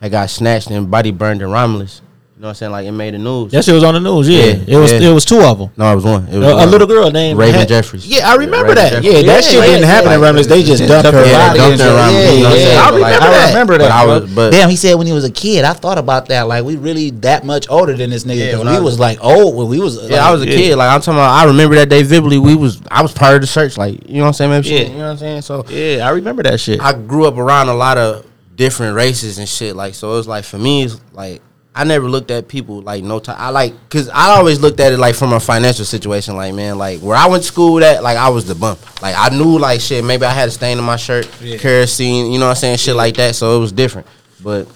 had 0.00 0.10
got 0.10 0.30
snatched 0.30 0.70
and 0.70 0.90
body 0.90 1.10
burned 1.10 1.42
in 1.42 1.50
Romulus. 1.50 2.00
You 2.36 2.42
know 2.42 2.48
what 2.48 2.50
I'm 2.50 2.54
saying? 2.56 2.72
Like 2.72 2.84
it 2.86 2.92
made 2.92 3.14
the 3.14 3.18
news. 3.18 3.50
That 3.52 3.64
shit 3.64 3.72
was 3.72 3.82
on 3.82 3.94
the 3.94 4.00
news. 4.00 4.28
Yeah, 4.28 4.44
Yeah, 4.44 4.76
it 4.76 4.76
was. 4.76 4.92
yeah. 4.92 5.08
It 5.08 5.14
was 5.14 5.24
two 5.24 5.40
of 5.40 5.58
them. 5.58 5.70
no, 5.74 5.90
it 5.90 5.94
was 5.94 6.04
one. 6.04 6.28
It 6.28 6.36
was 6.36 6.46
A, 6.48 6.50
a 6.50 6.56
one. 6.56 6.70
little 6.70 6.86
girl 6.86 7.10
named 7.10 7.38
Raven 7.38 7.60
had- 7.60 7.68
Jeffries. 7.68 8.06
yeah, 8.06 8.28
I 8.28 8.34
remember 8.34 8.68
Raven 8.68 8.74
that. 8.74 8.90
Jeffries. 9.02 9.14
Yeah, 9.14 9.22
that 9.22 9.42
shit 9.44 9.54
yeah, 9.54 9.64
didn't 9.64 9.84
happen 9.88 10.12
in 10.12 10.20
yeah. 10.20 10.26
Romulus. 10.26 10.46
They 10.46 10.62
just 10.62 10.82
Yeah, 10.82 10.88
dumped 10.88 11.06
her 11.06 11.24
dumped 11.24 11.30
her- 11.32 11.56
dumped 11.56 11.80
her 11.80 11.96
around, 11.96 12.12
Yeah, 12.12 12.30
you 12.32 12.42
know 12.42 12.50
what 12.50 12.52
I'm 12.52 12.58
yeah. 12.58 12.64
saying? 12.66 12.76
I 12.76 12.84
remember 12.84 13.00
like, 13.00 13.20
that. 13.20 13.22
I 13.22 13.44
I 13.44 13.48
remember 13.48 13.72
but 13.72 13.78
that. 13.78 13.90
I 13.90 14.04
was- 14.06 14.30
but- 14.34 14.50
Damn, 14.50 14.68
he 14.68 14.76
said 14.76 14.94
when 14.96 15.06
he 15.06 15.14
was 15.14 15.24
a 15.24 15.30
kid. 15.30 15.64
I 15.64 15.72
thought 15.72 15.96
about 15.96 16.26
that. 16.26 16.42
Like 16.46 16.62
we 16.64 16.76
really 16.76 17.08
that 17.24 17.46
much 17.46 17.70
older 17.70 17.94
than 17.96 18.10
this 18.10 18.24
nigga. 18.24 18.36
Yeah, 18.36 18.50
'cause 18.50 18.58
when 18.58 18.68
we 18.68 18.74
I 18.74 18.80
was 18.80 18.84
was- 18.84 18.98
like 19.00 19.18
old 19.24 19.56
when 19.56 19.68
we 19.68 19.80
was. 19.80 19.98
Yeah, 20.10 20.28
I 20.28 20.30
was 20.30 20.42
a 20.42 20.46
kid. 20.46 20.76
Like 20.76 20.90
I'm 20.90 21.00
talking 21.00 21.14
about. 21.14 21.30
I 21.30 21.44
remember 21.46 21.74
that 21.76 21.88
day 21.88 22.02
vividly. 22.02 22.36
We 22.38 22.54
was 22.54 22.82
I 22.90 23.00
was 23.00 23.12
part 23.14 23.36
of 23.36 23.40
the 23.40 23.46
church. 23.46 23.78
Like 23.78 24.06
you 24.10 24.16
know 24.16 24.24
what 24.24 24.26
I'm 24.26 24.32
saying? 24.34 24.50
Maybe 24.50 24.68
Yeah. 24.68 24.80
you 24.80 24.88
know 24.90 24.98
what 24.98 25.04
I'm 25.12 25.16
saying. 25.16 25.40
So 25.40 25.64
Yeah, 25.70 26.06
I 26.06 26.10
remember 26.10 26.42
that 26.42 26.60
shit. 26.60 26.82
I 26.82 26.92
grew 26.92 27.24
up 27.24 27.38
around 27.38 27.70
a 27.70 27.74
lot 27.74 27.96
of 27.96 28.26
different 28.56 28.94
races 28.94 29.38
and 29.38 29.48
shit. 29.48 29.74
Like, 29.74 29.94
so 29.94 30.12
it 30.12 30.16
was 30.18 30.28
like 30.28 30.44
for 30.44 30.58
me, 30.58 30.82
it's 30.84 31.00
like 31.14 31.40
I 31.76 31.84
never 31.84 32.08
looked 32.08 32.30
at 32.30 32.48
people 32.48 32.80
like 32.80 33.04
no 33.04 33.18
time. 33.18 33.36
I 33.38 33.50
like 33.50 33.74
because 33.88 34.08
I 34.08 34.30
always 34.30 34.58
looked 34.60 34.80
at 34.80 34.94
it 34.94 34.98
like 34.98 35.14
from 35.14 35.34
a 35.34 35.38
financial 35.38 35.84
situation. 35.84 36.34
Like, 36.34 36.54
man, 36.54 36.78
like 36.78 37.00
where 37.00 37.16
I 37.16 37.26
went 37.26 37.42
to 37.42 37.46
school 37.46 37.84
at, 37.84 38.02
like 38.02 38.16
I 38.16 38.30
was 38.30 38.46
the 38.46 38.54
bump. 38.54 38.80
Like 39.02 39.14
I 39.16 39.28
knew 39.36 39.58
like 39.58 39.82
shit. 39.82 40.02
Maybe 40.02 40.24
I 40.24 40.32
had 40.32 40.48
a 40.48 40.50
stain 40.50 40.78
in 40.78 40.84
my 40.84 40.96
shirt, 40.96 41.30
kerosene. 41.58 42.32
You 42.32 42.38
know 42.38 42.46
what 42.46 42.52
I'm 42.52 42.56
saying? 42.56 42.78
Shit 42.78 42.96
like 42.96 43.16
that. 43.16 43.34
So 43.34 43.58
it 43.58 43.60
was 43.60 43.72
different. 43.72 44.06
But 44.42 44.68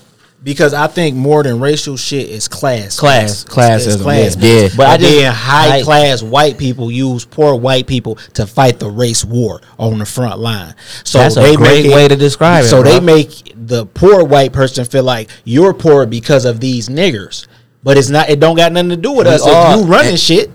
because 0.43 0.73
I 0.73 0.87
think 0.87 1.17
more 1.17 1.43
than 1.43 1.61
racial 1.61 1.97
shit 1.97 2.29
is 2.29 2.49
class. 2.49 2.99
Class. 2.99 3.45
It's- 3.45 3.55
Classism, 3.55 4.03
class. 4.03 4.37
yeah. 4.37 4.69
But 4.77 4.87
I 4.87 4.93
I 4.95 4.97
then 4.97 5.33
high 5.33 5.69
like- 5.69 5.85
class 5.85 6.23
white 6.23 6.57
people 6.59 6.91
use 6.91 7.25
poor 7.25 7.55
white 7.55 7.87
people 7.87 8.17
to 8.35 8.47
fight 8.47 8.79
the 8.79 8.89
race 8.91 9.25
war 9.25 9.61
on 9.79 9.99
the 9.99 10.07
front 10.07 10.39
line. 10.41 10.75
So 11.05 11.19
That's 11.19 11.37
a 11.37 11.55
great 11.57 11.85
make 11.85 11.95
way 11.95 12.09
to 12.09 12.17
describe 12.17 12.65
it, 12.65 12.69
So 12.69 12.83
they 12.83 13.01
make 13.01 13.53
the 13.55 13.85
poor 13.87 14.25
white 14.25 14.53
person 14.53 14.85
feel 14.85 15.05
like 15.05 15.29
you're 15.45 15.75
poor 15.75 16.07
because 16.07 16.45
of 16.45 16.61
these 16.61 16.89
niggers. 16.89 17.47
But 17.83 17.97
it's 17.99 18.11
not. 18.11 18.29
It 18.31 18.41
don't 18.41 18.57
got 18.57 18.73
nothing 18.73 18.91
to 18.91 18.97
do 18.97 19.13
with 19.13 19.27
We 19.27 19.35
us. 19.35 19.43
all- 19.43 19.73
if 19.75 19.81
you 19.81 19.93
running 19.93 20.17
shit, 20.17 20.51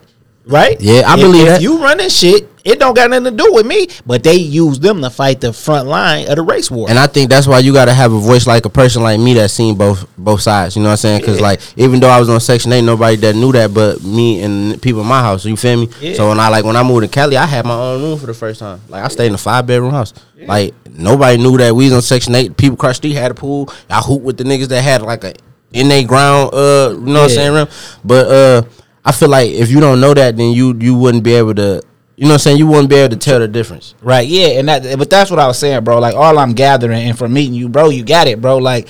right? 0.48 0.80
Yeah, 0.80 1.04
I 1.08 1.14
If- 1.16 1.20
believe 1.22 1.42
if 1.44 1.48
that. 1.48 1.62
you 1.62 1.78
running 1.84 2.10
shit, 2.10 2.50
it 2.66 2.80
don't 2.80 2.96
got 2.96 3.10
nothing 3.10 3.26
to 3.26 3.32
do 3.32 3.54
with 3.54 3.66
me. 3.66 3.88
But 4.06 4.24
they 4.24 4.36
use 4.36 4.80
them 4.80 5.02
to 5.02 5.10
fight 5.10 5.40
the 5.40 5.54
front 5.54 5.88
line 5.88 6.28
of 6.28 6.36
the 6.36 6.42
race 6.42 6.70
war. 6.70 6.90
And 6.90 7.00
I 7.00 7.08
think 7.08 7.30
that's 7.30 7.48
why 7.48 7.60
you 7.60 7.72
got 7.72 7.86
to 7.86 7.94
have 7.94 8.12
a 8.12 8.20
voice 8.20 8.48
like 8.48 8.66
a 8.66 8.70
person 8.70 9.04
like 9.04 9.20
me 9.20 9.36
that 9.36 9.52
seen 9.52 9.78
both 9.78 10.06
both 10.18 10.42
sides. 10.42 10.76
You 10.76 10.82
know 10.82 10.90
what 10.90 10.94
I'm 10.94 10.98
saying? 10.98 11.22
Because 11.22 11.40
like 11.40 11.62
even 11.78 12.00
though 12.00 12.10
I 12.10 12.20
was 12.20 12.28
on 12.28 12.40
Section 12.40 12.74
Eight, 12.74 12.82
nobody 12.82 13.16
that 13.18 13.36
knew 13.36 13.52
that 13.54 13.74
but 13.74 14.04
me 14.04 14.42
and 14.42 14.82
people 14.82 15.02
in 15.02 15.08
my 15.08 15.22
house. 15.22 15.46
You 15.46 15.56
feel 15.56 15.78
me? 15.78 15.90
Yeah. 16.02 16.16
So 16.16 16.30
when 16.30 16.40
I 16.40 16.50
like 16.50 16.66
when 16.66 16.76
I 16.76 16.84
moved 16.84 17.04
to 17.04 17.08
Cali, 17.08 17.38
I 17.38 17.46
had 17.46 17.66
my 17.66 17.76
own 17.76 18.02
room 18.02 18.20
for 18.20 18.26
the 18.26 18.34
first 18.34 18.60
time. 18.60 18.82
Like 18.90 19.04
I 19.04 19.08
stayed 19.10 19.28
in 19.28 19.36
a 19.36 19.38
five 19.38 19.68
bedroom 19.68 19.92
house. 19.92 20.14
Like 20.36 20.74
nobody 20.90 21.38
knew 21.38 21.58
that 21.58 21.76
we 21.76 21.86
was 21.86 21.94
on 21.94 22.02
Section 22.02 22.36
Eight. 22.36 22.58
People 22.58 22.74
across 22.74 23.00
the 23.00 23.10
street 23.10 23.14
had 23.14 23.32
a 23.32 23.36
pool. 23.36 23.72
I 23.90 24.00
hoop 24.02 24.22
with 24.22 24.38
the 24.38 24.44
niggas 24.44 24.68
that 24.70 24.82
had 24.82 25.02
like 25.02 25.24
a 25.24 25.34
in 25.72 25.88
they 25.88 26.04
ground. 26.04 26.54
Uh, 26.54 26.92
you 26.94 27.00
know 27.02 27.22
what 27.22 27.24
I'm 27.24 27.30
saying? 27.30 27.68
But 28.04 28.28
uh, 28.28 28.64
I 29.04 29.12
feel 29.12 29.30
like 29.30 29.52
if 29.52 29.70
you 29.70 29.80
don't 29.80 30.02
know 30.02 30.14
that, 30.14 30.36
then 30.38 30.52
you 30.52 30.76
you 30.80 30.96
wouldn't 30.98 31.24
be 31.24 31.34
able 31.36 31.54
to. 31.56 31.82
You 32.16 32.24
know 32.24 32.30
what 32.30 32.34
I'm 32.34 32.40
saying? 32.40 32.58
You 32.58 32.68
wouldn't 32.68 32.90
be 32.90 32.96
able 32.96 33.14
to 33.16 33.20
tell 33.20 33.40
the 33.40 33.48
difference. 33.48 33.94
Right, 34.02 34.28
yeah, 34.28 34.60
and 34.60 34.70
that 34.70 34.98
but 34.98 35.10
that's 35.10 35.30
what 35.30 35.40
I 35.40 35.48
was 35.48 35.60
saying, 35.60 35.84
bro. 35.84 36.00
Like 36.00 36.16
all 36.16 36.38
I'm 36.40 36.54
gathering 36.54 37.10
and 37.10 37.18
from 37.18 37.34
meeting 37.34 37.54
you, 37.54 37.68
bro, 37.68 37.90
you 37.90 38.04
got 38.04 38.28
it, 38.28 38.42
bro. 38.42 38.58
Like 38.58 38.88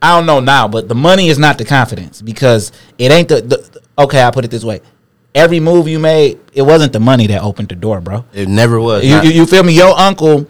I 0.00 0.16
don't 0.16 0.26
know 0.26 0.40
now, 0.40 0.68
but 0.68 0.88
the 0.88 0.94
money 0.94 1.28
is 1.28 1.38
not 1.38 1.58
the 1.58 1.64
confidence 1.64 2.22
because 2.22 2.70
it 2.96 3.10
ain't 3.10 3.28
the, 3.28 3.40
the 3.40 3.80
okay, 3.98 4.22
I 4.22 4.30
put 4.30 4.44
it 4.44 4.50
this 4.50 4.64
way. 4.64 4.80
Every 5.34 5.60
move 5.60 5.88
you 5.88 5.98
made, 5.98 6.38
it 6.52 6.62
wasn't 6.62 6.92
the 6.92 7.00
money 7.00 7.26
that 7.26 7.42
opened 7.42 7.68
the 7.68 7.74
door, 7.74 8.00
bro. 8.00 8.24
It 8.32 8.48
never 8.48 8.80
was. 8.80 9.04
You, 9.04 9.20
you, 9.22 9.30
you 9.30 9.46
feel 9.46 9.62
me? 9.62 9.72
Your 9.74 9.96
uncle 9.98 10.48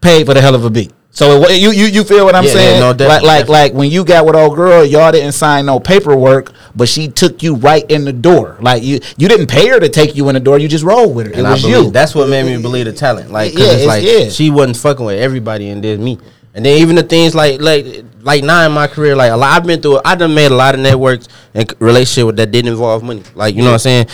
paid 0.00 0.26
for 0.26 0.34
the 0.34 0.40
Helluva 0.40 0.72
beat. 0.72 0.92
So 1.12 1.42
it, 1.44 1.60
you 1.60 1.72
you 1.72 1.86
you 1.86 2.04
feel 2.04 2.24
what 2.24 2.36
I'm 2.36 2.44
Yeah, 2.44 2.50
yeah, 2.50 2.54
saying? 2.56 2.80
no, 2.80 2.88
like 2.90 2.96
definitely, 2.98 3.26
like 3.26 3.38
definitely. 3.46 3.52
like 3.62 3.72
when 3.74 3.90
you 3.90 4.04
got 4.04 4.24
with 4.26 4.36
old 4.36 4.54
girl, 4.54 4.84
y'all 4.84 5.10
didn't 5.10 5.32
sign 5.32 5.66
no 5.66 5.80
paperwork, 5.80 6.52
but 6.76 6.88
she 6.88 7.08
took 7.08 7.42
you 7.42 7.56
right 7.56 7.84
in 7.90 8.04
the 8.04 8.12
door. 8.12 8.56
Like 8.60 8.84
you 8.84 9.00
you 9.16 9.28
didn't 9.28 9.48
pay 9.48 9.68
her 9.68 9.80
to 9.80 9.88
take 9.88 10.14
you 10.14 10.28
in 10.28 10.34
the 10.34 10.40
door. 10.40 10.58
You 10.58 10.68
just 10.68 10.84
rolled 10.84 11.16
with 11.16 11.26
her. 11.26 11.32
And 11.32 11.40
it 11.42 11.46
I 11.46 11.52
was 11.52 11.62
believe 11.62 11.84
you. 11.86 11.90
that's 11.90 12.14
what 12.14 12.28
made 12.28 12.46
me 12.46 12.62
believe 12.62 12.84
the 12.86 12.92
talent. 12.92 13.30
Like, 13.32 13.52
cause 13.52 13.60
Yeah, 13.60 13.66
it's 13.72 13.82
it's- 13.82 13.88
like 13.88 14.04
yeah. 14.04 14.28
she 14.30 14.50
wasn't 14.50 14.76
fucking 14.76 15.04
with 15.04 15.18
everybody, 15.18 15.68
and 15.70 15.82
there's 15.82 15.98
me. 15.98 16.18
And 16.54 16.64
then 16.64 16.78
even 16.80 16.94
the 16.96 17.02
things 17.02 17.34
like 17.34 17.60
like 17.60 18.04
like 18.22 18.44
now 18.44 18.64
in 18.64 18.72
my 18.72 18.86
career, 18.86 19.16
like 19.16 19.32
a 19.32 19.36
lot, 19.36 19.50
I've 19.56 19.66
been 19.66 19.80
through. 19.82 20.00
I 20.04 20.14
done 20.14 20.32
made 20.34 20.52
a 20.52 20.54
lot 20.54 20.74
of 20.74 20.80
networks 20.80 21.26
and 21.54 21.72
relationship 21.80 22.26
with 22.26 22.36
that 22.36 22.52
didn't 22.52 22.70
involve 22.72 23.02
money. 23.02 23.22
Like 23.34 23.54
you 23.56 23.62
know 23.62 23.68
what 23.68 23.74
I'm 23.74 23.78
saying. 23.80 24.06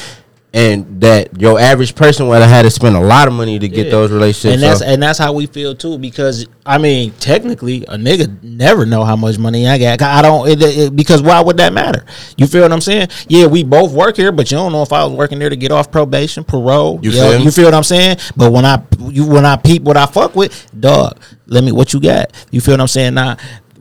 And 0.57 1.03
that 1.03 1.39
your 1.39 1.61
average 1.61 1.95
person 1.95 2.29
would 2.29 2.41
have 2.41 2.49
had 2.51 2.63
to 2.63 2.71
spend 2.71 2.97
a 2.97 3.01
lot 3.01 3.29
of 3.29 3.35
money 3.35 3.59
to 3.59 3.69
get 3.69 3.87
Yeah. 3.87 3.91
those 3.93 4.11
relationships. 4.11 4.55
and 4.55 4.63
that's 4.63 4.79
so- 4.81 4.87
and 4.87 5.03
that's 5.03 5.19
how 5.19 5.35
we 5.35 5.45
feel 5.45 5.75
too. 5.75 5.99
Because 5.99 6.47
I 6.65 6.79
mean, 6.79 7.13
technically, 7.21 7.85
a 7.89 7.97
nigga 7.99 8.43
never 8.43 8.87
know 8.87 9.05
how 9.05 9.17
much 9.17 9.37
money 9.39 9.69
I 9.69 9.77
got. 9.77 10.01
I 10.01 10.23
don't 10.23 10.49
it, 10.49 10.63
it- 10.63 10.97
because 10.97 11.21
why 11.21 11.43
would 11.43 11.59
that 11.59 11.75
matter? 11.75 12.07
You 12.39 12.47
feel 12.47 12.63
what 12.63 12.73
I'm 12.73 12.81
saying? 12.81 13.09
Yeah, 13.29 13.47
we 13.47 13.65
both 13.65 13.93
work 13.93 14.17
here, 14.17 14.33
but 14.33 14.51
you 14.51 14.57
don't 14.57 14.73
know 14.73 14.83
if 14.83 14.95
I 14.95 15.05
was 15.05 15.13
working 15.13 15.39
there 15.39 15.51
to 15.51 15.57
get 15.57 15.73
off 15.73 15.91
probation, 15.93 16.43
parole. 16.43 17.01
You 17.03 17.13
feel 17.13 17.39
you 17.39 17.51
feel 17.51 17.67
what 17.67 17.75
I'm 17.75 17.85
saying? 17.85 18.17
But 18.35 18.51
when 18.51 18.65
I 18.65 18.81
you 19.11 19.27
when 19.27 19.45
I 19.45 19.57
peep 19.57 19.83
what 19.83 19.99
I 19.99 20.07
fuck 20.07 20.35
with, 20.35 20.67
dog, 20.81 21.19
let 21.47 21.65
me 21.65 21.71
what 21.73 21.93
you 21.93 22.01
got. 22.01 22.33
You 22.51 22.63
feel 22.63 22.73
what 22.73 22.81
I'm 22.81 22.89
saying? 22.89 23.13
Now, 23.13 23.37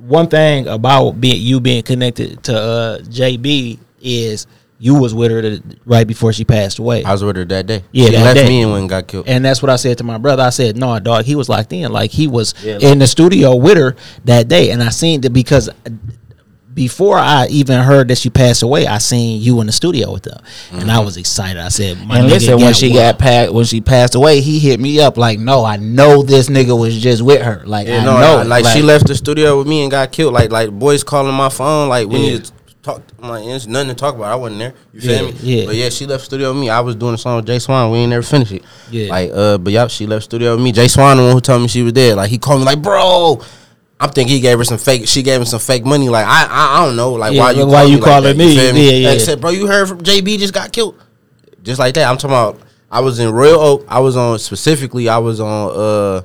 one 0.06 0.28
thing 0.28 0.68
about 0.68 1.22
being 1.22 1.42
you 1.42 1.62
being 1.62 1.84
connected 1.84 2.44
to 2.44 2.60
uh, 2.60 2.98
JB 3.00 3.80
is 4.02 4.46
you 4.78 4.96
was 4.96 5.14
with 5.14 5.32
her 5.32 5.42
the, 5.42 5.78
right 5.86 6.06
before 6.06 6.34
she 6.34 6.44
passed 6.44 6.80
away. 6.80 7.04
I 7.04 7.12
was 7.12 7.24
with 7.24 7.38
her 7.38 7.46
that 7.46 7.66
day. 7.66 7.84
Yeah, 7.92 8.08
she 8.08 8.12
that 8.14 8.24
left 8.24 8.38
day. 8.38 8.48
me 8.48 8.62
and 8.62 8.72
went 8.72 8.82
and 8.82 8.90
got 8.90 9.08
killed. 9.08 9.28
And 9.28 9.44
that's 9.44 9.62
what 9.62 9.70
I 9.70 9.78
said 9.78 9.98
to 10.00 10.04
my 10.04 10.18
brother. 10.18 10.44
I 10.44 10.50
said, 10.50 10.76
"No, 10.78 11.00
dog. 11.00 11.26
He 11.26 11.36
was 11.36 11.48
locked 11.48 11.72
in. 11.72 11.92
Like 11.92 12.12
he 12.12 12.28
was 12.28 12.54
Yeah, 12.64 12.80
in 12.82 13.00
the 13.00 13.08
studio 13.08 13.56
with 13.56 13.78
her 13.78 13.96
that 14.26 14.48
day." 14.48 14.72
And 14.72 14.84
I 14.84 14.90
seen 14.90 15.22
that 15.22 15.32
because 15.32 15.70
before 16.74 17.18
I 17.18 17.48
even 17.48 17.80
heard 17.82 18.10
that 18.10 18.18
she 18.18 18.30
passed 18.30 18.62
away, 18.62 18.86
I 18.86 18.98
seen 18.98 19.42
you 19.42 19.62
in 19.62 19.68
the 19.68 19.72
studio 19.72 20.12
with 20.12 20.24
them, 20.24 20.42
and 20.74 20.92
I 20.92 20.96
mm-hmm. 20.96 21.06
was 21.06 21.16
excited. 21.16 21.62
I 21.62 21.70
said, 21.70 22.06
"My 22.06 22.20
and 22.20 22.28
nigga 22.28 22.32
listen, 22.32 22.60
when 22.60 22.74
she 22.74 22.90
one." 22.90 22.98
got 22.98 23.20
passed, 23.20 23.54
when 23.54 23.64
she 23.64 23.80
passed 23.80 24.14
away, 24.14 24.42
he 24.42 24.60
hit 24.60 24.82
me 24.82 25.00
up 25.00 25.18
like, 25.18 25.40
"No, 25.40 25.64
I 25.64 25.78
know 25.78 26.22
this 26.22 26.50
nigga 26.50 26.78
was 26.78 27.02
just 27.02 27.22
with 27.22 27.42
her. 27.42 27.64
Like, 27.66 27.88
Yeah, 27.88 28.02
I 28.02 28.06
no, 28.06 28.20
know, 28.20 28.38
I- 28.40 28.44
like, 28.44 28.66
she 28.66 28.82
left 28.82 29.08
the 29.08 29.16
studio 29.16 29.58
with 29.58 29.68
me 29.68 29.84
and 29.84 29.90
got 29.90 30.12
killed. 30.12 30.34
Like 30.34 30.52
like 30.52 30.70
boys 30.70 31.04
calling 31.04 31.34
my 31.34 31.50
phone. 31.50 31.88
Like 31.88 32.10
we 32.10 32.18
Yeah. 32.20 32.32
need 32.34 32.46
to 32.46 32.52
talk. 32.86 33.02
I'm 33.22 33.30
like, 33.30 33.44
there's 33.46 33.68
nothing 33.68 33.90
to 33.90 33.96
talk 33.96 34.16
about. 34.16 34.32
I 34.32 34.36
wasn't 34.36 34.60
there. 34.60 34.74
You 34.94 35.02
feel 35.02 35.12
Yeah, 35.12 35.32
me? 35.32 35.38
yeah. 35.42 35.66
But 35.66 35.76
yeah, 35.76 35.90
she 35.90 36.06
left 36.06 36.24
studio 36.26 36.52
with 36.54 36.62
me. 36.62 36.70
I 36.70 36.80
was 36.80 36.96
doing 36.96 37.14
a 37.14 37.18
song 37.18 37.38
with 37.38 37.46
Jay 37.48 37.60
Swan. 37.60 37.92
We 37.92 37.98
ain't 38.00 38.10
never 38.10 38.22
finished 38.24 38.52
it. 38.52 38.64
Yeah. 38.92 39.10
Like 39.10 39.32
uh, 39.34 39.58
but 39.58 39.74
yeah, 39.74 39.88
she 39.88 40.06
left 40.06 40.26
studio 40.26 40.56
with 40.56 40.64
me. 40.64 40.72
Jay 40.72 40.88
Swan, 40.88 41.18
the 41.18 41.24
one 41.24 41.34
who 41.34 41.42
told 41.42 41.62
me 41.62 41.68
she 41.68 41.82
was 41.84 41.94
dead. 41.94 42.16
Like 42.18 42.30
he 42.30 42.38
called 42.38 42.60
me 42.62 42.66
like, 42.66 42.82
bro. 42.82 43.42
I'm 44.00 44.10
thinking 44.10 44.36
he 44.36 44.42
gave 44.42 44.58
her 44.58 44.64
some 44.66 44.78
fake. 44.78 45.08
She 45.08 45.24
gave 45.24 45.40
him 45.40 45.46
some 45.46 45.60
fake 45.62 45.86
money. 45.86 46.10
Like 46.10 46.26
I, 46.28 46.46
I, 46.50 46.78
I 46.82 46.86
don't 46.86 46.96
know. 46.98 47.14
Like 47.14 47.34
Yeah, 47.34 47.40
why 47.42 47.52
you, 47.52 47.66
why 47.66 47.74
call 47.82 47.86
you 47.88 47.96
me 47.96 48.02
like 48.02 48.10
calling 48.12 48.38
that? 48.38 48.44
You 48.44 48.50
me? 48.74 48.86
Yeah, 48.86 48.92
yeah. 48.98 49.10
Like, 49.12 49.20
said, 49.22 49.40
bro, 49.42 49.52
you 49.52 49.68
heard 49.68 49.88
from 49.88 50.00
JB 50.02 50.38
just 50.40 50.54
got 50.54 50.72
killed. 50.74 51.02
Just 51.64 51.80
like 51.80 51.94
that. 51.96 52.08
I'm 52.10 52.18
talking 52.18 52.32
about. 52.32 52.60
I 52.92 53.00
was 53.00 53.20
in 53.20 53.32
Royal 53.32 53.60
Oak. 53.60 53.86
I 53.88 54.00
was 54.00 54.16
on 54.18 54.38
specifically. 54.40 55.08
I 55.10 55.18
was 55.18 55.40
on. 55.40 55.72
uh 55.74 56.22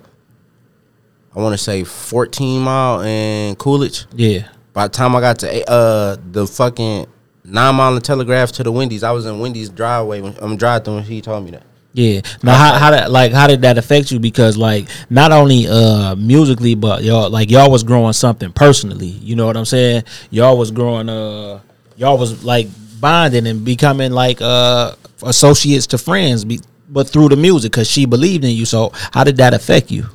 I 1.34 1.38
want 1.38 1.52
to 1.54 1.58
say 1.58 1.84
14 1.84 2.60
mile 2.60 3.00
and 3.02 3.56
Coolidge. 3.56 4.06
yeah, 4.16 4.48
By 4.72 4.86
the 4.86 4.92
time 4.92 5.16
I 5.16 5.20
got 5.20 5.38
to 5.40 5.70
uh 5.70 6.16
the 6.30 6.46
fucking 6.46 7.06
nine 7.44 7.74
mile 7.74 7.94
and 7.94 8.04
Telegraph 8.04 8.52
to 8.52 8.62
the 8.62 8.72
Wendy's, 8.72 9.02
I 9.02 9.10
was 9.12 9.26
in 9.26 9.38
Wendy's 9.40 9.68
driveway 9.68 10.20
when 10.20 10.34
I'm 10.40 10.56
drive 10.56 10.84
through 10.84 10.96
when 10.96 11.04
he 11.04 11.20
told 11.20 11.44
me 11.44 11.50
that. 11.52 11.64
yeah. 11.92 12.20
Now, 12.42 12.54
how 12.54 12.78
how 12.78 12.90
that 12.92 13.10
like 13.10 13.32
how 13.32 13.46
did 13.46 13.62
that 13.62 13.78
affect 13.78 14.12
you? 14.12 14.18
Because 14.20 14.56
like 14.56 14.86
not 15.08 15.32
only 15.32 15.66
uh 15.68 16.14
musically, 16.16 16.74
but 16.74 17.02
y'all 17.02 17.28
like 17.30 17.50
y'all 17.50 17.70
was 17.70 17.82
growing 17.82 18.12
something 18.12 18.52
personally. 18.52 19.06
You 19.06 19.34
know 19.36 19.46
what 19.46 19.56
I'm 19.56 19.64
saying? 19.64 20.04
Y'all 20.30 20.56
was 20.56 20.70
growing. 20.70 21.08
Uh, 21.08 21.60
y'all 21.96 22.16
was 22.18 22.44
like 22.44 22.68
bonding 23.00 23.46
and 23.46 23.64
becoming 23.64 24.12
like 24.12 24.38
uh 24.40 24.94
associates 25.24 25.86
to 25.88 25.98
friends. 25.98 26.44
Be, 26.44 26.60
but 26.88 27.08
through 27.08 27.28
the 27.30 27.36
music, 27.36 27.72
because 27.72 27.88
she 27.88 28.04
believed 28.06 28.44
in 28.44 28.50
you. 28.50 28.66
So 28.66 28.92
how 29.12 29.24
did 29.24 29.36
that 29.38 29.52
affect 29.54 29.90
you? 29.90 30.06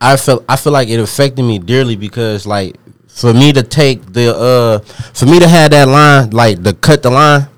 I 0.00 0.16
felt 0.16 0.44
I 0.48 0.56
feel 0.56 0.72
like 0.72 0.88
it 0.88 1.00
affected 1.00 1.42
me 1.42 1.58
dearly 1.58 1.96
because 1.96 2.46
like 2.46 2.76
for 3.16 3.32
me 3.32 3.52
to 3.52 3.62
take 3.62 4.12
the 4.12 4.36
uh 4.36 4.78
for 5.14 5.26
me 5.26 5.38
to 5.40 5.48
have 5.48 5.70
that 5.70 5.88
line 5.88 6.30
like 6.30 6.62
to 6.62 6.72
cut 6.74 7.02
the 7.02 7.10
line 7.10 7.48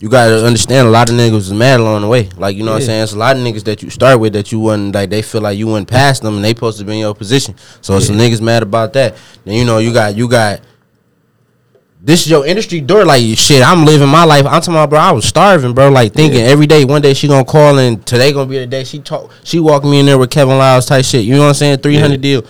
you 0.00 0.08
gotta 0.08 0.46
understand 0.46 0.86
a 0.86 0.90
lot 0.90 1.10
of 1.10 1.16
niggas 1.16 1.36
is 1.36 1.52
mad 1.52 1.80
along 1.80 2.02
the 2.02 2.08
way. 2.08 2.28
Like, 2.36 2.56
you 2.56 2.62
know 2.62 2.70
what 2.72 2.82
I'm 2.82 2.86
saying? 2.86 3.02
It's 3.02 3.14
a 3.14 3.18
lot 3.18 3.36
of 3.36 3.42
niggas 3.42 3.64
that 3.64 3.82
you 3.82 3.90
start 3.90 4.20
with 4.20 4.32
that 4.34 4.52
you 4.52 4.60
wasn't 4.60 4.94
like 4.94 5.10
they 5.10 5.22
feel 5.22 5.40
like 5.40 5.58
you 5.58 5.66
went 5.66 5.88
past 5.88 6.22
them 6.22 6.36
and 6.36 6.44
they 6.44 6.50
supposed 6.50 6.78
to 6.78 6.84
be 6.84 6.92
in 6.92 6.98
your 7.00 7.14
position. 7.16 7.56
So 7.80 7.96
it's 7.96 8.06
some 8.06 8.16
niggas 8.16 8.40
mad 8.40 8.62
about 8.62 8.92
that. 8.92 9.16
Then 9.44 9.54
you 9.54 9.64
know 9.64 9.78
you 9.78 9.92
got 9.92 10.14
you 10.14 10.28
got 10.28 10.60
this 12.00 12.22
is 12.22 12.30
your 12.30 12.46
industry 12.46 12.80
door. 12.80 13.04
Like 13.04 13.22
shit, 13.36 13.60
I'm 13.60 13.84
living 13.84 14.08
my 14.08 14.22
life. 14.24 14.46
I'm 14.46 14.60
talking 14.60 14.74
about, 14.74 14.90
bro. 14.90 15.00
I 15.00 15.10
was 15.10 15.24
starving, 15.24 15.74
bro. 15.74 15.88
Like 15.88 16.12
thinking 16.12 16.42
every 16.42 16.68
day, 16.68 16.84
one 16.84 17.02
day 17.02 17.12
she 17.12 17.26
gonna 17.26 17.44
call 17.44 17.78
and 17.78 18.06
today 18.06 18.32
gonna 18.32 18.48
be 18.48 18.58
the 18.58 18.66
day 18.66 18.84
she 18.84 19.00
talk. 19.00 19.32
She 19.42 19.58
walked 19.58 19.84
me 19.84 19.98
in 19.98 20.06
there 20.06 20.16
with 20.18 20.30
Kevin 20.30 20.58
Liles 20.58 20.86
type 20.86 21.04
shit. 21.04 21.24
You 21.24 21.34
know 21.34 21.40
what 21.40 21.48
I'm 21.48 21.54
saying? 21.54 21.78
Three 21.78 21.96
hundred 21.96 22.20
deal. 22.20 22.44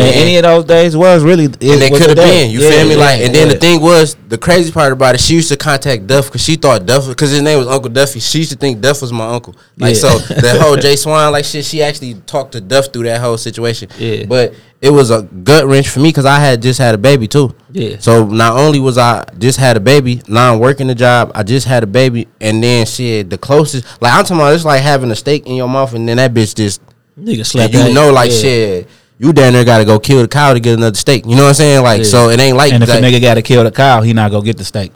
And 0.00 0.14
any 0.16 0.36
of 0.36 0.42
those 0.44 0.64
days 0.64 0.96
was 0.96 1.22
really, 1.22 1.44
it 1.44 1.62
And 1.62 1.80
they 1.82 1.90
could 1.90 2.08
have 2.08 2.16
been. 2.16 2.50
You 2.50 2.60
Yeah, 2.60 2.70
feel 2.70 2.84
me? 2.88 2.94
yeah, 2.94 3.00
Like, 3.00 3.20
and 3.20 3.34
then 3.34 3.48
yeah. 3.48 3.52
the 3.54 3.58
thing 3.60 3.80
was, 3.82 4.16
the 4.28 4.38
crazy 4.38 4.72
part 4.72 4.92
about 4.92 5.14
it, 5.14 5.20
she 5.20 5.34
used 5.34 5.48
to 5.50 5.56
contact 5.56 6.06
Duff 6.06 6.26
because 6.26 6.42
she 6.42 6.56
thought 6.56 6.86
Duff, 6.86 7.06
because 7.08 7.30
his 7.30 7.42
name 7.42 7.58
was 7.58 7.66
Uncle 7.66 7.90
Duffy. 7.90 8.20
She 8.20 8.38
used 8.38 8.52
to 8.52 8.56
think 8.58 8.80
Duff 8.80 9.02
was 9.02 9.12
my 9.12 9.26
uncle. 9.26 9.54
Like, 9.76 9.94
Yeah. 9.94 10.00
so 10.00 10.18
that 10.34 10.60
whole 10.60 10.76
Jay 10.76 10.96
Swan, 11.02 11.32
like 11.32 11.44
shit, 11.44 11.64
she 11.64 11.82
actually 11.82 12.14
talked 12.26 12.52
to 12.52 12.60
Duff 12.60 12.86
through 12.92 13.04
that 13.04 13.20
whole 13.20 13.36
situation. 13.36 13.88
Yeah. 13.98 14.24
But 14.26 14.54
it 14.80 14.90
was 14.90 15.10
a 15.10 15.22
gut 15.22 15.66
wrench 15.66 15.88
for 15.88 16.00
me 16.00 16.08
because 16.08 16.24
I 16.24 16.40
had 16.40 16.60
just 16.62 16.78
had 16.80 16.94
a 16.94 16.98
baby 16.98 17.28
too. 17.28 17.54
Yeah. 17.70 17.98
So 18.00 18.24
not 18.26 18.56
only 18.56 18.80
was 18.80 18.98
I 18.98 19.24
just 19.38 19.58
had 19.58 19.76
a 19.76 19.80
baby, 19.80 20.22
now 20.26 20.52
I'm 20.54 20.58
working 20.58 20.86
the 20.88 20.94
job. 20.94 21.30
I 21.34 21.42
just 21.42 21.66
had 21.66 21.82
a 21.82 21.86
baby, 21.86 22.26
and 22.40 22.62
then 22.64 22.86
shit, 22.86 23.30
the 23.30 23.38
closest, 23.38 23.84
like 24.02 24.12
I'm 24.12 24.24
talking 24.24 24.38
about, 24.38 24.54
it's 24.54 24.64
like 24.64 24.80
having 24.82 25.10
a 25.10 25.16
steak 25.16 25.46
in 25.46 25.54
your 25.54 25.68
mouth, 25.68 25.92
and 25.94 26.08
then 26.08 26.16
that 26.16 26.32
bitch 26.34 26.54
just 26.56 26.80
Nigga 27.18 27.44
slept. 27.46 27.74
you 27.74 27.92
know, 27.92 28.10
like 28.10 28.30
yeah. 28.32 28.36
shit, 28.38 28.88
you 29.18 29.32
down 29.32 29.52
there 29.52 29.64
got 29.64 29.78
to 29.78 29.84
go 29.84 29.98
kill 30.00 30.22
the 30.22 30.28
cow 30.28 30.52
to 30.52 30.60
get 30.60 30.76
another 30.78 30.96
steak. 30.96 31.24
You 31.26 31.36
know 31.36 31.42
what 31.44 31.48
I'm 31.50 31.54
saying? 31.54 31.82
Like, 31.82 31.98
Yeah. 31.98 32.04
so 32.04 32.28
it 32.30 32.40
ain't 32.40 32.56
like 32.56 32.72
and 32.72 32.82
if 32.82 32.88
that. 32.88 33.02
a 33.02 33.06
nigga 33.06 33.20
got 33.20 33.34
to 33.34 33.42
kill 33.42 33.62
the 33.64 33.70
cow, 33.70 34.02
he 34.02 34.12
not 34.12 34.30
gonna 34.30 34.44
get 34.44 34.56
the 34.58 34.64
steak. 34.64 34.92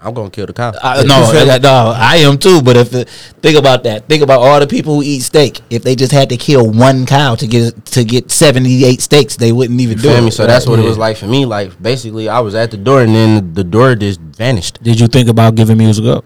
I'm 0.00 0.14
gonna 0.14 0.30
kill 0.30 0.46
the 0.46 0.52
cow. 0.52 0.72
I, 0.82 1.02
no, 1.02 1.14
I, 1.50 1.58
no, 1.58 1.92
I 1.96 2.16
am 2.18 2.38
too. 2.38 2.62
But 2.62 2.76
if 2.76 2.94
it, 2.94 3.08
think 3.42 3.58
about 3.58 3.82
that, 3.84 4.08
think 4.08 4.22
about 4.22 4.40
all 4.40 4.60
the 4.60 4.66
people 4.66 4.94
who 4.96 5.02
eat 5.02 5.20
steak. 5.20 5.60
If 5.68 5.82
they 5.82 5.96
just 5.96 6.12
had 6.12 6.28
to 6.28 6.36
kill 6.36 6.70
one 6.70 7.06
cow 7.06 7.34
to 7.34 7.46
get 7.46 7.84
to 7.86 8.04
get 8.04 8.30
seventy 8.30 8.84
eight 8.84 9.00
steaks, 9.00 9.36
they 9.36 9.50
wouldn't 9.52 9.80
even 9.80 9.96
You 9.96 10.02
do 10.02 10.08
feel 10.10 10.18
it. 10.18 10.24
me? 10.26 10.30
So 10.30 10.46
that's 10.46 10.66
what 10.66 10.78
it 10.78 10.84
was 10.84 10.96
like 10.96 11.16
for 11.16 11.26
me. 11.26 11.44
Like 11.44 11.80
basically, 11.82 12.28
I 12.28 12.38
was 12.40 12.54
at 12.54 12.70
the 12.70 12.76
door, 12.76 13.02
and 13.02 13.12
then 13.14 13.52
the 13.52 13.64
door 13.64 13.94
just 13.96 14.20
vanished. 14.20 14.80
Did 14.82 15.00
you 15.00 15.08
think 15.08 15.28
about 15.28 15.54
giving 15.56 15.76
music 15.78 16.04
up? 16.04 16.24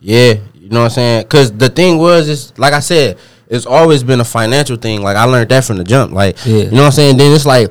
Yeah, 0.00 0.34
you 0.54 0.68
know 0.70 0.80
what 0.80 0.84
I'm 0.86 0.90
saying? 0.90 1.22
Because 1.22 1.52
the 1.52 1.68
thing 1.68 1.98
was, 1.98 2.28
is 2.28 2.52
like 2.58 2.72
I 2.72 2.80
said, 2.80 3.18
it's 3.52 3.66
always 3.66 4.02
been 4.02 4.20
a 4.20 4.24
financial 4.24 4.76
thing. 4.76 5.02
Like 5.02 5.16
I 5.16 5.24
learned 5.24 5.50
that 5.50 5.64
from 5.64 5.76
the 5.78 5.84
jump. 5.84 6.12
Like 6.12 6.36
Yeah. 6.44 6.56
you 6.64 6.70
know 6.70 6.78
what 6.78 6.86
I'm 6.86 6.92
saying? 6.92 7.16
Then 7.18 7.32
it's 7.32 7.46
like, 7.46 7.70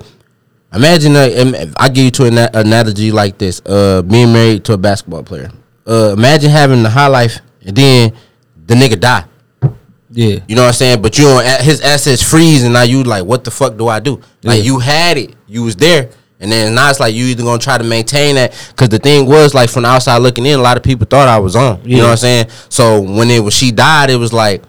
imagine 0.74 1.16
a, 1.16 1.72
I 1.78 1.90
give 1.90 2.06
you 2.06 2.12
to 2.12 2.26
an 2.26 2.38
analogy 2.54 3.12
like 3.12 3.38
this: 3.38 3.62
uh, 3.66 4.02
being 4.04 4.32
married 4.32 4.64
to 4.66 4.74
a 4.74 4.78
basketball 4.78 5.24
player. 5.24 5.52
Uh, 5.88 6.14
imagine 6.18 6.50
having 6.52 6.84
the 6.84 6.90
high 6.90 7.08
life, 7.08 7.40
and 7.66 7.76
then 7.76 8.14
the 8.68 8.76
nigga 8.76 9.00
die. 9.00 9.26
Yeah. 10.14 10.40
You 10.48 10.56
know 10.56 10.64
what 10.64 10.68
I'm 10.70 10.74
saying? 10.74 11.02
But 11.02 11.18
you 11.18 11.24
don't 11.26 11.46
his 11.62 11.82
assets 11.82 12.22
freeze 12.22 12.64
and 12.64 12.74
now 12.74 12.84
you 12.84 13.04
like, 13.04 13.24
what 13.26 13.44
the 13.46 13.52
fuck 13.52 13.78
do 13.78 13.88
I 13.88 14.00
do? 14.00 14.20
Like 14.44 14.58
Yeah. 14.58 14.64
you 14.64 14.80
had 14.80 15.18
it, 15.18 15.36
you 15.48 15.64
was 15.64 15.76
there, 15.78 16.10
and 16.40 16.52
then 16.52 16.76
now 16.76 16.90
it's 16.90 17.00
like 17.00 17.16
you 17.16 17.26
either 17.26 17.44
gonna 17.44 17.60
try 17.60 17.78
to 17.78 17.84
maintain 17.86 18.36
that 18.36 18.52
because 18.70 18.90
the 18.90 19.00
thing 19.00 19.26
was 19.26 19.54
like 19.54 19.70
from 19.70 19.84
the 19.84 19.90
outside 19.90 20.18
looking 20.18 20.46
in, 20.46 20.60
a 20.60 20.62
lot 20.62 20.76
of 20.78 20.84
people 20.84 21.08
thought 21.10 21.28
I 21.30 21.40
was 21.40 21.56
on. 21.56 21.82
You 21.86 21.98
know 21.98 22.04
what 22.06 22.12
I'm 22.12 22.18
saying? 22.18 22.46
So 22.70 23.00
when 23.02 23.30
it 23.32 23.40
was 23.42 23.54
she 23.54 23.72
died, 23.72 24.10
it 24.10 24.18
was 24.18 24.34
like 24.34 24.64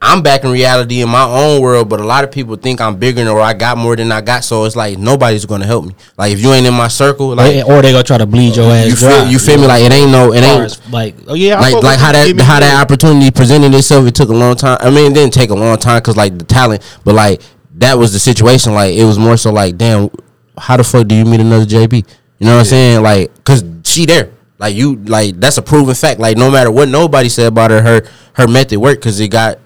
I'm 0.00 0.22
back 0.22 0.44
in 0.44 0.50
reality 0.52 1.00
in 1.02 1.08
my 1.08 1.24
own 1.24 1.60
world, 1.60 1.88
but 1.88 2.00
a 2.00 2.04
lot 2.04 2.22
of 2.22 2.30
people 2.30 2.54
think 2.56 2.80
I'm 2.80 2.96
bigger 2.96 3.24
than 3.24 3.28
or 3.28 3.40
I 3.40 3.52
got 3.52 3.76
more 3.76 3.96
than 3.96 4.12
I 4.12 4.20
got. 4.20 4.44
So 4.44 4.64
it's 4.64 4.76
like 4.76 4.96
nobody's 4.96 5.44
gonna 5.44 5.66
help 5.66 5.86
me. 5.86 5.94
Like 6.16 6.32
if 6.32 6.40
you 6.40 6.52
ain't 6.52 6.66
in 6.66 6.74
my 6.74 6.88
circle, 6.88 7.34
like 7.34 7.66
or 7.66 7.82
they 7.82 7.90
gonna 7.90 8.04
try 8.04 8.18
to 8.18 8.26
bleed 8.26 8.54
your 8.56 8.70
ass 8.70 8.86
you 8.86 8.94
dry. 8.94 9.10
feel 9.10 9.26
you 9.26 9.38
feel 9.38 9.60
me? 9.60 9.66
Like 9.66 9.82
it 9.82 9.92
ain't 9.92 10.12
no 10.12 10.32
it 10.32 10.42
ain't 10.42 10.92
like 10.92 11.16
oh 11.26 11.34
yeah, 11.34 11.58
like 11.58 11.82
like 11.82 11.98
how 11.98 12.12
that 12.12 12.38
how 12.40 12.60
that 12.60 12.80
opportunity 12.80 13.30
presented 13.30 13.74
itself. 13.74 14.06
It 14.06 14.14
took 14.14 14.28
a 14.28 14.34
long 14.34 14.54
time. 14.54 14.78
I 14.80 14.90
mean, 14.90 15.10
it 15.10 15.14
didn't 15.14 15.34
take 15.34 15.50
a 15.50 15.54
long 15.54 15.76
time 15.78 16.00
because 16.00 16.16
like 16.16 16.38
the 16.38 16.44
talent, 16.44 16.82
but 17.04 17.14
like 17.14 17.42
that 17.78 17.98
was 17.98 18.12
the 18.12 18.18
situation. 18.18 18.74
Like 18.74 18.94
it 18.94 19.04
was 19.04 19.18
more 19.18 19.36
so 19.36 19.52
like, 19.52 19.76
damn, 19.76 20.10
how 20.56 20.76
the 20.76 20.84
fuck 20.84 21.08
do 21.08 21.14
you 21.14 21.24
meet 21.24 21.40
another 21.40 21.66
JB? 21.66 22.06
You 22.38 22.46
know 22.46 22.54
what 22.54 22.60
I'm 22.60 22.64
saying? 22.66 23.02
Like, 23.02 23.44
cause 23.44 23.64
she 23.84 24.06
there. 24.06 24.30
Like 24.58 24.74
you, 24.74 24.96
like 24.96 25.38
that's 25.38 25.58
a 25.58 25.62
proven 25.62 25.94
fact. 25.94 26.20
Like 26.20 26.36
no 26.36 26.50
matter 26.50 26.70
what 26.70 26.88
nobody 26.88 27.28
said 27.28 27.46
about 27.46 27.70
her, 27.70 27.82
her 27.82 28.08
her 28.34 28.48
method 28.48 28.78
worked 28.78 29.00
because 29.00 29.18
it 29.20 29.28
got. 29.28 29.58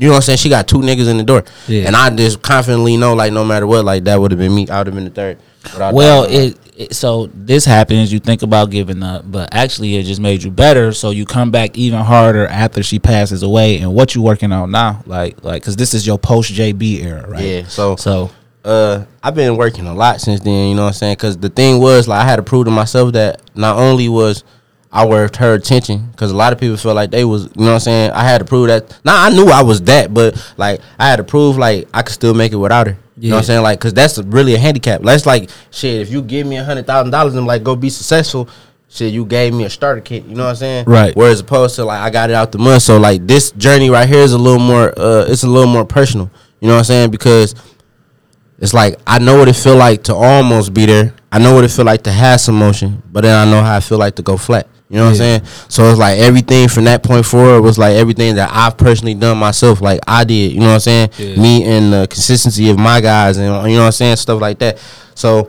You 0.00 0.06
know 0.08 0.12
what 0.12 0.16
I'm 0.16 0.22
saying? 0.22 0.38
She 0.38 0.48
got 0.48 0.66
two 0.66 0.78
niggas 0.78 1.08
in 1.10 1.18
the 1.18 1.22
door, 1.24 1.44
Yeah. 1.68 1.86
and 1.86 1.94
I 1.94 2.08
just 2.10 2.40
confidently 2.42 2.96
know, 2.96 3.14
like, 3.14 3.32
no 3.32 3.44
matter 3.44 3.66
what, 3.66 3.84
like 3.84 4.04
that 4.04 4.18
would 4.20 4.30
have 4.30 4.38
been 4.40 4.54
me. 4.54 4.66
I 4.68 4.78
would 4.78 4.86
have 4.86 4.94
been 4.96 5.04
the 5.04 5.10
third. 5.10 5.38
Well, 5.92 6.24
it, 6.24 6.56
it 6.76 6.94
so 6.94 7.28
this 7.34 7.66
happens. 7.66 8.10
You 8.10 8.18
think 8.18 8.40
about 8.40 8.70
giving 8.70 9.02
up, 9.02 9.30
but 9.30 9.50
actually, 9.52 9.96
it 9.96 10.04
just 10.04 10.20
made 10.20 10.42
you 10.42 10.50
better. 10.50 10.92
So 10.92 11.10
you 11.10 11.26
come 11.26 11.50
back 11.50 11.76
even 11.76 12.00
harder 12.00 12.46
after 12.46 12.82
she 12.82 12.98
passes 12.98 13.42
away. 13.42 13.78
And 13.78 13.94
what 13.94 14.14
you 14.14 14.22
working 14.22 14.52
on 14.52 14.70
now? 14.70 15.02
Like, 15.04 15.44
like, 15.44 15.60
because 15.62 15.76
this 15.76 15.92
is 15.92 16.06
your 16.06 16.18
post 16.18 16.50
JB 16.52 17.02
era, 17.04 17.28
right? 17.28 17.44
yeah. 17.44 17.66
So 17.66 17.96
So 17.96 18.30
uh 18.64 19.04
I've 19.22 19.34
been 19.34 19.56
working 19.58 19.86
a 19.86 19.92
lot 19.94 20.20
since 20.22 20.40
then, 20.40 20.70
you 20.70 20.74
know 20.74 20.82
what 20.84 20.88
I'm 20.88 20.94
saying? 20.94 21.16
Cuz 21.16 21.36
the 21.36 21.50
thing 21.50 21.78
was 21.78 22.08
like 22.08 22.24
I 22.24 22.28
had 22.28 22.36
to 22.36 22.42
prove 22.42 22.64
to 22.64 22.70
myself 22.70 23.12
that 23.12 23.42
not 23.54 23.76
only 23.76 24.08
was 24.08 24.44
I 24.92 25.06
worth 25.06 25.36
her 25.36 25.54
attention 25.54 26.12
cuz 26.16 26.32
a 26.32 26.36
lot 26.36 26.52
of 26.52 26.58
people 26.58 26.76
feel 26.76 26.94
like 26.94 27.10
they 27.12 27.24
was, 27.24 27.44
you 27.44 27.50
know 27.58 27.66
what 27.66 27.74
I'm 27.74 27.80
saying? 27.80 28.10
I 28.10 28.24
had 28.24 28.38
to 28.38 28.44
prove 28.44 28.66
that. 28.68 28.98
Now 29.04 29.22
I 29.22 29.30
knew 29.30 29.46
I 29.46 29.62
was 29.62 29.80
that, 29.82 30.12
but 30.12 30.34
like 30.56 30.80
I 30.98 31.08
had 31.08 31.16
to 31.16 31.24
prove 31.24 31.56
like 31.56 31.88
I 31.94 32.02
could 32.02 32.14
still 32.14 32.34
make 32.34 32.52
it 32.52 32.56
without 32.56 32.88
her. 32.88 32.98
You 33.16 33.30
know 33.30 33.36
what 33.36 33.40
I'm 33.42 33.46
saying? 33.46 33.62
Like 33.62 33.78
cuz 33.80 33.92
that's 33.94 34.18
really 34.18 34.54
a 34.54 34.58
handicap. 34.58 35.02
That's 35.02 35.26
like 35.26 35.48
shit, 35.70 36.00
if 36.00 36.10
you 36.10 36.22
give 36.22 36.46
me 36.46 36.56
a 36.56 36.64
$100,000 36.64 37.36
and 37.36 37.46
like 37.46 37.62
go 37.62 37.76
be 37.76 37.88
successful, 37.88 38.48
shit, 38.88 39.12
you 39.12 39.24
gave 39.24 39.54
me 39.54 39.64
a 39.64 39.70
starter 39.70 40.00
kit, 40.00 40.24
you 40.26 40.34
know 40.34 40.44
what 40.44 40.50
I'm 40.50 40.56
saying? 40.56 40.84
Right. 40.86 41.14
Whereas 41.14 41.38
opposed 41.38 41.76
to 41.76 41.84
like 41.84 42.00
I 42.00 42.10
got 42.10 42.30
it 42.30 42.34
out 42.34 42.50
the 42.50 42.58
mud. 42.58 42.82
So 42.82 42.98
like 42.98 43.26
this 43.28 43.52
journey 43.52 43.90
right 43.90 44.08
here 44.08 44.22
is 44.22 44.32
a 44.32 44.38
little 44.38 44.58
more 44.58 44.92
uh 44.98 45.24
it's 45.28 45.44
a 45.44 45.48
little 45.48 45.70
more 45.70 45.84
personal. 45.84 46.30
You 46.60 46.66
know 46.66 46.74
what 46.74 46.78
I'm 46.80 46.84
saying? 46.84 47.10
Because 47.10 47.54
it's 48.58 48.74
like 48.74 48.98
I 49.06 49.20
know 49.20 49.38
what 49.38 49.48
it 49.48 49.54
feel 49.54 49.76
like 49.76 50.02
to 50.04 50.14
almost 50.16 50.74
be 50.74 50.86
there. 50.86 51.14
I 51.30 51.38
know 51.38 51.54
what 51.54 51.62
it 51.62 51.70
feel 51.70 51.84
like 51.84 52.02
to 52.02 52.10
have 52.12 52.40
some 52.40 52.56
motion, 52.58 53.04
but 53.12 53.20
then 53.22 53.36
I 53.36 53.48
know 53.48 53.62
how 53.62 53.76
I 53.76 53.80
feel 53.80 53.98
like 53.98 54.16
to 54.16 54.22
go 54.22 54.36
flat. 54.36 54.66
You 54.90 54.96
know 54.96 55.04
what 55.04 55.10
I'm 55.10 55.16
saying? 55.16 55.44
So 55.68 55.88
it's 55.88 56.00
like 56.00 56.18
everything 56.18 56.68
from 56.68 56.84
that 56.84 57.04
point 57.04 57.24
forward 57.24 57.62
was 57.62 57.78
like 57.78 57.94
everything 57.94 58.34
that 58.34 58.50
I've 58.52 58.76
personally 58.76 59.14
done 59.14 59.38
myself, 59.38 59.80
like 59.80 60.00
I 60.04 60.24
did. 60.24 60.52
You 60.52 60.58
know 60.58 60.66
what 60.66 60.74
I'm 60.74 60.80
saying? 60.80 61.10
Yeah. 61.16 61.40
Me 61.40 61.62
and 61.64 61.92
the 61.92 62.08
consistency 62.10 62.70
of 62.70 62.78
my 62.78 63.00
guys, 63.00 63.36
and 63.36 63.46
you 63.46 63.76
know 63.76 63.82
what 63.82 63.86
I'm 63.86 63.92
saying, 63.92 64.16
stuff 64.16 64.40
like 64.40 64.58
that. 64.58 64.82
So 65.14 65.48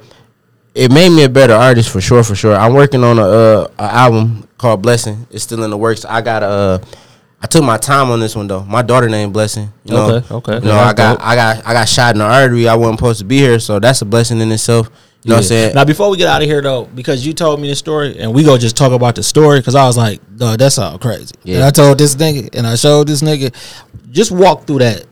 it 0.75 0.91
made 0.91 1.09
me 1.09 1.23
a 1.23 1.29
better 1.29 1.53
artist 1.53 1.89
for 1.89 1.99
sure, 1.99 2.23
for 2.23 2.35
sure. 2.35 2.55
I'm 2.55 2.75
working 2.75 3.03
on 3.03 3.17
a, 3.17 3.23
uh, 3.23 3.67
a 3.79 3.83
album 3.83 4.47
called 4.59 4.83
Blessing. 4.83 5.25
It's 5.31 5.43
still 5.43 5.63
in 5.63 5.71
the 5.71 5.77
works. 5.77 6.05
I 6.05 6.21
got 6.21 6.43
a. 6.43 6.45
Uh, 6.45 6.85
I 7.43 7.47
took 7.47 7.63
my 7.63 7.77
time 7.77 8.11
on 8.11 8.19
this 8.19 8.35
one 8.35 8.47
though. 8.47 8.63
My 8.63 8.81
daughter 8.83 9.09
named 9.09 9.33
Blessing. 9.33 9.71
You 9.83 9.93
know, 9.95 10.09
Okay, 10.15 10.33
okay. 10.35 10.53
You 10.55 10.59
know, 10.61 10.75
Yeah, 10.75 10.79
I 10.81 10.93
got, 10.93 11.17
dope. 11.17 11.27
I 11.27 11.35
got, 11.35 11.65
I 11.67 11.73
got 11.73 11.89
shot 11.89 12.13
in 12.15 12.19
the 12.19 12.25
artery. 12.25 12.67
I 12.67 12.75
wasn't 12.75 12.99
supposed 12.99 13.19
to 13.19 13.25
be 13.25 13.37
here, 13.39 13.59
so 13.59 13.79
that's 13.79 14.01
a 14.01 14.05
blessing 14.05 14.39
in 14.39 14.51
itself. 14.51 14.89
You 15.23 15.29
know 15.29 15.35
what 15.35 15.37
I'm 15.39 15.43
saying? 15.43 15.75
Now, 15.75 15.85
before 15.85 16.09
we 16.09 16.17
get 16.17 16.27
out 16.27 16.41
of 16.41 16.47
here, 16.47 16.61
though, 16.61 16.85
because 16.85 17.25
you 17.25 17.33
told 17.33 17.59
me 17.61 17.67
the 17.69 17.75
story, 17.75 18.17
and 18.19 18.33
we 18.33 18.43
go 18.43 18.57
just 18.57 18.75
talk 18.75 18.91
about 18.91 19.13
the 19.15 19.21
story, 19.23 19.59
because 19.59 19.75
I 19.75 19.85
was 19.85 19.95
like, 19.95 20.19
"Dog, 20.35 20.57
that's 20.57 20.79
all 20.79 20.97
crazy." 20.97 21.35
Yeah. 21.43 21.57
And 21.57 21.63
I 21.65 21.69
told 21.69 21.99
this 21.99 22.15
nigga, 22.15 22.55
and 22.57 22.65
I 22.65 22.73
showed 22.75 23.07
this 23.07 23.21
nigga, 23.21 23.53
just 24.09 24.31
walk 24.31 24.65
through 24.65 24.79
that, 24.79 24.97
s- 25.01 25.05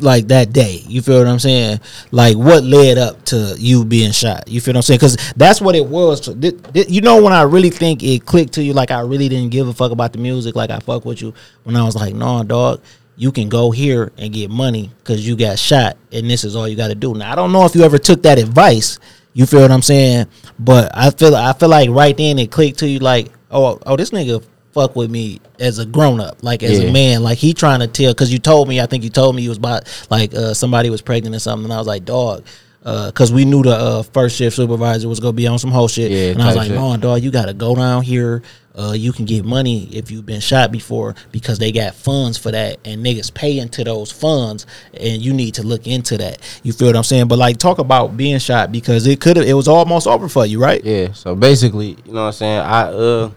like 0.00 0.28
that 0.28 0.52
day. 0.52 0.82
You 0.86 1.02
feel 1.02 1.18
what 1.18 1.26
I'm 1.26 1.38
saying? 1.38 1.80
Like 2.10 2.36
what 2.36 2.64
led 2.64 2.98
up 2.98 3.24
to 3.26 3.54
you 3.58 3.84
being 3.84 4.12
shot? 4.12 4.48
You 4.48 4.60
feel 4.60 4.72
what 4.72 4.78
I'm 4.78 4.82
saying? 4.82 4.98
Because 4.98 5.32
that's 5.36 5.60
what 5.60 5.74
it 5.74 5.86
was. 5.86 6.28
You 6.74 7.00
know 7.00 7.22
when 7.22 7.32
I 7.32 7.42
really 7.42 7.70
think 7.70 8.02
it 8.02 8.24
clicked 8.26 8.54
to 8.54 8.62
you, 8.62 8.72
like 8.72 8.90
I 8.90 9.00
really 9.00 9.28
didn't 9.28 9.50
give 9.50 9.68
a 9.68 9.72
fuck 9.72 9.92
about 9.92 10.12
the 10.12 10.18
music, 10.18 10.56
like 10.56 10.70
I 10.70 10.78
fuck 10.80 11.04
with 11.04 11.22
you. 11.22 11.34
When 11.64 11.76
I 11.76 11.84
was 11.84 11.96
like, 11.96 12.14
"No, 12.14 12.42
dog." 12.42 12.80
You 13.16 13.30
can 13.30 13.48
go 13.48 13.70
here 13.70 14.10
and 14.18 14.32
get 14.32 14.50
money 14.50 14.90
because 14.98 15.24
you 15.24 15.36
got 15.36 15.56
shot, 15.56 15.96
and 16.10 16.28
this 16.28 16.42
is 16.42 16.56
all 16.56 16.66
you 16.66 16.74
got 16.74 16.88
to 16.88 16.96
do. 16.96 17.14
Now 17.14 17.30
I 17.30 17.36
don't 17.36 17.52
know 17.52 17.64
if 17.64 17.76
you 17.76 17.84
ever 17.84 17.96
took 17.96 18.24
that 18.24 18.40
advice, 18.40 18.98
you 19.34 19.46
feel 19.46 19.60
what 19.60 19.70
I'm 19.70 19.82
saying? 19.82 20.26
But 20.58 20.90
I 20.92 21.10
feel 21.10 21.36
I 21.36 21.52
feel 21.52 21.68
like 21.68 21.90
right 21.90 22.16
then 22.16 22.40
it 22.40 22.50
clicked 22.50 22.80
to 22.80 22.88
you 22.88 22.98
like, 22.98 23.30
oh, 23.52 23.78
oh, 23.86 23.96
this 23.96 24.10
nigga 24.10 24.44
fuck 24.74 24.94
with 24.96 25.10
me 25.10 25.40
as 25.58 25.78
a 25.78 25.86
grown 25.86 26.20
up, 26.20 26.38
like 26.42 26.62
as 26.62 26.78
Yeah. 26.80 26.88
a 26.88 26.92
man, 26.92 27.22
like 27.22 27.38
he 27.38 27.54
trying 27.54 27.80
to 27.80 27.86
tell. 27.86 28.12
Because 28.12 28.32
you 28.32 28.38
told 28.38 28.68
me, 28.68 28.80
I 28.80 28.86
think 28.86 29.04
you 29.04 29.10
told 29.10 29.34
me 29.36 29.42
you 29.42 29.48
was 29.48 29.58
about 29.58 29.84
like 30.10 30.34
uh, 30.34 30.52
somebody 30.52 30.90
was 30.90 31.00
pregnant 31.00 31.34
or 31.34 31.38
something, 31.38 31.64
and 31.64 31.72
I 31.72 31.78
was 31.78 31.86
like, 31.86 32.04
dog. 32.04 32.44
Because 32.82 33.32
we 33.32 33.46
knew 33.46 33.62
the 33.62 33.70
uh, 33.74 34.02
first 34.02 34.36
shift 34.36 34.56
supervisor 34.56 35.08
was 35.08 35.18
gonna 35.18 35.32
be 35.32 35.46
on 35.46 35.58
some 35.58 35.70
whole 35.70 35.88
shit, 35.88 36.10
Yeah, 36.10 36.32
and 36.32 36.42
I 36.42 36.48
was 36.48 36.56
like, 36.56 36.66
shit. 36.66 36.76
"No, 36.76 36.94
dog, 36.98 37.22
you 37.22 37.30
gotta 37.30 37.54
go 37.54 37.74
down 37.74 38.02
here. 38.02 38.42
Uh, 38.76 38.92
you 38.92 39.10
can 39.12 39.24
get 39.24 39.42
money 39.44 39.88
if 39.92 40.10
you've 40.10 40.26
been 40.26 40.40
shot 40.40 40.70
before 40.72 41.14
because 41.32 41.58
they 41.60 41.70
got 41.72 41.94
funds 41.94 42.36
for 42.36 42.50
that, 42.50 42.76
and 42.84 43.02
niggas 43.06 43.32
pay 43.32 43.58
into 43.58 43.84
those 43.84 44.10
funds, 44.12 44.66
and 45.00 45.22
you 45.22 45.32
need 45.32 45.54
to 45.54 45.62
look 45.62 45.86
into 45.86 46.18
that. 46.18 46.40
You 46.62 46.74
feel 46.74 46.88
what 46.88 46.96
I'm 46.96 47.04
saying? 47.04 47.28
But 47.28 47.38
like, 47.38 47.56
talk 47.56 47.78
about 47.78 48.16
being 48.18 48.38
shot 48.38 48.70
because 48.70 49.06
it 49.06 49.18
could 49.18 49.38
have, 49.38 49.46
it 49.46 49.54
was 49.54 49.68
almost 49.68 50.06
over 50.06 50.28
for 50.28 50.44
you, 50.44 50.58
right? 50.60 50.84
Yeah. 50.84 51.12
So 51.14 51.34
basically, 51.34 51.96
you 52.04 52.12
know 52.12 52.22
what 52.22 52.26
I'm 52.26 52.32
saying? 52.32 52.58
I 52.58 52.82
uh 52.88 53.30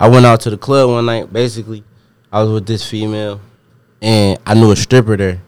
I 0.00 0.08
went 0.08 0.24
out 0.26 0.40
to 0.40 0.50
the 0.50 0.56
club 0.58 0.90
one 0.90 1.04
night. 1.06 1.30
Basically, 1.32 1.84
I 2.32 2.42
was 2.42 2.50
with 2.50 2.66
this 2.66 2.88
female 2.88 3.40
and 4.00 4.38
I 4.46 4.54
knew 4.54 4.70
a 4.70 4.76
stripper 4.76 5.16
there. 5.16 5.42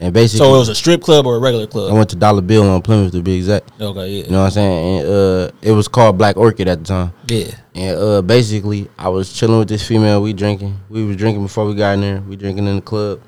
And 0.00 0.14
basically 0.14 0.46
So 0.46 0.54
it 0.54 0.58
was 0.58 0.68
a 0.68 0.74
strip 0.76 1.02
club 1.02 1.26
or 1.26 1.36
a 1.36 1.38
regular 1.40 1.66
club. 1.66 1.90
I 1.90 1.94
went 1.94 2.10
to 2.10 2.16
Dollar 2.16 2.40
Bill 2.42 2.68
on 2.70 2.82
Plymouth 2.82 3.10
to 3.12 3.22
be 3.22 3.36
exact. 3.36 3.72
Okay, 3.80 4.08
yeah, 4.08 4.24
You 4.26 4.30
know 4.30 4.38
what 4.40 4.44
I'm 4.44 4.50
saying? 4.52 4.98
And 5.00 5.08
uh 5.08 5.50
it 5.62 5.72
was 5.72 5.88
called 5.88 6.18
Black 6.18 6.36
Orchid 6.36 6.68
at 6.68 6.78
the 6.78 6.84
time. 6.84 7.12
yeah. 7.26 7.50
And 7.74 7.96
uh 7.98 8.22
basically 8.22 8.88
I 8.96 9.08
was 9.08 9.32
chilling 9.32 9.58
with 9.58 9.68
this 9.68 9.84
female, 9.86 10.22
we 10.22 10.32
drinking. 10.34 10.78
We 10.88 11.04
was 11.04 11.16
drinking 11.16 11.42
before 11.42 11.64
we 11.64 11.74
got 11.74 11.94
in 11.94 12.02
there. 12.02 12.20
We 12.20 12.36
drinking 12.36 12.68
in 12.68 12.76
the 12.76 12.82
club. 12.82 13.22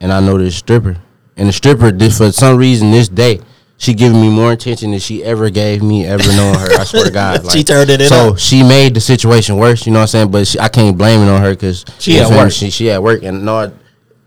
And 0.00 0.12
I 0.12 0.20
know 0.20 0.38
this 0.38 0.54
stripper. 0.54 0.98
And 1.36 1.48
the 1.48 1.52
stripper 1.52 1.90
did 1.90 2.12
for 2.12 2.30
some 2.30 2.58
reason 2.58 2.90
this 2.92 3.08
day 3.08 3.40
she 3.80 3.94
giving 3.94 4.20
me 4.20 4.28
more 4.28 4.52
attention 4.52 4.90
than 4.90 4.98
she 5.00 5.22
ever 5.24 5.50
gave 5.50 5.82
me 5.82 6.04
ever 6.04 6.26
knowing 6.36 6.58
her. 6.58 6.68
I 6.78 6.84
swear 6.84 7.04
to 7.04 7.10
God. 7.10 7.50
She 7.52 7.62
turned 7.64 7.88
it 7.90 8.00
in. 8.00 8.08
So 8.08 8.30
up. 8.30 8.38
she 8.38 8.62
made 8.64 8.92
the 8.94 9.00
situation 9.00 9.56
worse. 9.56 9.86
You 9.86 9.92
know 9.92 10.00
what 10.00 10.02
I'm 10.02 10.08
saying? 10.08 10.30
But 10.32 10.46
she, 10.48 10.58
I 10.58 10.68
can't 10.68 10.98
blame 10.98 11.20
it 11.20 11.30
on 11.30 11.40
her 11.40 11.52
because 11.52 11.84
She 12.00 12.18
at 12.18 12.28
work. 12.28 12.50
She, 12.52 12.70
she 12.70 12.90
at 12.90 13.02
work, 13.02 13.22
and 13.22 13.44
no, 13.44 13.72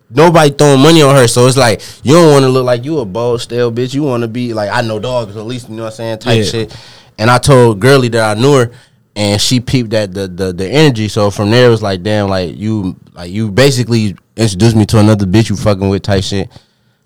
nobody 0.09 0.51
throwing 0.51 0.81
money 0.81 1.01
on 1.01 1.15
her. 1.15 1.27
So 1.27 1.47
it's 1.47 1.57
like 1.57 1.81
you 2.03 2.13
don't 2.13 2.31
want 2.31 2.43
to 2.43 2.49
look 2.49 2.65
like 2.65 2.85
you 2.85 2.99
a 2.99 3.05
bold, 3.05 3.41
stale 3.41 3.71
bitch. 3.71 3.93
You 3.93 4.03
want 4.03 4.21
to 4.21 4.27
be 4.27 4.53
like 4.53 4.69
I 4.71 4.81
know 4.81 4.99
dogs, 4.99 5.35
at 5.35 5.45
least 5.45 5.69
you 5.69 5.75
know 5.75 5.83
what 5.83 5.89
I'm 5.89 5.95
saying, 5.95 6.19
type 6.19 6.37
Yeah. 6.37 6.43
shit. 6.43 6.77
And 7.17 7.29
I 7.29 7.37
told 7.37 7.79
Girly 7.79 8.07
that 8.09 8.37
I 8.37 8.39
knew 8.39 8.55
her, 8.55 8.71
and 9.15 9.39
she 9.39 9.59
peeped 9.59 9.93
at 9.93 10.13
the, 10.13 10.27
the 10.29 10.53
the 10.53 10.67
energy. 10.67 11.07
So 11.09 11.29
from 11.29 11.51
there, 11.51 11.67
it 11.67 11.69
was 11.69 11.81
like, 11.83 12.03
damn, 12.03 12.29
like 12.29 12.55
you 12.55 12.95
like 13.13 13.31
you 13.31 13.51
basically 13.51 14.15
introduced 14.37 14.75
me 14.77 14.85
to 14.87 14.99
another 14.99 15.25
bitch 15.25 15.49
you 15.49 15.57
fucking 15.57 15.89
with 15.89 16.03
type 16.03 16.23
shit. 16.23 16.49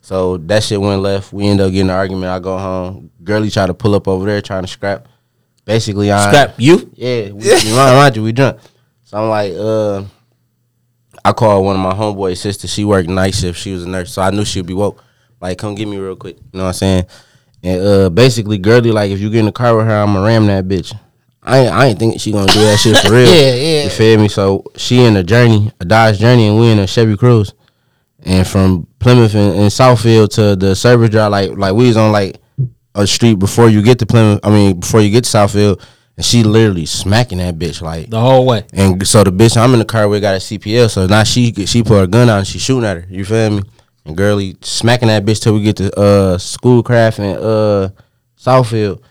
So 0.06 0.38
that 0.38 0.64
shit 0.64 0.80
went 0.80 1.01
left. 1.01 1.34
We 1.34 1.47
end 1.47 1.60
up 1.60 1.72
getting 1.72 1.89
an 1.89 1.95
argument. 1.95 2.26
I 2.32 2.38
go 2.38 2.60
home. 2.60 3.10
Girly 3.24 3.49
tried 3.49 3.66
to 3.68 3.74
pull 3.74 3.95
up 3.95 4.08
over 4.08 4.28
there 4.28 4.39
trying 4.39 4.62
to 4.62 4.68
scrap. 4.68 5.08
Basically, 5.66 6.12
I 6.12 6.28
Scrap 6.28 6.53
you? 6.60 6.91
yeah, 6.93 7.32
we, 7.32 7.74
mind, 7.74 8.16
you, 8.16 8.22
we 8.22 8.32
drunk. 8.32 8.60
So 9.06 9.18
I'm 9.18 9.30
like, 9.30 9.53
uh, 9.58 10.03
I 11.28 11.34
called 11.34 11.66
one 11.66 11.76
of 11.76 11.82
my 11.82 11.93
homeboy 11.93 12.38
sisters. 12.38 12.72
She 12.72 12.86
worked 12.86 13.10
night 13.10 13.34
shift. 13.34 13.58
She 13.58 13.74
was 13.74 13.84
a 13.84 13.89
nurse, 13.89 14.14
so 14.14 14.22
I 14.22 14.30
knew 14.30 14.45
she'd 14.45 14.68
be 14.68 14.76
woke. 14.76 15.03
Like, 15.41 15.58
come 15.58 15.74
get 15.74 15.88
me 15.88 15.97
real 15.97 16.16
quick. 16.16 16.38
You 16.38 16.60
know 16.60 16.66
what 16.66 16.68
I'm 16.68 16.74
saying? 16.76 17.06
And 17.64 17.82
uh, 17.82 18.10
basically, 18.12 18.60
girly, 18.60 18.91
like, 18.91 19.10
if 19.10 19.20
you 19.20 19.32
get 19.32 19.39
in 19.39 19.45
the 19.45 19.51
car 19.51 19.76
with 19.76 19.88
her, 19.88 20.03
I'ma 20.03 20.24
ram 20.24 20.45
that 20.45 20.66
bitch. 20.66 20.95
I 21.41 21.58
ain't, 21.62 21.74
I 21.74 21.86
ain't 21.88 21.97
think 21.97 22.22
she 22.22 22.32
gonna 22.32 22.45
do 22.53 22.60
that 22.60 22.78
shit 22.78 22.95
for 22.97 23.12
real. 23.12 23.26
Yeah, 23.26 23.56
yeah. 23.56 23.84
You 23.86 23.89
feel 23.89 24.20
me? 24.20 24.28
So 24.28 24.66
she 24.76 25.03
in 25.03 25.16
a 25.16 25.24
journey, 25.24 25.72
a 25.80 25.86
Dodge 25.86 26.20
Journey, 26.20 26.47
and 26.47 26.60
we 26.60 26.70
in 26.70 26.78
a 26.78 26.86
Chevy 26.86 27.16
Cruze. 27.16 27.53
And 28.26 28.47
from 28.47 28.88
Plymouth 28.99 29.36
and, 29.36 29.55
and 29.55 29.71
Southfield 29.71 30.30
to 30.36 30.55
the 30.55 30.76
service 30.76 31.09
drive, 31.11 31.32
like 31.32 31.51
like 31.51 31.73
we 31.73 31.88
was 31.88 31.97
on 31.97 32.11
like 32.11 32.38
a 32.95 33.05
street 33.05 33.38
before 33.39 33.69
you 33.69 33.82
get 33.82 33.99
to 33.99 34.05
Plymouth. 34.05 34.39
I 34.43 34.49
mean, 34.49 34.80
before 34.80 35.01
you 35.01 35.11
get 35.11 35.26
to 35.26 35.30
Southfield, 35.38 35.82
and 36.17 36.26
she 36.26 36.43
literally 36.43 36.86
smacking 36.86 37.39
that 37.39 37.59
bitch 37.59 37.82
like. 37.82 38.09
The 38.09 38.19
whole 38.19 38.45
way. 38.45 38.65
And 38.73 39.05
so 39.07 39.23
the 39.23 39.32
bitch 39.32 39.57
I'm 39.57 39.73
in 39.73 39.80
the 39.80 39.86
car 39.86 40.07
with 40.07 40.21
got 40.21 40.36
a 40.36 40.39
CPL, 40.39 40.89
so 40.89 41.07
now 41.07 41.23
she 41.23 41.53
she 41.65 41.84
put 41.84 41.99
her 41.99 42.07
gun 42.07 42.30
out 42.30 42.39
and 42.39 42.47
she 42.47 42.59
shooting 42.59 42.86
at 42.86 42.97
her. 42.97 43.07
You 43.09 43.26
feel 43.26 43.51
me? 43.51 43.63
And 44.05 44.15
girly 44.15 44.57
smacking 44.61 45.07
that 45.09 45.26
bitch 45.26 45.41
till 45.41 45.53
we 45.53 45.61
get 45.61 45.78
to 45.78 45.99
uh 45.99 46.38
Schoolcraft 46.38 47.19
and 47.19 47.38
uh 47.38 47.89
Southfield. 48.38 49.01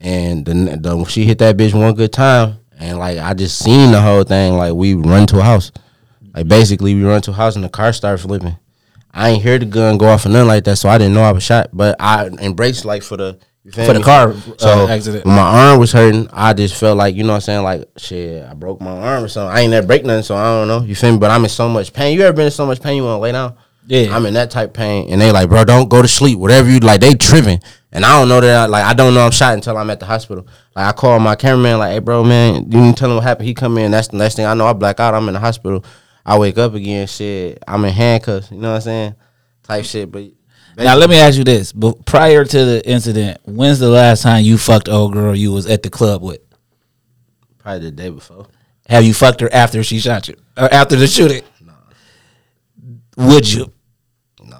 And 0.00 0.44
then 0.44 0.82
the, 0.82 1.04
she 1.04 1.24
hit 1.24 1.38
that 1.38 1.56
bitch 1.56 1.78
one 1.78 1.94
good 1.94 2.12
time, 2.12 2.58
and 2.78 2.98
like 2.98 3.18
I 3.18 3.34
just 3.34 3.58
seen 3.58 3.90
the 3.90 4.00
whole 4.00 4.22
thing. 4.22 4.54
Like 4.54 4.74
we 4.74 4.94
run 4.94 5.26
to 5.28 5.38
a 5.40 5.42
house, 5.42 5.72
like 6.34 6.48
basically 6.48 6.94
we 6.94 7.04
run 7.04 7.22
to 7.22 7.30
a 7.30 7.34
house 7.34 7.54
and 7.54 7.64
the 7.64 7.68
car 7.68 7.92
started 7.92 8.18
flipping. 8.18 8.56
I 9.12 9.30
ain't 9.30 9.42
hear 9.42 9.58
the 9.58 9.66
gun 9.66 9.96
go 9.96 10.08
off 10.08 10.26
or 10.26 10.28
nothing 10.28 10.48
like 10.48 10.64
that, 10.64 10.76
so 10.76 10.88
I 10.88 10.98
didn't 10.98 11.14
know 11.14 11.22
I 11.22 11.30
was 11.32 11.44
shot. 11.44 11.70
But 11.72 11.96
I 12.00 12.26
embraced 12.26 12.84
like 12.84 13.02
for 13.04 13.16
the 13.16 13.38
For 13.72 13.94
the 13.94 14.02
car, 14.02 14.30
uh, 14.30 14.40
so 14.58 14.88
accident. 14.88 15.24
my 15.24 15.38
arm 15.70 15.78
was 15.78 15.92
hurting, 15.92 16.28
I 16.32 16.52
just 16.52 16.74
felt 16.74 16.98
like 16.98 17.14
you 17.14 17.22
know 17.22 17.30
what 17.30 17.36
I'm 17.36 17.40
saying, 17.40 17.62
like 17.62 17.88
shit, 17.96 18.44
I 18.44 18.52
broke 18.54 18.80
my 18.80 18.90
arm 18.90 19.24
or 19.24 19.28
something. 19.28 19.56
I 19.56 19.60
ain't 19.60 19.70
never 19.70 19.86
break 19.86 20.04
nothing, 20.04 20.24
so 20.24 20.34
I 20.34 20.44
don't 20.58 20.68
know. 20.68 20.82
You 20.82 20.94
feel 20.94 21.12
me? 21.12 21.18
But 21.18 21.30
I'm 21.30 21.44
in 21.44 21.48
so 21.48 21.68
much 21.68 21.92
pain. 21.92 22.14
You 22.16 22.24
ever 22.24 22.32
been 22.34 22.46
in 22.46 22.50
so 22.50 22.66
much 22.66 22.82
pain 22.82 22.96
you 22.96 23.04
want 23.04 23.18
to 23.18 23.20
lay 23.20 23.32
down? 23.32 23.56
Yeah. 23.86 24.16
I'm 24.16 24.26
in 24.26 24.34
that 24.34 24.50
type 24.50 24.68
of 24.70 24.74
pain, 24.74 25.10
and 25.10 25.20
they 25.20 25.30
like, 25.30 25.48
bro, 25.48 25.64
don't 25.64 25.88
go 25.88 26.02
to 26.02 26.08
sleep. 26.08 26.38
Whatever 26.38 26.70
you 26.70 26.80
like, 26.80 27.00
they 27.00 27.14
tripping, 27.14 27.60
and 27.92 28.04
I 28.04 28.18
don't 28.18 28.28
know 28.28 28.40
that. 28.40 28.56
I, 28.56 28.66
like, 28.66 28.84
I 28.84 28.94
don't 28.94 29.14
know 29.14 29.24
I'm 29.24 29.30
shot 29.30 29.54
until 29.54 29.76
I'm 29.76 29.90
at 29.90 30.00
the 30.00 30.06
hospital. 30.06 30.46
Like, 30.74 30.86
I 30.86 30.92
call 30.92 31.18
my 31.20 31.34
cameraman, 31.34 31.78
like, 31.78 31.92
hey, 31.92 31.98
bro, 32.00 32.24
man, 32.24 32.64
you 32.64 32.70
didn't 32.70 32.96
tell 32.96 33.10
him 33.10 33.16
what 33.16 33.24
happened. 33.24 33.46
He 33.46 33.54
come 33.54 33.78
in. 33.78 33.90
That's 33.90 34.08
the 34.08 34.16
next 34.16 34.34
thing 34.36 34.46
I 34.46 34.54
know. 34.54 34.66
I 34.66 34.72
black 34.72 35.00
out. 35.00 35.14
I'm 35.14 35.28
in 35.28 35.34
the 35.34 35.40
hospital. 35.40 35.84
I 36.24 36.38
wake 36.38 36.58
up 36.58 36.74
again. 36.74 37.06
Shit, 37.06 37.62
I'm 37.66 37.84
in 37.84 37.92
handcuffs. 37.92 38.50
You 38.50 38.58
know 38.58 38.70
what 38.70 38.76
I'm 38.76 38.80
saying? 38.82 39.14
Type 39.62 39.84
shit. 39.84 40.10
But 40.10 40.24
Now 40.76 40.96
let 40.96 41.10
me 41.10 41.18
ask 41.18 41.36
you 41.36 41.44
this: 41.44 41.72
but 41.72 42.04
prior 42.06 42.44
to 42.44 42.64
the 42.64 42.88
incident, 42.88 43.40
when's 43.44 43.78
the 43.78 43.90
last 43.90 44.22
time 44.22 44.44
you 44.44 44.58
fucked 44.58 44.88
old 44.88 45.12
girl 45.12 45.34
you 45.34 45.52
was 45.52 45.66
at 45.66 45.82
the 45.82 45.90
club 45.90 46.22
with? 46.22 46.40
probably 47.58 47.80
the 47.80 47.90
day 47.90 48.10
before. 48.10 48.46
Have 48.88 49.04
you 49.04 49.14
fucked 49.14 49.40
her 49.40 49.48
after 49.52 49.82
she 49.82 49.98
shot 49.98 50.28
you 50.28 50.36
or 50.56 50.72
after 50.72 50.96
the 50.96 51.06
shooting? 51.06 51.42
Would 53.16 53.50
you? 53.50 53.72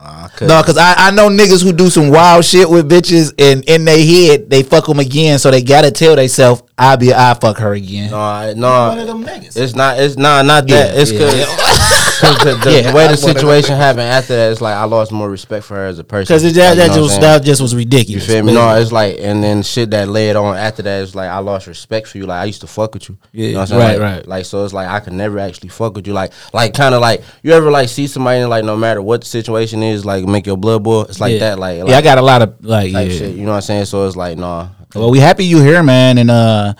I 0.00 0.28
couldn't. 0.28 0.48
No, 0.48 0.60
because 0.60 0.76
I, 0.76 0.94
I 0.96 1.10
know 1.10 1.28
niggas 1.28 1.62
who 1.62 1.72
do 1.72 1.88
some 1.88 2.10
wild 2.10 2.44
shit 2.44 2.68
with 2.68 2.90
bitches 2.90 3.32
and 3.38 3.64
in 3.68 3.84
their 3.84 4.02
head 4.02 4.50
they 4.50 4.62
fuck 4.62 4.86
them 4.86 4.98
again, 4.98 5.38
so 5.38 5.50
they 5.50 5.62
gotta 5.62 5.90
tell 5.90 6.16
themselves 6.16 6.62
I 6.76 6.96
be 6.96 7.14
I 7.14 7.34
fuck 7.34 7.58
her 7.58 7.72
again. 7.72 8.10
No, 8.10 8.18
I, 8.18 8.54
no, 8.54 8.88
One 8.88 8.98
of 8.98 9.06
them 9.06 9.24
niggas. 9.24 9.56
it's 9.56 9.74
not. 9.76 9.98
It's 10.00 10.16
not. 10.16 10.44
Not 10.44 10.66
that. 10.66 10.94
Yeah, 10.94 11.00
it's 11.00 11.12
yeah. 11.12 11.18
because 11.18 12.38
the, 12.44 12.60
the 12.64 12.70
Yeah, 12.72 12.76
way 12.76 12.78
I'm 12.78 12.84
the 12.84 12.92
one 12.94 13.04
of 13.04 13.20
them 13.20 13.36
situation 13.36 13.76
happened 13.76 14.02
after 14.02 14.34
that. 14.34 14.50
It's 14.50 14.60
like 14.60 14.74
I 14.74 14.82
lost 14.84 15.12
more 15.12 15.30
respect 15.30 15.66
for 15.66 15.76
her 15.76 15.86
as 15.86 16.00
a 16.00 16.04
person. 16.04 16.34
Because 16.34 16.52
that, 16.54 16.70
Like, 16.70 16.70
you 16.70 16.74
that, 16.74 16.86
know 16.86 16.88
what 16.88 16.96
I'm 16.96 17.02
just, 17.04 17.10
saying? 17.10 17.22
that 17.22 17.44
just 17.44 17.62
was 17.62 17.76
ridiculous. 17.76 18.28
You 18.28 18.34
ridiculous. 18.34 18.56
feel 18.56 18.64
me? 18.64 18.74
No, 18.74 18.80
it's 18.80 18.90
like, 18.90 19.18
and 19.20 19.42
then 19.42 19.62
shit 19.62 19.90
that 19.90 20.08
led 20.08 20.34
on 20.34 20.56
after 20.56 20.82
that 20.82 21.02
is 21.02 21.14
like 21.14 21.28
I 21.28 21.38
lost 21.38 21.68
respect 21.68 22.08
for 22.08 22.18
you. 22.18 22.26
Like 22.26 22.42
I 22.42 22.44
used 22.46 22.60
to 22.62 22.66
fuck 22.66 22.94
with 22.94 23.08
you. 23.08 23.18
Yeah, 23.30 23.46
you 23.46 23.52
know 23.52 23.60
what 23.60 23.62
I'm 23.62 23.66
saying? 23.68 23.80
right, 23.80 23.98
like, 24.00 24.16
right. 24.16 24.28
Like 24.28 24.44
so, 24.44 24.64
it's 24.64 24.74
like 24.74 24.88
I 24.88 24.98
could 24.98 25.12
never 25.12 25.38
actually 25.38 25.68
fuck 25.68 25.94
with 25.94 26.08
you. 26.08 26.12
Like, 26.12 26.32
like 26.52 26.74
kind 26.74 26.94
of 26.94 27.00
like 27.00 27.22
you 27.44 27.52
ever 27.52 27.70
like 27.70 27.88
see 27.88 28.08
somebody 28.08 28.40
and 28.40 28.50
like 28.50 28.64
no 28.64 28.76
matter 28.76 29.00
what 29.00 29.20
the 29.20 29.28
situation 29.28 29.84
is, 29.84 30.04
like 30.04 30.24
make 30.24 30.44
your 30.44 30.56
blood 30.56 30.82
boil. 30.82 31.02
It's 31.02 31.20
like 31.20 31.34
yeah. 31.34 31.38
that. 31.50 31.58
Like, 31.60 31.86
yeah, 31.86 31.96
I 31.96 32.02
got 32.02 32.18
a 32.18 32.22
lot 32.22 32.42
of 32.42 32.64
like 32.64 32.90
type 32.92 33.10
yeah. 33.10 33.16
shit. 33.16 33.36
You 33.36 33.44
know 33.44 33.50
what 33.50 33.56
I'm 33.56 33.62
saying? 33.62 33.84
So 33.84 34.06
it's 34.08 34.16
like, 34.16 34.36
nah. 34.38 34.70
Well, 34.94 35.10
we 35.10 35.18
happy 35.18 35.44
you 35.44 35.60
here, 35.60 35.82
man, 35.82 36.18
and 36.18 36.30
uh, 36.30 36.74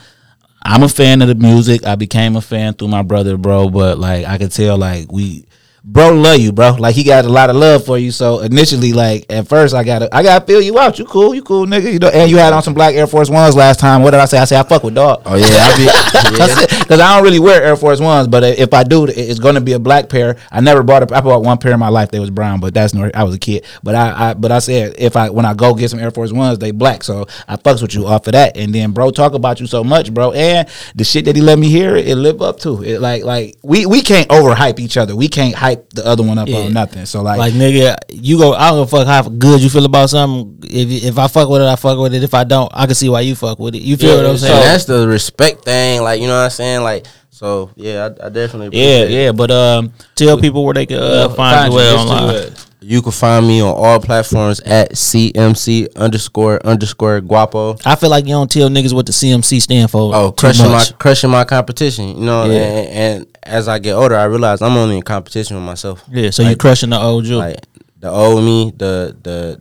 I'm 0.63 0.85
a 0.85 0.89
fan 0.89 1.21
of 1.21 1.27
the 1.27 1.35
music. 1.35 1.85
I 1.85 1.97
became 1.97 2.37
a 2.37 2.41
fan 2.41 2.75
through 2.75 2.89
my 2.89 3.03
brother, 3.03 3.37
bro. 3.37 3.69
But 3.69 3.99
like, 3.99 4.25
I 4.25 4.39
could 4.39 4.53
tell, 4.53 4.79
like 4.79 5.11
we 5.11 5.47
bro 5.85 6.15
love 6.15 6.39
you, 6.39 6.51
bro. 6.51 6.73
Like 6.73 6.95
he 6.95 7.05
got 7.05 7.25
a 7.25 7.29
lot 7.29 7.51
of 7.51 7.57
love 7.57 7.85
for 7.85 7.99
you. 7.99 8.11
So 8.11 8.41
initially, 8.41 8.93
like 8.93 9.27
at 9.29 9.47
first, 9.47 9.75
I 9.75 9.85
gotta, 9.85 10.15
I 10.15 10.23
gotta 10.23 10.45
feel 10.45 10.61
you 10.61 10.79
out. 10.79 10.99
You 10.99 11.05
cool, 11.05 11.35
you 11.35 11.43
cool, 11.43 11.67
nigga. 11.67 11.93
You 11.93 11.99
know, 11.99 12.09
and 12.09 12.31
you 12.31 12.39
had 12.39 12.53
on 12.53 12.63
some 12.63 12.75
black 12.75 12.95
Air 12.95 13.07
Force 13.07 13.29
Ones 13.29 13.55
last 13.55 13.81
time. 13.81 14.03
What 14.03 14.13
did 14.13 14.21
I 14.21 14.25
say? 14.25 14.39
I 14.39 14.45
say 14.47 14.59
I 14.59 14.63
fuck 14.63 14.83
with 14.83 14.95
dog. 14.95 15.23
Oh 15.27 15.37
yeah, 15.37 15.47
I 15.47 15.77
be 15.77 15.85
yeah. 16.39 16.79
Because 16.79 17.01
I 17.01 17.15
don't 17.15 17.25
really 17.25 17.39
wear 17.39 17.63
Air 17.63 17.77
Force 17.77 18.01
Ones, 18.01 18.29
but 18.29 18.43
if 18.43 18.73
I 18.73 18.83
do, 18.83 19.07
it's 19.07 19.39
going 19.39 19.55
to 19.57 19.61
be 19.61 19.73
a 19.73 19.79
black 19.79 20.09
pair. 20.09 20.37
I 20.51 20.61
never 20.61 20.83
bought 20.83 21.11
a. 21.11 21.15
I 21.15 21.21
bought 21.21 21.43
one 21.43 21.59
pair 21.59 21.73
in 21.73 21.81
my 21.81 21.89
life. 21.89 22.11
They 22.11 22.21
was 22.21 22.31
brown, 22.31 22.61
but 22.61 22.73
that's 22.73 22.95
no. 22.95 23.11
I 23.15 23.25
was 23.25 23.35
a 23.35 23.39
kid, 23.39 23.65
but 23.83 23.95
I, 23.95 24.31
I, 24.31 24.35
but 24.35 24.51
I 24.53 24.61
said 24.61 24.95
if 24.99 25.17
I 25.17 25.31
when 25.31 25.45
I 25.45 25.55
go 25.55 25.75
get 25.75 25.91
some 25.91 26.01
Air 26.01 26.11
Force 26.11 26.33
Ones, 26.33 26.59
they 26.59 26.71
black. 26.71 27.03
So 27.03 27.27
I 27.47 27.57
fucks 27.57 27.83
with 27.83 27.95
you 27.95 28.07
off 28.07 28.27
of 28.27 28.33
that. 28.33 28.57
And 28.57 28.75
then, 28.75 28.93
bro, 28.93 29.11
talk 29.11 29.35
about 29.35 29.61
you 29.61 29.67
so 29.67 29.85
much, 29.85 30.13
bro, 30.13 30.33
and 30.33 30.69
the 30.95 31.05
shit 31.05 31.27
that 31.27 31.37
he 31.37 31.43
let 31.43 31.59
me 31.59 31.69
hear, 31.69 31.97
it 31.97 32.17
live 32.17 32.41
up 32.41 32.59
to. 32.61 32.83
It 32.83 33.01
like 33.01 33.25
like 33.25 33.57
we 33.63 33.87
we 33.87 34.03
can't 34.03 34.29
overhype 34.29 34.79
each 34.79 34.97
other. 34.97 35.15
We 35.15 35.29
can't 35.29 35.55
hype 35.55 35.74
the 35.91 36.05
other 36.07 36.23
one 36.23 36.39
up 36.39 36.49
Yeah. 36.49 36.59
on 36.59 36.73
nothing. 36.73 37.07
So 37.07 37.23
like, 37.23 37.39
Like 37.39 37.55
nigga, 37.55 37.97
you 38.11 38.39
go. 38.39 38.53
I 38.55 38.71
don't 38.71 38.85
give 38.85 38.93
a 38.93 38.97
fuck 38.99 39.07
how 39.07 39.23
good 39.29 39.61
you 39.61 39.69
feel 39.71 39.85
about 39.85 40.11
something. 40.11 40.59
If 40.65 41.05
if 41.05 41.19
I 41.19 41.27
fuck 41.29 41.49
with 41.49 41.63
it, 41.63 41.67
I 41.69 41.77
fuck 41.77 41.99
with 41.99 42.15
it. 42.15 42.23
If 42.23 42.35
I 42.35 42.45
don't, 42.45 42.71
I 42.75 42.87
can 42.87 42.95
see 42.95 43.09
why 43.09 43.21
you 43.21 43.35
fuck 43.35 43.59
with 43.59 43.75
it. 43.75 43.83
You 43.83 43.97
feel 43.97 44.11
Yeah, 44.17 44.23
what 44.23 44.27
I'm 44.31 44.39
saying? 44.39 44.55
And 44.55 44.63
that's 44.65 44.85
the 44.85 45.07
respect 45.09 45.65
thing, 45.65 46.03
like 46.03 46.21
you 46.21 46.27
know 46.27 46.35
what 46.37 46.45
I'm 46.45 46.51
saying, 46.51 46.83
like 46.83 47.07
so. 47.31 47.71
Yeah, 47.77 48.11
I, 48.23 48.27
I 48.27 48.29
definitely. 48.31 48.79
yeah, 48.79 49.05
it. 49.05 49.11
yeah. 49.11 49.33
But 49.33 49.51
um, 49.51 49.93
tell 50.15 50.39
people 50.39 50.65
where 50.65 50.75
they 50.75 50.87
can 50.87 50.99
uh, 50.99 51.29
find, 51.31 51.73
you 51.73 51.77
well 51.77 51.99
online. 52.09 52.53
You 52.87 53.01
can 53.01 53.13
find 53.13 53.49
me 53.49 53.63
on 53.63 53.73
all 53.75 53.99
platforms 53.99 54.61
at 54.61 54.93
CMC 54.93 55.97
underscore 55.97 56.65
underscore 56.67 57.21
Guapo. 57.23 57.77
I 57.85 57.97
feel 57.97 58.11
like 58.11 58.25
you 58.27 58.33
don't 58.33 58.51
tell 58.51 58.69
niggas 58.69 58.93
what 58.93 59.07
the 59.07 59.13
CMC 59.13 59.61
stand 59.63 59.91
for. 59.91 60.15
Oh, 60.15 60.31
too 60.31 60.35
crushing 60.41 60.67
my 60.71 60.85
crushing 60.99 61.31
my 61.31 61.45
competition. 61.45 62.09
You 62.19 62.25
know, 62.27 62.45
Yeah. 62.45 62.59
and, 62.61 62.89
and 62.89 63.34
as 63.47 63.69
I 63.69 63.79
get 63.79 63.93
older, 63.93 64.17
I 64.17 64.25
realize 64.25 64.63
I'm 64.63 64.77
only 64.77 64.97
in 64.97 65.03
competition 65.03 65.57
with 65.57 65.65
myself. 65.65 66.03
Yeah, 66.11 66.31
so 66.31 66.43
you're 66.43 66.57
crushing 66.57 66.91
the 66.91 67.01
old 67.01 67.27
you. 67.27 67.37
like 67.37 67.57
the 68.01 68.11
old 68.11 68.45
me, 68.45 68.73
the 68.77 69.17
the. 69.23 69.61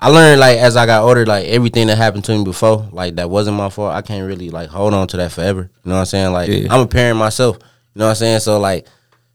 I 0.00 0.10
learned 0.10 0.38
like 0.38 0.58
as 0.58 0.76
I 0.76 0.86
got 0.86 1.02
older, 1.02 1.26
like 1.26 1.46
everything 1.46 1.88
that 1.88 1.98
happened 1.98 2.24
to 2.26 2.38
me 2.38 2.44
before, 2.44 2.88
like 2.92 3.16
that 3.16 3.28
wasn't 3.30 3.56
my 3.56 3.68
fault. 3.68 3.92
I 3.92 4.02
can't 4.02 4.26
really 4.26 4.50
like 4.50 4.68
hold 4.68 4.94
on 4.94 5.08
to 5.08 5.16
that 5.16 5.32
forever. 5.32 5.62
You 5.84 5.88
know 5.88 5.94
what 5.94 6.00
I'm 6.00 6.06
saying? 6.06 6.32
Like 6.32 6.48
Yeah. 6.48 6.72
I'm 6.72 6.80
a 6.82 6.86
parent 6.86 7.18
myself. 7.18 7.58
You 7.94 8.00
know 8.00 8.04
what 8.04 8.10
I'm 8.10 8.16
saying? 8.16 8.40
So 8.40 8.60
like, 8.60 8.86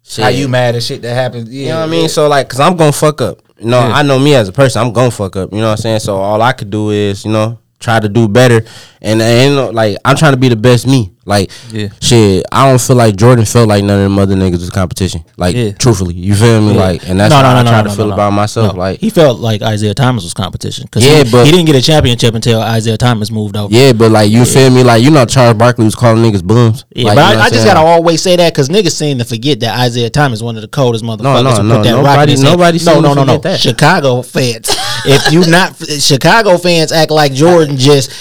shit, 0.04 0.24
how 0.24 0.30
you 0.30 0.47
mad 0.47 0.76
at 0.76 0.84
shit 0.84 1.01
that 1.01 1.14
happens? 1.14 1.49
Yeah, 1.51 1.62
You 1.62 1.70
know 1.70 1.80
what 1.80 1.88
I 1.88 1.91
mean? 1.91 2.08
So 2.08 2.30
like, 2.30 2.47
cause 2.47 2.62
I'm 2.62 2.78
gonna 2.78 2.93
fuck 2.93 3.20
up. 3.20 3.41
You 3.60 3.66
know, 3.66 3.80
I 3.80 4.04
know 4.04 4.20
me 4.20 4.36
as 4.36 4.47
a 4.47 4.54
person. 4.54 4.82
I'm 4.82 4.93
gonna 4.93 5.12
fuck 5.12 5.36
up. 5.36 5.51
You 5.51 5.58
know 5.60 5.66
what 5.66 5.72
I'm 5.72 5.78
saying? 5.78 5.99
So 5.99 6.16
all 6.16 6.41
I 6.41 6.54
could 6.54 6.70
do 6.70 6.91
is, 6.91 7.26
you 7.26 7.32
know, 7.32 7.60
try 7.80 7.99
to 7.99 8.08
do 8.08 8.28
better. 8.30 8.66
And 9.01 9.22
and 9.22 9.49
you 9.49 9.56
know, 9.56 9.70
like 9.70 9.97
I'm 10.06 10.16
trying 10.16 10.34
to 10.34 10.39
be 10.39 10.49
the 10.49 10.56
best 10.56 10.88
me. 10.88 11.12
Like, 11.26 11.51
Yeah. 11.71 11.88
shit. 12.01 12.45
I 12.51 12.69
don't 12.69 12.82
feel 12.82 12.97
like 12.97 13.15
Jordan 13.15 13.45
felt 13.45 13.69
like 13.69 13.84
none 13.84 13.97
of 13.97 14.03
them 14.03 14.19
other 14.19 14.36
niggas 14.36 14.59
was 14.59 14.69
competition. 14.69 15.24
Like, 15.38 15.55
Yeah. 15.55 15.71
truthfully, 15.71 16.15
you 16.15 16.36
feel 16.36 16.59
me? 16.61 16.74
Yeah. 16.74 16.80
Like, 16.82 17.07
and 17.09 17.17
that's 17.19 17.34
how 17.34 17.39
I 17.57 17.63
try 17.63 17.82
to 17.82 17.89
feel 17.89 18.07
no, 18.07 18.13
about 18.13 18.34
myself. 18.34 18.74
no. 18.74 18.80
Like, 18.80 18.99
he 18.99 19.09
felt 19.09 19.39
like 19.39 19.61
Isiah 19.61 19.93
Thomas 19.93 20.24
was 20.24 20.34
competition 20.34 20.84
because 20.86 21.03
Yeah, 21.05 21.24
he, 21.24 21.32
but- 21.32 21.45
he 21.45 21.51
didn't 21.51 21.65
get 21.67 21.76
a 21.76 21.82
championship 21.82 22.36
until 22.36 22.61
Isiah 22.61 22.97
Thomas 22.97 23.32
moved 23.32 23.55
over. 23.55 23.74
yeah, 23.74 23.93
but 23.93 24.11
like 24.11 24.30
you 24.32 24.43
feel 24.43 24.69
me? 24.69 24.84
Like, 24.84 25.01
you 25.01 25.11
know, 25.11 25.24
Charles 25.26 25.55
Barkley 25.57 25.86
was 25.86 25.95
calling 25.95 26.21
niggas 26.30 26.45
bums. 26.45 26.84
Yeah, 26.93 27.05
like, 27.07 27.15
but 27.15 27.30
you 27.30 27.36
know 27.36 27.41
I, 27.41 27.45
I 27.45 27.49
just 27.49 27.65
gotta 27.65 27.80
always 27.80 28.21
say 28.21 28.36
that 28.36 28.53
because 28.53 28.67
niggas 28.69 28.91
seem 28.91 29.17
to 29.19 29.26
forget 29.26 29.61
that 29.61 29.88
Isiah 29.88 30.09
Thomas 30.09 30.41
one 30.41 30.55
of 30.57 30.61
the 30.61 30.67
coldest 30.67 31.05
motherfuckers 31.05 31.24
no, 31.24 31.61
no, 31.61 31.76
put 31.78 31.84
that 31.86 31.93
rock 31.95 32.03
nobody- 32.05 32.36
nobody 32.41 32.80
no, 32.84 32.99
no, 32.99 33.13
no, 33.13 33.24
no. 33.24 33.38
that. 33.38 33.59
Chicago 33.61 34.21
fans, 34.24 34.69
if 35.05 35.32
you 35.32 35.45
not 35.49 35.74
Chicago 35.99 36.57
fans 36.57 36.91
act 36.91 37.11
like 37.11 37.34
Jordan 37.34 37.78
just 37.78 38.11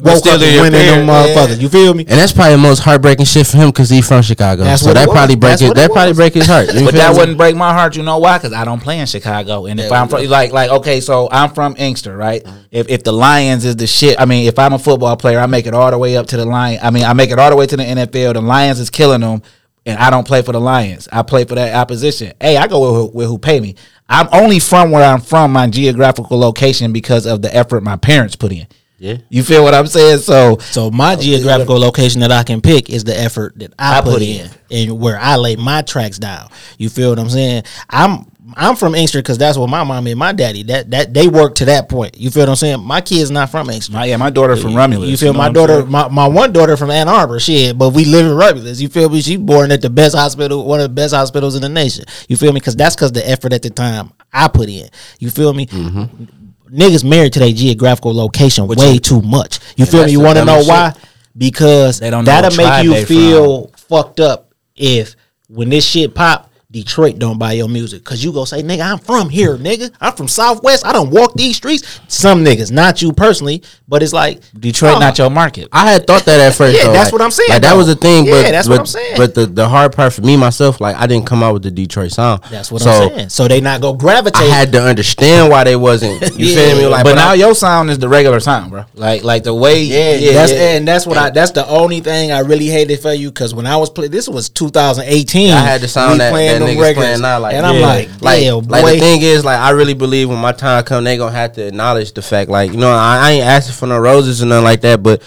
woke 0.00 0.18
still 0.18 0.34
up 0.34 0.40
in 0.40 0.46
and 0.46 0.54
your 0.54 0.62
winning 0.62 0.80
them 0.80 1.06
parent, 1.06 1.08
yeah. 1.08 1.34
motherfuckers. 1.34 1.60
You 1.60 1.68
feel 1.68 1.94
me? 1.94 2.02
And 2.02 2.18
that's 2.18 2.32
probably 2.32 2.52
the 2.52 2.58
most 2.58 2.80
heartbreaking 2.80 3.26
shit 3.26 3.46
for 3.46 3.56
him 3.56 3.68
because 3.70 3.90
he's 3.90 4.06
from 4.06 4.22
Chicago. 4.22 4.64
That's 4.64 4.82
so 4.82 4.92
that 4.92 5.08
was. 5.08 5.14
probably 5.14 5.36
break 5.36 5.50
That's 5.50 5.62
his, 5.62 5.70
it 5.70 5.76
that 5.76 5.90
probably 5.92 6.14
break 6.14 6.34
his 6.34 6.46
heart. 6.46 6.72
You 6.74 6.84
But 6.84 6.94
that 6.94 7.12
me? 7.12 7.18
wouldn't 7.18 7.38
break 7.38 7.56
my 7.56 7.72
heart. 7.72 7.96
You 7.96 8.02
know 8.02 8.18
why? 8.18 8.38
Because 8.38 8.52
I 8.52 8.64
don't 8.64 8.80
play 8.80 8.98
in 8.98 9.06
Chicago, 9.06 9.66
and 9.66 9.78
if 9.78 9.92
I'm 9.92 10.08
from 10.08 10.24
like 10.26 10.52
like 10.52 10.70
okay, 10.70 11.00
so 11.00 11.28
I'm 11.30 11.50
from 11.50 11.74
Inkster, 11.78 12.16
right? 12.16 12.42
Mm-hmm. 12.42 12.58
If 12.70 12.88
if 12.88 13.04
the 13.04 13.12
Lions 13.12 13.64
is 13.64 13.76
the 13.76 13.86
shit, 13.86 14.20
I 14.20 14.24
mean, 14.24 14.46
if 14.46 14.58
I'm 14.58 14.72
a 14.72 14.78
football 14.78 15.16
player, 15.16 15.38
I 15.38 15.46
make 15.46 15.66
it 15.66 15.74
all 15.74 15.90
the 15.90 15.98
way 15.98 16.16
up 16.16 16.26
to 16.28 16.36
the 16.36 16.46
Lion. 16.46 16.80
I 16.82 16.90
mean, 16.90 17.04
I 17.04 17.12
make 17.12 17.30
it 17.30 17.38
all 17.38 17.50
the 17.50 17.56
way 17.56 17.66
to 17.66 17.76
the 17.76 17.84
NFL. 17.84 18.34
The 18.34 18.40
Lions 18.40 18.80
is 18.80 18.90
killing 18.90 19.20
them, 19.20 19.42
and 19.86 19.98
I 19.98 20.10
don't 20.10 20.26
play 20.26 20.42
for 20.42 20.52
the 20.52 20.60
Lions. 20.60 21.08
I 21.12 21.22
play 21.22 21.44
for 21.44 21.54
that 21.54 21.74
opposition. 21.74 22.32
Hey, 22.40 22.56
I 22.56 22.66
go 22.66 22.80
with 22.80 23.12
who, 23.12 23.18
with 23.18 23.28
who 23.28 23.38
pay 23.38 23.60
me. 23.60 23.76
I'm 24.08 24.28
only 24.32 24.58
from 24.58 24.90
where 24.90 25.04
I'm 25.04 25.20
from, 25.20 25.52
my 25.52 25.68
geographical 25.68 26.38
location, 26.38 26.92
because 26.92 27.26
of 27.26 27.42
the 27.42 27.54
effort 27.54 27.82
my 27.82 27.96
parents 27.96 28.34
put 28.34 28.52
in. 28.52 28.66
Yeah. 29.00 29.16
You 29.30 29.42
feel 29.42 29.64
what 29.64 29.74
I'm 29.74 29.86
saying? 29.86 30.18
So 30.18 30.58
So 30.58 30.90
my 30.90 31.14
oh, 31.14 31.20
geographical 31.20 31.78
location 31.78 32.20
that 32.20 32.30
I 32.30 32.42
can 32.42 32.60
pick 32.60 32.90
is 32.90 33.02
the 33.02 33.18
effort 33.18 33.58
that 33.58 33.72
I, 33.78 33.98
I 33.98 34.00
put, 34.02 34.12
put 34.14 34.22
in. 34.22 34.50
and 34.70 35.00
where 35.00 35.18
I 35.18 35.36
lay 35.36 35.56
my 35.56 35.80
tracks 35.80 36.18
down. 36.18 36.50
You 36.76 36.90
feel 36.90 37.08
what 37.08 37.18
I'm 37.18 37.30
saying? 37.30 37.62
I'm 37.88 38.30
I'm 38.56 38.76
from 38.76 38.94
Inkster 38.94 39.20
because 39.20 39.38
that's 39.38 39.56
what 39.56 39.70
my 39.70 39.84
mom 39.84 40.06
and 40.06 40.18
my 40.18 40.32
daddy 40.32 40.64
that 40.64 40.90
that 40.90 41.14
they 41.14 41.28
work 41.28 41.54
to 41.56 41.64
that 41.66 41.88
point. 41.88 42.18
You 42.18 42.30
feel 42.30 42.42
what 42.42 42.50
I'm 42.50 42.56
saying? 42.56 42.84
My 42.84 43.00
kid's 43.00 43.30
not 43.30 43.50
from 43.50 43.70
Inkster. 43.70 43.92
my 43.92 44.04
yeah, 44.04 44.18
my 44.18 44.28
daughter 44.28 44.56
from 44.56 44.74
Romulus. 44.74 45.08
You 45.08 45.16
feel 45.16 45.32
know 45.32 45.38
my 45.38 45.50
daughter, 45.50 45.86
my, 45.86 46.08
my 46.08 46.26
one 46.26 46.52
daughter 46.52 46.76
from 46.76 46.90
Ann 46.90 47.08
Arbor, 47.08 47.40
shit, 47.40 47.78
but 47.78 47.90
we 47.90 48.04
live 48.04 48.26
in 48.26 48.36
Romulus. 48.36 48.80
You 48.82 48.88
feel 48.88 49.08
me? 49.08 49.22
She 49.22 49.36
born 49.36 49.70
at 49.70 49.80
the 49.80 49.90
best 49.90 50.14
hospital, 50.14 50.66
one 50.66 50.80
of 50.80 50.84
the 50.84 50.94
best 50.94 51.14
hospitals 51.14 51.54
in 51.54 51.62
the 51.62 51.68
nation. 51.68 52.04
You 52.28 52.36
feel 52.36 52.52
me? 52.52 52.60
Because 52.60 52.76
that's 52.76 52.96
because 52.96 53.12
the 53.12 53.26
effort 53.28 53.52
at 53.52 53.62
the 53.62 53.70
time 53.70 54.12
I 54.32 54.48
put 54.48 54.68
in. 54.68 54.88
You 55.18 55.30
feel 55.30 55.52
me? 55.54 55.66
Mm-hmm. 55.66 56.24
Niggas 56.70 57.04
married 57.04 57.32
to 57.34 57.38
their 57.40 57.52
geographical 57.52 58.14
location 58.14 58.66
way 58.66 58.98
too 58.98 59.22
much. 59.22 59.58
You 59.76 59.86
feel 59.86 60.04
me? 60.04 60.12
You 60.12 60.20
want 60.20 60.38
to 60.38 60.44
know 60.44 60.62
dumbest 60.62 60.68
why? 60.68 60.92
Because 61.36 62.00
They 62.00 62.10
don't 62.10 62.24
that'll 62.24 62.56
make 62.56 62.84
you 62.84 63.04
feel 63.06 63.68
fucked 63.76 64.20
up 64.20 64.52
if 64.76 65.16
when 65.48 65.68
this 65.68 65.84
shit 65.86 66.14
pop. 66.14 66.49
Detroit 66.70 67.18
don't 67.18 67.36
buy 67.36 67.52
your 67.52 67.68
music 67.68 68.04
because 68.04 68.22
you 68.22 68.32
go 68.32 68.44
say, 68.44 68.62
nigga, 68.62 68.92
I'm 68.92 68.98
from 68.98 69.28
here, 69.28 69.56
nigga. 69.56 69.90
I'm 70.00 70.12
from 70.12 70.28
Southwest. 70.28 70.86
I 70.86 70.92
don't 70.92 71.10
walk 71.10 71.34
these 71.34 71.56
streets. 71.56 72.00
Some 72.06 72.44
niggas, 72.44 72.70
not 72.70 73.02
you 73.02 73.12
personally, 73.12 73.64
but 73.88 74.04
it's 74.04 74.12
like 74.12 74.40
Detroit, 74.58 74.94
oh, 74.96 74.98
not 75.00 75.18
your 75.18 75.30
market. 75.30 75.68
I 75.72 75.90
had 75.90 76.06
thought 76.06 76.24
that 76.26 76.40
at 76.40 76.54
first. 76.54 76.78
Yeah, 76.78 76.86
though, 76.86 76.92
that's 76.92 77.06
like- 77.06 77.12
what 77.12 77.22
I'm 77.22 77.32
saying, 77.32 77.50
Like 77.50 77.62
that 77.62 77.76
was 77.76 77.88
the 77.88 77.96
thing, 77.96 78.24
but 78.26 78.44
Yeah, 78.44 78.50
that's 78.52 78.68
but, 78.68 78.74
what 78.74 78.80
I'm 78.80 78.86
saying. 78.86 79.14
But 79.16 79.34
the, 79.34 79.46
the 79.46 79.68
hard 79.68 79.92
part 79.94 80.12
for 80.12 80.22
me 80.22 80.36
myself, 80.36 80.80
like 80.80 80.94
I 80.94 81.08
didn't 81.08 81.26
come 81.26 81.42
out 81.42 81.54
with 81.54 81.64
the 81.64 81.72
Detroit 81.72 82.12
sound. 82.12 82.42
That's 82.50 82.70
what 82.70 82.82
so 82.82 82.90
I'm 82.90 83.08
saying. 83.08 83.28
So 83.30 83.48
they 83.48 83.60
not 83.60 83.80
go 83.80 83.92
gravitate. 83.92 84.40
I 84.40 84.44
had 84.44 84.70
to 84.72 84.82
understand 84.82 85.50
why 85.50 85.64
they 85.64 85.76
wasn't. 85.76 86.20
You 86.40 86.54
feel 86.54 86.76
me? 86.76 86.86
Like, 86.86 87.04
but, 87.04 87.16
now 87.16 87.30
I, 87.30 87.34
your 87.34 87.54
sound 87.54 87.90
is 87.90 87.98
the 87.98 88.08
regular 88.08 88.40
sound, 88.40 88.70
bro. 88.70 88.84
Like 88.94 89.24
like 89.24 89.42
the 89.42 89.54
way 89.54 89.82
Yeah, 89.82 90.14
yeah, 90.14 90.32
that's 90.32 90.52
yeah. 90.52 90.76
and 90.76 90.88
that's 90.88 91.06
what 91.06 91.18
I. 91.18 91.30
That's 91.30 91.50
the 91.50 91.66
only 91.66 92.00
thing 92.00 92.32
I 92.32 92.38
really 92.38 92.66
hated 92.66 93.00
for 93.00 93.12
you 93.12 93.30
because 93.30 93.52
when 93.52 93.66
I 93.66 93.76
was 93.76 93.90
playing, 93.90 94.10
this 94.10 94.28
was 94.28 94.48
2018. 94.48 95.52
I 95.52 95.60
had 95.60 95.80
the 95.82 95.88
sound 95.88 96.12
we 96.12 96.18
that, 96.18 96.32
that 96.60 96.76
niggas 96.76 96.80
records. 96.80 96.96
playing 96.98 97.20
now. 97.22 97.38
Like, 97.40 97.54
and 97.54 97.66
I'm 97.66 97.76
yeah. 97.76 97.86
like, 97.86 98.22
like, 98.22 98.42
yeah, 98.42 98.52
like 98.52 98.82
boy. 98.82 98.92
the 98.94 99.00
thing 99.00 99.22
is, 99.22 99.44
like, 99.44 99.58
I 99.58 99.70
really 99.70 99.94
believe 99.94 100.28
when 100.28 100.38
my 100.38 100.52
time 100.52 100.84
come, 100.84 101.04
they 101.04 101.16
gonna 101.16 101.32
have 101.32 101.52
to 101.54 101.66
acknowledge 101.66 102.12
the 102.12 102.22
fact, 102.22 102.50
like, 102.50 102.72
you 102.72 102.76
know, 102.76 102.90
I, 102.90 103.18
I 103.18 103.30
ain't 103.32 103.44
asking 103.44 103.74
for 103.74 103.86
no 103.86 103.98
roses 103.98 104.42
or 104.42 104.46
nothing 104.46 104.64
like 104.64 104.80
that, 104.82 105.02
but 105.02 105.22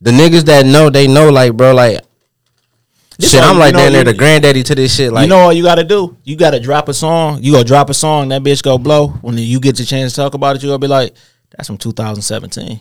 the 0.00 0.10
niggas 0.10 0.44
that 0.44 0.66
know, 0.66 0.90
they 0.90 1.06
know, 1.06 1.30
like, 1.30 1.54
bro, 1.54 1.74
like. 1.74 2.00
This 3.18 3.30
shit, 3.30 3.42
all- 3.42 3.54
I'm 3.54 3.58
like 3.58 3.72
know, 3.72 3.80
down 3.80 3.92
there, 3.92 4.04
the 4.04 4.12
granddaddy 4.12 4.62
to 4.62 4.74
this 4.74 4.94
shit. 4.94 5.10
Like, 5.10 5.22
you 5.22 5.28
know 5.30 5.46
what 5.46 5.56
you 5.56 5.62
got 5.62 5.76
to 5.76 5.84
do? 5.84 6.18
You 6.24 6.36
got 6.36 6.50
to 6.50 6.60
drop 6.60 6.90
a 6.90 6.94
song. 6.94 7.42
You 7.42 7.52
go 7.52 7.64
drop 7.64 7.88
a 7.88 7.94
song. 7.94 8.28
That 8.28 8.42
bitch 8.42 8.62
go 8.62 8.76
blow. 8.76 9.08
When 9.08 9.38
you 9.38 9.58
get 9.58 9.76
the 9.76 9.86
chance 9.86 10.12
to 10.12 10.16
talk 10.20 10.34
about 10.34 10.56
it, 10.56 10.62
you 10.62 10.68
gonna 10.68 10.78
be 10.78 10.86
like, 10.86 11.14
"That's 11.50 11.66
from 11.66 11.78
2017." 11.78 12.80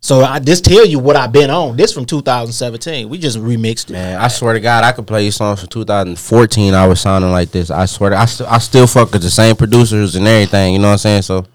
So 0.00 0.20
I 0.22 0.38
just 0.38 0.64
tell 0.64 0.86
you 0.86 0.98
what 0.98 1.16
I've 1.16 1.32
been 1.32 1.50
on. 1.50 1.76
This 1.76 1.92
from 1.92 2.04
2017. 2.04 3.08
We 3.08 3.18
just 3.18 3.38
remixed 3.38 3.90
it. 3.90 3.94
Man, 3.94 4.20
I 4.20 4.28
swear 4.28 4.54
to 4.54 4.60
God, 4.60 4.84
I 4.84 4.92
could 4.92 5.06
play 5.06 5.24
you 5.24 5.30
songs 5.32 5.60
from 5.60 5.68
2014. 5.68 6.74
I 6.74 6.86
was 6.86 7.00
sounding 7.00 7.32
like 7.32 7.50
this. 7.50 7.70
I 7.70 7.86
swear, 7.86 8.10
to, 8.10 8.16
I, 8.16 8.26
st- 8.26 8.50
I 8.50 8.58
still 8.58 8.86
fuck 8.86 9.10
with 9.12 9.22
the 9.22 9.30
same 9.30 9.56
producers 9.56 10.14
and 10.14 10.26
everything. 10.26 10.74
You 10.74 10.78
know 10.78 10.88
what 10.88 10.92
I'm 10.92 10.98
saying? 10.98 11.22
So 11.22 11.46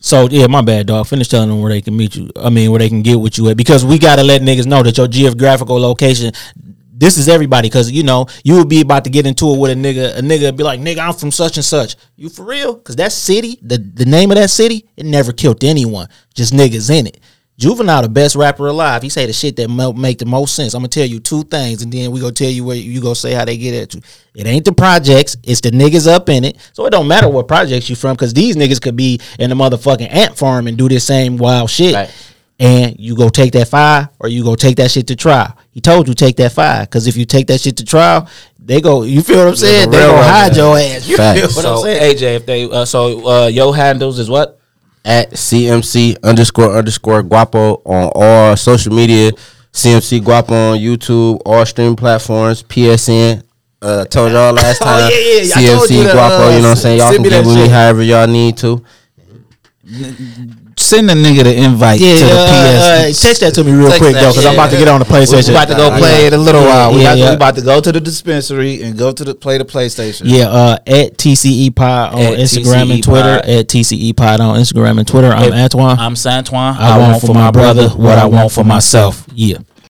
So 0.00 0.28
yeah, 0.28 0.46
my 0.48 0.62
bad, 0.62 0.86
dog. 0.86 1.06
Finish 1.06 1.28
telling 1.28 1.48
them 1.48 1.60
where 1.60 1.70
they 1.70 1.80
can 1.80 1.96
meet 1.96 2.16
you. 2.16 2.30
I 2.36 2.50
mean, 2.50 2.70
where 2.70 2.78
they 2.78 2.88
can 2.88 3.02
get 3.02 3.20
with 3.20 3.38
you 3.38 3.48
at 3.50 3.56
because 3.56 3.84
we 3.84 3.98
gotta 3.98 4.22
let 4.24 4.42
niggas 4.42 4.66
know 4.66 4.82
that 4.82 4.96
your 4.96 5.08
geographical 5.08 5.78
location. 5.78 6.32
This 6.98 7.16
is 7.16 7.28
everybody 7.28 7.68
because 7.68 7.92
you 7.92 8.02
know 8.02 8.26
you 8.42 8.56
would 8.56 8.68
be 8.68 8.80
about 8.80 9.04
to 9.04 9.10
get 9.10 9.24
into 9.24 9.52
it 9.52 9.58
with 9.58 9.70
a 9.70 9.74
nigga. 9.74 10.18
A 10.18 10.20
nigga 10.20 10.56
be 10.56 10.64
like, 10.64 10.80
"Nigga, 10.80 10.98
I'm 10.98 11.14
from 11.14 11.30
such 11.30 11.56
and 11.56 11.64
such." 11.64 11.94
You 12.16 12.28
for 12.28 12.44
real? 12.44 12.74
Because 12.74 12.96
that 12.96 13.12
city, 13.12 13.56
the 13.62 13.78
the 13.78 14.04
name 14.04 14.32
of 14.32 14.36
that 14.36 14.50
city, 14.50 14.84
it 14.96 15.06
never 15.06 15.32
killed 15.32 15.62
anyone. 15.62 16.08
Just 16.34 16.52
niggas 16.52 16.90
in 16.90 17.06
it. 17.06 17.20
Juvenile, 17.56 18.02
the 18.02 18.08
best 18.08 18.36
rapper 18.36 18.68
alive. 18.68 19.02
He 19.02 19.08
say 19.08 19.26
the 19.26 19.32
shit 19.32 19.56
that 19.56 19.68
make 19.68 20.18
the 20.18 20.26
most 20.26 20.54
sense. 20.54 20.74
I'm 20.74 20.80
gonna 20.80 20.88
tell 20.88 21.06
you 21.06 21.18
two 21.18 21.42
things, 21.42 21.82
and 21.82 21.92
then 21.92 22.12
we 22.12 22.20
gonna 22.20 22.32
tell 22.32 22.50
you 22.50 22.64
where 22.64 22.76
you, 22.76 22.90
you 22.90 23.00
go 23.00 23.14
say 23.14 23.32
how 23.32 23.44
they 23.44 23.56
get 23.56 23.74
at 23.74 23.94
you. 23.94 24.02
It 24.34 24.46
ain't 24.46 24.64
the 24.64 24.72
projects, 24.72 25.36
it's 25.42 25.60
the 25.60 25.70
niggas 25.70 26.06
up 26.06 26.28
in 26.28 26.44
it. 26.44 26.56
So 26.72 26.86
it 26.86 26.90
don't 26.90 27.08
matter 27.08 27.28
what 27.28 27.48
projects 27.48 27.90
you 27.90 27.96
from, 27.96 28.14
because 28.14 28.32
these 28.32 28.54
niggas 28.54 28.80
could 28.80 28.94
be 28.94 29.20
in 29.40 29.50
the 29.50 29.56
motherfucking 29.56 30.08
ant 30.08 30.38
farm 30.38 30.68
and 30.68 30.78
do 30.78 30.88
this 30.88 31.04
same 31.04 31.36
wild 31.36 31.68
shit. 31.68 31.94
Right. 31.94 32.10
And 32.60 32.96
you 32.98 33.14
go 33.16 33.28
take 33.28 33.52
that 33.52 33.68
five, 33.68 34.08
or 34.18 34.28
you 34.28 34.42
go 34.42 34.56
take 34.56 34.76
that 34.76 34.90
shit 34.90 35.06
to 35.08 35.16
trial. 35.16 35.56
He 35.70 35.80
told 35.80 36.08
you 36.08 36.14
take 36.14 36.36
that 36.36 36.50
five, 36.52 36.88
because 36.88 37.06
if 37.06 37.16
you 37.16 37.24
take 37.24 37.46
that 37.46 37.60
shit 37.60 37.76
to 37.76 37.84
trial, 37.84 38.28
they 38.58 38.80
go. 38.80 39.04
You 39.04 39.22
feel 39.22 39.38
what 39.38 39.48
I'm 39.48 39.56
saying? 39.56 39.90
They 39.90 39.98
real 39.98 40.08
gonna 40.08 40.18
rubber 40.18 40.28
hide 40.32 40.46
band. 40.48 40.56
your 40.56 40.76
ass. 40.78 41.08
You 41.08 41.16
Facts. 41.16 41.40
feel 41.40 41.48
what 41.72 41.78
I'm 41.78 41.82
saying? 41.84 42.16
AJ, 42.16 42.22
if 42.36 42.46
they 42.46 42.64
uh, 42.70 42.84
so 42.84 43.26
uh, 43.28 43.46
your 43.46 43.74
handles 43.76 44.18
is 44.18 44.28
what? 44.28 44.56
at 45.04 45.30
CMC 45.30 46.16
underscore 46.22 46.76
underscore 46.76 47.22
Guapo 47.22 47.76
on 47.86 48.10
all 48.14 48.56
social 48.56 48.92
media. 48.92 49.30
CMC 49.72 50.22
Guapo 50.24 50.52
on 50.72 50.78
YouTube, 50.78 51.40
all 51.46 51.64
streaming 51.64 51.94
platforms, 51.96 52.62
PSN, 52.64 53.42
Uh, 53.80 54.04
told 54.06 54.32
y'all 54.32 54.52
last 54.54 54.82
Oh, 54.82 54.84
time. 54.84 55.10
yeah, 55.12 55.18
yeah, 55.18 55.42
yeah. 55.42 55.54
I 55.54 55.66
told 55.76 55.88
CFC 55.88 55.96
you 55.98 56.02
to, 56.08 56.12
Guapo, 56.12 56.34
uh, 56.34 56.50
you 56.50 56.56
know 56.56 56.62
what 56.62 56.70
I'm 56.70 56.76
saying? 56.76 56.98
Y'all 56.98 57.12
can 57.12 57.22
me 57.22 57.28
get 57.30 57.46
with 57.46 57.54
me 57.54 57.68
however 57.68 58.02
y'all 58.02 58.26
need 58.26 58.56
to. 58.58 58.84
Send 60.88 61.08
the 61.08 61.14
nigga 61.14 61.44
the 61.44 61.54
invite 61.54 62.00
Yeah, 62.00 62.16
to 62.18 62.24
the 62.24 62.30
uh, 62.32 62.34
uh, 62.34 63.02
text 63.12 63.40
that 63.40 63.52
to 63.54 63.64
me 63.64 63.72
real 63.72 63.88
Text 63.88 64.00
quick 64.00 64.14
that 64.14 64.20
though, 64.22 64.30
because 64.30 64.46
I'm 64.46 64.54
about 64.54 64.70
to 64.70 64.76
get 64.78 64.88
on 64.88 65.00
the 65.00 65.04
PlayStation. 65.04 65.48
We 65.48 65.54
about 65.54 65.68
to 65.68 65.74
go 65.74 65.88
Uh, 65.90 65.98
play 65.98 66.20
yeah. 66.22 66.26
it 66.28 66.32
a 66.32 66.38
little 66.38 66.62
while. 66.64 66.94
We, 66.94 67.02
Yeah, 67.02 67.12
to- 67.12 67.18
yeah. 67.18 67.28
we 67.30 67.36
about 67.36 67.54
to 67.56 67.60
go 67.62 67.80
to 67.80 67.92
the 67.92 68.00
dispensary 68.00 68.82
and 68.82 68.96
go 68.96 69.12
to 69.12 69.22
the 69.24 69.34
play 69.34 69.58
the 69.58 69.64
PlayStation. 69.66 70.22
Yeah, 70.24 70.48
uh, 70.48 70.78
at 70.86 71.18
TCE 71.18 71.70
Pod 71.74 72.14
on 72.14 72.20
At 72.20 72.38
Instagram 72.38 72.86
TCE 72.88 72.94
and 72.94 73.02
Twitter. 73.04 73.40
Pod. 73.40 73.50
At 73.50 73.68
TCE 73.68 74.12
Pod 74.16 74.40
on 74.40 74.56
Instagram 74.58 74.98
and 74.98 75.06
Twitter. 75.06 75.30
I'm 75.32 75.52
Hey, 75.52 75.62
Antoine. 75.64 75.98
I'm 75.98 76.14
Santoine. 76.14 76.76
I, 76.78 76.96
want 76.98 77.20
for 77.20 77.34
my 77.34 77.50
brother 77.50 77.88
what 77.90 78.18
I 78.18 78.24
want 78.26 78.50
for 78.52 78.64
myself. 78.64 79.26
Yeah. 79.34 79.58